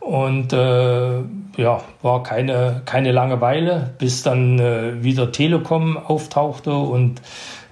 [0.00, 1.20] Und äh,
[1.56, 7.22] ja, war keine, keine Langeweile, bis dann äh, wieder Telekom auftauchte und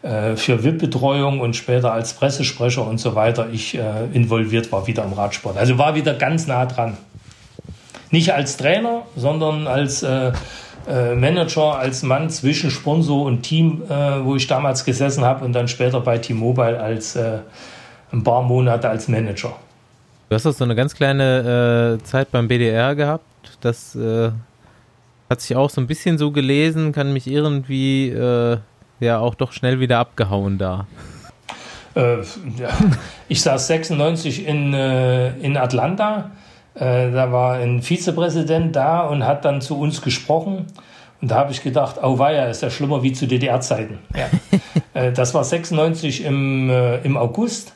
[0.02, 5.05] äh, für VIP-Betreuung und später als Pressesprecher und so weiter ich äh, involviert war wieder
[5.05, 5.57] im Radsport.
[5.57, 6.97] Also war wieder ganz nah dran.
[8.11, 10.32] Nicht als Trainer, sondern als äh,
[10.89, 15.52] äh Manager, als Mann zwischen Sponsor und Team, äh, wo ich damals gesessen habe und
[15.52, 17.16] dann später bei T-Mobile als
[18.12, 19.52] ein paar Monate als Manager.
[20.28, 23.24] Du hast auch so eine ganz kleine äh, Zeit beim BDR gehabt.
[23.61, 24.31] Das äh,
[25.28, 28.59] hat sich auch so ein bisschen so gelesen, kann mich irgendwie äh,
[29.01, 30.86] ja auch doch schnell wieder abgehauen da.
[31.94, 32.19] Äh.
[33.28, 36.31] Ich saß 96 in, äh, in Atlanta.
[36.81, 40.66] Äh, da war ein Vizepräsident da und hat dann zu uns gesprochen.
[41.23, 43.98] Und da habe ich gedacht, oh weia, ist ja schlimmer wie zu DDR-Zeiten.
[44.16, 45.11] Ja.
[45.11, 46.70] das war 96 im,
[47.05, 47.74] im August.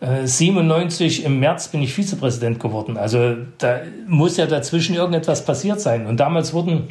[0.00, 2.96] 97 äh, im März bin ich Vizepräsident geworden.
[2.96, 6.06] Also da muss ja dazwischen irgendetwas passiert sein.
[6.06, 6.88] Und damals wurden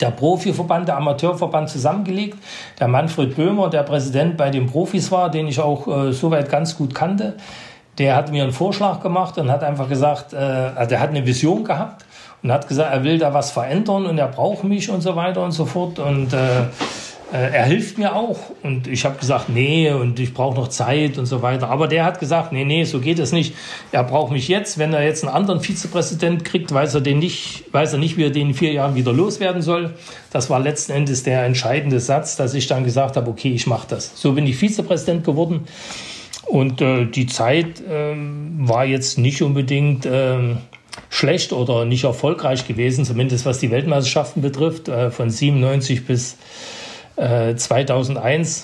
[0.00, 2.36] der Profiverband, der Amateurverband zusammengelegt.
[2.80, 6.76] Der Manfred Böhmer, der Präsident bei den Profis war, den ich auch äh, soweit ganz
[6.76, 7.36] gut kannte,
[7.98, 11.26] der hat mir einen Vorschlag gemacht und hat einfach gesagt, äh, also der hat eine
[11.26, 12.04] Vision gehabt
[12.42, 15.42] und hat gesagt, er will da was verändern und er braucht mich und so weiter
[15.42, 15.98] und so fort.
[15.98, 16.62] Und äh,
[17.32, 18.38] äh, er hilft mir auch.
[18.62, 21.70] Und ich habe gesagt, nee, und ich brauche noch Zeit und so weiter.
[21.70, 23.54] Aber der hat gesagt, nee, nee, so geht es nicht.
[23.90, 24.78] Er braucht mich jetzt.
[24.78, 28.24] Wenn er jetzt einen anderen Vizepräsident kriegt, weiß er den nicht, weiß er nicht, wie
[28.24, 29.94] er den in vier Jahren wieder loswerden soll.
[30.30, 33.86] Das war letzten Endes der entscheidende Satz, dass ich dann gesagt habe, okay, ich mache
[33.88, 34.12] das.
[34.20, 35.66] So bin ich Vizepräsident geworden.
[36.46, 40.56] Und äh, die Zeit äh, war jetzt nicht unbedingt äh,
[41.08, 44.88] schlecht oder nicht erfolgreich gewesen, zumindest was die Weltmeisterschaften betrifft.
[44.88, 46.36] Äh, von 97 bis
[47.14, 48.60] 2001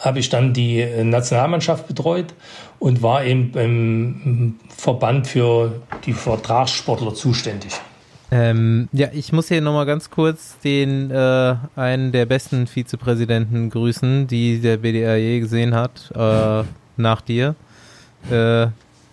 [0.00, 2.34] äh, habe ich dann die Nationalmannschaft betreut
[2.80, 7.72] und war eben im Verband für die Vertragssportler zuständig.
[8.30, 14.26] Ähm, ja, ich muss hier nochmal ganz kurz den äh, einen der besten Vizepräsidenten grüßen,
[14.26, 16.64] die der BDR je gesehen hat, äh,
[16.96, 17.54] nach dir.
[18.30, 18.68] Äh,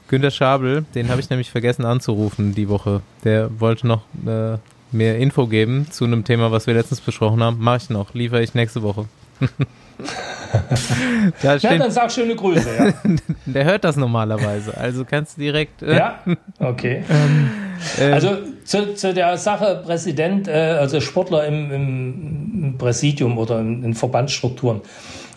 [0.07, 3.01] Günter Schabel, den habe ich nämlich vergessen anzurufen die Woche.
[3.23, 4.57] Der wollte noch äh,
[4.91, 7.57] mehr Info geben zu einem Thema, was wir letztens besprochen haben.
[7.59, 9.05] Mache ich noch, liefere ich nächste Woche.
[11.41, 12.69] da ja, dann sag schöne Grüße.
[12.77, 12.93] Ja.
[13.45, 15.81] Der hört das normalerweise, also kannst du direkt.
[15.81, 16.19] Äh ja,
[16.59, 17.03] okay.
[17.13, 17.51] Ähm,
[17.99, 23.83] ähm, also zu, zu, der Sache Präsident, äh, also Sportler im, im, Präsidium oder in,
[23.83, 24.81] in, Verbandsstrukturen.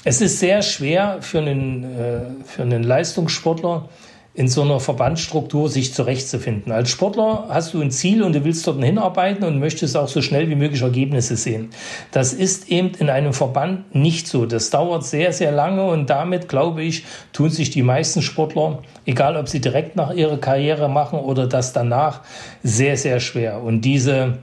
[0.04, 3.88] Es ist sehr schwer für einen, äh, für einen Leistungssportler
[4.36, 6.70] in so einer Verbandsstruktur sich zurechtzufinden.
[6.70, 10.20] Als Sportler hast du ein Ziel und du willst dort hinarbeiten und möchtest auch so
[10.20, 11.70] schnell wie möglich Ergebnisse sehen.
[12.12, 14.44] Das ist eben in einem Verband nicht so.
[14.44, 19.38] Das dauert sehr, sehr lange und damit, glaube ich, tun sich die meisten Sportler, egal
[19.38, 22.20] ob sie direkt nach ihrer Karriere machen oder das danach,
[22.62, 23.62] sehr, sehr schwer.
[23.62, 24.38] Und diese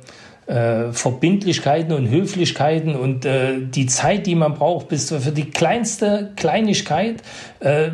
[0.48, 6.32] äh, Verbindlichkeiten und Höflichkeiten und äh, die Zeit, die man braucht, bis für die kleinste
[6.36, 7.22] Kleinigkeit,
[7.60, 7.92] äh,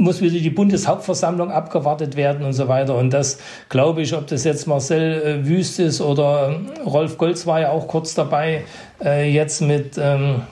[0.00, 2.96] muss wieder die Bundeshauptversammlung abgewartet werden und so weiter.
[2.96, 7.46] Und das glaube ich, ob das jetzt Marcel äh, Wüst ist oder äh, Rolf Golz
[7.46, 8.64] war ja auch kurz dabei,
[9.04, 10.42] äh, jetzt mit ähm,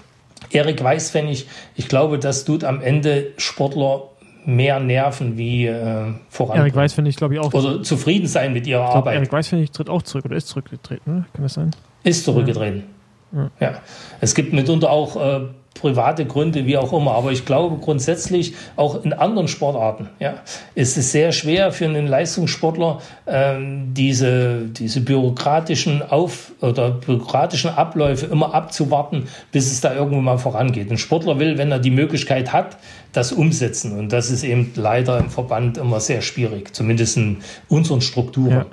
[0.51, 1.49] Erik Weißpfennig.
[1.75, 4.03] Ich glaube, das tut am Ende Sportler
[4.45, 6.59] mehr nerven wie äh, voran.
[6.59, 7.53] Erik Weißpfennig, glaube ich auch.
[7.53, 9.17] Oder zufrieden sein mit ihrer ich glaub, Arbeit.
[9.17, 11.25] Erik Weißpfennig tritt auch zurück oder ist zurückgetreten, ne?
[11.33, 11.71] kann das sein?
[12.05, 12.85] Ist zurückgetreten.
[13.33, 13.51] Ja.
[13.61, 13.75] ja.
[14.21, 15.41] Es gibt mitunter auch äh,
[15.81, 17.13] private Gründe, wie auch immer.
[17.13, 20.35] Aber ich glaube grundsätzlich auch in anderen Sportarten ja,
[20.75, 28.27] ist es sehr schwer für einen Leistungssportler, ähm, diese, diese bürokratischen Auf- oder bürokratischen Abläufe
[28.27, 30.91] immer abzuwarten, bis es da irgendwo mal vorangeht.
[30.91, 32.77] Ein Sportler will, wenn er die Möglichkeit hat,
[33.13, 33.99] das umsetzen.
[33.99, 37.39] Und das ist eben leider im Verband immer sehr schwierig, zumindest in
[37.69, 38.51] unseren Strukturen.
[38.51, 38.67] Ja.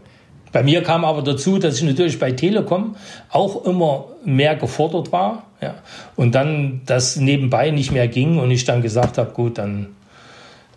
[0.55, 2.95] Bei mir kam aber dazu, dass ich natürlich bei Telekom
[3.29, 5.43] auch immer mehr gefordert war.
[5.59, 5.75] Ja.
[6.15, 9.97] Und dann das nebenbei nicht mehr ging und ich dann gesagt habe, gut, dann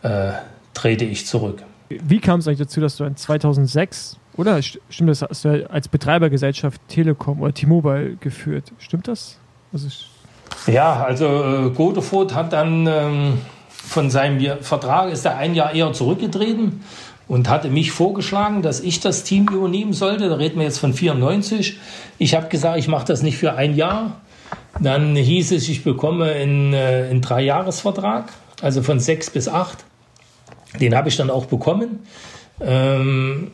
[0.02, 0.32] äh,
[0.74, 1.62] trete ich zurück.
[1.90, 5.86] Wie kam es eigentlich dazu, dass du in 2006, oder stimmt das, hast du als
[5.86, 8.72] Betreibergesellschaft Telekom oder T-Mobile geführt?
[8.78, 9.38] Stimmt das?
[9.72, 9.86] Also
[10.66, 13.38] ja, also äh, Godefroth hat dann ähm,
[13.68, 16.80] von seinem Vertrag, ist er ein Jahr eher zurückgetreten
[17.28, 20.28] und hatte mich vorgeschlagen, dass ich das Team übernehmen sollte.
[20.28, 21.78] Da reden wir jetzt von 94.
[22.18, 24.20] Ich habe gesagt, ich mache das nicht für ein Jahr.
[24.80, 28.32] Dann hieß es, ich bekomme einen, äh, einen Dreijahresvertrag,
[28.62, 29.84] also von sechs bis acht.
[30.80, 32.00] Den habe ich dann auch bekommen.
[32.60, 33.52] Ähm,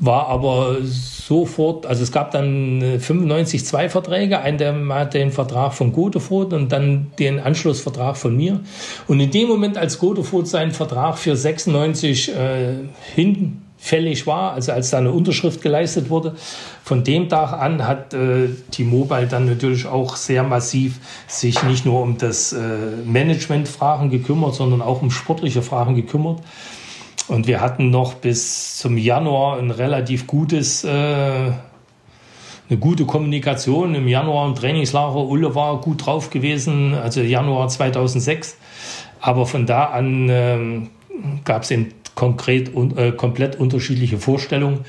[0.00, 5.74] war aber sofort, also es gab dann 95 zwei Verträge, ein der hatte den Vertrag
[5.74, 8.60] von Godefroth und dann den Anschlussvertrag von mir.
[9.06, 12.74] Und in dem Moment, als Godefroth seinen Vertrag für 96 äh,
[13.14, 16.34] hinfällig war, also als da eine Unterschrift geleistet wurde,
[16.84, 22.02] von dem Tag an hat äh, T-Mobile dann natürlich auch sehr massiv sich nicht nur
[22.02, 22.58] um das äh,
[23.04, 26.40] Managementfragen gekümmert, sondern auch um sportliche Fragen gekümmert.
[27.28, 33.94] Und wir hatten noch bis zum Januar ein relativ gutes, äh, eine gute Kommunikation.
[33.94, 38.56] Im Januar im Trainingslager, Ulle war gut drauf gewesen, also Januar 2006.
[39.20, 40.80] Aber von da an äh,
[41.44, 44.80] gab es eben konkret und äh, komplett unterschiedliche Vorstellungen.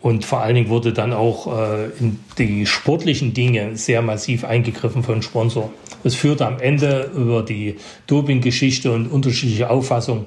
[0.00, 5.04] Und vor allen Dingen wurde dann auch äh, in die sportlichen Dinge sehr massiv eingegriffen
[5.04, 5.70] von Sponsor.
[6.02, 7.76] Das führte am Ende über die
[8.08, 10.26] Doping-Geschichte und unterschiedliche Auffassungen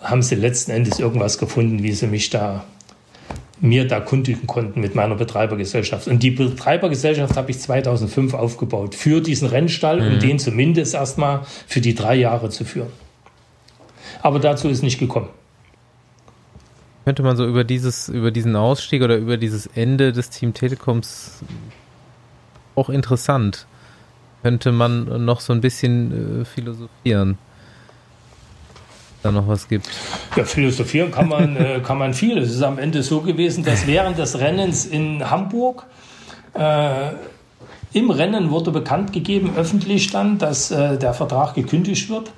[0.00, 2.64] haben sie letzten Endes irgendwas gefunden, wie sie mich da
[3.62, 6.08] mir da kundigen konnten mit meiner Betreibergesellschaft.
[6.08, 10.14] Und die Betreibergesellschaft habe ich 2005 aufgebaut für diesen Rennstall, mhm.
[10.14, 12.88] um den zumindest erstmal für die drei Jahre zu führen.
[14.22, 15.28] Aber dazu ist nicht gekommen.
[17.04, 21.40] Könnte man so über dieses, über diesen Ausstieg oder über dieses Ende des Team Telekoms
[22.74, 23.66] auch interessant.
[24.42, 27.36] Könnte man noch so ein bisschen äh, philosophieren
[29.22, 29.88] da noch was gibt.
[30.36, 32.38] Ja, philosophieren kann man, äh, kann man viel.
[32.38, 35.86] Es ist am Ende so gewesen, dass während des Rennens in Hamburg
[36.54, 37.10] äh,
[37.92, 42.30] im Rennen wurde bekannt gegeben, öffentlich dann, dass äh, der Vertrag gekündigt wird.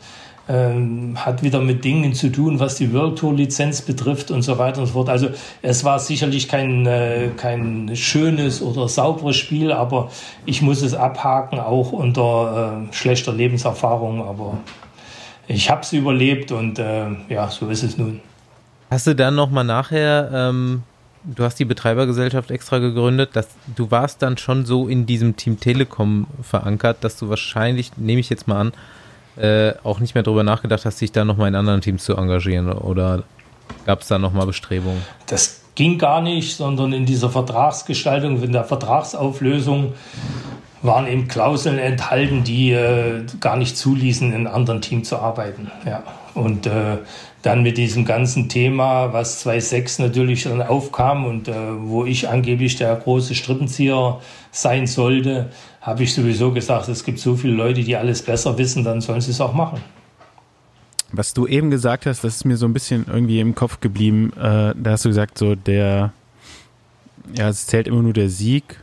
[0.48, 4.58] Ähm, hat wieder mit Dingen zu tun, was die World Tour Lizenz betrifft und so
[4.58, 5.08] weiter und so fort.
[5.08, 5.28] Also
[5.62, 10.10] es war sicherlich kein, äh, kein schönes oder sauberes Spiel, aber
[10.44, 14.26] ich muss es abhaken, auch unter äh, schlechter Lebenserfahrung.
[14.26, 14.58] Aber
[15.52, 18.20] ich habe es überlebt und äh, ja, so ist es nun.
[18.90, 20.82] Hast du dann nochmal nachher, ähm,
[21.24, 25.58] du hast die Betreibergesellschaft extra gegründet, dass du warst dann schon so in diesem Team
[25.58, 28.72] Telekom verankert, dass du wahrscheinlich, nehme ich jetzt mal an,
[29.36, 32.70] äh, auch nicht mehr darüber nachgedacht hast, dich da nochmal in anderen Teams zu engagieren
[32.70, 33.22] oder
[33.86, 35.02] gab es da nochmal Bestrebungen?
[35.26, 39.94] Das ging gar nicht, sondern in dieser Vertragsgestaltung, in der Vertragsauflösung
[40.82, 45.70] waren eben Klauseln enthalten, die äh, gar nicht zuließen, in einem anderen Team zu arbeiten.
[45.86, 46.02] Ja.
[46.34, 46.98] Und äh,
[47.42, 52.76] dann mit diesem ganzen Thema, was 2006 natürlich dann aufkam und äh, wo ich angeblich
[52.76, 54.20] der große Strippenzieher
[54.50, 58.84] sein sollte, habe ich sowieso gesagt, es gibt so viele Leute, die alles besser wissen,
[58.84, 59.80] dann sollen sie es auch machen.
[61.10, 64.32] Was du eben gesagt hast, das ist mir so ein bisschen irgendwie im Kopf geblieben.
[64.36, 66.12] Äh, da hast du gesagt, so der,
[67.36, 68.82] ja, es zählt immer nur der Sieg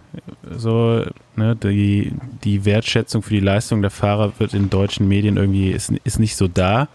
[0.56, 5.72] so, ne, die, die Wertschätzung für die Leistung der Fahrer wird in deutschen Medien irgendwie,
[5.72, 6.88] ist, ist nicht so da.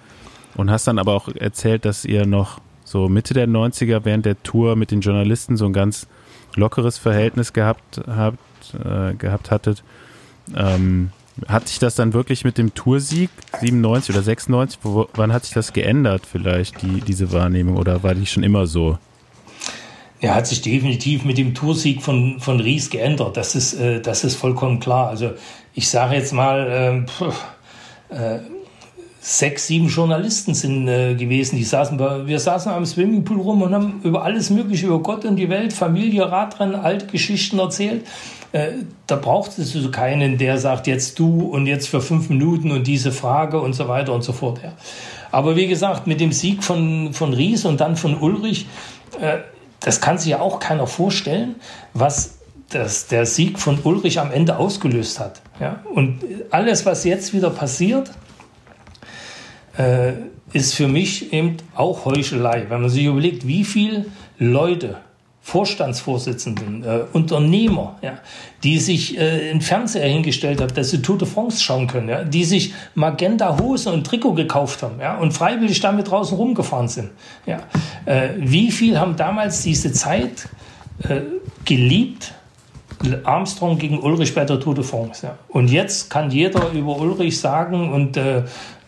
[0.56, 4.40] Und hast dann aber auch erzählt, dass ihr noch so Mitte der 90er während der
[4.42, 6.06] Tour mit den Journalisten so ein ganz
[6.54, 8.38] lockeres Verhältnis gehabt, habt,
[8.74, 9.82] äh, gehabt hattet.
[10.54, 11.10] Ähm,
[11.48, 15.54] hat sich das dann wirklich mit dem Toursieg 97 oder 96, wo, wann hat sich
[15.54, 18.98] das geändert vielleicht, die, diese Wahrnehmung, oder war die schon immer so?
[20.24, 23.36] Er hat sich definitiv mit dem Toursieg von, von Ries geändert.
[23.36, 25.08] Das ist, äh, das ist vollkommen klar.
[25.08, 25.32] Also
[25.74, 27.04] ich sage jetzt mal,
[28.10, 28.40] äh, äh,
[29.20, 31.56] sechs, sieben Journalisten sind äh, gewesen.
[31.56, 35.26] Die saßen bei, wir saßen am Swimmingpool rum und haben über alles Mögliche, über Gott
[35.26, 38.06] und die Welt, Familie, Radrennen, alte Geschichten erzählt.
[38.52, 38.68] Äh,
[39.06, 42.86] da braucht es also keinen, der sagt, jetzt du und jetzt für fünf Minuten und
[42.86, 44.58] diese Frage und so weiter und so fort.
[45.30, 48.64] Aber wie gesagt, mit dem Sieg von, von Ries und dann von Ulrich,
[49.20, 49.40] äh,
[49.84, 51.56] das kann sich ja auch keiner vorstellen,
[51.92, 52.38] was
[52.70, 55.42] das, der Sieg von Ulrich am Ende ausgelöst hat.
[55.60, 55.80] Ja?
[55.94, 58.10] Und alles, was jetzt wieder passiert,
[59.76, 60.12] äh,
[60.52, 62.66] ist für mich eben auch Heuchelei.
[62.68, 64.06] Wenn man sich überlegt, wie viele
[64.38, 64.98] Leute,
[65.46, 68.14] Vorstandsvorsitzenden, äh, Unternehmer, ja,
[68.62, 72.24] die sich äh, in Fernseher hingestellt haben, dass sie Tour de France schauen können, ja,
[72.24, 77.10] die sich Magenta Hose und Trikot gekauft haben ja, und freiwillig damit draußen rumgefahren sind.
[77.44, 77.58] Ja.
[78.06, 80.48] Äh, wie viel haben damals diese Zeit
[81.02, 81.20] äh,
[81.66, 82.32] geliebt?
[83.24, 85.26] Armstrong gegen Ulrich bei der Tour de France.
[85.26, 85.38] Ja.
[85.48, 88.44] Und jetzt kann jeder über Ulrich sagen und äh,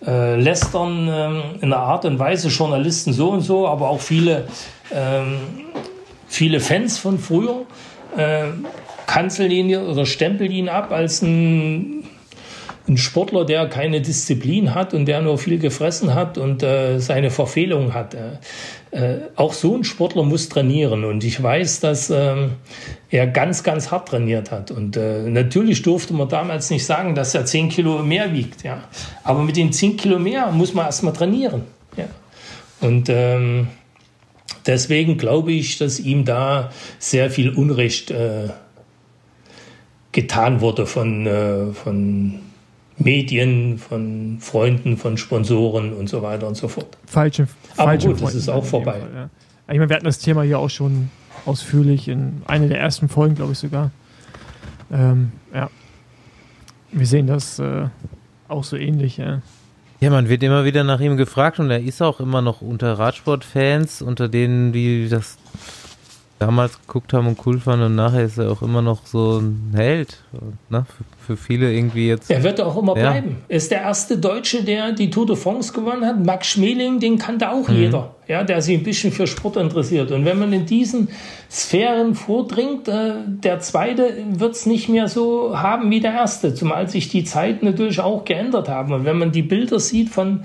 [0.06, 4.44] äh, lästern äh, in einer Art und Weise, Journalisten so und so, aber auch viele,
[4.90, 5.36] ähm,
[6.26, 7.66] viele Fans von früher
[8.16, 8.44] äh,
[9.06, 12.04] kanzeln ihn oder stempeln ihn ab als ein,
[12.88, 17.30] ein Sportler, der keine Disziplin hat und der nur viel gefressen hat und äh, seine
[17.30, 18.14] Verfehlungen hat.
[18.14, 18.38] Äh,
[18.96, 22.52] äh, auch so ein Sportler muss trainieren und ich weiß, dass ähm,
[23.10, 24.70] er ganz, ganz hart trainiert hat.
[24.70, 28.62] Und äh, natürlich durfte man damals nicht sagen, dass er 10 Kilo mehr wiegt.
[28.62, 28.84] Ja.
[29.24, 31.62] Aber mit den 10 Kilo mehr muss man erstmal trainieren.
[31.96, 32.06] Ja.
[32.80, 33.68] Und ähm,
[34.66, 38.48] deswegen glaube ich, dass ihm da sehr viel Unrecht äh,
[40.12, 42.40] getan wurde von, äh, von
[42.98, 46.96] Medien, von Freunden, von Sponsoren und so weiter und so fort.
[47.06, 49.00] Falsche, Aber falsche gut, das ist auch vorbei.
[49.00, 49.30] Fall, ja.
[49.68, 51.10] Ich meine, wir hatten das Thema hier auch schon
[51.44, 53.90] ausführlich in einer der ersten Folgen, glaube ich sogar.
[54.92, 55.70] Ähm, ja.
[56.92, 57.88] Wir sehen das äh,
[58.48, 59.42] auch so ähnlich, ja.
[59.98, 62.98] Ja, man wird immer wieder nach ihm gefragt und er ist auch immer noch unter
[62.98, 65.38] Radsportfans, unter denen, die das
[66.38, 69.72] damals geguckt haben und cool fanden und nachher ist er auch immer noch so ein
[69.74, 70.22] Held.
[70.68, 70.84] Ne?
[70.86, 72.30] Für, für viele irgendwie jetzt.
[72.30, 73.10] Er wird auch immer ja.
[73.10, 73.38] bleiben.
[73.48, 76.24] Er ist der erste Deutsche, der die Tour de France gewonnen hat.
[76.24, 77.76] Max Schmeling, den kannte auch mhm.
[77.76, 80.10] jeder, ja, der sich ein bisschen für Sport interessiert.
[80.12, 81.08] Und wenn man in diesen
[81.50, 86.88] Sphären vordringt, äh, der Zweite wird es nicht mehr so haben wie der Erste, zumal
[86.88, 88.92] sich die Zeiten natürlich auch geändert haben.
[88.92, 90.44] Und wenn man die Bilder sieht von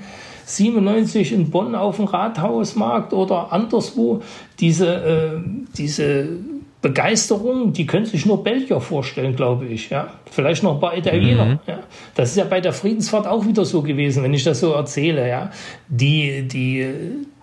[0.56, 4.22] 97 in Bonn auf dem Rathausmarkt oder anderswo,
[4.60, 5.40] diese, äh,
[5.78, 6.28] diese
[6.82, 9.92] Begeisterung, die können sich nur Belgier vorstellen, glaube ich.
[9.92, 10.16] Ja?
[10.32, 11.46] Vielleicht noch ein paar Italiener.
[11.46, 11.60] Mhm.
[11.68, 11.80] Ja?
[12.16, 15.30] Das ist ja bei der Friedensfahrt auch wieder so gewesen, wenn ich das so erzähle.
[15.30, 15.52] Ja?
[15.90, 16.88] Die, die,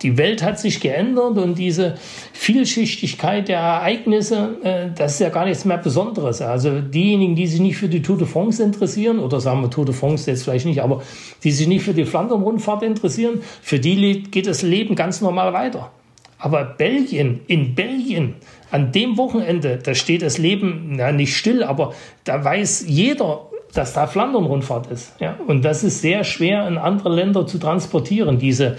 [0.01, 1.95] die Welt hat sich geändert und diese
[2.33, 6.41] Vielschichtigkeit der Ereignisse, äh, das ist ja gar nichts mehr Besonderes.
[6.41, 9.85] Also diejenigen, die sich nicht für die Tour de France interessieren, oder sagen wir Tour
[9.85, 11.01] de France jetzt vielleicht nicht, aber
[11.45, 15.91] die sich nicht für die Flandern-Rundfahrt interessieren, für die geht das Leben ganz normal weiter.
[16.39, 18.35] Aber Belgien, in Belgien,
[18.71, 23.93] an dem Wochenende, da steht das Leben na, nicht still, aber da weiß jeder, dass
[23.93, 25.13] da Flandern-Rundfahrt ist.
[25.19, 25.35] Ja?
[25.47, 28.77] Und das ist sehr schwer in andere Länder zu transportieren, diese,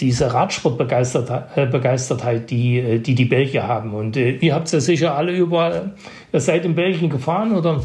[0.00, 3.94] diese Radsportbegeistertheit, die, äh, die die Belgier haben.
[3.94, 5.94] Und äh, ihr habt es ja sicher alle überall,
[6.32, 7.82] ihr seid in Belgien gefahren oder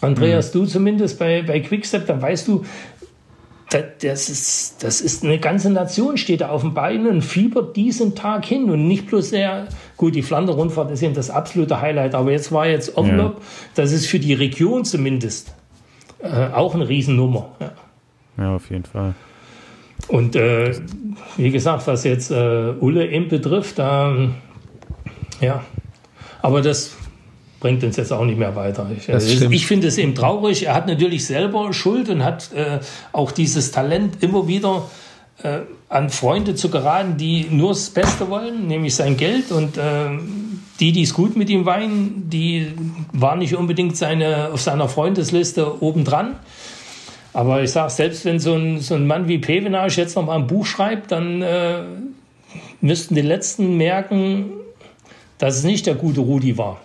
[0.00, 0.58] Andreas, mhm.
[0.58, 2.64] du zumindest bei, bei Quickstep, dann weißt du,
[3.68, 8.14] das ist, das ist eine ganze Nation steht da auf dem Bein und fiebert diesen
[8.14, 12.30] Tag hin und nicht bloß sehr, gut, die Flandern-Rundfahrt ist eben das absolute Highlight, aber
[12.30, 13.46] jetzt war jetzt Envelope, ja.
[13.74, 15.52] das ist für die Region zumindest
[16.20, 17.48] äh, auch eine Riesennummer.
[17.60, 17.72] Ja.
[18.38, 19.14] ja, auf jeden Fall.
[20.08, 20.72] Und äh,
[21.36, 24.34] wie gesagt, was jetzt äh, Ulle eben betrifft, ähm,
[25.40, 25.64] ja,
[26.40, 26.96] aber das
[27.66, 28.88] bringt uns jetzt auch nicht mehr weiter.
[28.96, 30.66] Ich, also ich finde es eben traurig.
[30.66, 32.78] Er hat natürlich selber Schuld und hat äh,
[33.10, 34.88] auch dieses Talent immer wieder
[35.42, 39.50] äh, an Freunde zu geraten, die nur das Beste wollen, nämlich sein Geld.
[39.50, 39.82] Und äh,
[40.78, 42.68] die, die es gut mit ihm weinen, die
[43.12, 46.36] waren nicht unbedingt seine, auf seiner Freundesliste obendran.
[47.32, 50.36] Aber ich sage, selbst wenn so ein, so ein Mann wie Pevenage jetzt noch mal
[50.36, 51.80] ein Buch schreibt, dann äh,
[52.80, 54.52] müssten die Letzten merken,
[55.38, 56.80] dass es nicht der gute Rudi war.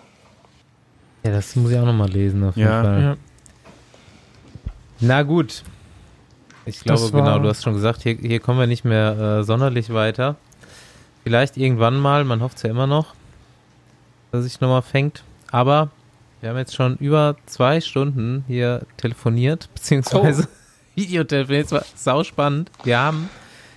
[1.24, 2.82] Ja, das muss ich auch nochmal lesen, auf jeden ja.
[2.82, 3.02] Fall.
[3.02, 3.16] Ja.
[5.00, 5.62] Na gut.
[6.64, 9.92] Ich glaube, genau, du hast schon gesagt, hier, hier kommen wir nicht mehr äh, sonderlich
[9.92, 10.36] weiter.
[11.24, 13.14] Vielleicht irgendwann mal, man hofft es ja immer noch,
[14.30, 15.24] dass sich nochmal fängt.
[15.50, 15.90] Aber
[16.40, 20.96] wir haben jetzt schon über zwei Stunden hier telefoniert, beziehungsweise oh.
[20.96, 21.66] Videotelefoniert.
[21.66, 22.70] Es war sauspannend.
[22.84, 23.28] Wir haben.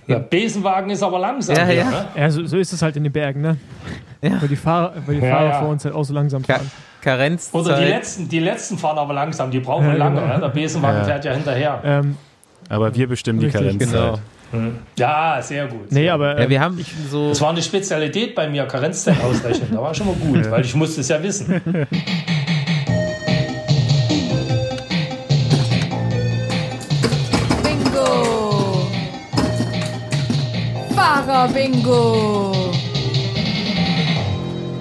[0.08, 1.56] Der Besenwagen ist aber langsam.
[1.56, 1.90] Ja, hier, ja.
[1.90, 2.08] Ne?
[2.16, 3.56] ja so, so, ist es halt in den Bergen, ne?
[4.22, 4.40] Ja.
[4.40, 5.60] Weil die Fahrer, weil die ja, Fahrer ja.
[5.60, 6.70] vor uns halt auch so langsam fahren.
[7.06, 7.50] Karenz.
[7.52, 10.20] Oder die letzten, die letzten fahren aber langsam, die brauchen ja, lange.
[10.20, 10.34] Genau.
[10.34, 10.40] Ne?
[10.40, 11.80] Der Besenwagen fährt ja hinterher.
[11.84, 12.16] Ähm,
[12.68, 13.90] aber wir bestimmen die Karenzzeit.
[13.92, 14.18] Genau.
[14.50, 14.78] Hm.
[14.98, 15.92] Ja, sehr gut.
[15.92, 17.28] Nee, aber ja, wir haben so.
[17.28, 19.68] Das war eine Spezialität bei mir, Karenzzeit ausrechnen.
[19.72, 21.62] Da war schon mal gut, weil ich musste es ja wissen.
[27.62, 28.88] Bingo!
[30.96, 32.72] Fahrer-Bingo!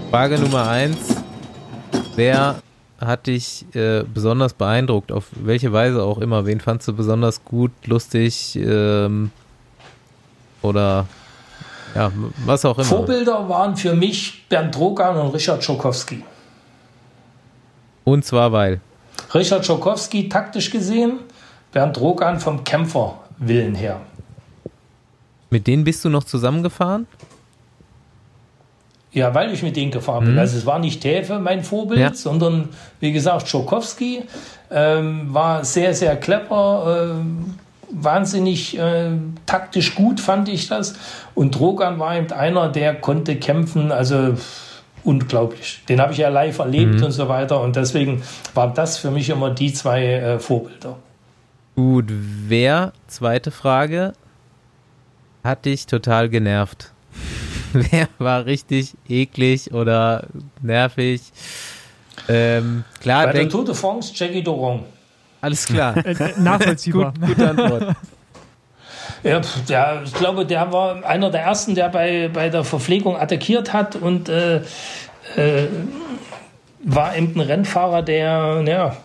[0.10, 1.15] Frage Nummer eins.
[2.16, 2.62] Wer
[3.00, 5.12] hat dich äh, besonders beeindruckt?
[5.12, 6.46] Auf welche Weise auch immer?
[6.46, 9.32] Wen fandst du besonders gut, lustig ähm,
[10.62, 11.06] oder
[11.94, 12.12] ja,
[12.46, 12.86] was auch immer?
[12.86, 16.24] Vorbilder waren für mich Bernd Drogan und Richard Schokowski.
[18.04, 18.80] Und zwar weil?
[19.34, 21.20] Richard Schokowski taktisch gesehen,
[21.72, 24.00] Bernd Drogan vom Kämpferwillen her.
[25.50, 27.08] Mit denen bist du noch zusammengefahren?
[29.16, 30.34] Ja, weil ich mit denen gefahren bin.
[30.34, 30.40] Mhm.
[30.40, 32.14] Also es war nicht Täfe mein Vorbild, ja.
[32.14, 32.68] sondern
[33.00, 34.24] wie gesagt, Schokowski
[34.70, 39.12] ähm, war sehr, sehr clever, äh, wahnsinnig äh,
[39.46, 40.96] taktisch gut fand ich das.
[41.34, 44.36] Und Drogan war eben einer, der konnte kämpfen, also
[45.06, 45.82] unglaublich.
[45.88, 47.06] Den habe ich ja live erlebt mhm.
[47.06, 47.62] und so weiter.
[47.62, 48.22] Und deswegen
[48.54, 50.98] waren das für mich immer die zwei äh, Vorbilder.
[51.78, 54.12] Gut, wer, zweite Frage,
[55.42, 56.92] hat dich total genervt?
[57.92, 60.28] Wer war richtig eklig oder
[60.62, 61.22] nervig?
[62.30, 64.84] Ähm, klar, Bei der Tour de France, Jackie Doron.
[65.42, 65.98] Alles klar.
[65.98, 67.14] Äh, äh, nachvollziehbar.
[67.20, 67.96] Gut, gute Antwort.
[69.24, 73.74] Ja, der, ich glaube, der war einer der ersten, der bei, bei der Verpflegung attackiert
[73.74, 75.68] hat und äh, äh,
[76.84, 78.96] war eben ein Rennfahrer, der, ja,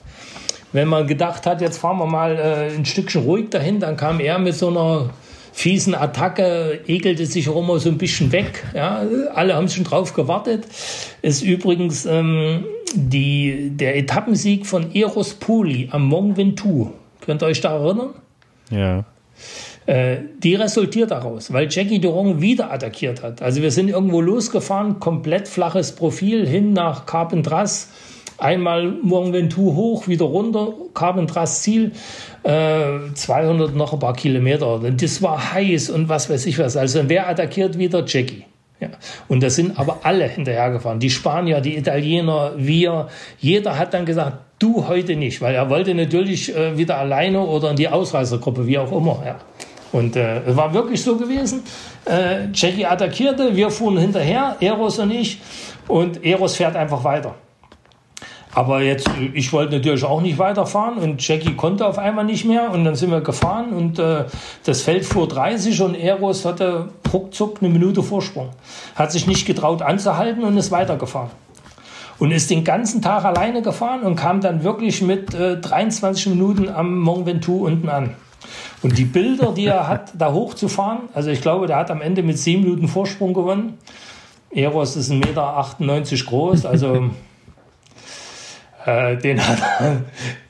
[0.72, 4.20] wenn man gedacht hat, jetzt fahren wir mal äh, ein Stückchen ruhig dahin, dann kam
[4.20, 5.08] er mit so einer
[5.52, 8.64] fiesen Attacke ekelte sich auch immer so ein bisschen weg.
[8.74, 9.02] Ja,
[9.34, 10.66] alle haben schon drauf gewartet.
[11.22, 12.64] Ist übrigens ähm,
[12.94, 16.90] die, der Etappensieg von Eros Poli am Mont Ventoux.
[17.20, 18.14] Könnt ihr euch da erinnern?
[18.70, 19.04] Ja.
[19.86, 23.42] Äh, die resultiert daraus, weil Jackie Durong wieder attackiert hat.
[23.42, 27.88] Also wir sind irgendwo losgefahren, komplett flaches Profil hin nach Carpentras
[28.40, 31.92] einmal Mont Ventoux hoch, wieder runter, Carpentras Ziel,
[32.42, 34.74] äh, 200 noch ein paar Kilometer.
[34.74, 36.76] Und das war heiß und was weiß ich was.
[36.76, 38.04] Also wer attackiert wieder?
[38.06, 38.44] Jackie.
[38.80, 38.88] Ja.
[39.28, 41.00] Und da sind aber alle hinterhergefahren.
[41.00, 43.08] Die Spanier, die Italiener, wir.
[43.38, 47.70] Jeder hat dann gesagt, du heute nicht, weil er wollte natürlich äh, wieder alleine oder
[47.70, 49.22] in die Ausreißergruppe, wie auch immer.
[49.24, 49.36] Ja.
[49.92, 51.62] Und äh, es war wirklich so gewesen.
[52.06, 55.40] Äh, Jackie attackierte, wir fuhren hinterher, Eros und ich.
[55.88, 57.34] Und Eros fährt einfach weiter.
[58.52, 62.70] Aber jetzt, ich wollte natürlich auch nicht weiterfahren und Jackie konnte auf einmal nicht mehr
[62.72, 64.24] und dann sind wir gefahren und äh,
[64.64, 68.50] das Feld fuhr 30 und Eros hatte ruckzuck eine Minute Vorsprung.
[68.96, 71.30] Hat sich nicht getraut anzuhalten und ist weitergefahren.
[72.18, 76.68] Und ist den ganzen Tag alleine gefahren und kam dann wirklich mit äh, 23 Minuten
[76.68, 78.14] am Mont Ventoux unten an.
[78.82, 82.22] Und die Bilder, die er hat, da hochzufahren, also ich glaube, der hat am Ende
[82.22, 83.78] mit 7 Minuten Vorsprung gewonnen.
[84.50, 87.10] Eros ist 1,98 Meter groß, also
[88.86, 89.58] den hat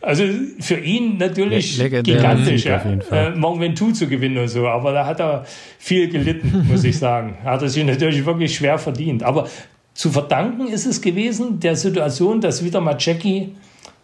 [0.00, 0.24] also
[0.60, 5.20] für ihn natürlich gigantisch, ja, äh, Mont Ventoux zu gewinnen und so, aber da hat
[5.20, 5.44] er
[5.78, 7.36] viel gelitten, muss ich sagen.
[7.44, 9.22] Hat er sich natürlich wirklich schwer verdient.
[9.22, 9.48] Aber
[9.94, 13.54] zu verdanken ist es gewesen der Situation, dass wieder mal Jackie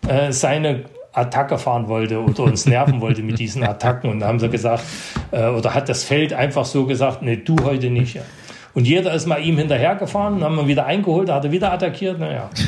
[0.09, 4.11] äh, seine Attacke fahren wollte oder uns nerven wollte mit diesen Attacken.
[4.11, 4.85] Und da haben sie gesagt,
[5.31, 8.17] äh, oder hat das Feld einfach so gesagt, nee, du heute nicht.
[8.17, 8.23] Ja.
[8.75, 12.19] Und jeder ist mal ihm hinterhergefahren, haben wir wieder eingeholt, da hat er wieder attackiert,
[12.19, 12.51] naja.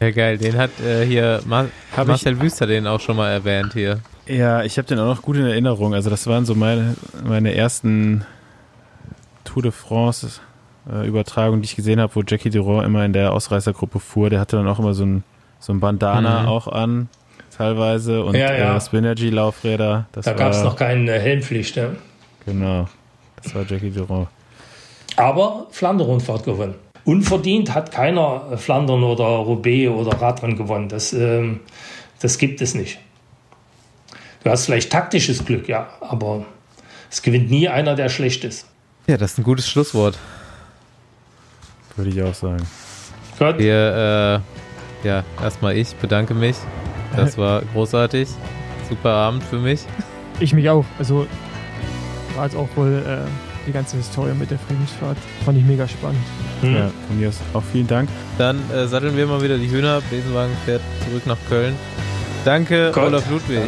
[0.00, 0.38] Ja, geil.
[0.38, 4.00] Den hat äh, hier Ma hab Marcel ich, Wüster den auch schon mal erwähnt hier.
[4.26, 5.94] Ja, ich habe den auch noch gut in Erinnerung.
[5.94, 6.94] Also das waren so meine,
[7.24, 8.24] meine ersten
[9.44, 10.40] Tour de France
[10.90, 14.30] äh, Übertragungen, die ich gesehen habe, wo Jackie Durand immer in der Ausreißergruppe fuhr.
[14.30, 15.24] Der hatte dann auch immer so ein,
[15.58, 16.48] so ein Bandana mhm.
[16.48, 17.08] auch an,
[17.56, 18.22] teilweise.
[18.22, 18.76] Und ja, ja.
[18.76, 20.06] Äh, Spinergy-Laufräder.
[20.12, 21.90] Da gab es noch keine Helmpflicht, ja.
[22.46, 22.86] Genau.
[23.42, 24.28] Das war Jackie Durand.
[25.16, 26.74] Aber Flandern-Rundfahrt gewonnen
[27.08, 30.90] unverdient hat keiner Flandern oder Roubaix oder Radrennen gewonnen.
[30.90, 31.60] Das, ähm,
[32.20, 32.98] das gibt es nicht.
[34.44, 36.44] Du hast vielleicht taktisches Glück, ja, aber
[37.10, 38.66] es gewinnt nie einer, der schlecht ist.
[39.06, 40.18] Ja, das ist ein gutes Schlusswort.
[41.96, 42.66] Würde ich auch sagen.
[43.38, 43.58] Gott.
[43.58, 44.42] Wir,
[45.02, 46.56] äh, ja, erstmal ich bedanke mich.
[47.16, 48.28] Das war großartig.
[48.86, 49.80] Super Abend für mich.
[50.40, 50.84] Ich mich auch.
[50.98, 51.26] Also
[52.36, 55.16] war jetzt auch wohl äh, die ganze Historie mit der Friedensfahrt.
[55.44, 56.20] Fand ich mega spannend.
[56.62, 56.74] Mhm.
[56.74, 58.08] Ja, von mir aus auch vielen Dank.
[58.38, 60.00] Dann äh, satteln wir mal wieder die Hühner.
[60.10, 61.74] Besenwagen fährt zurück nach Köln.
[62.44, 63.60] Danke, Gott, Olaf Ludwig.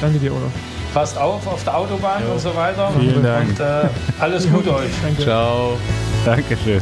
[0.00, 0.50] Danke dir, Olaf.
[0.94, 2.32] Passt auf auf der Autobahn jo.
[2.32, 2.90] und so weiter.
[2.98, 3.50] Vielen Dank.
[3.50, 4.90] Und äh, alles Gute euch.
[5.02, 5.22] Danke.
[5.22, 5.76] Ciao.
[6.24, 6.80] Dankeschön.